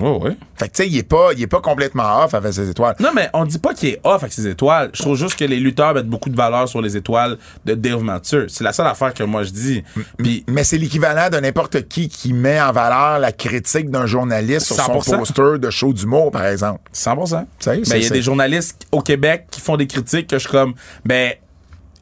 Oui, 0.00 0.10
oui. 0.22 0.30
Fait 0.54 0.68
que, 0.68 0.74
tu 0.74 0.82
sais, 0.84 0.88
il 0.88 0.96
est 0.96 1.02
pas, 1.02 1.30
il 1.36 1.42
est 1.42 1.48
pas 1.48 1.60
complètement 1.60 2.22
off 2.22 2.32
avec 2.32 2.52
ses 2.52 2.70
étoiles. 2.70 2.94
Non, 3.00 3.10
mais 3.12 3.28
on 3.34 3.44
dit 3.44 3.58
pas 3.58 3.74
qu'il 3.74 3.88
est 3.88 4.00
off 4.04 4.22
avec 4.22 4.32
ses 4.32 4.46
étoiles. 4.46 4.90
Je 4.92 5.02
trouve 5.02 5.16
juste 5.16 5.36
que 5.36 5.44
les 5.44 5.58
lutteurs 5.58 5.92
mettent 5.92 6.06
beaucoup 6.06 6.30
de 6.30 6.36
valeur 6.36 6.68
sur 6.68 6.80
les 6.80 6.96
étoiles 6.96 7.36
de 7.64 7.74
Dave 7.74 8.04
Meltzer. 8.04 8.44
C'est 8.46 8.62
la 8.62 8.72
seule 8.72 8.86
affaire 8.86 9.12
que 9.12 9.24
moi 9.24 9.42
je 9.42 9.50
dis. 9.50 9.82
Puis, 10.16 10.44
Mais 10.46 10.62
c'est 10.62 10.78
l'équivalent 10.78 11.30
de 11.30 11.38
n'importe 11.40 11.88
qui 11.88 12.08
qui 12.08 12.32
met 12.32 12.60
en 12.60 12.70
valeur 12.70 13.18
la 13.18 13.32
critique 13.32 13.90
d'un 13.90 14.06
journaliste 14.06 14.66
sur 14.66 14.76
son 14.76 15.00
100%. 15.00 15.16
poster 15.18 15.58
de 15.58 15.70
show 15.70 15.92
d'humour, 15.92 16.30
par 16.30 16.46
exemple. 16.46 16.80
100%. 16.94 17.40
Tu 17.58 17.64
sais, 17.64 17.70
Ben, 17.78 17.96
il 17.96 18.04
y 18.04 18.06
a 18.06 18.10
des 18.10 18.22
journalistes 18.22 18.86
au 18.92 19.00
Québec 19.00 19.46
qui 19.50 19.60
font 19.60 19.76
des 19.76 19.88
critiques 19.88 20.28
que 20.28 20.36
je 20.36 20.42
suis 20.42 20.50
comme, 20.50 20.74
ben, 21.04 21.32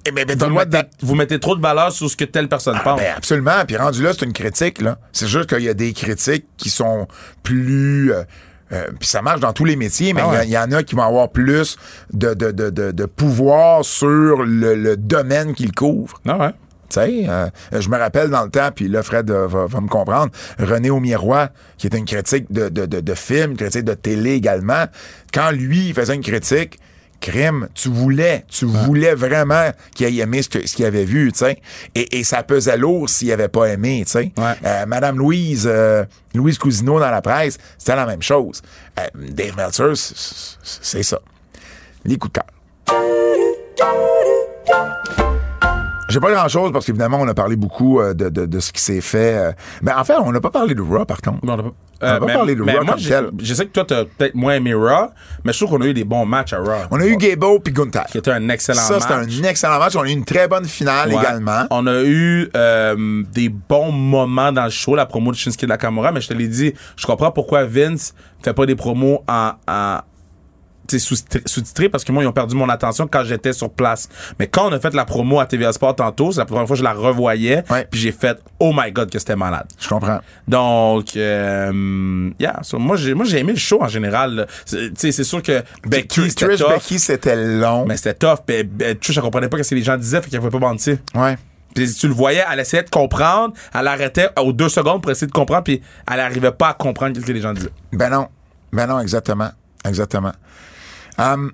Eh 0.08 0.12
ben, 0.12 0.24
ben, 0.24 0.38
vous 0.38 0.50
mettez, 0.54 0.82
vous 1.02 1.14
mettez 1.16 1.40
trop 1.40 1.56
de 1.56 1.60
valeur 1.60 1.90
sur 1.90 2.08
ce 2.08 2.16
que 2.16 2.24
telle 2.24 2.48
personne 2.48 2.78
pense. 2.84 3.00
Ben, 3.00 3.14
absolument. 3.16 3.64
Puis 3.66 3.76
rendu 3.76 4.02
là, 4.02 4.12
c'est 4.12 4.24
une 4.24 4.32
critique. 4.32 4.80
là. 4.80 4.98
C'est 5.12 5.26
juste 5.26 5.48
qu'il 5.48 5.64
y 5.64 5.68
a 5.68 5.74
des 5.74 5.92
critiques 5.92 6.46
qui 6.56 6.70
sont 6.70 7.08
plus... 7.42 8.12
euh, 8.12 8.22
euh, 8.72 8.86
puis 8.98 9.08
ça 9.08 9.22
marche 9.22 9.40
dans 9.40 9.52
tous 9.52 9.64
les 9.64 9.76
métiers, 9.76 10.12
mais 10.12 10.20
il 10.22 10.24
Ah 10.24 10.30
ouais. 10.30 10.46
il 10.46 10.50
y, 10.50 10.58
en 10.58 10.70
a 10.72 10.82
qui 10.82 10.94
vont 10.94 11.02
avoir 11.04 11.30
plus 11.30 11.76
de, 12.12 12.34
de, 12.34 12.50
de, 12.50 12.70
de, 12.70 12.90
de 12.90 13.04
pouvoir 13.04 13.84
sur 13.84 14.42
le, 14.42 14.74
le 14.74 14.96
domaine 14.96 15.54
qu'ils 15.54 15.72
couvrent. 15.72 16.20
Non, 16.24 16.40
ouais. 16.40 16.50
Tu 16.88 16.94
sais, 17.00 17.24
euh, 17.28 17.48
je 17.72 17.88
me 17.88 17.96
rappelle 17.96 18.30
dans 18.30 18.44
le 18.44 18.50
temps, 18.50 18.70
puis 18.74 18.86
là, 18.86 19.02
Fred 19.02 19.28
euh, 19.30 19.48
va, 19.48 19.66
va 19.66 19.80
me 19.80 19.88
comprendre, 19.88 20.30
René 20.58 20.90
au 20.90 21.00
miroir, 21.00 21.48
qui 21.78 21.88
était 21.88 21.98
une 21.98 22.04
critique 22.04 22.50
de, 22.52 22.68
de, 22.68 22.86
de, 22.86 23.00
de 23.00 23.14
film, 23.14 23.52
une 23.52 23.56
critique 23.56 23.84
de 23.84 23.94
télé 23.94 24.34
également, 24.34 24.84
quand 25.34 25.50
lui, 25.50 25.88
il 25.88 25.94
faisait 25.94 26.14
une 26.14 26.22
critique, 26.22 26.78
crime, 27.20 27.68
tu 27.74 27.88
voulais, 27.88 28.44
tu 28.48 28.64
voulais 28.64 29.14
vraiment 29.14 29.70
qu'il 29.94 30.06
ait 30.06 30.22
aimé 30.22 30.42
ce 30.42 30.48
qu'il 30.48 30.84
avait 30.84 31.04
vu, 31.04 31.32
tu 31.32 31.38
sais. 31.38 31.58
Et, 31.94 32.18
et 32.18 32.24
ça 32.24 32.42
pesait 32.42 32.76
lourd 32.76 33.08
s'il 33.08 33.32
avait 33.32 33.48
pas 33.48 33.66
aimé, 33.66 34.02
tu 34.04 34.12
sais. 34.12 34.32
Ouais. 34.36 34.54
Euh, 34.64 34.86
Madame 34.86 35.18
Louise, 35.18 35.68
euh, 35.70 36.04
Louise 36.34 36.58
Cousineau 36.58 37.00
dans 37.00 37.10
la 37.10 37.22
presse, 37.22 37.58
c'était 37.78 37.96
la 37.96 38.06
même 38.06 38.22
chose. 38.22 38.62
Euh, 38.98 39.06
Dave 39.14 39.56
Meltzer, 39.56 39.92
c'est 40.62 41.02
ça. 41.02 41.20
Les 42.04 42.16
coups 42.16 42.32
de 42.32 42.40
cœur. 42.40 44.15
J'ai 46.08 46.20
pas 46.20 46.30
grand 46.32 46.48
chose 46.48 46.70
parce 46.72 46.86
qu'évidemment, 46.86 47.18
on 47.20 47.26
a 47.28 47.34
parlé 47.34 47.56
beaucoup 47.56 48.00
euh, 48.00 48.14
de, 48.14 48.28
de, 48.28 48.46
de 48.46 48.60
ce 48.60 48.72
qui 48.72 48.80
s'est 48.80 49.00
fait. 49.00 49.36
euh. 49.36 49.52
Mais 49.82 49.92
en 49.92 50.04
fait, 50.04 50.14
on 50.22 50.30
n'a 50.30 50.40
pas 50.40 50.50
parlé 50.50 50.74
de 50.74 50.80
Raw, 50.82 51.04
par 51.04 51.20
contre. 51.20 51.38
On 51.42 51.48
a 51.48 51.56
pas, 51.56 52.26
mais- 52.26 52.32
parlé 52.32 52.54
de 52.54 52.62
Raw 52.62 52.84
comme 52.86 52.96
tel. 52.96 53.30
Je 53.40 53.54
sais 53.54 53.66
que 53.66 53.72
toi, 53.72 53.84
t'as 53.86 54.04
peut-être 54.04 54.34
moins 54.36 54.54
aimé 54.54 54.72
Raw, 54.72 55.08
mais 55.44 55.52
je 55.52 55.58
trouve 55.64 55.76
qu'on 55.78 55.84
a 55.84 55.88
eu 55.88 55.94
des 55.94 56.04
bons 56.04 56.24
matchs 56.24 56.52
à 56.52 56.58
Raw. 56.58 56.86
On 56.92 57.00
a 57.00 57.06
eu 57.06 57.16
Gable 57.16 57.60
puis 57.64 57.72
Gunther. 57.72 58.04
Qui 58.06 58.18
était 58.18 58.30
un 58.30 58.48
excellent 58.50 58.80
Ça, 58.80 58.94
match. 58.94 59.02
c'était 59.02 59.44
un 59.46 59.50
excellent 59.50 59.78
match. 59.78 59.96
On 59.96 60.02
a 60.02 60.08
eu 60.08 60.12
une 60.12 60.24
très 60.24 60.46
bonne 60.46 60.64
finale 60.66 61.08
Ouais. 61.12 61.16
également. 61.20 61.64
On 61.70 61.86
a 61.88 62.02
eu 62.04 62.48
euh, 62.56 63.22
des 63.32 63.48
bons 63.48 63.90
moments 63.90 64.52
dans 64.52 64.64
le 64.64 64.70
show, 64.70 64.94
la 64.94 65.06
promo 65.06 65.32
de 65.32 65.36
Shinsuke 65.36 65.64
Nakamura, 65.64 66.12
mais 66.12 66.20
je 66.20 66.28
te 66.28 66.34
l'ai 66.34 66.48
dit, 66.48 66.72
je 66.96 67.06
comprends 67.06 67.32
pourquoi 67.32 67.64
Vince 67.64 68.14
fait 68.44 68.54
pas 68.54 68.66
des 68.66 68.76
promos 68.76 69.24
en, 69.28 69.52
en 69.68 69.98
tu 70.86 70.98
sais, 70.98 71.04
sous- 71.04 71.24
sous-titrés 71.46 71.88
parce 71.88 72.04
que 72.04 72.12
moi, 72.12 72.22
ils 72.22 72.26
ont 72.26 72.32
perdu 72.32 72.54
mon 72.56 72.68
attention 72.68 73.06
quand 73.06 73.24
j'étais 73.24 73.52
sur 73.52 73.70
place. 73.70 74.08
Mais 74.38 74.46
quand 74.46 74.68
on 74.68 74.72
a 74.72 74.80
fait 74.80 74.94
la 74.94 75.04
promo 75.04 75.40
à 75.40 75.46
TVA 75.46 75.72
Sport 75.72 75.96
tantôt, 75.96 76.32
c'est 76.32 76.38
la 76.40 76.46
première 76.46 76.66
fois 76.66 76.74
que 76.74 76.78
je 76.78 76.84
la 76.84 76.92
revoyais, 76.92 77.64
Ouais. 77.70 77.86
puis 77.90 78.00
j'ai 78.00 78.12
fait 78.12 78.38
«Oh 78.60 78.72
my 78.74 78.90
God, 78.92 79.10
que 79.10 79.18
c'était 79.18 79.36
malade». 79.36 79.66
Je 79.80 79.88
comprends. 79.88 80.20
Donc, 80.48 81.16
euh, 81.16 82.30
yeah, 82.38 82.58
so, 82.62 82.78
moi, 82.78 82.96
j'ai, 82.96 83.14
moi, 83.14 83.24
j'ai 83.26 83.38
aimé 83.38 83.52
le 83.52 83.58
show 83.58 83.82
en 83.82 83.88
général. 83.88 84.46
C'est- 84.64 85.12
c'est 85.12 85.24
sûr 85.24 85.42
que 85.42 85.62
Becky, 85.86 86.08
Trish 86.20 86.30
c'était 86.30 86.56
tough, 86.56 86.68
Becky, 86.68 86.98
c'était 86.98 87.36
long. 87.58 87.84
mais 87.86 87.96
c'était 87.96 88.14
tough. 88.14 88.38
Puis, 88.46 88.68
euh, 88.82 88.94
Trish, 89.00 89.16
elle 89.16 89.22
comprenait 89.22 89.48
pas 89.48 89.62
ce 89.62 89.70
que 89.70 89.74
les 89.74 89.82
gens 89.82 89.96
disaient, 89.96 90.20
fait 90.22 90.30
qu'elle 90.30 90.40
pouvait 90.40 90.50
pas 90.58 90.58
mentir. 90.58 90.98
Ouais. 91.14 91.36
Puis 91.74 91.92
tu 91.92 92.08
le 92.08 92.14
voyais, 92.14 92.42
elle 92.50 92.60
essayait 92.60 92.84
de 92.84 92.88
comprendre, 92.90 93.52
elle 93.74 93.86
arrêtait 93.86 94.28
aux 94.40 94.52
deux 94.54 94.70
secondes 94.70 95.02
pour 95.02 95.10
essayer 95.10 95.26
de 95.26 95.32
comprendre, 95.32 95.62
puis 95.64 95.82
elle 96.10 96.20
arrivait 96.20 96.52
pas 96.52 96.68
à 96.70 96.72
comprendre 96.74 97.14
ce 97.20 97.26
que 97.26 97.32
les 97.32 97.40
gens 97.42 97.52
disaient. 97.52 97.68
Ben 97.92 98.08
non. 98.08 98.28
Ben 98.72 98.86
non, 98.86 98.98
exactement. 99.00 99.50
Exactement. 99.84 100.32
Hum, 101.18 101.52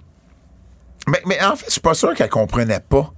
mais, 1.09 1.23
mais 1.27 1.43
en 1.45 1.57
fait, 1.57 1.67
je 1.67 1.73
suis 1.73 1.81
pas 1.81 1.95
sûr 1.95 2.15
qu'elle 2.15 2.29
comprenait 2.31 2.81
pas. 2.81 3.13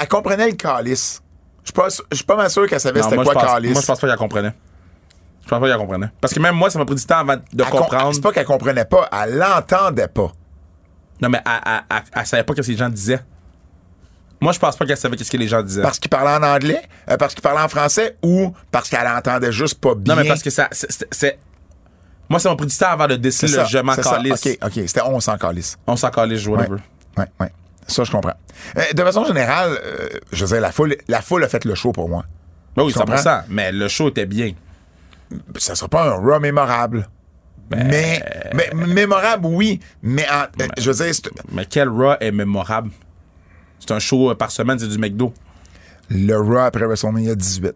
Elle 0.00 0.08
comprenait 0.08 0.46
le 0.48 0.56
calice. 0.56 1.22
Je 1.64 1.68
suis 1.68 1.72
pas, 1.74 2.34
pas 2.34 2.36
mal 2.42 2.50
sûr 2.50 2.66
qu'elle 2.68 2.80
savait 2.80 3.02
c'était 3.02 3.16
quoi 3.16 3.32
pense, 3.34 3.44
calice. 3.44 3.72
moi, 3.72 3.80
je 3.80 3.86
pense 3.86 4.00
pas 4.00 4.08
qu'elle 4.08 4.16
comprenait. 4.16 4.52
Je 5.44 5.48
pense 5.48 5.60
pas 5.60 5.68
qu'elle 5.68 5.78
comprenait. 5.78 6.08
Parce 6.20 6.34
que 6.34 6.40
même 6.40 6.54
moi, 6.54 6.70
ça 6.70 6.78
m'a 6.78 6.84
pris 6.84 6.94
du 6.94 7.04
temps 7.04 7.18
avant 7.18 7.36
de 7.36 7.42
Elle 7.58 7.70
com- 7.70 7.80
comprendre. 7.80 8.14
C'est 8.14 8.20
pas 8.20 8.32
qu'elle 8.32 8.46
comprenait 8.46 8.84
pas, 8.84 9.08
elle 9.12 9.36
l'entendait 9.36 10.08
pas. 10.08 10.32
Non, 11.20 11.28
mais 11.28 11.40
elle, 11.46 11.52
elle, 11.66 11.80
elle- 11.90 12.02
elle 12.14 12.26
savait 12.26 12.44
pas 12.44 12.54
ce 12.56 12.60
que 12.62 12.66
les 12.66 12.76
gens 12.76 12.88
disaient. 12.88 13.20
Moi, 14.40 14.52
je 14.52 14.58
pense 14.58 14.76
pas 14.76 14.84
qu'elle 14.86 14.96
savait 14.96 15.16
ce 15.16 15.30
que 15.30 15.36
les 15.36 15.46
gens 15.48 15.62
disaient. 15.62 15.82
Parce 15.82 15.98
qu'il 16.00 16.10
parlait 16.10 16.30
en 16.32 16.42
anglais, 16.42 16.82
euh, 17.08 17.16
parce 17.16 17.32
qu'il 17.34 17.42
parlait 17.42 17.60
en 17.62 17.68
français 17.68 18.16
ou 18.24 18.52
parce 18.72 18.88
qu'elle 18.88 19.06
entendait 19.06 19.52
juste 19.52 19.80
pas 19.80 19.94
bien. 19.94 20.14
Non, 20.16 20.22
mais 20.22 20.28
parce 20.28 20.42
que 20.42 20.50
ça, 20.50 20.68
c'est- 20.72 21.38
c'est- 22.30 22.42
c'est. 22.42 22.48
Moi, 22.48 22.56
pris 22.56 22.66
du 22.66 22.76
temps 22.76 22.90
avant 22.90 23.06
de 23.06 23.12
c'est 23.12 23.18
déceler 23.18 23.52
ça, 23.52 23.62
le 23.62 23.68
je 23.68 23.78
m'en 23.78 23.94
c'est 23.94 24.02
calisse. 24.02 24.46
OK, 24.46 24.58
OK, 24.64 24.72
c'était 24.86 25.02
on 25.04 25.20
s'en 25.20 25.36
calisse. 25.36 25.76
On 25.86 25.96
s'en 25.96 26.10
calisse, 26.10 26.46
whatever. 26.46 26.76
ouais, 27.18 27.26
ouais. 27.40 27.52
Ça, 27.86 28.04
je 28.04 28.10
comprends. 28.12 28.34
Euh, 28.78 28.82
de 28.94 29.02
façon 29.02 29.24
générale, 29.24 29.78
euh, 29.84 30.08
je 30.32 30.44
veux 30.44 30.52
dire, 30.52 30.60
la 30.60 30.72
foule, 30.72 30.96
la 31.08 31.20
foule 31.20 31.44
a 31.44 31.48
fait 31.48 31.64
le 31.64 31.74
show 31.74 31.92
pour 31.92 32.08
moi. 32.08 32.24
Ben 32.76 32.84
oui, 32.84 32.92
Tu 32.92 32.98
comprends? 32.98 33.16
100%. 33.16 33.42
Mais 33.48 33.72
le 33.72 33.88
show 33.88 34.08
était 34.08 34.24
bien. 34.26 34.52
Ça 35.58 35.74
sera 35.74 35.88
pas 35.88 36.04
un 36.10 36.14
Raw 36.14 36.38
mémorable. 36.40 37.08
Ben, 37.68 37.86
Mais, 37.88 38.22
mais 38.54 38.70
mémorable, 38.86 39.46
oui. 39.46 39.80
Mais 40.02 40.26
en- 40.30 40.46
je 40.78 40.90
veux 40.90 41.04
dire, 41.04 41.14
c'est- 41.14 41.30
Mais 41.50 41.66
quel 41.66 41.88
Raw 41.88 42.14
est 42.20 42.30
mémorable? 42.30 42.90
C'est 43.80 43.90
un 43.92 43.98
show 43.98 44.34
par 44.36 44.50
semaine, 44.50 44.78
c'est 44.78 44.88
du 44.88 44.98
McDo. 44.98 45.32
le 46.08 46.36
Raw 46.36 46.58
après 46.58 46.84
WrestleMania 46.84 47.34
18. 47.34 47.74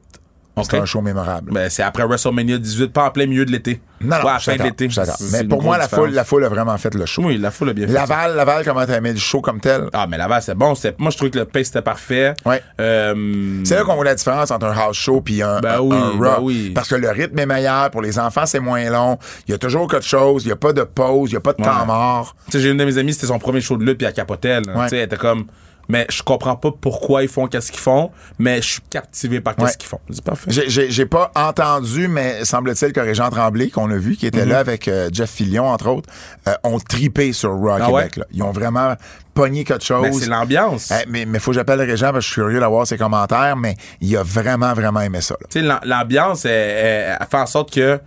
C'est 0.58 0.76
Ok. 0.76 0.82
un 0.82 0.86
show 0.86 1.02
mémorable. 1.02 1.52
Ben, 1.52 1.68
c'est 1.68 1.82
après 1.82 2.04
WrestleMania 2.04 2.56
18, 2.56 2.90
pas 2.90 3.04
en 3.08 3.10
plein 3.10 3.26
milieu 3.26 3.44
de 3.44 3.52
l'été. 3.52 3.78
non, 4.00 4.16
non, 4.18 4.24
Ouais, 4.24 4.30
à 4.32 4.38
fin 4.38 4.56
de 4.56 4.62
l'été. 4.62 4.88
Mais 5.32 5.44
pour 5.44 5.62
moi, 5.62 5.76
la 5.76 5.86
foule, 5.86 6.10
la 6.12 6.24
foule 6.24 6.44
a 6.44 6.48
vraiment 6.48 6.76
fait 6.78 6.94
le 6.94 7.04
show. 7.04 7.24
Oui, 7.26 7.36
la 7.36 7.50
foule 7.50 7.68
a 7.68 7.72
bien 7.74 7.86
fait. 7.86 7.92
ça. 7.92 8.00
Laval, 8.00 8.36
Laval, 8.36 8.64
comment 8.64 8.86
t'as 8.86 8.96
aimé 8.96 9.12
le 9.12 9.18
show 9.18 9.42
comme 9.42 9.60
tel? 9.60 9.90
Ah, 9.92 10.06
mais 10.08 10.16
Laval, 10.16 10.40
c'est 10.40 10.54
bon. 10.54 10.72
Moi, 10.98 11.10
je 11.10 11.16
trouvais 11.16 11.30
que 11.30 11.38
le 11.38 11.44
pace 11.44 11.68
était 11.68 11.82
parfait. 11.82 12.32
Ouais. 12.46 12.62
Euh, 12.80 13.60
C'est 13.64 13.74
là 13.76 13.84
qu'on 13.84 13.96
voit 13.96 14.04
la 14.06 14.14
différence 14.14 14.50
entre 14.50 14.64
un 14.66 14.72
house 14.78 14.96
show 14.96 15.20
puis 15.20 15.42
un, 15.42 15.60
Ben 15.60 15.74
un- 15.74 15.80
oui, 15.80 15.94
un 15.96 16.10
Raw. 16.12 16.18
ben 16.20 16.36
oui. 16.40 16.72
Parce 16.74 16.88
que 16.88 16.94
le 16.94 17.10
rythme 17.10 17.38
est 17.38 17.46
meilleur. 17.46 17.90
Pour 17.90 18.00
les 18.00 18.18
enfants, 18.18 18.46
c'est 18.46 18.60
moins 18.60 18.88
long. 18.88 19.18
Il 19.46 19.50
y 19.52 19.54
a 19.54 19.58
toujours 19.58 19.88
quelque 19.88 20.06
chose. 20.06 20.44
Il 20.44 20.46
n'y 20.48 20.52
a 20.52 20.56
pas 20.56 20.72
de 20.72 20.82
pause. 20.84 21.30
Il 21.30 21.34
n'y 21.34 21.38
a 21.38 21.40
pas 21.40 21.52
de 21.52 21.62
temps 21.62 21.84
mort. 21.84 22.34
Tu 22.46 22.52
sais, 22.52 22.60
j'ai 22.60 22.70
une 22.70 22.78
de 22.78 22.84
mes 22.86 22.96
amies, 22.96 23.12
c'était 23.12 23.26
son 23.26 23.38
premier 23.38 23.60
show 23.60 23.76
de 23.76 23.84
lutte, 23.84 23.98
puis 23.98 24.10
capotait. 24.14 24.60
là. 24.62 24.72
Ouais. 24.74 24.82
Tu 24.84 24.88
sais, 24.90 24.96
elle 24.98 25.04
était 25.04 25.16
comme. 25.18 25.44
Mais 25.88 26.06
je 26.10 26.22
comprends 26.22 26.56
pas 26.56 26.70
pourquoi 26.80 27.22
ils 27.22 27.28
font 27.28 27.46
qu'est-ce 27.46 27.70
qu'ils 27.70 27.80
font, 27.80 28.10
mais 28.38 28.60
je 28.62 28.66
suis 28.72 28.80
captivé 28.90 29.40
par 29.40 29.54
qu'est-ce 29.54 29.66
Ouais. 29.72 29.76
qu'ils 29.78 29.88
font. 29.88 30.00
C'est 30.10 30.24
parfait. 30.24 30.50
J'ai- 30.50 31.06
pas 31.06 31.30
entendu, 31.36 32.08
mais 32.08 32.44
semble-t-il 32.44 32.92
que 32.92 33.00
Régent 33.00 33.30
Tremblay, 33.30 33.70
qu'on 33.70 33.90
a 33.90 33.96
vu, 33.96 34.16
qui 34.16 34.26
était 34.26 34.44
là 34.44 34.58
avec 34.58 34.88
euh, 34.88 35.08
Jeff 35.12 35.30
Fillion, 35.30 35.66
entre 35.68 35.88
autres, 35.88 36.08
euh, 36.48 36.54
ont 36.64 36.78
tripé 36.80 37.32
sur 37.32 37.50
Raw 37.50 37.76
Mhm. 37.76 37.82
Ah 37.82 37.86
Québec. 37.86 37.92
ouais? 37.92 38.10
là. 38.16 38.24
Ils 38.32 38.42
ont 38.42 38.50
vraiment 38.50 38.94
pogné 39.34 39.62
quelque 39.64 39.84
chose. 39.84 40.02
Mais 40.02 40.12
c'est 40.12 40.26
l'ambiance. 40.26 40.90
Eh, 40.90 41.04
mais 41.08 41.24
mais 41.26 41.38
faut 41.38 41.50
que 41.52 41.56
j'appelle 41.56 41.80
Régent 41.80 42.06
parce 42.12 42.16
que 42.16 42.20
je 42.22 42.32
suis 42.32 42.40
curieux 42.42 42.58
d'avoir 42.60 42.86
ses 42.86 42.96
commentaires, 42.98 43.56
mais 43.56 43.76
il 44.00 44.16
a 44.16 44.22
vraiment, 44.22 44.72
vraiment 44.74 45.00
aimé 45.02 45.20
ça. 45.20 45.36
Tu 45.50 45.60
sais, 45.60 45.64
l'am- 45.66 45.80
l'ambiance, 45.84 46.44
elle, 46.44 46.50
elle- 46.52 47.16
elle 47.20 47.26
fait 47.30 47.36
en 47.36 47.46
sorte 47.46 47.72
que 47.72 48.00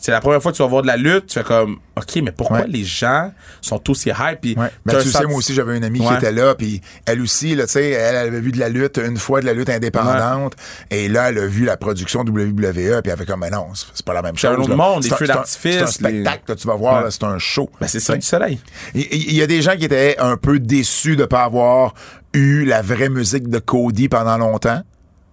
c'est 0.00 0.12
la 0.12 0.20
première 0.20 0.40
fois 0.40 0.52
que 0.52 0.56
tu 0.56 0.62
vas 0.62 0.68
voir 0.68 0.82
de 0.82 0.86
la 0.86 0.96
lutte, 0.96 1.26
tu 1.26 1.34
fais 1.34 1.44
comme, 1.44 1.78
OK, 1.96 2.16
mais 2.22 2.30
pourquoi 2.32 2.58
Ouais. 2.60 2.66
les 2.68 2.84
gens 2.84 3.32
sont 3.60 3.82
aussi 3.90 4.10
hype? 4.10 4.40
Puis 4.40 4.54
Ouais. 4.56 4.70
Ben, 4.86 4.96
un 4.96 5.02
tu 5.02 5.08
sais, 5.10 5.24
moi 5.26 5.36
aussi, 5.36 5.52
j'avais 5.54 5.76
une 5.76 5.82
amie 5.84 6.00
qui 6.00 6.14
était 6.14 6.30
là, 6.32 6.54
puis 6.54 6.80
elle 7.04 7.20
aussi, 7.20 7.54
là, 7.56 7.66
tu 7.66 7.72
sais, 7.72 7.90
elle 7.90 8.14
avait 8.16 8.40
vu 8.40 8.52
de 8.52 8.58
la 8.60 8.68
lutte, 8.68 8.98
une 9.04 9.16
fois 9.18 9.40
de 9.40 9.46
la 9.46 9.52
lutte 9.54 9.68
indépendante, 9.68 10.54
et 10.90 11.08
là, 11.08 11.30
elle 11.30 11.38
a 11.38 11.46
vu 11.46 11.64
la 11.64 11.76
production 11.76 12.20
WWE, 12.20 13.02
puis 13.02 13.10
elle 13.12 13.16
fait 13.18 13.26
comme, 13.26 13.40
mais 13.40 13.50
non, 13.50 13.66
c'est 13.74 13.86
c'est 13.94 14.06
pas 14.06 14.14
la 14.14 14.22
même 14.22 14.36
C'est 14.36 14.46
chose. 14.48 14.56
un 14.56 14.60
autre 14.60 14.70
là. 14.70 14.76
monde, 14.76 15.02
C'est 15.02 15.08
les 15.08 15.14
un- 15.14 15.16
feux 15.18 15.26
c'est 15.26 15.32
un- 15.32 15.34
d'artifice, 15.34 15.72
C'est 15.72 15.80
un 15.80 15.84
les- 16.10 16.20
spectacle 16.22 16.42
que 16.46 16.52
tu 16.52 16.66
vas 16.68 16.74
voir, 16.76 17.04
c'est 17.12 17.24
un 17.24 17.38
show. 17.38 17.68
Ben, 17.80 17.88
c'est 17.88 18.00
ça 18.00 18.14
du 18.16 18.22
soleil. 18.22 18.60
Il 18.94 19.02
il 19.12 19.34
y, 19.34 19.42
a 19.42 19.46
des 19.46 19.62
gens 19.62 19.76
qui 19.76 19.84
étaient 19.84 20.16
un 20.18 20.36
peu 20.36 20.58
déçus 20.60 21.16
de 21.16 21.24
pas 21.24 21.42
avoir 21.42 21.94
eu 22.34 22.64
la 22.64 22.82
vraie 22.82 23.08
musique 23.08 23.48
de 23.48 23.58
Cody 23.58 24.08
pendant 24.08 24.38
longtemps. 24.38 24.82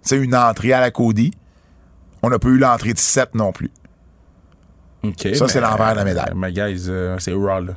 C'est 0.01 0.17
une 0.17 0.35
entrée 0.35 0.73
à 0.73 0.79
la 0.79 0.91
Cody. 0.91 1.31
On 2.23 2.29
n'a 2.29 2.39
pas 2.39 2.47
eu 2.49 2.57
l'entrée 2.57 2.93
de 2.93 2.97
7 2.99 3.35
non 3.35 3.51
plus. 3.51 3.69
Ça, 5.35 5.47
c'est 5.47 5.61
l'envers 5.61 5.91
de 5.93 5.97
la 5.97 6.03
médaille. 6.05 6.33
Mais, 6.35 6.51
guys, 6.51 6.85
euh, 6.87 7.15
c'est 7.19 7.33
raw, 7.33 7.61
là. 7.61 7.73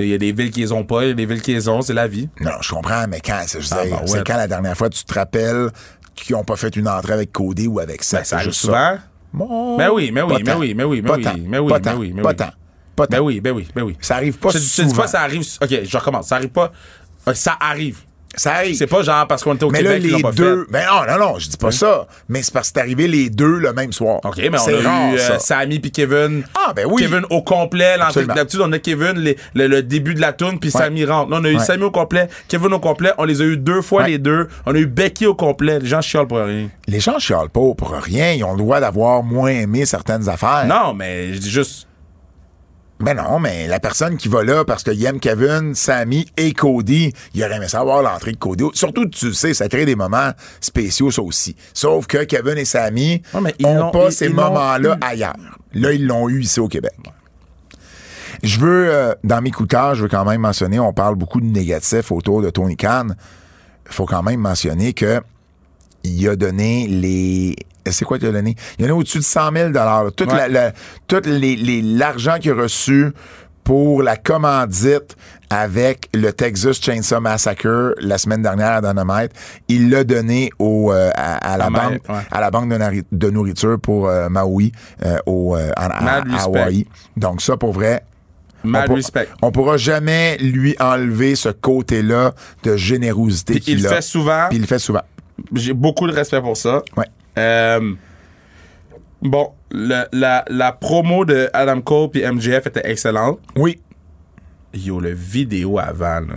Il 0.00 0.08
y 0.08 0.14
a 0.14 0.18
des 0.18 0.32
villes 0.32 0.50
qui 0.50 0.60
les 0.60 0.72
ont 0.72 0.84
pas, 0.84 1.04
il 1.04 1.08
y 1.08 1.10
a 1.12 1.14
des 1.14 1.24
villes 1.26 1.40
qui 1.40 1.54
les 1.54 1.66
ont, 1.68 1.80
c'est 1.80 1.94
la 1.94 2.06
vie. 2.06 2.28
Non, 2.40 2.50
je 2.60 2.70
comprends, 2.70 3.06
mais 3.08 3.20
quand, 3.24 3.42
c'est 3.46 3.58
Ah, 3.72 4.02
ouais. 4.06 4.22
quand 4.26 4.36
la 4.36 4.46
dernière 4.46 4.76
fois 4.76 4.90
tu 4.90 5.02
te 5.02 5.14
rappelles 5.14 5.70
qu'ils 6.14 6.36
n'ont 6.36 6.44
pas 6.44 6.56
fait 6.56 6.76
une 6.76 6.88
entrée 6.88 7.14
avec 7.14 7.32
Cody 7.32 7.66
ou 7.66 7.80
avec 7.80 8.02
7? 8.02 8.18
Ben, 8.20 8.24
ça 8.24 8.36
arrive 8.36 8.52
souvent. 8.52 8.98
Bon, 9.32 9.78
Mais 9.78 9.88
oui, 9.88 10.10
mais 10.12 10.20
oui, 10.22 10.42
mais 10.44 10.52
oui, 10.54 10.74
mais 10.74 10.84
oui, 10.84 11.00
mais 11.02 11.10
oui, 11.10 11.22
mais 11.48 11.58
oui, 11.58 11.72
mais 11.82 11.92
oui, 11.94 12.12
mais 12.14 12.22
Pas 12.22 12.28
oui. 12.30 12.36
tant. 12.36 12.50
Pas 12.96 13.06
tant. 13.06 13.16
Ben 13.16 13.20
oui, 13.22 13.40
ben 13.40 13.52
oui, 13.52 13.68
ben 13.74 13.82
oui. 13.82 13.96
Ça 14.00 14.16
arrive 14.16 14.38
pas 14.38 14.50
je, 14.50 14.58
je 14.58 14.62
dis 14.62 14.68
souvent. 14.68 14.94
pas 15.02 15.06
ça 15.06 15.20
arrive. 15.22 15.42
OK, 15.62 15.68
je 15.84 15.96
recommence. 15.96 16.26
Ça 16.28 16.36
arrive 16.36 16.48
pas. 16.50 16.70
Ok, 17.26 17.36
ça 17.36 17.56
arrive. 17.60 18.00
Ça 18.38 18.54
arrive. 18.54 18.74
C'est 18.76 18.86
pas 18.86 19.02
genre 19.02 19.26
parce 19.26 19.42
qu'on 19.44 19.54
était 19.54 19.64
au 19.64 19.70
mais 19.70 19.82
là, 19.82 19.94
Québec 19.94 20.02
qu'ils 20.08 20.16
les 20.16 20.22
pas 20.22 20.32
deux. 20.32 20.64
fait. 20.64 20.72
Ben 20.72 20.86
non, 20.86 21.12
non, 21.12 21.26
non, 21.32 21.38
je 21.38 21.48
dis 21.48 21.56
pas 21.56 21.70
ça. 21.70 22.06
Mais 22.28 22.42
c'est 22.42 22.52
parce 22.54 22.68
que 22.70 22.74
c'est 22.76 22.80
arrivé 22.80 23.08
les 23.08 23.28
deux 23.30 23.58
le 23.58 23.72
même 23.72 23.92
soir. 23.92 24.20
OK, 24.24 24.36
mais 24.38 24.48
on 24.52 24.54
a 24.84 24.88
rare, 24.88 25.12
eu 25.14 25.18
euh. 25.18 25.38
Sammy 25.38 25.78
puis 25.80 25.90
Kevin. 25.90 26.44
Ah, 26.54 26.72
ben 26.74 26.86
oui. 26.88 27.02
Kevin 27.02 27.22
au 27.30 27.42
complet. 27.42 27.96
D'habitude, 28.34 28.60
on 28.62 28.72
a 28.72 28.78
Kevin, 28.78 29.18
les- 29.18 29.36
le, 29.54 29.66
le 29.66 29.82
début 29.82 30.14
de 30.14 30.20
la 30.20 30.32
tune, 30.32 30.58
puis 30.60 30.70
Ouais. 30.74 30.80
Sammy 30.84 31.04
rentre. 31.04 31.30
Là, 31.30 31.38
on 31.40 31.44
a 31.44 31.48
eu 31.50 31.56
Ouais. 31.56 31.64
Sammy 31.64 31.82
au 31.82 31.90
complet, 31.90 32.28
Kevin 32.48 32.72
au 32.72 32.78
complet. 32.78 33.10
On 33.18 33.24
les 33.24 33.40
a 33.40 33.44
eu 33.44 33.56
deux 33.56 33.82
fois, 33.82 34.02
Ouais. 34.02 34.10
les 34.10 34.18
deux. 34.18 34.46
On 34.66 34.74
a 34.74 34.78
eu 34.78 34.86
Becky 34.86 35.26
au 35.26 35.34
complet. 35.34 35.80
Les 35.80 35.86
gens 35.88 36.00
chialent 36.00 36.26
pour 36.28 36.38
rien. 36.38 36.68
Les 36.86 37.00
gens 37.00 37.18
chialent 37.18 37.48
pas 37.50 37.60
pour 37.76 37.90
rien. 37.90 38.32
Ils 38.32 38.44
ont 38.44 38.52
le 38.52 38.58
droit 38.58 38.78
d'avoir 38.80 39.22
moins 39.24 39.50
aimé 39.50 39.84
certaines 39.86 40.28
affaires. 40.28 40.66
Non, 40.68 40.94
mais 40.94 41.32
je 41.34 41.38
dis 41.38 41.50
juste. 41.50 41.87
Mais 43.00 43.14
non, 43.14 43.38
mais 43.38 43.68
la 43.68 43.78
personne 43.78 44.16
qui 44.16 44.26
va 44.28 44.42
là 44.42 44.64
parce 44.64 44.82
qu'il 44.82 45.04
aime 45.04 45.20
Kevin, 45.20 45.74
Sammy 45.76 46.26
et 46.36 46.52
Cody, 46.52 47.12
il 47.32 47.44
aurait 47.44 47.56
aimé 47.56 47.68
savoir 47.68 48.02
l'entrée 48.02 48.32
de 48.32 48.36
Cody. 48.38 48.64
Surtout, 48.72 49.06
tu 49.06 49.32
sais, 49.34 49.54
ça 49.54 49.68
crée 49.68 49.84
des 49.84 49.94
moments 49.94 50.32
spéciaux, 50.60 51.10
ça 51.12 51.22
aussi. 51.22 51.54
Sauf 51.72 52.08
que 52.08 52.24
Kevin 52.24 52.58
et 52.58 52.64
Sammy 52.64 53.22
Ouais, 53.34 53.40
mais 53.40 53.54
ils 53.60 53.66
ont 53.66 53.76
l'ont- 53.78 53.90
pas 53.92 54.06
ils- 54.08 54.12
ces 54.12 54.28
moments-là 54.28 54.96
eu. 55.00 55.04
ailleurs. 55.04 55.36
Là, 55.74 55.92
ils 55.92 56.04
l'ont 56.06 56.28
eu 56.28 56.40
ici 56.42 56.58
au 56.58 56.66
Québec. 56.66 56.92
Je 58.42 58.58
veux, 58.60 58.88
euh, 58.92 59.14
dans 59.24 59.40
mes 59.42 59.50
coups 59.50 59.68
de 59.68 59.74
cœur, 59.74 59.94
je 59.94 60.02
veux 60.02 60.08
quand 60.08 60.24
même 60.24 60.40
mentionner, 60.40 60.78
on 60.78 60.92
parle 60.92 61.14
beaucoup 61.16 61.40
de 61.40 61.46
négatifs 61.46 62.12
autour 62.12 62.42
de 62.42 62.50
Tony 62.50 62.76
Khan. 62.76 63.08
Il 63.88 63.92
faut 63.94 64.06
quand 64.06 64.22
même 64.22 64.40
mentionner 64.40 64.92
que 64.92 65.20
il 66.04 66.28
a 66.28 66.36
donné 66.36 66.86
les. 66.88 67.56
C'est 67.92 68.04
quoi 68.04 68.18
qu'il 68.18 68.28
a 68.28 68.32
donné? 68.32 68.54
Il 68.78 68.84
a 68.84 68.88
donné 68.88 68.98
au-dessus 69.00 69.18
de 69.18 69.24
100 69.24 69.52
000 69.52 69.68
là. 69.70 70.04
Toute 70.16 70.30
Ouais. 70.32 70.36
la, 70.36 70.48
la- 70.48 70.72
tout 71.06 71.20
les- 71.24 71.56
les- 71.56 71.82
l'argent 71.82 72.36
qu'il 72.40 72.50
a 72.52 72.54
reçu 72.54 73.08
pour 73.64 74.02
la 74.02 74.16
commandite 74.16 75.16
avec 75.50 76.08
le 76.14 76.32
Texas 76.32 76.80
Chainsaw 76.80 77.20
Massacre 77.20 77.94
la 78.00 78.16
semaine 78.18 78.40
dernière 78.42 78.72
à 78.72 78.80
Dynamite, 78.80 79.32
il 79.68 79.90
l'a 79.90 80.04
donné 80.04 80.50
au, 80.58 80.90
euh, 80.92 81.10
à, 81.14 81.52
à 81.54 81.58
la 81.58 81.68
banque, 81.70 82.00
ouais. 82.08 82.14
à 82.30 82.40
la 82.40 82.50
banque 82.50 82.70
de, 82.70 82.76
nari- 82.76 83.04
de 83.12 83.30
nourriture 83.30 83.78
pour 83.80 84.08
euh, 84.08 84.28
Maui, 84.30 84.72
euh, 85.04 85.18
au, 85.26 85.54
euh, 85.56 85.70
en- 85.76 85.88
à. 85.88 86.22
Hawaï. 86.44 86.86
Donc 87.16 87.42
ça, 87.42 87.56
pour 87.58 87.72
vrai, 87.72 88.02
Mad 88.64 88.84
on, 88.84 88.86
pour- 88.86 88.96
respect. 88.96 89.28
on 89.42 89.50
pourra 89.52 89.76
jamais 89.76 90.36
lui 90.38 90.74
enlever 90.80 91.34
ce 91.34 91.48
côté-là 91.50 92.32
de 92.64 92.76
générosité 92.76 93.54
il 93.54 93.60
qu'il 93.60 93.82
le 93.82 93.88
a. 93.90 93.94
fait 93.96 94.02
souvent. 94.02 94.46
Puis 94.48 94.56
il 94.58 94.62
le 94.62 94.66
fait 94.66 94.78
souvent. 94.78 95.02
J'ai 95.54 95.72
beaucoup 95.74 96.06
de 96.06 96.12
respect 96.12 96.40
pour 96.40 96.56
ça. 96.56 96.82
Ouais. 96.96 97.06
Euh, 97.38 97.94
bon, 99.22 99.52
le- 99.70 100.06
la, 100.12 100.44
la 100.48 100.72
promo 100.72 101.24
de 101.24 101.48
Adam 101.52 101.80
Cole 101.80 102.10
puis 102.10 102.22
MJF 102.24 102.66
était 102.66 102.90
excellente. 102.90 103.38
Oui. 103.56 103.80
Yo, 104.74 105.00
le 105.00 105.12
vidéo 105.12 105.78
avant, 105.78 106.20
là. 106.20 106.36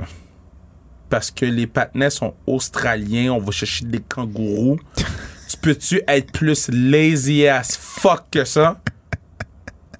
Parce 1.10 1.30
que 1.32 1.45
les 1.45 1.68
patinets 1.68 2.10
sont 2.10 2.34
australiens, 2.48 3.34
on 3.34 3.40
va 3.40 3.52
chercher 3.52 3.86
des 3.86 3.99
kangourous. 3.99 4.80
tu 5.49 5.57
peux-tu 5.57 6.02
être 6.07 6.32
plus 6.32 6.69
lazy 6.69 7.48
as 7.48 7.78
fuck 7.78 8.23
que 8.32 8.45
ça? 8.45 8.80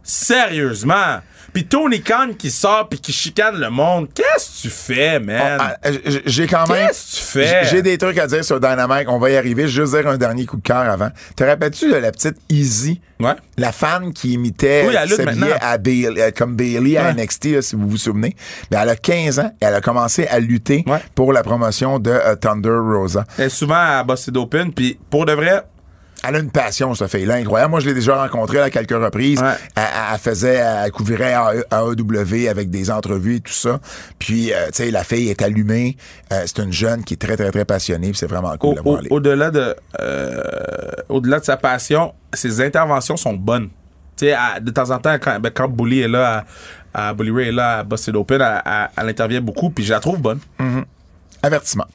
Sérieusement? 0.04 1.20
Puis 1.54 1.66
Tony 1.66 2.02
Khan 2.02 2.30
qui 2.38 2.50
sort 2.50 2.88
puis 2.90 3.00
qui 3.00 3.12
chicane 3.12 3.58
le 3.60 3.70
monde. 3.70 4.08
Qu'est-ce 4.14 4.58
que 4.58 4.62
tu 4.62 4.70
fais, 4.70 5.20
man? 5.20 5.58
Ah, 5.60 5.76
ah, 5.84 5.92
j- 5.92 6.22
J'ai 6.26 6.48
quand 6.48 6.68
même. 6.70 6.88
Qu'est-ce 6.88 7.12
que 7.12 7.18
tu 7.18 7.24
fais? 7.24 7.66
J'ai 7.70 7.82
des 7.82 7.98
trucs 7.98 8.18
à 8.18 8.28
dire 8.28 8.44
sur 8.46 8.60
Dynamite. 8.60 9.08
On 9.08 9.20
va 9.20 9.30
y 9.32 9.38
arriver. 9.38 9.64
Je 9.68 9.82
juste 9.82 9.94
dire 9.96 10.08
un 10.08 10.18
dernier 10.18 10.46
coup 10.46 10.58
de 10.58 10.62
cœur 10.64 10.78
avant. 10.90 11.10
Te 11.36 11.44
rappelles-tu 11.44 11.90
de 11.92 11.96
la 11.98 12.12
petite 12.12 12.38
Easy? 12.50 13.02
Ouais. 13.20 13.34
La 13.58 13.72
fan 13.72 14.14
qui 14.14 14.34
imitait, 14.34 14.86
Oui, 14.88 14.96
à 14.96 15.78
Bailey- 15.78 16.20
euh, 16.20 16.32
comme 16.36 16.56
Bailey 16.56 16.98
à. 16.98 17.14
NXT, 17.14 17.46
là, 17.54 17.62
si 17.62 17.76
vous 17.76 17.88
vous 17.88 17.98
souvenez. 17.98 18.36
Mais 18.72 18.78
elle 18.82 18.90
a 18.90 18.96
15 18.96 19.40
ans 19.40 19.52
et 19.62 19.66
elle 19.66 19.76
a 19.76 19.82
commencé 19.82 20.26
à 20.28 20.40
lutter 20.40 20.84
Ouais. 20.88 21.00
pour 21.14 21.32
la 21.34 21.44
promotion 21.44 22.00
de 22.00 22.10
euh, 22.10 22.36
Thunder 22.36 22.70
Rosa. 22.72 23.26
Elle 23.38 23.46
est 23.46 23.50
souvent 23.50 23.76
à 23.76 24.04
Busted 24.04 24.36
Open, 24.38 24.74
puis 24.74 24.98
pour 25.10 25.26
de 25.26 25.34
vrai, 25.34 25.64
Elle 26.28 26.36
a 26.36 26.40
une 26.40 26.52
passion, 26.52 26.94
cette 26.94 27.10
fille-là, 27.10 27.36
incroyable. 27.36 27.72
Moi, 27.72 27.80
je 27.80 27.88
l'ai 27.88 27.94
déjà 27.96 28.16
rencontrée 28.22 28.60
à 28.60 28.70
quelques 28.70 28.92
reprises. 28.92 29.42
Ouais. 29.42 29.54
Elle, 29.76 30.20
faisait, 30.20 30.56
elle 30.56 30.92
couvrait 30.92 31.34
AE 31.34 31.64
AEW 31.72 32.48
avec 32.48 32.70
des 32.70 32.92
entrevues 32.92 33.38
et 33.38 33.40
tout 33.40 33.52
ça. 33.54 33.80
Puis, 34.20 34.54
euh, 34.54 34.68
tu 34.68 34.74
sais, 34.84 34.92
la 34.92 35.04
fille 35.04 35.30
est 35.30 35.42
allumée. 35.42 35.98
Euh, 36.32 36.44
c'est 36.46 36.60
une 36.60 36.72
jeune 36.72 37.04
qui 37.04 37.16
est 37.16 37.18
très, 37.18 37.36
très, 37.36 37.50
très 37.50 37.66
passionnée. 37.66 38.10
puis 38.10 38.18
c'est 38.20 38.28
vraiment 38.30 38.56
cool 38.58 38.72
au- 38.72 38.76
de 38.76 38.82
voir 38.82 38.96
au- 38.96 38.98
aller. 39.00 39.08
au-delà 39.10 39.50
de, 39.50 39.76
euh, 40.00 40.44
au-delà 41.10 41.40
de 41.40 41.46
sa 41.46 41.58
passion, 41.58 42.14
ses 42.34 42.62
interventions 42.62 43.18
sont 43.18 43.34
bonnes. 43.34 43.70
Tu 44.16 44.26
sais, 44.28 44.34
à- 44.34 44.60
de 44.60 44.70
temps 44.70 44.92
en 44.92 45.00
temps, 45.00 45.16
quand, 45.20 45.40
ben, 45.40 45.50
quand 45.52 45.70
Bully 45.70 46.02
est 46.02 46.08
là, 46.08 46.46
à, 46.94 47.10
à 47.10 47.14
Bully 47.16 47.32
Ray 47.32 47.48
est 47.48 47.52
là 47.52 47.80
à 47.80 47.84
Busted 47.84 48.16
Open, 48.16 48.40
elle, 48.42 48.62
elle- 48.64 48.90
elle 48.98 49.10
intervient 49.10 49.42
beaucoup, 49.42 49.72
puis 49.72 49.84
je 49.84 49.92
la 49.94 50.00
trouve 50.00 50.20
bonne. 50.20 50.40
Avertissement. 51.42 51.88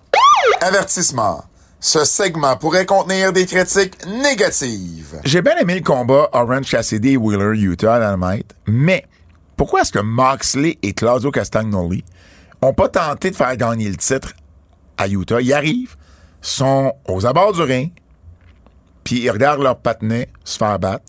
Avertissement. 0.61 1.45
Ce 1.79 2.05
segment 2.05 2.57
pourrait 2.57 2.87
contenir 2.87 3.33
des 3.33 3.47
critiques 3.47 3.95
négatives. 4.07 5.21
J'ai 5.25 5.43
bien 5.43 5.57
aimé 5.57 5.75
le 5.77 5.83
combat 5.83 6.29
Orange 6.33 6.71
Cassidy 6.71 7.11
et 7.11 7.17
Wheeler 7.17 7.57
Utah 7.59 7.95
à 7.97 8.17
Dynamite, 8.17 8.55
mais 8.67 9.05
pourquoi 9.57 9.83
est-ce 9.83 9.93
que 9.93 9.99
Moxley 10.01 10.79
et 10.83 10.93
Claudio 10.95 11.31
Castagnoli 11.31 12.05
ont 12.63 12.73
pas 12.73 12.89
tenté 12.89 13.31
de 13.31 13.37
faire 13.37 13.57
gagner 13.57 13.89
le 13.89 13.97
titre 13.97 14.33
à 14.97 15.07
Utah? 15.07 15.41
Ils 15.41 15.53
arrivent, 15.53 15.97
sont 16.41 16.93
aux 17.09 17.27
abords 17.27 17.53
du 17.53 17.63
ring, 17.63 17.93
puis 19.05 19.21
ils 19.21 19.31
regardent 19.31 19.63
leur 19.63 19.79
patinet 19.79 20.29
se 20.45 20.57
faire 20.57 20.79
battre, 20.79 21.05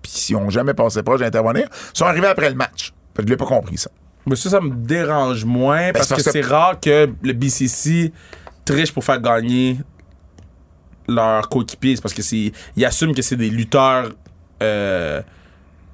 puis 0.00 0.12
s'ils 0.12 0.36
ont 0.36 0.48
jamais 0.50 0.74
passé 0.74 1.02
proche 1.02 1.20
d'intervenir, 1.20 1.68
ils 1.94 1.98
sont 1.98 2.06
arrivés 2.06 2.28
après 2.28 2.48
le 2.48 2.56
match. 2.56 2.92
Fait 3.16 3.22
que 3.22 3.28
je 3.28 3.32
l'ai 3.32 3.36
pas 3.36 3.46
compris, 3.46 3.78
ça. 3.78 3.90
Mais 4.26 4.36
ça, 4.36 4.48
ça 4.48 4.60
me 4.60 4.70
dérange 4.70 5.44
moins, 5.44 5.92
parce, 5.92 6.06
c'est 6.08 6.14
parce 6.14 6.22
que, 6.22 6.30
que- 6.30 6.32
c'est 6.32 6.40
rare 6.48 6.80
que 6.80 7.10
le 7.22 7.32
BCC 7.32 8.12
triche 8.64 8.92
pour 8.94 9.04
faire 9.04 9.20
gagner 9.20 9.78
leurs 11.08 11.48
coéquipiers. 11.48 11.96
C'est 11.96 12.02
parce 12.02 12.14
que 12.14 12.22
c'est, 12.22 12.52
ils 12.76 12.84
assument 12.84 13.14
que 13.14 13.22
c'est 13.22 13.36
des 13.36 13.50
lutteurs... 13.50 14.10
euh, 14.62 15.20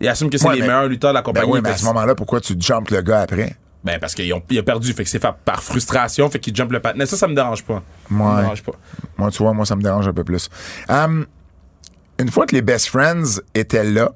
ils 0.01 0.09
assument 0.09 0.31
que 0.31 0.39
c'est 0.39 0.49
Ouais, 0.49 0.55
les 0.57 0.63
meilleurs 0.63 0.87
lutteurs 0.89 1.11
de 1.11 1.15
la 1.17 1.21
Ben 1.21 1.25
compagnie. 1.27 1.53
oui, 1.53 1.61
mais 1.63 1.71
à 1.71 1.77
ce 1.77 1.85
moment-là, 1.85 2.15
pourquoi 2.15 2.41
tu 2.41 2.55
jumpes 2.59 2.91
le 2.91 3.03
gars 3.03 3.21
après? 3.23 3.55
Ben, 3.85 3.99
parce 3.99 4.15
qu'il 4.15 4.31
a 4.33 4.63
perdu. 4.63 4.93
Fait 4.93 5.05
que 5.05 5.11
c'est 5.11 5.21
fait 5.21 5.33
par 5.45 5.63
frustration. 5.63 6.29
Fait 6.31 6.39
qu'il 6.39 6.55
jump 6.55 6.71
le 6.73 6.81
patinet. 6.81 7.07
Ça, 7.07 7.17
ça 7.17 7.27
me 7.29 7.35
dérange 7.35 7.65
pas. 7.65 7.83
Ça 8.09 8.15
me 8.15 8.23
Ouais. 8.23 8.43
dérange 8.43 8.63
pas. 8.63 8.73
Moi, 9.17 9.31
tu 9.31 9.43
vois, 9.43 9.53
moi, 9.55 9.65
ça 9.67 9.77
me 9.77 9.83
dérange 9.83 10.07
un 10.09 10.13
peu 10.13 10.25
plus. 10.25 10.49
Hum, 10.89 11.27
une 12.19 12.31
fois 12.31 12.47
que 12.47 12.55
les 12.55 12.63
Best 12.63 12.89
Friends 12.89 13.41
étaient 13.55 13.85
là, 13.85 14.11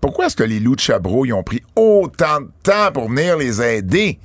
pourquoi 0.00 0.26
est-ce 0.26 0.36
que 0.36 0.42
les 0.44 0.58
Lucha 0.60 0.98
Bros 0.98 1.26
ils 1.26 1.32
ont 1.34 1.42
pris 1.42 1.62
autant 1.76 2.40
de 2.40 2.48
temps 2.62 2.90
pour 2.92 3.08
venir 3.10 3.36
les 3.36 3.60
aider? 3.60 4.18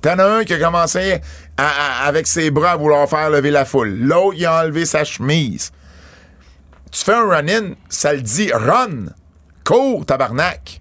T'en 0.00 0.18
as 0.18 0.24
un 0.24 0.44
qui 0.44 0.54
a 0.54 0.58
commencé 0.60 1.20
à- 1.56 1.66
à- 1.66 2.06
avec 2.06 2.26
ses 2.26 2.50
bras 2.50 2.72
à 2.72 2.76
vouloir 2.76 3.08
faire 3.08 3.30
lever 3.30 3.50
la 3.50 3.64
foule. 3.64 3.98
L'autre, 3.98 4.36
il 4.38 4.46
a 4.46 4.62
enlevé 4.62 4.86
sa 4.86 5.02
chemise. 5.04 5.72
Tu 6.92 7.04
fais 7.04 7.14
un 7.14 7.26
run-in, 7.28 7.72
ça 7.88 8.12
le 8.14 8.22
dit 8.22 8.50
run. 8.52 9.06
Cours, 9.64 10.06
tabarnak. 10.06 10.80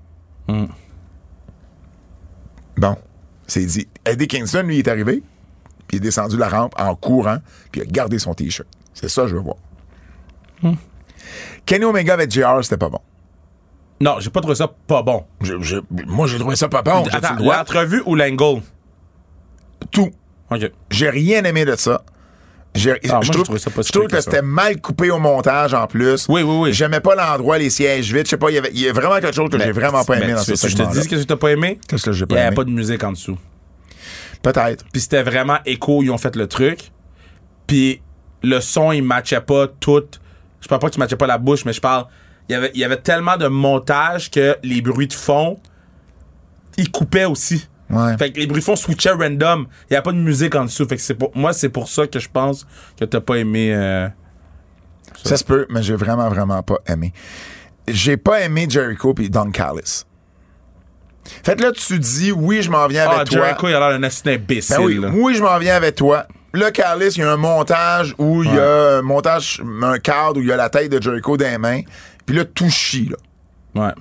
Bon, 2.77 2.95
c'est 3.47 3.65
dit. 3.65 3.87
Eddie 4.05 4.27
Kingston, 4.27 4.63
lui, 4.63 4.79
est 4.79 4.87
arrivé, 4.87 5.23
puis 5.87 5.93
il 5.93 5.97
est 5.97 5.99
descendu 6.01 6.37
la 6.37 6.47
rampe 6.47 6.73
en 6.79 6.95
courant, 6.95 7.39
puis 7.71 7.81
il 7.81 7.83
a 7.83 7.91
gardé 7.91 8.19
son 8.19 8.33
T-shirt. 8.33 8.67
C'est 8.93 9.09
ça 9.09 9.23
que 9.23 9.29
je 9.29 9.35
veux 9.35 9.41
voir. 9.41 9.57
Kenny 11.65 11.85
Omega 11.85 12.13
avec 12.13 12.31
JR, 12.31 12.59
c'était 12.63 12.77
pas 12.77 12.89
bon. 12.89 12.99
Non, 13.99 14.17
j'ai 14.19 14.29
pas 14.29 14.41
trouvé 14.41 14.55
ça 14.55 14.67
pas 14.67 15.01
bon. 15.01 15.25
Je- 15.41 15.59
je- 15.61 15.79
moi, 16.05 16.27
j'ai 16.27 16.37
trouvé 16.37 16.55
ça 16.55 16.69
pas 16.69 16.83
bon. 16.83 17.03
Attends, 17.17 17.35
l'entrevue 17.57 18.03
ou 18.05 18.15
l'angle? 18.15 18.61
Tout. 19.91 20.11
J'ai 20.91 21.09
rien 21.09 21.43
aimé 21.43 21.65
de 21.65 21.75
ça. 21.75 22.01
J'ai- 22.75 22.99
Ah, 23.09 23.19
je 23.23 23.31
trouve, 23.31 23.57
ça 23.57 23.71
je 23.75 23.91
trouve 23.91 24.05
que 24.07 24.15
que 24.17 24.21
c'était 24.21 24.43
mal 24.43 24.79
coupé 24.79 25.09
au 25.09 25.17
montage 25.17 25.73
en 25.73 25.87
plus. 25.87 26.27
Oui, 26.29 26.43
oui, 26.43 26.55
oui. 26.59 26.73
J'aimais 26.73 26.99
pas 26.99 27.15
l'endroit, 27.15 27.57
les 27.57 27.71
sièges 27.71 28.13
vides. 28.13 28.25
Je 28.25 28.29
sais 28.31 28.37
pas, 28.37 28.51
il 28.51 28.55
y 28.55 28.57
avait, 28.59 28.69
il 28.71 28.79
y 28.79 28.87
a 28.87 28.93
vraiment 28.93 29.15
quelque 29.19 29.33
chose 29.33 29.49
que 29.49 29.57
j'ai 29.57 29.71
vraiment 29.71 30.03
pas 30.03 30.15
aimé 30.17 30.27
Ben, 30.27 30.35
dans 30.35 30.43
tu 30.43 30.55
ce 30.55 30.61
que 30.61 30.67
Je 30.69 30.75
te 30.75 30.81
segment 30.83 30.93
dis 30.93 31.01
ce 31.01 31.07
que 31.09 31.23
t'as 31.23 31.35
pas 31.37 31.51
aimé? 31.51 31.79
Qu'est-ce 31.87 32.05
que 32.05 32.11
j'ai 32.11 32.25
Il 32.25 32.27
pas 32.27 32.35
n'y 32.35 32.39
avait 32.41 32.47
aimé? 32.49 32.55
pas 32.55 32.63
de 32.65 32.69
musique 32.69 33.03
en 33.03 33.11
dessous. 33.13 33.37
Peut-être. 34.43 34.85
Puis 34.91 35.01
c'était 35.01 35.23
vraiment 35.23 35.57
écho, 35.65 36.03
ils 36.03 36.11
ont 36.11 36.17
fait 36.19 36.35
le 36.35 36.47
truc. 36.47 36.91
Puis 37.65 38.01
le 38.43 38.59
son, 38.61 38.91
il 38.91 39.01
matchait 39.01 39.41
pas 39.41 39.67
tout. 39.67 40.03
Je 40.61 40.67
parle 40.67 40.81
pas 40.81 40.89
qu'il 40.89 40.99
matchait 40.99 41.15
pas 41.15 41.27
la 41.27 41.39
bouche, 41.39 41.65
mais 41.65 41.73
je 41.73 41.81
parle. 41.81 42.05
Il 42.47 42.53
y 42.53 42.55
avait, 42.55 42.71
il 42.75 42.79
y 42.79 42.83
avait 42.83 42.97
tellement 43.01 43.37
de 43.37 43.47
montage 43.47 44.29
que 44.29 44.55
les 44.63 44.81
bruits 44.81 45.07
de 45.07 45.13
fond, 45.13 45.59
ils 46.77 46.91
coupaient 46.91 47.25
aussi. 47.25 47.67
Ouais. 47.89 48.17
Fait 48.17 48.31
que 48.31 48.39
les 48.39 48.47
bruits 48.47 48.59
de 48.59 48.65
fond 48.65 48.75
switchaient 48.75 49.11
random. 49.11 49.67
Il 49.89 49.93
n'y 49.93 49.97
a 49.97 50.01
pas 50.01 50.11
de 50.11 50.17
musique 50.17 50.55
en 50.55 50.65
dessous. 50.65 50.85
Fait 50.87 50.97
que 50.97 51.01
c'est 51.01 51.13
pour, 51.15 51.31
moi, 51.35 51.53
c'est 51.53 51.69
pour 51.69 51.87
ça 51.87 52.05
que 52.07 52.19
je 52.19 52.27
pense 52.31 52.67
que 52.99 53.05
t'as 53.05 53.21
pas 53.21 53.35
aimé. 53.35 53.73
euh, 53.73 54.07
Ça 55.23 55.37
se 55.37 55.43
peut, 55.43 55.65
mais 55.69 55.81
j'ai 55.83 55.95
vraiment, 55.95 56.27
vraiment 56.29 56.61
pas 56.63 56.77
aimé. 56.87 57.13
J'ai 57.87 58.17
pas 58.17 58.41
aimé 58.41 58.67
Jericho 58.69 59.13
puis 59.13 59.29
Don 59.29 59.49
Callis. 59.51 60.03
Fait 61.43 61.55
que 61.57 61.63
là, 61.63 61.71
tu 61.71 61.97
dis, 61.99 62.31
oui, 62.31 62.61
je 62.61 62.69
m'en 62.69 62.87
viens 62.87 63.05
avec 63.07 63.19
Ah, 63.21 63.25
toi. 63.25 63.45
Jericho, 63.45 63.67
il 63.67 63.73
a 63.75 63.79
l'air 63.79 63.89
d'un 63.99 64.03
assassin 64.03 64.31
imbécile. 64.31 64.77
Ben 64.77 64.83
oui, 64.83 64.95
là. 64.99 65.09
oui, 65.13 65.35
je 65.35 65.43
m'en 65.43 65.57
viens 65.57 65.75
avec 65.75 65.95
toi. 65.95 66.25
Là, 66.53 66.71
Carlis, 66.71 67.07
il 67.15 67.19
y 67.19 67.23
a 67.23 67.31
un 67.31 67.37
montage 67.37 68.15
où 68.17 68.43
il 68.43 68.53
y 68.53 68.57
a 68.59 68.97
un 68.97 69.01
montage, 69.01 69.61
un 69.83 69.99
cadre 69.99 70.37
où 70.37 70.41
il 70.41 70.47
y 70.47 70.51
a 70.51 70.55
la 70.57 70.69
tête 70.69 70.89
de 70.91 71.01
Jericho 71.01 71.35
dans 71.37 71.45
les 71.45 71.57
mains. 71.57 71.81
Puis 72.25 72.35
là, 72.35 72.45
tout 72.45 72.69
chie, 72.69 73.09
là. 73.09 73.87
Ouais. 73.87 73.93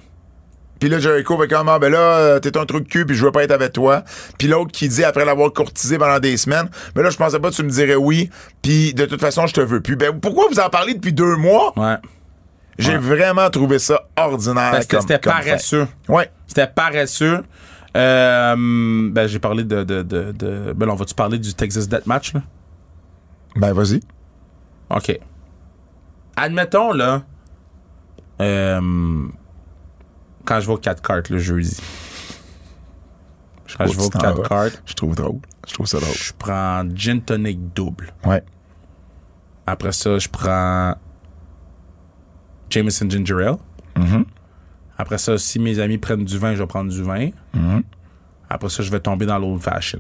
Puis 0.79 0.89
là, 0.89 0.99
Jericho 0.99 1.39
fait 1.39 1.49
comme, 1.49 1.69
ah, 1.69 1.79
ben 1.79 1.91
là, 1.91 1.99
euh, 1.99 2.39
t'es 2.41 2.57
un 2.59 2.67
truc 2.67 2.85
de 2.85 2.89
cul, 2.89 3.07
puis 3.07 3.17
je 3.17 3.25
veux 3.25 3.33
pas 3.33 3.45
être 3.45 3.51
avec 3.53 3.73
toi. 3.73 4.03
Puis 4.39 4.47
l'autre 4.49 4.73
qui 4.73 4.89
dit, 4.89 5.05
après 5.05 5.25
l'avoir 5.25 5.53
courtisé 5.53 5.97
pendant 5.99 6.19
des 6.19 6.37
semaines, 6.37 6.69
mais 6.95 7.03
là, 7.03 7.11
je 7.11 7.17
pensais 7.17 7.39
pas 7.41 7.51
que 7.51 7.55
tu 7.55 7.63
me 7.63 7.71
dirais 7.71 7.95
oui, 7.97 8.29
puis 8.63 8.93
de 8.95 9.07
toute 9.07 9.21
façon, 9.21 9.47
je 9.47 9.55
te 9.55 9.61
veux 9.61 9.81
plus. 9.81 9.97
Ben, 9.97 10.19
pourquoi 10.21 10.47
vous 10.51 10.61
en 10.61 10.69
parlez 10.69 10.95
depuis 10.95 11.13
deux 11.13 11.37
mois? 11.37 11.73
Ouais. 11.79 11.97
J'ai 12.79 12.99
vraiment 12.99 13.49
trouvé 13.49 13.79
ça 13.79 14.03
ordinaire. 14.17 14.73
Ben, 14.73 14.81
c'était 14.83 14.97
comme- 14.97 15.07
c'était 15.07 15.19
paresseux. 15.19 15.87
fait. 16.07 16.13
Ouais. 16.13 16.31
C'était 16.47 16.67
paresseux. 16.67 17.43
Euh, 17.97 18.55
ben, 19.11 19.27
j'ai 19.27 19.39
parlé 19.39 19.65
de, 19.65 19.83
de, 19.83 20.03
de, 20.03 20.33
de- 20.33 20.75
Ben, 20.77 20.85
là, 20.87 20.93
on 20.93 20.97
va-tu 20.97 21.15
parler 21.15 21.39
du 21.39 21.55
Texas 21.55 21.89
Deathmatch, 21.89 22.35
là? 22.35 22.43
Ben, 23.57 23.73
vas-y. 23.73 24.01
OK. 24.91 25.19
Admettons, 26.37 26.93
là, 26.93 27.23
euh, 28.43 29.27
quand 30.47 30.61
je 30.61 30.67
vais 30.67 30.73
au 30.73 30.79
4 30.79 31.03
cartes 31.03 31.29
le 31.29 31.39
jeudi, 31.39 31.77
quand 33.77 33.87
je 33.87 33.93
vais 33.97 34.03
au 34.03 34.05
Tu 34.07 34.11
t'en 34.11 34.19
4 34.21 34.43
vas. 34.43 34.49
cartes, 34.49 34.83
Je 34.87 34.95
trouve 34.95 35.15
drôle. 35.15 35.41
Je 35.67 35.75
trouve 35.75 35.87
ça 35.87 35.99
drôle. 35.99 36.15
je 36.15 36.33
prends 36.39 36.85
gin 36.95 37.21
tonic 37.21 37.59
double. 37.75 38.13
Ouais. 38.25 38.43
Après 39.67 39.93
ça, 39.93 40.19
je 40.19 40.29
prends 40.29 40.95
Jameson 42.71 43.09
Ginger 43.11 43.35
Ale. 43.47 43.57
Mm-hmm. 43.97 44.25
Après 44.99 45.19
ça, 45.19 45.37
si 45.39 45.59
mes 45.59 45.79
amis 45.79 45.99
prennent 45.99 46.25
du 46.25 46.39
vin, 46.39 46.55
je 46.55 46.61
vais 46.61 46.67
prendre 46.67 46.91
du 46.91 47.03
vin. 47.03 47.31
Mm-hmm. 47.55 47.83
Après 48.49 48.69
ça, 48.69 48.83
je 48.83 48.91
vais 48.91 49.01
tomber 49.01 49.27
dans 49.27 49.39
l'old 49.39 49.61
fashion. 49.61 49.99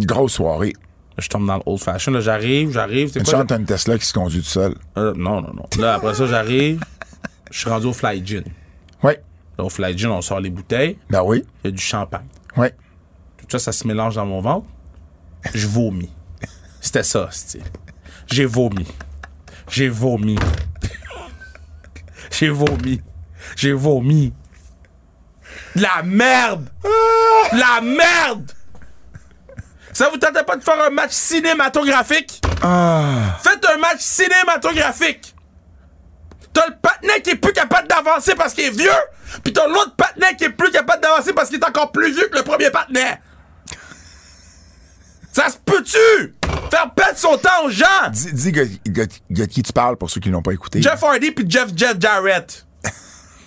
Grosse 0.00 0.32
soirée. 0.34 0.72
Je 1.18 1.28
tombe 1.28 1.46
dans 1.46 1.62
l'old 1.64 1.78
fashion. 1.80 2.10
Là, 2.12 2.20
j'arrive, 2.20 2.72
j'arrive. 2.72 3.10
C'est 3.12 3.20
Une 3.20 3.24
quoi? 3.24 3.34
chante, 3.38 3.48
t'as 3.48 3.58
une 3.58 3.64
Tesla 3.64 3.96
qui 3.96 4.04
se 4.06 4.12
conduit 4.12 4.40
tout 4.40 4.48
seul. 4.48 4.74
Euh, 4.98 5.14
non, 5.16 5.40
non, 5.40 5.52
non. 5.54 5.66
Là, 5.78 5.94
après 5.94 6.14
ça, 6.14 6.26
j'arrive. 6.26 6.80
Je 7.52 7.58
suis 7.60 7.70
rendu 7.70 7.86
au 7.86 7.92
Fly 7.92 8.26
Gin. 8.26 8.42
Ouais. 9.04 9.22
Au 9.58 9.68
Fly 9.68 9.96
Gin, 9.96 10.10
on 10.10 10.22
sort 10.22 10.40
les 10.40 10.50
bouteilles. 10.50 10.98
Ben 11.10 11.22
oui. 11.22 11.44
Il 11.62 11.66
y 11.66 11.68
a 11.68 11.70
du 11.70 11.82
champagne. 11.82 12.26
Ouais. 12.56 12.74
Tout 13.38 13.46
ça, 13.50 13.58
ça 13.58 13.72
se 13.72 13.86
mélange 13.86 14.16
dans 14.16 14.26
mon 14.26 14.40
ventre. 14.40 14.66
Je 15.54 15.66
vomis. 15.66 16.10
C'était 16.80 17.02
ça, 17.02 17.28
c'était. 17.30 17.64
J'ai 18.30 18.46
vomi. 18.46 18.86
J'ai 19.68 19.88
vomi. 19.88 20.36
J'ai 22.30 22.48
vomi. 22.48 23.00
J'ai 23.56 23.72
vomi. 23.72 24.32
La 25.74 26.02
merde! 26.02 26.70
La 27.52 27.80
merde! 27.80 28.50
Ça 29.92 30.08
vous 30.10 30.16
tentait 30.16 30.42
pas 30.42 30.56
de 30.56 30.64
faire 30.64 30.80
un 30.82 30.90
match 30.90 31.12
cinématographique? 31.12 32.40
Faites 32.42 33.66
un 33.72 33.78
match 33.78 34.00
cinématographique! 34.00 35.33
T'as 36.54 36.66
le 36.68 36.76
patinet 36.80 37.20
qui 37.20 37.30
est 37.30 37.36
plus 37.36 37.52
capable 37.52 37.88
d'avancer 37.88 38.34
parce 38.36 38.54
qu'il 38.54 38.64
est 38.64 38.70
vieux, 38.70 38.90
puis 39.42 39.52
t'as 39.52 39.66
l'autre 39.66 39.94
patinet 39.96 40.36
qui 40.36 40.44
est 40.44 40.50
plus 40.50 40.70
capable 40.70 41.02
d'avancer 41.02 41.32
parce 41.32 41.48
qu'il 41.50 41.58
est 41.58 41.64
encore 41.64 41.90
plus 41.92 42.12
vieux 42.14 42.28
que 42.28 42.38
le 42.38 42.44
premier 42.44 42.70
patinet. 42.70 43.20
Ça 45.32 45.48
se 45.48 45.56
peut-tu? 45.56 46.34
Faire 46.70 46.92
perdre 46.94 47.18
son 47.18 47.36
temps 47.36 47.64
aux 47.64 47.70
gens! 47.70 48.08
Dis, 48.12 48.32
dis 48.32 48.52
de 48.52 49.44
qui 49.46 49.62
tu 49.64 49.72
parles 49.72 49.96
pour 49.96 50.08
ceux 50.08 50.20
qui 50.20 50.28
l'ont 50.28 50.42
pas 50.42 50.52
écouté. 50.52 50.80
Jeff 50.80 51.02
Hardy 51.02 51.32
puis 51.32 51.44
Jeff 51.48 51.70
Jeff 51.74 51.96
Jarrett. 51.98 52.64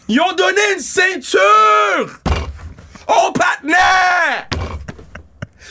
Ils 0.10 0.20
ont 0.20 0.34
donné 0.34 0.62
une 0.76 0.82
ceinture 0.82 2.20
au 3.08 3.32
patinet! 3.32 4.48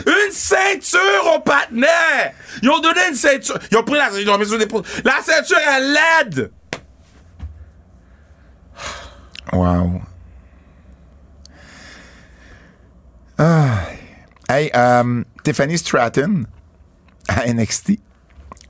Une 0.06 0.32
ceinture 0.32 1.34
au 1.34 1.40
patinet! 1.40 2.34
Ils 2.62 2.70
ont 2.70 2.80
donné 2.80 3.00
une 3.10 3.14
ceinture. 3.14 3.58
Ils 3.70 3.76
ont 3.76 3.82
pris 3.82 3.96
la, 3.96 4.10
ils 4.18 4.24
l'ont 4.26 4.38
mis 4.38 4.46
sur 4.46 4.56
l'épaule. 4.56 4.82
La 5.04 5.20
ceinture 5.22 5.58
à 5.66 5.80
LED! 5.80 6.50
Wow. 9.52 10.00
Ah. 13.38 13.80
Hey, 14.48 14.70
euh, 14.74 15.24
Tiffany 15.42 15.76
Stratton 15.76 16.44
à 17.28 17.52
NXT 17.52 17.98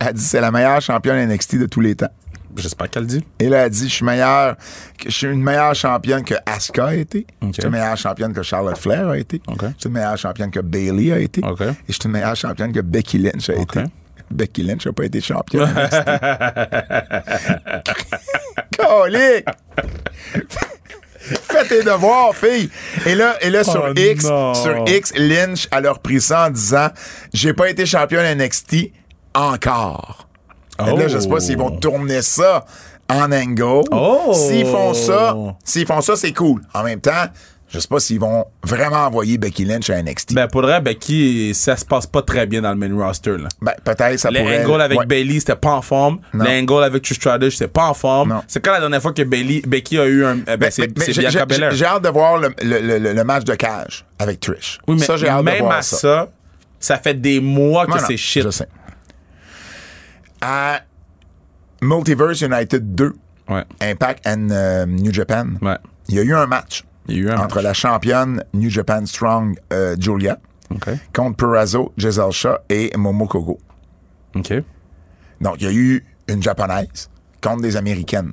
a 0.00 0.12
dit 0.12 0.22
c'est 0.22 0.40
la 0.40 0.50
meilleure 0.50 0.80
championne 0.80 1.28
NXT 1.28 1.56
de 1.58 1.66
tous 1.66 1.80
les 1.80 1.94
temps. 1.94 2.10
J'espère 2.56 2.88
qu'elle 2.88 3.06
dit. 3.06 3.22
Et 3.38 3.50
là, 3.50 3.58
elle 3.58 3.64
a 3.64 3.68
dit 3.68 3.88
je 3.88 3.94
suis 3.94 4.04
meilleure, 4.04 4.56
que 4.98 5.10
je 5.10 5.14
suis 5.14 5.26
une 5.26 5.42
meilleure 5.42 5.74
championne 5.74 6.24
que 6.24 6.34
Asuka 6.46 6.86
a 6.86 6.94
été. 6.94 7.26
Je 7.42 7.52
suis 7.52 7.62
une 7.64 7.68
meilleure 7.70 7.96
championne 7.98 8.32
que 8.32 8.42
Charlotte 8.42 8.78
Flair 8.78 9.08
a 9.08 9.18
été. 9.18 9.42
Je 9.46 9.52
suis 9.78 9.88
une 9.88 9.92
meilleure 9.92 10.16
championne 10.16 10.50
que 10.50 10.60
Bailey 10.60 11.12
a 11.12 11.18
été. 11.18 11.42
Et 11.42 11.44
je 11.88 11.92
suis 11.92 12.00
une 12.06 12.12
meilleure 12.12 12.36
championne 12.36 12.72
que 12.72 12.80
Becky 12.80 13.18
Lynch 13.18 13.50
a 13.50 13.54
été. 13.56 13.80
Becky 14.30 14.62
Lynch 14.62 14.86
n'a 14.86 14.92
pas 14.92 15.04
été 15.04 15.20
championne. 15.20 15.72
Colique! 18.78 19.46
Fais 21.18 21.64
tes 21.66 21.82
devoirs, 21.82 22.34
fille. 22.34 22.70
Et 23.04 23.14
là, 23.14 23.36
et 23.40 23.50
là 23.50 23.64
sur 23.64 23.86
Oh 23.90 23.92
X, 23.98 24.24
non. 24.24 24.54
sur 24.54 24.84
X, 24.86 25.12
Lynch 25.16 25.66
a 25.70 25.80
leur 25.80 25.98
pris 25.98 26.20
ça 26.20 26.46
en 26.46 26.50
disant 26.50 26.88
J'ai 27.32 27.52
pas 27.52 27.68
été 27.68 27.84
championne 27.86 28.38
NXT 28.38 28.92
encore. 29.34 30.28
Et 30.86 30.96
là, 30.96 31.08
je 31.08 31.18
sais 31.18 31.28
pas 31.28 31.40
s'ils 31.40 31.56
vont 31.58 31.70
tourner 31.78 32.22
ça 32.22 32.64
en 33.08 33.32
angle. 33.32 33.84
Oh. 33.90 34.32
S'ils 34.34 34.66
font 34.66 34.92
ça, 34.94 35.34
s'ils 35.64 35.86
font 35.86 36.00
ça, 36.00 36.16
c'est 36.16 36.32
cool. 36.32 36.60
En 36.74 36.82
même 36.84 37.00
temps, 37.00 37.24
je 37.76 37.80
sais 37.80 37.88
pas 37.88 38.00
s'ils 38.00 38.18
vont 38.18 38.46
vraiment 38.64 39.06
envoyer 39.06 39.36
Becky 39.38 39.64
Lynch 39.66 39.90
à 39.90 40.02
NXT. 40.02 40.32
Ben, 40.34 40.48
pour 40.48 40.62
vrai, 40.62 40.80
Becky, 40.80 41.52
ça 41.54 41.76
se 41.76 41.84
passe 41.84 42.06
pas 42.06 42.22
très 42.22 42.46
bien 42.46 42.62
dans 42.62 42.70
le 42.70 42.76
main 42.76 42.92
roster, 43.06 43.36
là. 43.36 43.48
Ben, 43.60 43.72
peut-être 43.84 44.18
ça 44.18 44.30
Le 44.30 44.40
pourrait. 44.40 44.64
angle 44.64 44.80
avec 44.80 44.98
ouais. 45.00 45.06
Bailey, 45.06 45.38
c'était 45.40 45.56
pas 45.56 45.72
en 45.74 45.82
forme. 45.82 46.18
Non. 46.32 46.44
Le 46.44 46.50
angle 46.50 46.82
avec 46.84 47.02
Trish 47.02 47.18
Stratus, 47.18 47.52
c'était 47.54 47.68
pas 47.70 47.86
en 47.88 47.94
forme. 47.94 48.42
C'est 48.48 48.64
quand 48.64 48.72
la 48.72 48.80
dernière 48.80 49.02
fois 49.02 49.12
que 49.12 49.22
Bailey, 49.22 49.62
Becky 49.66 49.98
a 49.98 50.06
eu 50.06 50.24
un. 50.24 50.38
euh, 50.48 50.56
ben, 50.56 50.70
c'est 50.70 50.90
j'ai- 51.12 51.26
hâte 51.84 52.02
de 52.02 52.08
voir 52.08 52.38
le, 52.38 52.48
le- 52.62 52.98
le- 52.98 53.12
le 53.12 53.24
match 53.24 53.44
de 53.44 53.54
cage 53.54 54.04
avec 54.18 54.40
Trish. 54.40 54.78
Oui, 54.88 54.96
mais 54.98 55.04
ça, 55.04 55.16
j'ai 55.18 55.28
hâte 55.28 55.40
de 55.40 55.44
même 55.44 55.60
voir 55.60 55.76
à 55.78 55.82
ça. 55.82 55.96
ça. 55.98 56.28
ça, 56.80 56.98
fait 56.98 57.20
des 57.20 57.40
mois 57.40 57.86
que 57.86 57.98
c'est 58.00 58.16
shit. 58.16 58.42
Je 58.42 58.50
sais. 58.50 58.68
À 60.40 60.80
Multiverse 61.82 62.40
United 62.40 62.94
2, 62.94 63.12
Ouais. 63.48 63.64
Impact 63.80 64.26
and 64.26 64.48
euh, 64.50 64.86
New 64.86 65.12
Japan, 65.12 65.46
Ouais. 65.62 65.76
il 66.08 66.16
y 66.16 66.18
a 66.18 66.22
eu 66.22 66.34
un 66.34 66.46
match 66.46 66.82
Il 67.08 67.16
y 67.16 67.18
a 67.18 67.22
eu 67.22 67.30
un 67.30 67.38
entre 67.38 67.56
match. 67.56 67.64
la 67.64 67.72
championne 67.72 68.44
New 68.54 68.70
Japan 68.70 69.06
Strong 69.06 69.58
euh, 69.72 69.96
Julia 69.98 70.38
contre 71.14 71.36
Purazo, 71.36 71.92
Giselle 71.96 72.32
Shaw 72.32 72.56
et 72.68 72.90
Momo 72.96 73.26
Kogo. 73.26 73.58
OK. 74.34 74.52
Donc, 75.40 75.56
il 75.60 75.64
y 75.64 75.66
a 75.68 75.72
eu 75.72 76.04
une 76.28 76.42
japonaise 76.42 77.08
contre 77.40 77.62
des 77.62 77.76
américaines. 77.76 78.32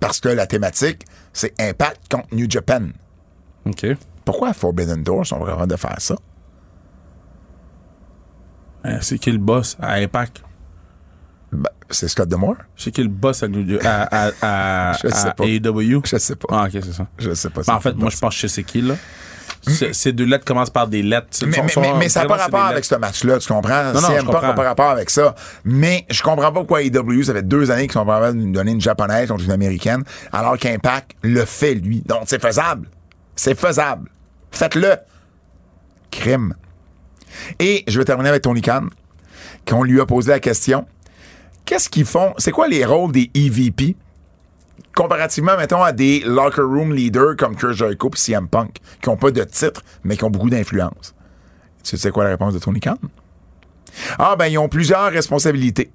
Parce 0.00 0.20
que 0.20 0.28
la 0.28 0.46
thématique, 0.46 1.04
c'est 1.32 1.58
Impact 1.60 2.10
contre 2.10 2.28
New 2.32 2.48
Japan. 2.48 2.88
OK. 3.66 3.86
Pourquoi 4.24 4.48
à 4.50 4.52
Forbidden 4.52 5.02
Door 5.02 5.26
sont 5.26 5.38
vraiment 5.38 5.66
de 5.66 5.76
faire 5.76 6.00
ça? 6.00 6.16
Euh, 8.84 8.98
c'est 9.00 9.18
qui 9.18 9.32
le 9.32 9.38
boss 9.38 9.76
à 9.80 9.94
Impact? 9.94 10.42
C'est 11.90 12.08
Scott 12.08 12.28
Demore? 12.28 12.56
C'est 12.76 12.90
qui 12.90 13.02
le 13.02 13.08
boss 13.08 13.42
à, 13.42 13.48
New- 13.48 13.78
à, 13.84 14.26
à, 14.26 14.90
à, 14.90 14.92
Je 15.02 15.08
sais 15.08 15.32
pas. 15.36 15.44
AEW? 15.44 16.02
Je 16.04 16.16
sais 16.18 16.36
pas. 16.36 16.46
Ah, 16.50 16.64
OK, 16.66 16.72
c'est 16.82 16.92
ça. 16.92 17.06
Je 17.18 17.32
sais 17.34 17.48
pas. 17.50 17.62
Ben, 17.66 17.74
en 17.74 17.80
fait, 17.80 17.94
moi, 17.94 18.10
je 18.10 18.18
pense 18.18 18.34
que 18.34 18.40
je 18.42 18.46
sais 18.46 18.54
c'est 18.56 18.62
qui, 18.64 18.82
là. 18.82 18.94
C'est- 19.66 19.92
Ces 19.94 20.12
deux 20.12 20.24
lettres 20.24 20.44
commencent 20.44 20.70
par 20.70 20.86
des 20.86 21.02
lettres. 21.02 21.26
Mais, 21.46 21.52
Sont- 21.56 21.62
mais- 21.64 21.68
sont- 21.72 21.80
mais- 21.80 21.92
mais 21.98 22.08
ça 22.08 22.20
n'a 22.22 22.26
pas 22.28 22.36
rapport 22.36 22.64
avec 22.66 22.84
ce 22.84 22.94
match-là, 22.94 23.38
tu 23.38 23.48
comprends? 23.48 23.92
Non, 23.92 24.00
non, 24.00 24.08
CM 24.08 24.20
je 24.20 24.24
Punk 24.26 24.26
n'a 24.34 24.40
comprends. 24.40 24.54
pas 24.54 24.62
rapport 24.64 24.90
avec 24.90 25.10
ça. 25.10 25.34
Mais 25.64 26.06
je 26.10 26.22
comprends 26.22 26.52
pas 26.52 26.60
pourquoi 26.60 26.82
AEW, 26.82 27.22
ça 27.24 27.32
fait 27.32 27.42
deux 27.42 27.70
années 27.70 27.84
qu'ils 27.86 27.92
sont 27.94 28.04
vraiment 28.04 28.32
de 28.32 28.38
nous 28.38 28.52
donner 28.52 28.72
une 28.72 28.80
japonaise 28.80 29.28
contre 29.28 29.44
une 29.44 29.50
américaine, 29.50 30.04
alors 30.32 30.56
qu'Impact 30.58 31.12
le 31.22 31.44
fait, 31.44 31.74
lui. 31.74 32.02
Donc, 32.06 32.24
c'est 32.26 32.40
faisable. 32.40 32.86
C'est 33.34 33.58
faisable. 33.58 34.10
Faites-le. 34.52 34.94
Crime. 36.10 36.54
Et 37.58 37.84
je 37.88 37.98
vais 37.98 38.04
terminer 38.04 38.28
avec 38.30 38.42
Tony 38.42 38.60
Khan, 38.62 38.86
qu'on 39.66 39.82
lui 39.82 40.00
a 40.00 40.06
posé 40.06 40.30
la 40.30 40.40
question 40.40 40.86
qu'est-ce 41.68 41.90
qu'ils 41.90 42.06
font? 42.06 42.32
C'est 42.38 42.50
quoi 42.50 42.66
les 42.66 42.82
rôles 42.84 43.12
des 43.12 43.30
EVP 43.34 43.94
comparativement, 44.94 45.56
mettons, 45.56 45.82
à 45.82 45.92
des 45.92 46.20
locker 46.20 46.62
room 46.62 46.92
leaders 46.94 47.36
comme 47.36 47.54
Kurt 47.54 47.74
Jericho 47.74 48.10
et 48.12 48.16
CM 48.16 48.48
Punk, 48.48 48.78
qui 49.00 49.08
n'ont 49.08 49.16
pas 49.16 49.30
de 49.30 49.44
titre, 49.44 49.82
mais 50.02 50.16
qui 50.16 50.24
ont 50.24 50.30
beaucoup 50.30 50.50
d'influence. 50.50 51.14
Tu 51.84 51.96
sais 51.96 52.10
quoi 52.10 52.24
la 52.24 52.30
réponse 52.30 52.54
de 52.54 52.58
Tony 52.58 52.80
Khan? 52.80 52.96
Ah, 54.18 54.34
ben, 54.36 54.46
ils 54.46 54.58
ont 54.58 54.68
plusieurs 54.68 55.12
responsabilités. 55.12 55.90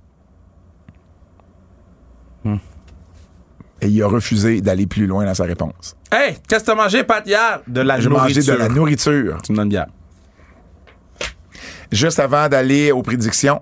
Et 3.81 3.87
il 3.87 4.01
a 4.01 4.07
refusé 4.07 4.61
d'aller 4.61 4.87
plus 4.87 5.07
loin 5.07 5.25
dans 5.25 5.33
sa 5.33 5.43
réponse. 5.43 5.97
Hey, 6.09 6.37
qu'est-ce 6.47 6.61
que 6.61 6.67
t'as 6.67 6.75
mangé, 6.75 7.03
Pat, 7.03 7.27
hier? 7.27 7.61
De 7.67 7.81
la 7.81 7.99
J'ai 7.99 8.07
nourriture. 8.07 8.43
mangé 8.43 8.51
de 8.51 8.57
la 8.57 8.69
nourriture. 8.69 9.41
Tu 9.41 9.51
me 9.51 9.57
donnes 9.57 9.69
bien. 9.69 9.87
Juste 11.91 12.19
avant 12.19 12.47
d'aller 12.47 12.93
aux 12.93 13.01
prédictions, 13.01 13.61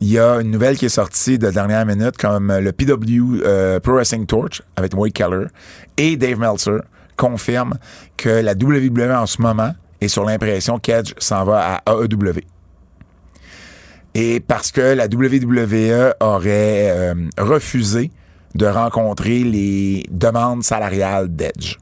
il 0.00 0.08
y 0.10 0.18
a 0.18 0.36
une 0.40 0.50
nouvelle 0.50 0.76
qui 0.78 0.86
est 0.86 0.88
sortie 0.90 1.38
de 1.38 1.50
dernière 1.50 1.84
minute 1.84 2.16
comme 2.16 2.50
le 2.56 2.72
PW 2.72 3.42
euh, 3.44 3.80
Pro 3.80 3.92
Wrestling 3.94 4.26
Torch 4.26 4.62
avec 4.76 4.94
Wade 4.96 5.12
Keller 5.12 5.46
et 5.96 6.16
Dave 6.16 6.38
Meltzer 6.38 6.78
confirment 7.16 7.74
que 8.16 8.28
la 8.30 8.52
WWE 8.52 9.10
en 9.14 9.26
ce 9.26 9.42
moment 9.42 9.74
est 10.00 10.08
sur 10.08 10.24
l'impression 10.24 10.78
qu'Edge 10.78 11.12
s'en 11.18 11.44
va 11.44 11.76
à 11.84 11.92
AEW. 11.92 12.40
Et 14.14 14.40
parce 14.40 14.72
que 14.72 14.80
la 14.80 15.04
WWE 15.04 16.14
aurait 16.20 16.90
euh, 16.90 17.14
refusé 17.38 18.10
de 18.54 18.66
rencontrer 18.66 19.44
les 19.44 20.04
demandes 20.10 20.64
salariales 20.64 21.28
d'Edge. 21.28 21.76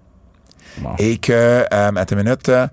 Bon. 0.79 0.91
Et 0.99 1.17
que, 1.19 1.33
euh, 1.33 1.65
attends 1.73 2.17
une 2.19 2.25
minute, 2.25 2.49
euh, 2.51 2.67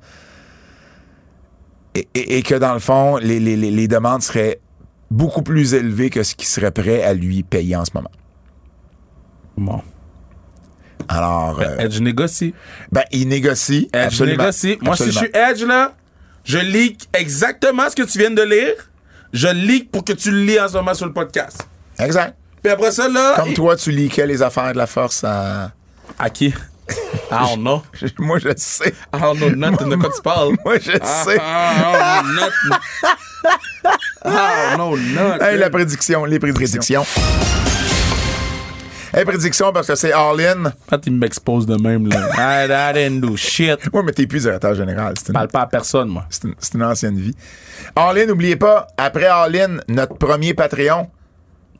et, 1.93 2.07
et- 2.15 2.37
et 2.39 2.43
que 2.43 2.55
dans 2.55 2.73
le 2.73 2.79
fond, 2.79 3.17
les- 3.17 3.39
les- 3.39 3.55
les 3.55 3.87
demandes 3.87 4.21
seraient 4.23 4.59
beaucoup 5.15 5.41
plus 5.41 5.73
élevées 5.73 6.09
que 6.09 6.23
ce 6.23 6.35
qu'il 6.35 6.47
serait 6.47 6.71
prêt 6.71 7.03
à 7.03 7.13
lui 7.13 7.43
payer 7.43 7.75
en 7.75 7.85
ce 7.85 7.91
moment. 7.93 8.11
Bon. 9.57 9.81
Alors, 11.07 11.59
euh, 11.61 11.77
Edge 11.77 11.99
négocie. 11.99 12.53
ben, 12.91 13.03
il 13.11 13.27
négocie. 13.27 13.89
Edge 13.93 14.05
absolument. 14.07 14.43
négocie. 14.43 14.77
Moi, 14.81 14.95
si 14.97 15.05
je 15.05 15.17
suis 15.19 15.29
Edge, 15.33 15.63
là, 15.63 15.93
je 16.43 16.57
leak 16.57 17.07
exactement 17.13 17.89
ce 17.89 17.95
que 17.95 18.03
tu 18.03 18.17
viens 18.19 18.31
de 18.31 18.41
lire. 18.41 18.73
Je 19.31 19.47
leak 19.47 19.91
pour 19.91 20.03
que 20.03 20.13
tu 20.13 20.31
le 20.31 20.43
lis 20.43 20.59
en 20.59 20.67
ce 20.67 20.73
moment 20.73 20.93
sur 20.93 21.05
le 21.05 21.13
podcast. 21.13 21.67
Exact. 21.99 22.35
Puis 22.61 22.71
après 22.71 22.91
ça, 22.91 23.07
là. 23.07 23.35
Comme 23.37 23.49
il- 23.49 23.53
toi, 23.53 23.75
tu 23.75 23.91
liquais 23.91 24.25
les 24.27 24.41
affaires 24.41 24.71
de 24.73 24.77
la 24.77 24.87
force 24.87 25.23
à... 25.23 25.71
À 26.17 26.29
qui? 26.29 26.47
I 27.31 27.55
don't 27.55 27.57
know. 27.61 27.81
Moi, 28.19 28.39
je 28.39 28.49
sais. 28.57 28.93
I 29.13 29.19
don't 29.21 29.37
know 29.37 29.49
nothing 29.55 29.89
de 29.89 29.95
quoi 29.95 30.09
tu 30.15 30.21
parles. 30.21 30.55
Moi, 30.65 30.77
je 30.79 30.91
Ah, 31.01 31.23
sais. 31.23 31.35
I 31.37 32.21
don't 32.23 32.35
know 32.35 32.77
know 34.77 34.95
nothing. 34.97 35.41
Hey, 35.47 35.57
la 35.57 35.69
prédiction, 35.69 36.25
les 36.25 36.39
prédictions. 36.39 37.05
Hey, 39.13 39.23
prédiction 39.23 39.71
parce 39.71 39.87
que 39.87 39.95
c'est 39.95 40.11
all-in. 40.11 40.73
Pat, 40.87 41.01
il 41.05 41.13
m'expose 41.13 41.65
de 41.65 41.77
même, 41.77 42.07
là. 42.07 42.27
I, 42.37 42.67
I 42.69 42.93
didn't 42.93 43.21
do 43.21 43.37
shit. 43.37 43.79
Moi, 43.93 44.03
mais 44.03 44.11
t'es 44.11 44.27
plus 44.27 44.43
directeur 44.43 44.75
général. 44.75 45.13
Je 45.25 45.31
parle 45.31 45.47
pas 45.47 45.61
à 45.61 45.67
personne, 45.67 46.09
moi. 46.09 46.25
c'est 46.29 46.43
une- 46.43 46.55
une 46.73 46.83
ancienne 46.83 47.17
vie. 47.17 47.33
All-in, 47.95 48.25
n'oubliez 48.25 48.57
pas, 48.57 48.87
après 48.97 49.27
all-in, 49.27 49.77
notre 49.87 50.15
premier 50.17 50.53
Patreon 50.53 51.07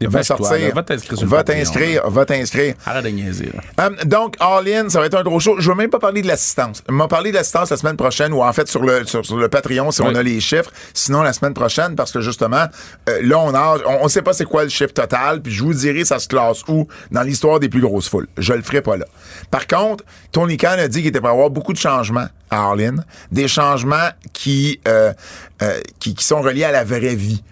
va 0.01 0.07
Dépêche-toi, 0.07 0.38
sortir. 0.38 0.76
Va 0.76 0.84
t'inscrire 0.84 1.17
sur 1.17 1.26
le 1.26 1.31
Va 1.31 1.43
t'inscrire, 1.43 2.09
va 2.09 2.26
t'inscrire. 2.26 2.73
Arrête 2.85 3.03
de 3.05 3.09
niaiser. 3.09 3.51
Um, 3.77 3.95
donc, 4.05 4.35
All 4.39 4.67
In, 4.67 4.89
ça 4.89 4.99
va 4.99 5.05
être 5.05 5.17
un 5.17 5.23
gros 5.23 5.39
show. 5.39 5.55
Je 5.59 5.69
veux 5.69 5.76
même 5.76 5.89
pas 5.89 5.99
parler 5.99 6.22
de 6.22 6.27
l'assistance. 6.27 6.84
On 6.89 6.93
m'a 6.93 7.07
parlé 7.07 7.31
de 7.31 7.35
l'assistance 7.35 7.69
la 7.69 7.77
semaine 7.77 7.97
prochaine, 7.97 8.34
ou 8.34 8.43
en 8.43 8.53
fait 8.53 8.67
sur 8.67 8.81
le, 8.81 9.05
sur, 9.05 9.26
sur 9.26 9.38
le 9.38 9.47
Patreon, 9.49 9.91
si 9.91 10.01
Oui. 10.01 10.07
on 10.11 10.15
a 10.15 10.23
les 10.23 10.39
chiffres. 10.39 10.72
Sinon, 10.93 11.22
la 11.22 11.34
semaine 11.34 11.53
prochaine, 11.53 11.95
parce 11.95 12.11
que 12.11 12.22
justement, 12.22 12.65
euh, 13.09 13.19
là, 13.23 13.39
on 13.39 13.53
a, 13.53 13.77
on, 13.88 14.05
on 14.05 14.07
sait 14.07 14.22
pas 14.22 14.34
c'est 14.34 14.45
quoi 14.45 14.63
le 14.63 14.69
chiffre 14.69 14.93
total, 14.93 15.41
puis 15.41 15.53
je 15.53 15.63
vous 15.63 15.73
dirai 15.73 16.03
ça 16.05 16.19
se 16.19 16.27
classe 16.27 16.63
où 16.67 16.88
dans 17.11 17.22
l'histoire 17.23 17.59
des 17.59 17.69
plus 17.69 17.81
grosses 17.81 18.09
foules. 18.09 18.27
Je 18.38 18.53
le 18.53 18.61
ferai 18.61 18.81
pas 18.81 18.97
là. 18.97 19.05
Par 19.51 19.67
contre, 19.67 20.03
Tony 20.31 20.57
Khan 20.57 20.76
a 20.77 20.88
dit 20.88 20.99
qu'il 20.99 21.07
était 21.07 21.19
pour 21.22 21.30
avoir 21.30 21.49
beaucoup 21.49 21.73
de 21.73 21.77
changements 21.77 22.27
à 22.51 22.69
All 22.72 22.81
In, 22.81 22.95
des 23.31 23.47
changements 23.47 24.09
qui, 24.34 24.80
euh, 24.88 25.13
euh, 25.61 25.80
qui, 25.99 26.13
qui 26.15 26.23
sont 26.23 26.41
reliés 26.41 26.63
à 26.65 26.72
la 26.72 26.84
vraie 26.84 27.15
vie 27.15 27.43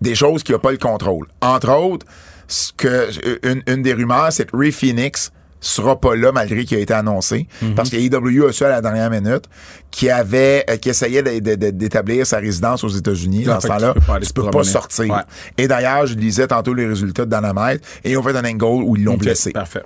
des 0.00 0.14
choses 0.14 0.42
qu'il 0.42 0.54
n'a 0.54 0.58
pas 0.58 0.72
le 0.72 0.78
contrôle. 0.78 1.26
Entre 1.40 1.70
autres, 1.70 2.06
ce 2.48 2.72
que, 2.76 3.08
une, 3.46 3.62
une 3.66 3.82
des 3.82 3.92
rumeurs, 3.92 4.28
c'est 4.32 4.50
que 4.50 4.56
Ray 4.56 4.72
Phoenix 4.72 5.32
sera 5.60 5.98
pas 6.00 6.14
là 6.14 6.30
malgré 6.32 6.64
qu'il 6.64 6.76
a 6.76 6.80
été 6.80 6.94
annoncé. 6.94 7.48
Parce 7.74 7.90
que 7.90 7.96
AEW 7.96 8.46
a 8.48 8.52
su 8.52 8.64
à 8.64 8.68
la 8.68 8.80
dernière 8.80 9.10
minute 9.10 9.44
qui 9.90 10.10
avait 10.10 10.64
euh, 10.70 10.76
qui 10.76 10.90
essayait 10.90 11.22
d'établir 11.22 12.26
sa 12.26 12.38
résidence 12.38 12.84
aux 12.84 12.88
États-Unis 12.88 13.44
dans 13.44 13.58
ce 13.60 13.66
temps-là. 13.68 13.94
tu 13.94 14.00
peux 14.00 14.06
pas 14.06 14.20
tu 14.20 14.32
peux 14.32 14.50
pas 14.50 14.64
sortir. 14.64 15.12
Ouais. 15.12 15.22
et 15.58 15.66
d'ailleurs 15.66 16.06
je 16.06 16.14
lisais 16.14 16.46
tantôt 16.46 16.74
les 16.74 16.86
résultats 16.86 17.24
de 17.24 17.34
Dynamite 17.34 17.80
et 18.04 18.12
ils 18.12 18.18
ont 18.18 18.22
fait 18.22 18.36
un 18.36 18.44
angle 18.44 18.64
où 18.64 18.96
ils 18.96 19.02
l'ont 19.04 19.16
blessé. 19.16 19.50
Parfait. 19.52 19.82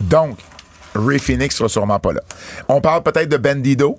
donc 0.00 0.38
Ray 0.94 1.18
Phoenix 1.18 1.56
sera 1.56 1.68
sûrement 1.68 1.98
pas 1.98 2.12
là. 2.12 2.20
On 2.68 2.80
parle 2.80 3.02
peut-être 3.02 3.28
de 3.28 3.36
Bandido 3.36 3.98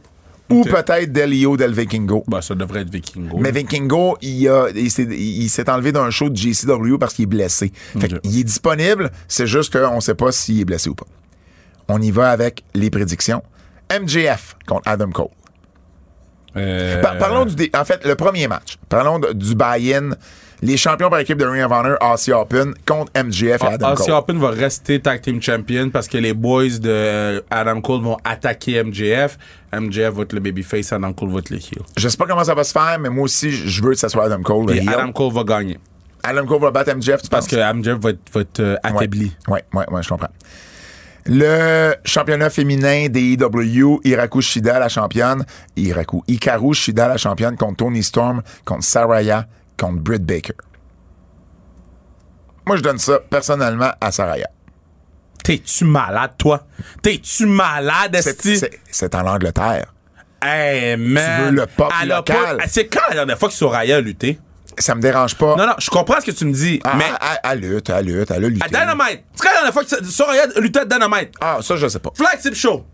ou 0.49 0.63
peut-être 0.63 1.11
d'Elio 1.11 1.57
Del 1.57 1.73
Vikingo 1.73 2.23
Bah, 2.27 2.41
ça 2.41 2.53
devrait 2.55 2.81
être 2.81 2.89
Vikingo. 2.91 3.37
mais 3.39 3.51
Vikingo, 3.51 4.17
il, 4.21 4.47
a- 4.47 4.67
il 4.75 4.91
s'est, 4.91 5.03
il 5.03 5.49
s'est 5.49 5.69
enlevé 5.69 5.91
d'un 5.91 6.09
show 6.11 6.29
de 6.29 6.35
JCW 6.35 6.97
parce 6.99 7.13
qu'il 7.15 7.23
est 7.23 7.27
blessé. 7.27 7.71
Fait 7.99 8.11
il 8.23 8.39
est 8.39 8.43
disponible, 8.43 9.11
c'est 9.27 9.47
juste 9.47 9.71
qu'on 9.77 9.95
ne 9.95 10.01
sait 10.01 10.15
pas 10.15 10.31
s'il 10.31 10.59
est 10.61 10.65
blessé 10.65 10.89
ou 10.89 10.95
pas. 10.95 11.07
On 11.87 12.01
y 12.01 12.11
va 12.11 12.31
avec 12.31 12.63
les 12.73 12.89
prédictions. 12.89 13.41
MJF 13.91 14.55
contre 14.67 14.83
Adam 14.87 15.09
Cole. 15.11 15.27
Euh, 16.57 17.01
Par- 17.01 17.17
parlons 17.17 17.45
du... 17.45 17.55
dé- 17.55 17.71
En 17.77 17.83
fait, 17.83 18.05
le 18.05 18.15
premier 18.15 18.47
match. 18.47 18.77
Parlons 18.87 19.19
de- 19.19 19.33
du 19.33 19.55
buy-in. 19.55 20.11
Les 20.61 20.77
champions 20.77 21.09
par 21.09 21.19
équipe 21.19 21.37
de 21.37 21.45
Ring 21.45 21.63
of 21.63 21.71
Honor, 21.71 21.97
Aussie 22.01 22.31
Open, 22.31 22.73
contre 22.85 23.11
MJF 23.21 23.61
et 23.61 23.65
Adam 23.67 23.93
Aussie 23.93 24.05
Cole. 24.05 24.15
Open 24.15 24.37
va 24.39 24.49
rester 24.51 24.99
tag 25.01 25.21
team 25.21 25.41
champion 25.41 25.89
parce 25.89 26.07
que 26.07 26.17
les 26.17 26.33
boys 26.33 26.79
de 26.79 26.89
euh, 26.89 27.41
Adam 27.51 27.81
Cole 27.81 28.01
vont 28.01 28.17
attaquer 28.23 28.81
MJF. 28.83 29.37
MJF 29.73 30.13
va 30.13 30.23
être 30.23 30.33
le 30.33 30.39
babyface, 30.39 30.93
Adam 30.93 31.11
Cole 31.13 31.31
va 31.31 31.39
être 31.39 31.49
le 31.49 31.57
heel. 31.57 31.81
Je 31.97 32.07
sais 32.07 32.17
pas 32.17 32.25
comment 32.25 32.43
ça 32.43 32.53
va 32.55 32.63
se 32.63 32.71
faire, 32.71 32.97
mais 32.99 33.09
moi 33.09 33.25
aussi, 33.25 33.51
je 33.51 33.83
veux 33.83 33.91
que 33.91 33.97
ça 33.99 34.09
soit 34.09 34.25
Adam 34.25 34.41
Cole. 34.41 34.67
le 34.67 34.75
Et. 34.77 34.87
Adam 34.87 35.11
Cole 35.11 35.33
va 35.33 35.43
gagner 35.43 35.77
Adam 36.23 36.45
Cole 36.47 36.61
va 36.61 36.71
battre 36.71 36.95
MJF, 36.95 37.21
tu 37.21 37.29
parce 37.29 37.47
penses? 37.47 37.47
que 37.47 37.73
MJF 37.73 37.99
va 37.99 38.09
être, 38.11 38.19
va 38.33 38.41
être 38.41 38.59
euh, 38.59 38.75
affaibli. 38.81 39.31
Oui, 39.47 39.59
oui, 39.73 39.83
oui, 39.91 40.01
je 40.01 40.09
comprends. 40.09 40.29
Le 41.27 41.95
championnat 42.05 42.49
féminin 42.49 43.07
des 43.09 43.21
IW, 43.33 43.99
Hiraku 44.03 44.41
Shida, 44.41 44.79
la 44.79 44.89
championne. 44.89 45.43
Hiraku. 45.75 46.23
Hikaru 46.27 46.73
Shida, 46.73 47.07
la 47.07 47.17
championne, 47.17 47.57
contre 47.57 47.77
Tony 47.77 48.03
Storm, 48.03 48.41
contre 48.63 48.83
Saraya, 48.83 49.47
contre 49.77 49.99
Britt 50.01 50.23
Baker. 50.25 50.53
Moi, 52.67 52.77
je 52.77 52.81
donne 52.81 52.97
ça 52.97 53.19
personnellement 53.29 53.91
à 54.01 54.11
Saraya. 54.11 54.47
T'es-tu 55.43 55.85
malade, 55.85 56.31
toi? 56.37 56.65
T'es-tu 57.03 57.45
malade, 57.45 58.15
Esti? 58.15 58.59
C'est 58.89 59.13
en 59.15 59.27
Angleterre. 59.27 59.93
Hey, 60.41 60.97
man. 60.97 61.45
veux 61.45 61.51
le 61.51 61.65
pop 61.67 61.91
Elle 62.01 62.09
local. 62.09 62.57
pas- 62.57 62.67
C'est 62.67 62.87
quand 62.87 63.01
la 63.09 63.15
dernière 63.15 63.37
fois 63.37 63.49
que 63.49 63.53
Soraya 63.55 63.97
a 63.97 64.01
lutté? 64.01 64.39
Ça 64.77 64.93
me 64.95 65.01
dérange 65.01 65.35
pas. 65.35 65.55
Non, 65.55 65.67
non, 65.67 65.73
je 65.79 65.89
comprends 65.89 66.19
ce 66.19 66.25
que 66.25 66.31
tu 66.31 66.45
me 66.45 66.51
dis, 66.53 66.79
Ah, 66.83 66.95
mais 66.97 67.05
ah, 67.21 67.37
ah, 67.43 67.51
elle 67.53 67.59
lutte, 67.59 67.89
elle 67.89 68.05
lutte, 68.05 68.29
elle 68.31 68.43
a 68.45 68.49
lutté. 68.49 68.65
à 68.65 68.67
Dynamite, 68.67 69.23
c'est 69.35 69.43
quand 69.43 69.49
la 69.49 69.55
dernière 69.55 69.73
fois 69.73 69.83
que 69.85 70.03
Soraya 70.05 70.47
a 70.55 70.59
lutté 70.59 70.79
à 70.79 70.85
Dynamite? 70.85 71.31
Ah, 71.39 71.59
ça, 71.61 71.75
je 71.77 71.87
sais 71.87 71.99
pas. 71.99 72.11
Flagship 72.15 72.53
Show. 72.55 72.85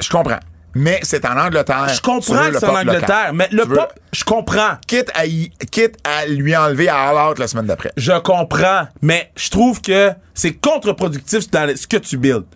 Je 0.00 0.08
comprends. 0.10 0.40
Mais 0.74 1.00
c'est 1.02 1.24
en 1.24 1.36
Angleterre. 1.36 1.88
Je 1.88 2.00
comprends 2.00 2.48
que 2.50 2.58
c'est 2.58 2.64
en 2.64 2.70
local. 2.72 2.88
Angleterre, 2.88 3.30
mais 3.34 3.48
le 3.50 3.62
Tu 3.64 3.68
veux- 3.70 3.76
pop, 3.76 3.92
je 4.12 4.24
comprends. 4.24 4.78
Quitte 4.86 5.10
à, 5.14 5.26
y- 5.26 5.50
quitte 5.70 5.96
à 6.04 6.26
lui 6.26 6.56
enlever 6.56 6.88
à 6.88 7.08
All 7.08 7.30
Out 7.30 7.38
la 7.38 7.48
semaine 7.48 7.66
d'après. 7.66 7.90
Je 7.96 8.12
comprends, 8.20 8.86
mais 9.02 9.32
je 9.36 9.50
trouve 9.50 9.80
que 9.80 10.10
c'est 10.34 10.52
contre-productif 10.52 11.50
dans 11.50 11.74
ce 11.76 11.86
que 11.86 11.96
tu 11.96 12.16
builds. 12.16 12.46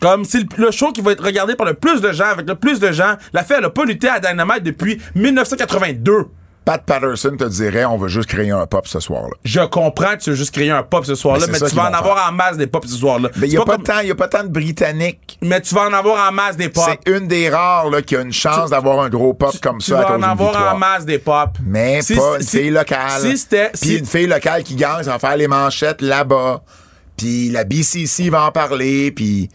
Comme 0.00 0.24
c'est 0.24 0.42
le, 0.58 0.70
show 0.72 0.90
qui 0.92 1.00
va 1.00 1.12
être 1.12 1.22
regardé 1.24 1.54
par 1.54 1.66
le 1.66 1.74
plus 1.74 2.00
de 2.00 2.10
gens, 2.12 2.26
avec 2.26 2.48
le 2.48 2.54
plus 2.56 2.80
de 2.80 2.90
gens. 2.90 3.14
La 3.32 3.44
fille, 3.44 3.56
elle 3.58 3.64
a 3.64 3.70
pas 3.70 3.84
lutté 3.84 4.08
à 4.08 4.18
Dynamite 4.18 4.62
depuis 4.64 5.00
1982. 5.14 6.26
Pat 6.64 6.80
Patterson 6.86 7.36
te 7.36 7.42
dirait 7.44 7.84
on 7.84 7.98
va 7.98 8.06
juste 8.06 8.28
créer 8.28 8.52
un 8.52 8.66
pop 8.66 8.86
ce 8.86 9.00
soir-là. 9.00 9.34
Je 9.44 9.60
comprends 9.62 10.12
que 10.14 10.22
tu 10.22 10.30
veux 10.30 10.36
juste 10.36 10.54
créer 10.54 10.70
un 10.70 10.84
pop 10.84 11.04
ce 11.04 11.16
soir-là, 11.16 11.46
Mais 11.50 11.58
tu 11.58 11.74
vas 11.74 11.90
en 11.90 11.92
avoir 11.92 12.28
en 12.28 12.32
masse 12.32 12.56
des 12.56 12.68
pop 12.68 12.84
ce 12.86 12.94
soir-là. 12.94 13.30
Mais 13.36 13.48
il 13.48 13.50
n'y 13.50 13.56
a, 13.56 13.64
pas 13.64 13.72
comme- 13.74 13.82
tant- 13.82 14.00
y 14.00 14.10
a 14.12 14.14
pas 14.14 14.28
tant 14.28 14.44
de 14.44 14.48
Britanniques. 14.48 15.38
Mais 15.42 15.60
tu 15.60 15.74
vas 15.74 15.88
en 15.88 15.92
avoir 15.92 16.28
en 16.28 16.32
masse 16.32 16.56
des 16.56 16.68
pop. 16.68 16.84
C'est 16.86 17.10
une 17.12 17.26
des 17.26 17.50
rares 17.50 17.90
là, 17.90 18.00
qui 18.00 18.14
a 18.14 18.20
une 18.20 18.32
chance 18.32 18.70
d'avoir 18.70 19.00
un 19.00 19.08
gros 19.08 19.34
pop 19.34 19.52
comme 19.60 19.78
tu 19.78 19.90
ça 19.90 19.98
à 19.98 20.02
vas 20.02 20.10
en 20.18 20.22
avoir 20.22 20.50
victoire. 20.52 20.74
en 20.74 20.78
masse 20.78 21.04
des 21.04 21.18
pop. 21.18 21.50
Mais 21.64 22.00
Si- 22.02 22.14
pas 22.14 22.36
une 22.36 22.42
si- 22.42 22.58
fille 22.58 22.70
locale. 22.70 23.20
Si 23.22 23.38
c'était. 23.38 23.70
Puis 23.70 23.88
si- 23.90 23.96
une 23.98 24.06
fille 24.06 24.26
locale 24.26 24.62
qui 24.62 24.76
gagne, 24.76 25.02
ça 25.02 25.10
va 25.12 25.18
faire 25.18 25.36
les 25.36 25.48
manchettes 25.48 26.00
là-bas. 26.00 26.62
Puis 27.16 27.48
la 27.50 27.64
BCC 27.64 28.30
va 28.30 28.44
en 28.44 28.52
parler. 28.52 29.10
Puis 29.10 29.48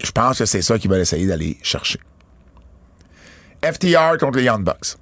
je 0.00 0.12
pense 0.12 0.38
que 0.38 0.44
c'est 0.44 0.62
ça 0.62 0.78
qu'ils 0.78 0.90
veulent 0.92 1.00
essayer 1.00 1.26
d'aller 1.26 1.58
chercher. 1.62 1.98
FTR 3.62 4.16
contre 4.20 4.38
les 4.38 4.44
Young 4.44 4.62
Bucks. 4.62 4.96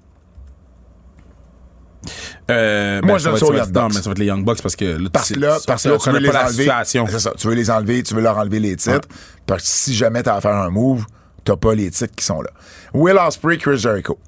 Euh, 2.50 3.00
Moi, 3.02 3.12
ben, 3.12 3.18
je 3.18 3.22
ça 3.24 3.30
donne 3.30 3.38
ça 3.38 3.46
aux 3.46 3.54
Young 3.54 3.74
Non, 3.74 3.88
mais 3.88 3.94
ça 3.94 4.00
va 4.02 4.10
être 4.10 4.18
les 4.18 4.26
Young 4.26 4.44
Bucks 4.44 4.62
parce 4.62 4.76
que 4.76 4.84
là, 4.84 5.08
Parce 5.12 5.30
là, 5.30 5.58
parce 5.66 5.82
que 5.84 5.88
là, 5.88 5.98
tu 5.98 6.10
veux 6.10 6.18
les 6.18 6.30
pas 6.30 6.44
enlever. 6.44 6.70
C'est 6.84 7.18
ça, 7.18 7.32
tu 7.36 7.46
veux 7.48 7.54
les 7.54 7.70
enlever, 7.70 8.02
tu 8.02 8.14
veux 8.14 8.20
leur 8.22 8.38
enlever 8.38 8.60
les 8.60 8.76
titres. 8.76 9.08
Parce 9.46 9.62
que 9.62 9.68
si 9.68 9.94
jamais 9.94 10.22
t'as 10.22 10.36
à 10.36 10.40
faire 10.40 10.56
un 10.56 10.70
move, 10.70 11.04
t'as 11.44 11.56
pas 11.56 11.74
les 11.74 11.90
titres 11.90 12.14
qui 12.14 12.24
sont 12.24 12.42
là. 12.42 12.50
Will 12.94 13.16
Ospreay, 13.16 13.58
Chris 13.58 13.78
Jericho. 13.78 14.18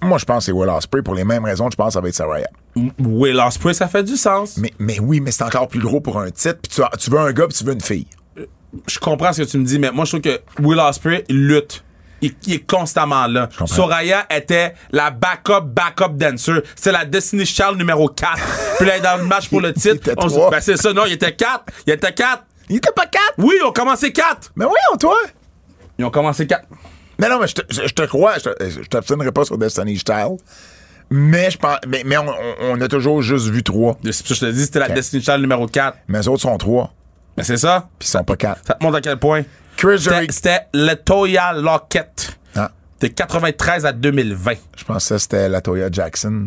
Moi, 0.00 0.18
je 0.18 0.24
pense 0.24 0.38
que 0.38 0.44
c'est 0.44 0.52
Will 0.52 0.68
Ospreay 0.68 1.02
pour 1.02 1.14
les 1.14 1.24
mêmes 1.24 1.44
raisons. 1.44 1.68
Je 1.70 1.76
pense 1.76 1.88
que 1.88 1.92
ça 1.94 2.00
va 2.00 2.08
être 2.08 2.14
Saraya. 2.14 2.48
Will 2.98 3.40
Ospreay, 3.40 3.74
ça 3.74 3.88
fait 3.88 4.04
du 4.04 4.16
sens. 4.16 4.56
Mais, 4.56 4.72
mais 4.78 5.00
oui, 5.00 5.20
mais 5.20 5.32
c'est 5.32 5.42
encore 5.42 5.66
plus 5.68 5.80
gros 5.80 6.00
pour 6.00 6.18
un 6.20 6.30
titre. 6.30 6.58
Puis 6.62 6.70
tu, 6.70 6.82
tu 6.98 7.10
veux 7.10 7.18
un 7.18 7.32
gars, 7.32 7.46
puis 7.48 7.56
tu 7.58 7.64
veux 7.64 7.72
une 7.72 7.80
fille. 7.80 8.06
Je 8.86 8.98
comprends 8.98 9.32
ce 9.32 9.42
que 9.42 9.48
tu 9.48 9.58
me 9.58 9.64
dis, 9.64 9.78
mais 9.78 9.90
moi, 9.90 10.04
je 10.04 10.10
trouve 10.10 10.20
que 10.20 10.40
Will 10.62 10.78
Ospreay, 10.78 11.24
il 11.28 11.46
lutte. 11.48 11.82
Il, 12.20 12.32
il 12.46 12.54
est 12.54 12.66
constamment 12.70 13.26
là. 13.26 13.48
Soraya 13.66 14.26
était 14.30 14.74
la 14.90 15.10
backup, 15.10 15.62
backup 15.66 16.14
dancer. 16.16 16.52
C'est 16.74 16.90
la 16.92 17.04
Destiny 17.04 17.46
Child 17.46 17.76
numéro 17.76 18.08
4. 18.08 18.32
Puis 18.78 18.86
là, 18.86 18.98
dans 19.00 19.18
le 19.18 19.24
match 19.24 19.48
pour 19.48 19.60
le 19.60 19.72
titre, 19.72 20.10
on 20.16 20.28
se- 20.28 20.50
ben 20.50 20.60
c'est 20.60 20.76
ça, 20.76 20.92
non, 20.92 21.04
il 21.06 21.12
était 21.12 21.32
4. 21.34 21.64
Il 21.86 21.92
était 21.92 22.12
4. 22.12 22.44
Il 22.70 22.76
était 22.76 22.92
pas 22.92 23.06
quatre? 23.06 23.32
Oui, 23.38 23.54
ils 23.60 23.64
ont 23.64 23.72
commencé 23.72 24.12
4. 24.12 24.52
Mais 24.56 24.64
voyons, 24.66 24.96
toi. 25.00 25.16
Ils 25.98 26.04
ont 26.04 26.10
commencé 26.10 26.46
4. 26.46 26.64
Mais 27.18 27.28
non, 27.28 27.38
mais 27.40 27.46
je 27.46 27.54
te, 27.54 27.62
je- 27.70 27.86
je 27.88 27.94
te 27.94 28.02
crois. 28.02 28.34
Je 28.38 28.80
t'obstinerai 28.88 29.32
pas 29.32 29.44
sur 29.46 29.56
Destiny 29.56 29.96
Child. 29.96 30.38
Mais 31.10 31.50
je 31.50 31.56
pense, 31.56 31.78
mais, 31.86 32.02
mais 32.04 32.18
on, 32.18 32.28
on- 32.28 32.54
on 32.72 32.80
a 32.82 32.88
toujours 32.88 33.22
juste 33.22 33.46
vu 33.46 33.62
trois. 33.62 33.96
C'est 34.04 34.18
pour 34.18 34.28
ça 34.28 34.34
que 34.34 34.34
je 34.34 34.40
te 34.46 34.50
dis, 34.56 34.64
c'était 34.64 34.80
la 34.80 34.88
Destiny 34.90 35.22
Child 35.22 35.40
numéro 35.40 35.66
4. 35.66 35.96
Mais 36.08 36.18
les 36.18 36.28
autres 36.28 36.42
sont 36.42 36.58
trois. 36.58 36.92
Ben 37.36 37.42
c'est 37.44 37.56
ça. 37.56 37.88
Puis 37.98 38.08
ils 38.08 38.10
sont 38.10 38.24
pas 38.24 38.36
quatre. 38.36 38.60
Ça 38.66 38.74
te 38.74 38.84
montre 38.84 38.96
à 38.96 39.00
quel 39.00 39.16
point. 39.18 39.42
C'était 40.30 40.66
Latoya 40.72 41.52
Lockett. 41.52 42.36
Ah, 42.56 42.70
De 43.00 43.06
93 43.08 43.86
à 43.86 43.92
2020. 43.92 44.52
je 44.76 44.84
pensais 44.84 45.14
que 45.14 45.20
c'était 45.20 45.48
la 45.48 45.60
Toya 45.60 45.88
Jackson, 45.90 46.46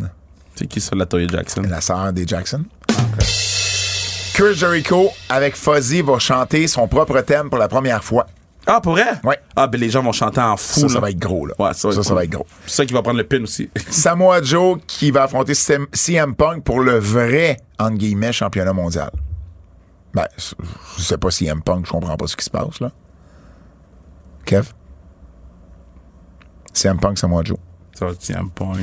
C'est 0.55 0.67
qui 0.67 0.81
ça, 0.81 0.95
Latoya 0.95 1.27
Jackson? 1.27 1.61
la 1.69 1.79
sœur 1.81 2.11
des 2.11 2.27
Jackson. 2.27 2.63
Chris 4.33 4.55
Jericho, 4.55 5.09
avec 5.29 5.55
Fuzzy, 5.55 6.01
va 6.01 6.17
chanter 6.19 6.67
son 6.67 6.87
propre 6.87 7.21
thème 7.21 7.49
pour 7.49 7.59
la 7.59 7.67
première 7.67 8.03
fois. 8.03 8.27
Ah, 8.67 8.79
pour 8.79 8.93
vrai? 8.93 9.05
Ouais. 9.23 9.39
Ah, 9.55 9.67
ben 9.67 9.79
les 9.79 9.89
gens 9.89 10.03
vont 10.03 10.11
chanter 10.11 10.39
en 10.41 10.55
fou. 10.55 10.81
Ça, 10.81 10.89
ça 10.89 10.99
va 10.99 11.09
être 11.09 11.17
gros, 11.19 11.45
là. 11.47 11.53
Ouais, 11.57 11.73
ça 11.73 11.87
va 11.87 11.93
ça, 11.95 11.99
être 12.01 12.07
ça 12.07 12.13
va 12.13 12.23
être 12.23 12.29
gros. 12.29 12.45
C'est 12.65 12.75
ça 12.77 12.85
qui 12.85 12.93
va 12.93 13.01
prendre 13.01 13.17
le 13.17 13.23
pin 13.25 13.41
aussi. 13.43 13.69
Samoa 13.89 14.41
Joe 14.43 14.77
qui 14.87 15.09
va 15.11 15.23
affronter 15.23 15.53
CM 15.55 16.35
Punk 16.35 16.63
pour 16.63 16.79
le 16.81 16.97
vrai, 16.99 17.57
entre 17.79 17.97
guillemets, 17.97 18.31
championnat 18.31 18.73
mondial. 18.73 19.09
Ben, 20.13 20.25
je 20.37 21.01
sais 21.01 21.17
pas 21.17 21.31
CM 21.31 21.61
Punk, 21.61 21.85
je 21.87 21.91
comprends 21.91 22.15
pas 22.17 22.27
ce 22.27 22.35
qui 22.35 22.45
se 22.45 22.49
passe, 22.49 22.79
là. 22.81 22.91
Kev? 24.45 24.73
CM 26.73 26.99
Punk, 26.99 27.17
Samoa 27.17 27.43
Joe. 27.43 27.57
tiens 28.19 28.47
point. 28.55 28.77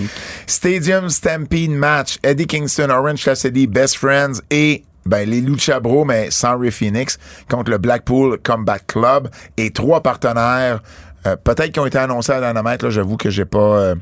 Stadium 0.47 1.09
Stampede 1.09 1.71
Match. 1.71 2.19
Eddie 2.23 2.47
Kingston, 2.47 2.91
Orange 2.91 3.25
Cassidy, 3.25 3.67
Best 3.67 3.97
Friends 3.97 4.41
et 4.51 4.85
ben, 5.07 5.29
les 5.29 5.41
Lucha 5.41 5.81
Bros, 5.81 6.05
mais 6.05 6.31
sans 6.31 6.59
Ray 6.59 6.71
Phoenix, 6.71 7.19
contre 7.49 7.71
le 7.71 7.79
Blackpool 7.79 8.39
Combat 8.45 8.79
Club 8.79 9.29
et 9.57 9.71
trois 9.71 10.03
partenaires, 10.03 10.83
euh, 11.27 11.35
peut-être 11.37 11.73
qui 11.73 11.81
ont 11.81 11.87
été 11.87 11.97
annoncés 11.99 12.33
à 12.33 12.41
Dynamite, 12.47 12.83
là, 12.83 12.91
j'avoue 12.91 13.17
que 13.17 13.31
j'ai 13.31 13.47
pas, 13.47 13.59
euh, 13.79 13.95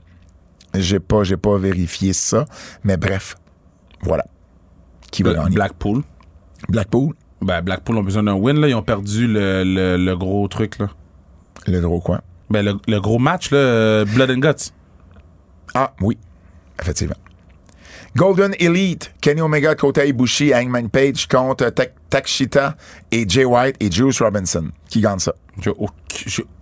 j'ai 0.74 0.98
pas, 0.98 1.22
j'ai 1.22 1.36
pas 1.36 1.56
vérifié 1.58 2.12
ça, 2.12 2.44
mais 2.82 2.96
bref, 2.96 3.36
voilà. 4.02 4.24
Qui 5.12 5.22
va 5.22 5.34
gagner? 5.34 5.54
Blackpool. 5.54 6.02
Blackpool? 6.68 7.14
Ben, 7.40 7.60
Blackpool 7.62 7.98
ont 7.98 8.02
besoin 8.02 8.24
d'un 8.24 8.34
win, 8.34 8.58
là. 8.60 8.68
Ils 8.68 8.74
ont 8.74 8.82
perdu 8.82 9.28
le, 9.28 9.62
le, 9.62 9.96
le 9.96 10.16
gros 10.16 10.48
truc, 10.48 10.78
là. 10.78 10.88
Le 11.66 11.80
gros 11.80 12.00
coin. 12.00 12.20
Ben, 12.50 12.64
le, 12.64 12.74
le 12.86 13.00
gros 13.00 13.18
match, 13.18 13.50
là, 13.50 13.58
euh, 13.58 14.04
Blood 14.04 14.30
and 14.30 14.38
Guts. 14.38 14.72
Ah, 15.74 15.92
oui, 16.00 16.16
effectivement. 16.80 17.16
Golden 18.14 18.54
Elite, 18.58 19.12
Kenny 19.20 19.40
Omega, 19.42 19.74
Kota 19.74 20.04
Ibushi, 20.06 20.54
Hangman 20.54 20.88
Page 20.88 21.26
contre 21.28 21.68
Tak- 21.70 21.94
Takshita 22.08 22.76
et 23.10 23.28
Jay 23.28 23.44
White 23.44 23.76
et 23.80 23.90
Juice 23.90 24.22
Robinson. 24.22 24.70
Qui 24.88 25.00
gagne 25.00 25.18
ça? 25.18 25.34
J'ai 25.60 25.72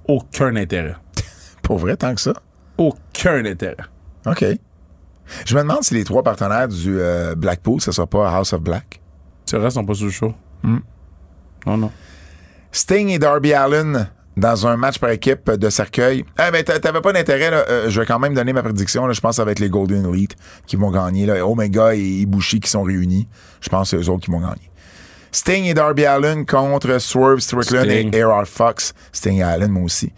aucun, 0.08 0.56
intérêt. 0.56 0.96
Pour 1.62 1.78
vrai, 1.78 1.96
tant 1.96 2.14
que 2.14 2.20
ça? 2.20 2.32
Aucun 2.76 3.44
intérêt. 3.44 3.76
OK. 4.26 4.44
Je 5.46 5.54
me 5.54 5.60
demande 5.62 5.82
si 5.82 5.94
les 5.94 6.04
trois 6.04 6.22
partenaires 6.22 6.68
du 6.68 6.98
euh, 6.98 7.34
Blackpool, 7.34 7.80
ce 7.80 7.92
sera 7.92 8.06
pas 8.06 8.30
House 8.34 8.52
of 8.52 8.60
Black. 8.60 9.00
Ces 9.46 9.56
restes 9.58 9.74
sont 9.74 9.84
pas 9.86 9.94
sur 9.94 10.06
le 10.06 10.10
show. 10.12 10.34
Hmm. 10.62 10.78
Non, 11.66 11.76
non. 11.76 11.92
Sting 12.72 13.08
et 13.10 13.18
Darby 13.18 13.52
Allen 13.52 14.10
dans 14.36 14.66
un 14.66 14.76
match 14.76 14.98
par 14.98 15.10
équipe 15.10 15.50
de 15.50 15.70
cercueil. 15.70 16.24
Eh 16.46 16.50
ben, 16.50 16.62
t'a- 16.64 16.78
t'avais 16.80 17.00
pas 17.00 17.12
d'intérêt, 17.12 17.50
là. 17.50 17.64
Euh, 17.68 17.90
je 17.90 18.00
vais 18.00 18.06
quand 18.06 18.18
même 18.18 18.34
donner 18.34 18.52
ma 18.52 18.62
prédiction, 18.62 19.06
là. 19.06 19.12
Je 19.12 19.20
pense 19.20 19.38
être 19.38 19.60
les 19.60 19.68
Golden 19.70 20.12
Elite 20.12 20.36
qui 20.66 20.76
vont 20.76 20.90
gagner, 20.90 21.26
là. 21.26 21.46
Omega 21.46 21.94
et 21.94 22.00
Ibushi 22.00 22.60
qui 22.60 22.70
sont 22.70 22.82
réunis. 22.82 23.28
Je 23.60 23.68
pense 23.68 23.90
que 23.90 23.96
c'est 23.98 24.04
eux 24.04 24.10
autres 24.12 24.24
qui 24.24 24.30
vont 24.30 24.40
gagner. 24.40 24.70
Sting 25.32 25.64
et 25.64 25.74
Darby 25.74 26.04
Allen 26.04 26.46
contre 26.46 26.98
Swerve 27.00 27.40
Strickland 27.40 27.84
Sting. 27.86 28.14
et 28.14 28.22
AR 28.22 28.46
Fox. 28.46 28.92
Sting 29.12 29.38
et 29.38 29.42
Allen, 29.42 29.70
moi 29.70 29.82
aussi. 29.84 30.12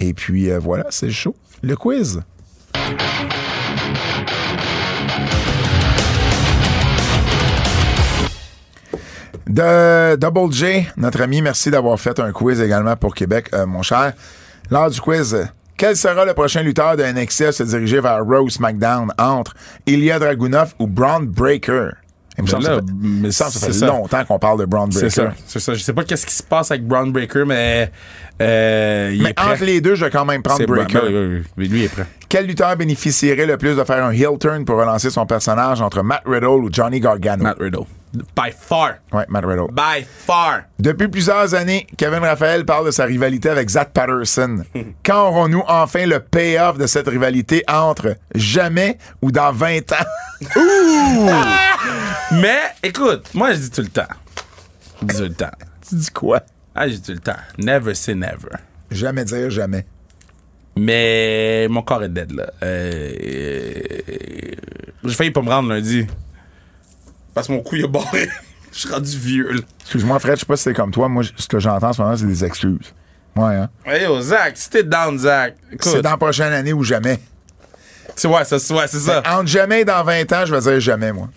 Et 0.00 0.14
puis, 0.14 0.50
euh, 0.50 0.58
voilà, 0.58 0.86
c'est 0.90 1.10
show. 1.10 1.34
Le 1.62 1.76
quiz. 1.76 2.22
De 9.52 10.16
Double 10.16 10.50
J, 10.50 10.86
notre 10.96 11.20
ami, 11.20 11.42
merci 11.42 11.70
d'avoir 11.70 12.00
fait 12.00 12.18
un 12.18 12.32
quiz 12.32 12.58
également 12.62 12.96
pour 12.96 13.14
Québec, 13.14 13.50
euh, 13.52 13.66
mon 13.66 13.82
cher. 13.82 14.14
Lors 14.70 14.88
du 14.88 14.98
quiz, 14.98 15.34
euh, 15.34 15.44
quel 15.76 15.94
sera 15.94 16.24
le 16.24 16.32
prochain 16.32 16.62
lutteur 16.62 16.96
de 16.96 17.02
NXT 17.02 17.42
à 17.42 17.52
se 17.52 17.62
diriger 17.62 18.00
vers 18.00 18.22
ou 18.26 18.48
SmackDown 18.48 19.12
entre 19.18 19.52
Ilya 19.84 20.18
Dragunov 20.18 20.72
ou 20.78 20.86
Braun 20.86 21.24
Breaker? 21.24 21.90
Il 22.38 22.44
me 22.44 22.48
semble 22.48 22.64
que 22.64 22.70
là, 22.70 22.76
ça 22.76 22.80
fait, 22.80 22.92
mais 22.98 23.30
ça 23.30 23.50
c'est 23.50 23.72
ça. 23.74 23.86
longtemps 23.88 24.24
qu'on 24.24 24.38
parle 24.38 24.60
de 24.60 24.64
Braun 24.64 24.88
C'est 24.90 25.00
Breaker. 25.00 25.10
ça. 25.10 25.42
C'est 25.46 25.60
ça. 25.60 25.74
Je 25.74 25.82
sais 25.82 25.92
pas 25.92 26.04
qu'est-ce 26.04 26.24
qui 26.24 26.32
se 26.34 26.42
passe 26.42 26.70
avec 26.70 26.86
Brown 26.86 27.12
Breaker, 27.12 27.44
mais 27.46 27.92
euh, 28.40 29.10
il 29.14 29.22
Mais 29.22 29.30
est 29.30 29.34
prêt. 29.34 29.52
entre 29.52 29.64
les 29.64 29.82
deux, 29.82 29.96
je 29.96 30.06
vais 30.06 30.10
quand 30.10 30.24
même 30.24 30.42
prendre 30.42 30.60
C'est 30.60 30.66
Breaker. 30.66 30.98
Ben 31.02 31.42
oui. 31.58 31.68
Lui 31.68 31.80
il 31.80 31.84
est 31.84 31.88
prêt. 31.90 32.06
Quel 32.30 32.46
lutteur 32.46 32.74
bénéficierait 32.78 33.44
le 33.44 33.58
plus 33.58 33.76
de 33.76 33.84
faire 33.84 34.02
un 34.02 34.12
heel 34.12 34.38
turn 34.40 34.64
pour 34.64 34.78
relancer 34.78 35.10
son 35.10 35.26
personnage 35.26 35.82
entre 35.82 36.02
Matt 36.02 36.22
Riddle 36.24 36.46
ou 36.46 36.70
Johnny 36.72 37.00
Gargano? 37.00 37.42
Matt 37.42 37.58
Riddle. 37.60 37.84
By 38.14 38.50
far. 38.56 38.96
Ouais, 39.12 39.24
Matt 39.28 39.44
Riddle. 39.46 39.72
By 39.72 40.04
far. 40.04 40.62
Depuis 40.78 41.08
plusieurs 41.08 41.54
années, 41.54 41.86
Kevin 41.96 42.18
Raphaël 42.20 42.64
parle 42.66 42.86
de 42.86 42.90
sa 42.90 43.04
rivalité 43.04 43.48
avec 43.48 43.68
Zach 43.70 43.92
Patterson. 43.92 44.64
Quand 45.04 45.28
aurons-nous 45.28 45.62
enfin 45.66 46.04
le 46.06 46.20
payoff 46.20 46.76
de 46.76 46.86
cette 46.86 47.08
rivalité 47.08 47.64
entre 47.68 48.16
jamais 48.34 48.98
ou 49.22 49.30
dans 49.32 49.52
20 49.52 49.92
ans? 49.92 50.04
Mais, 52.32 52.60
écoute, 52.82 53.28
moi, 53.34 53.52
je 53.54 53.58
dis 53.60 53.70
tout 53.70 53.82
le 53.82 53.88
temps. 53.88 54.08
Je 55.00 55.06
dis 55.06 55.16
tout 55.16 55.22
le 55.22 55.34
temps. 55.34 55.50
tu 55.88 55.94
dis 55.94 56.10
quoi? 56.10 56.40
Ah, 56.74 56.88
je 56.88 56.94
dis 56.94 57.02
tout 57.02 57.12
le 57.12 57.18
temps. 57.18 57.36
Never 57.58 57.94
say 57.94 58.14
never. 58.14 58.50
Jamais 58.90 59.24
dire 59.24 59.50
jamais. 59.50 59.86
Mais 60.76 61.66
mon 61.68 61.82
corps 61.82 62.02
est 62.04 62.08
dead, 62.08 62.32
là. 62.32 62.50
Euh, 62.62 63.12
euh, 63.28 64.50
J'ai 65.04 65.14
failli 65.14 65.30
pas 65.30 65.42
me 65.42 65.50
rendre 65.50 65.68
lundi. 65.68 66.06
Parce 67.34 67.46
que 67.46 67.52
mon 67.52 67.60
cou, 67.60 67.76
il 67.76 67.84
a 67.84 67.88
barré. 67.88 68.28
Je 68.72 68.78
suis 68.78 68.88
rendu 68.88 69.18
vieux, 69.18 69.52
là. 69.52 69.60
Excuse-moi, 69.82 70.18
Fred, 70.18 70.36
je 70.36 70.40
sais 70.40 70.46
pas 70.46 70.56
si 70.56 70.62
c'est 70.62 70.72
comme 70.72 70.90
toi. 70.90 71.06
Moi, 71.06 71.22
ce 71.36 71.46
que 71.46 71.58
j'entends 71.58 71.88
en 71.88 71.92
ce 71.92 72.00
moment, 72.00 72.16
c'est 72.16 72.24
des 72.26 72.42
excuses. 72.42 72.94
Ouais, 73.36 73.54
hein? 73.56 73.68
Hey, 73.84 74.06
Zach, 74.22 74.52
si 74.56 74.70
t'es 74.70 74.82
down, 74.82 75.18
Zach. 75.18 75.56
C'est 75.78 76.00
dans 76.00 76.12
la 76.12 76.16
prochaine 76.16 76.54
année 76.54 76.72
ou 76.72 76.82
jamais. 76.82 77.20
C'est 78.16 78.28
ouais, 78.28 78.44
ça, 78.44 78.58
c'est- 78.58 78.72
ouais, 78.72 78.86
c'est 78.88 79.00
ça. 79.00 79.22
Entre 79.30 79.46
jamais 79.48 79.82
et 79.82 79.84
dans 79.84 80.02
20 80.02 80.32
ans, 80.32 80.44
je 80.46 80.54
vais 80.54 80.60
dire 80.60 80.80
jamais, 80.80 81.12
moi. 81.12 81.28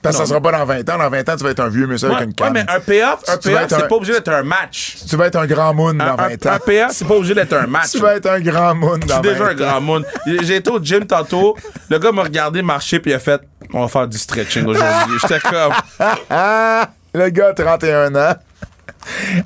Parce 0.00 0.16
que 0.16 0.22
ça 0.24 0.28
sera 0.28 0.40
pas 0.40 0.50
dans 0.50 0.64
20 0.64 0.80
ans. 0.90 0.98
Dans 0.98 1.08
20 1.08 1.28
ans, 1.28 1.36
tu 1.36 1.44
vas 1.44 1.50
être 1.50 1.60
un 1.60 1.68
vieux 1.68 1.86
monsieur 1.86 2.08
Ouais, 2.08 2.16
avec 2.16 2.24
une 2.24 2.30
ouais, 2.30 2.34
canne. 2.34 2.52
mais 2.54 2.64
un 2.68 2.80
payoff, 2.80 3.20
un 3.28 3.36
Tu 3.38 3.50
payoff, 3.50 3.66
c'est 3.68 3.74
un- 3.76 3.86
pas 3.86 3.94
obligé 3.94 4.12
d'être 4.14 4.32
un 4.32 4.42
match. 4.42 4.96
Tu 5.08 5.14
vas 5.16 5.26
être 5.28 5.36
un 5.36 5.46
grand 5.46 5.72
moon 5.74 5.94
dans 5.94 6.04
Un, 6.04 6.16
20 6.16 6.46
un, 6.46 6.50
ans. 6.50 6.54
un 6.54 6.58
payoff, 6.58 6.90
c'est 6.90 7.06
pas 7.06 7.14
obligé 7.14 7.34
d'être 7.34 7.52
un 7.52 7.66
match. 7.68 7.90
Tu 7.92 7.98
vas 7.98 8.16
être 8.16 8.26
un 8.28 8.40
grand 8.40 8.74
moon 8.74 8.98
Je 9.00 9.06
dans 9.06 9.22
suis 9.22 9.30
20 9.30 9.32
déjà 9.32 9.44
un 9.44 9.52
ans. 9.52 9.54
grand 9.54 9.80
monde. 9.80 10.06
J'ai 10.26 10.56
été 10.56 10.68
au 10.70 10.80
gym 10.82 11.06
tantôt. 11.06 11.56
Le 11.88 11.98
gars 12.00 12.10
m'a 12.10 12.24
regardé 12.24 12.62
marcher 12.62 12.98
puis 12.98 13.12
il 13.12 13.14
a 13.14 13.20
fait 13.20 13.40
On 13.72 13.82
va 13.82 13.88
faire 13.88 14.06
du 14.08 14.18
stretching 14.18 14.66
aujourd'hui. 14.66 15.16
J'étais 15.22 15.40
comme! 15.40 15.72
Le 17.14 17.28
gars 17.28 17.48
a 17.48 17.52
31 17.54 18.14
ans. 18.14 18.34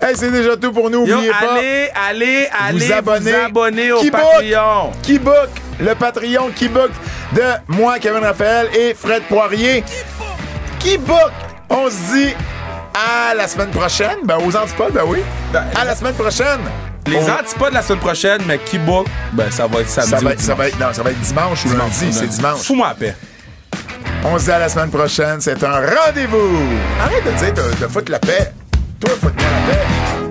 Hey, 0.02 0.14
c'est 0.14 0.30
déjà 0.30 0.56
tout 0.56 0.72
pour 0.72 0.90
nous. 0.90 1.06
Yo, 1.06 1.16
pas. 1.16 1.54
allez, 1.54 1.88
allez, 2.08 2.48
allez 2.66 2.86
vous 2.86 2.92
abonner. 2.92 3.34
abonner, 3.34 3.92
au? 3.92 4.00
Patreon. 4.10 4.92
Qui 5.02 5.18
book? 5.18 5.48
Le 5.80 5.94
Patreon 5.94 6.50
qui 6.54 6.68
book 6.68 6.90
de 7.32 7.42
moi, 7.68 7.98
Kevin 7.98 8.22
Raphaël 8.22 8.68
et 8.78 8.94
Fred 8.94 9.22
Poirier. 9.28 9.82
Qui 10.78 10.98
book? 10.98 11.32
On 11.70 11.88
se 11.90 12.14
dit 12.14 12.34
à 12.94 13.34
la 13.34 13.48
semaine 13.48 13.70
prochaine. 13.70 14.18
Ben, 14.24 14.36
aux 14.44 14.54
antipodes, 14.56 14.92
ben 14.92 15.04
oui. 15.06 15.18
À 15.74 15.84
la 15.84 15.94
semaine 15.96 16.14
prochaine. 16.14 16.60
Les 17.06 17.16
On- 17.18 17.30
antipodes 17.40 17.72
la 17.72 17.82
semaine 17.82 18.00
prochaine, 18.00 18.42
mais 18.46 18.58
qui 18.58 18.78
book, 18.78 19.06
ben 19.32 19.50
ça 19.50 19.66
va 19.66 19.80
être 19.80 19.88
samedi. 19.88 20.10
ça 20.10 20.16
va, 20.18 20.22
ou 20.22 20.28
être, 20.32 20.40
ça, 20.40 20.54
va 20.54 20.68
être, 20.68 20.78
non, 20.78 20.92
ça 20.92 21.02
va 21.02 21.10
être 21.10 21.20
dimanche 21.20 21.64
ou 21.64 21.70
lundi. 21.76 22.12
C'est 22.12 22.26
dimanche. 22.26 22.62
Fous-moi 22.62 22.88
la 22.88 22.94
paix. 22.94 23.16
On 24.24 24.38
se 24.38 24.44
dit 24.44 24.50
à 24.50 24.58
la 24.58 24.68
semaine 24.68 24.90
prochaine. 24.90 25.40
C'est 25.40 25.62
un 25.62 25.80
rendez-vous. 25.80 26.66
Arrête 27.00 27.24
de 27.24 27.44
dire 27.44 27.54
de, 27.54 27.86
foutre 27.86 28.12
la 28.12 28.18
paix. 28.18 28.52
Toi, 29.00 29.10
foutre-moi 29.10 29.50
la 29.68 29.74
paix. 29.74 30.25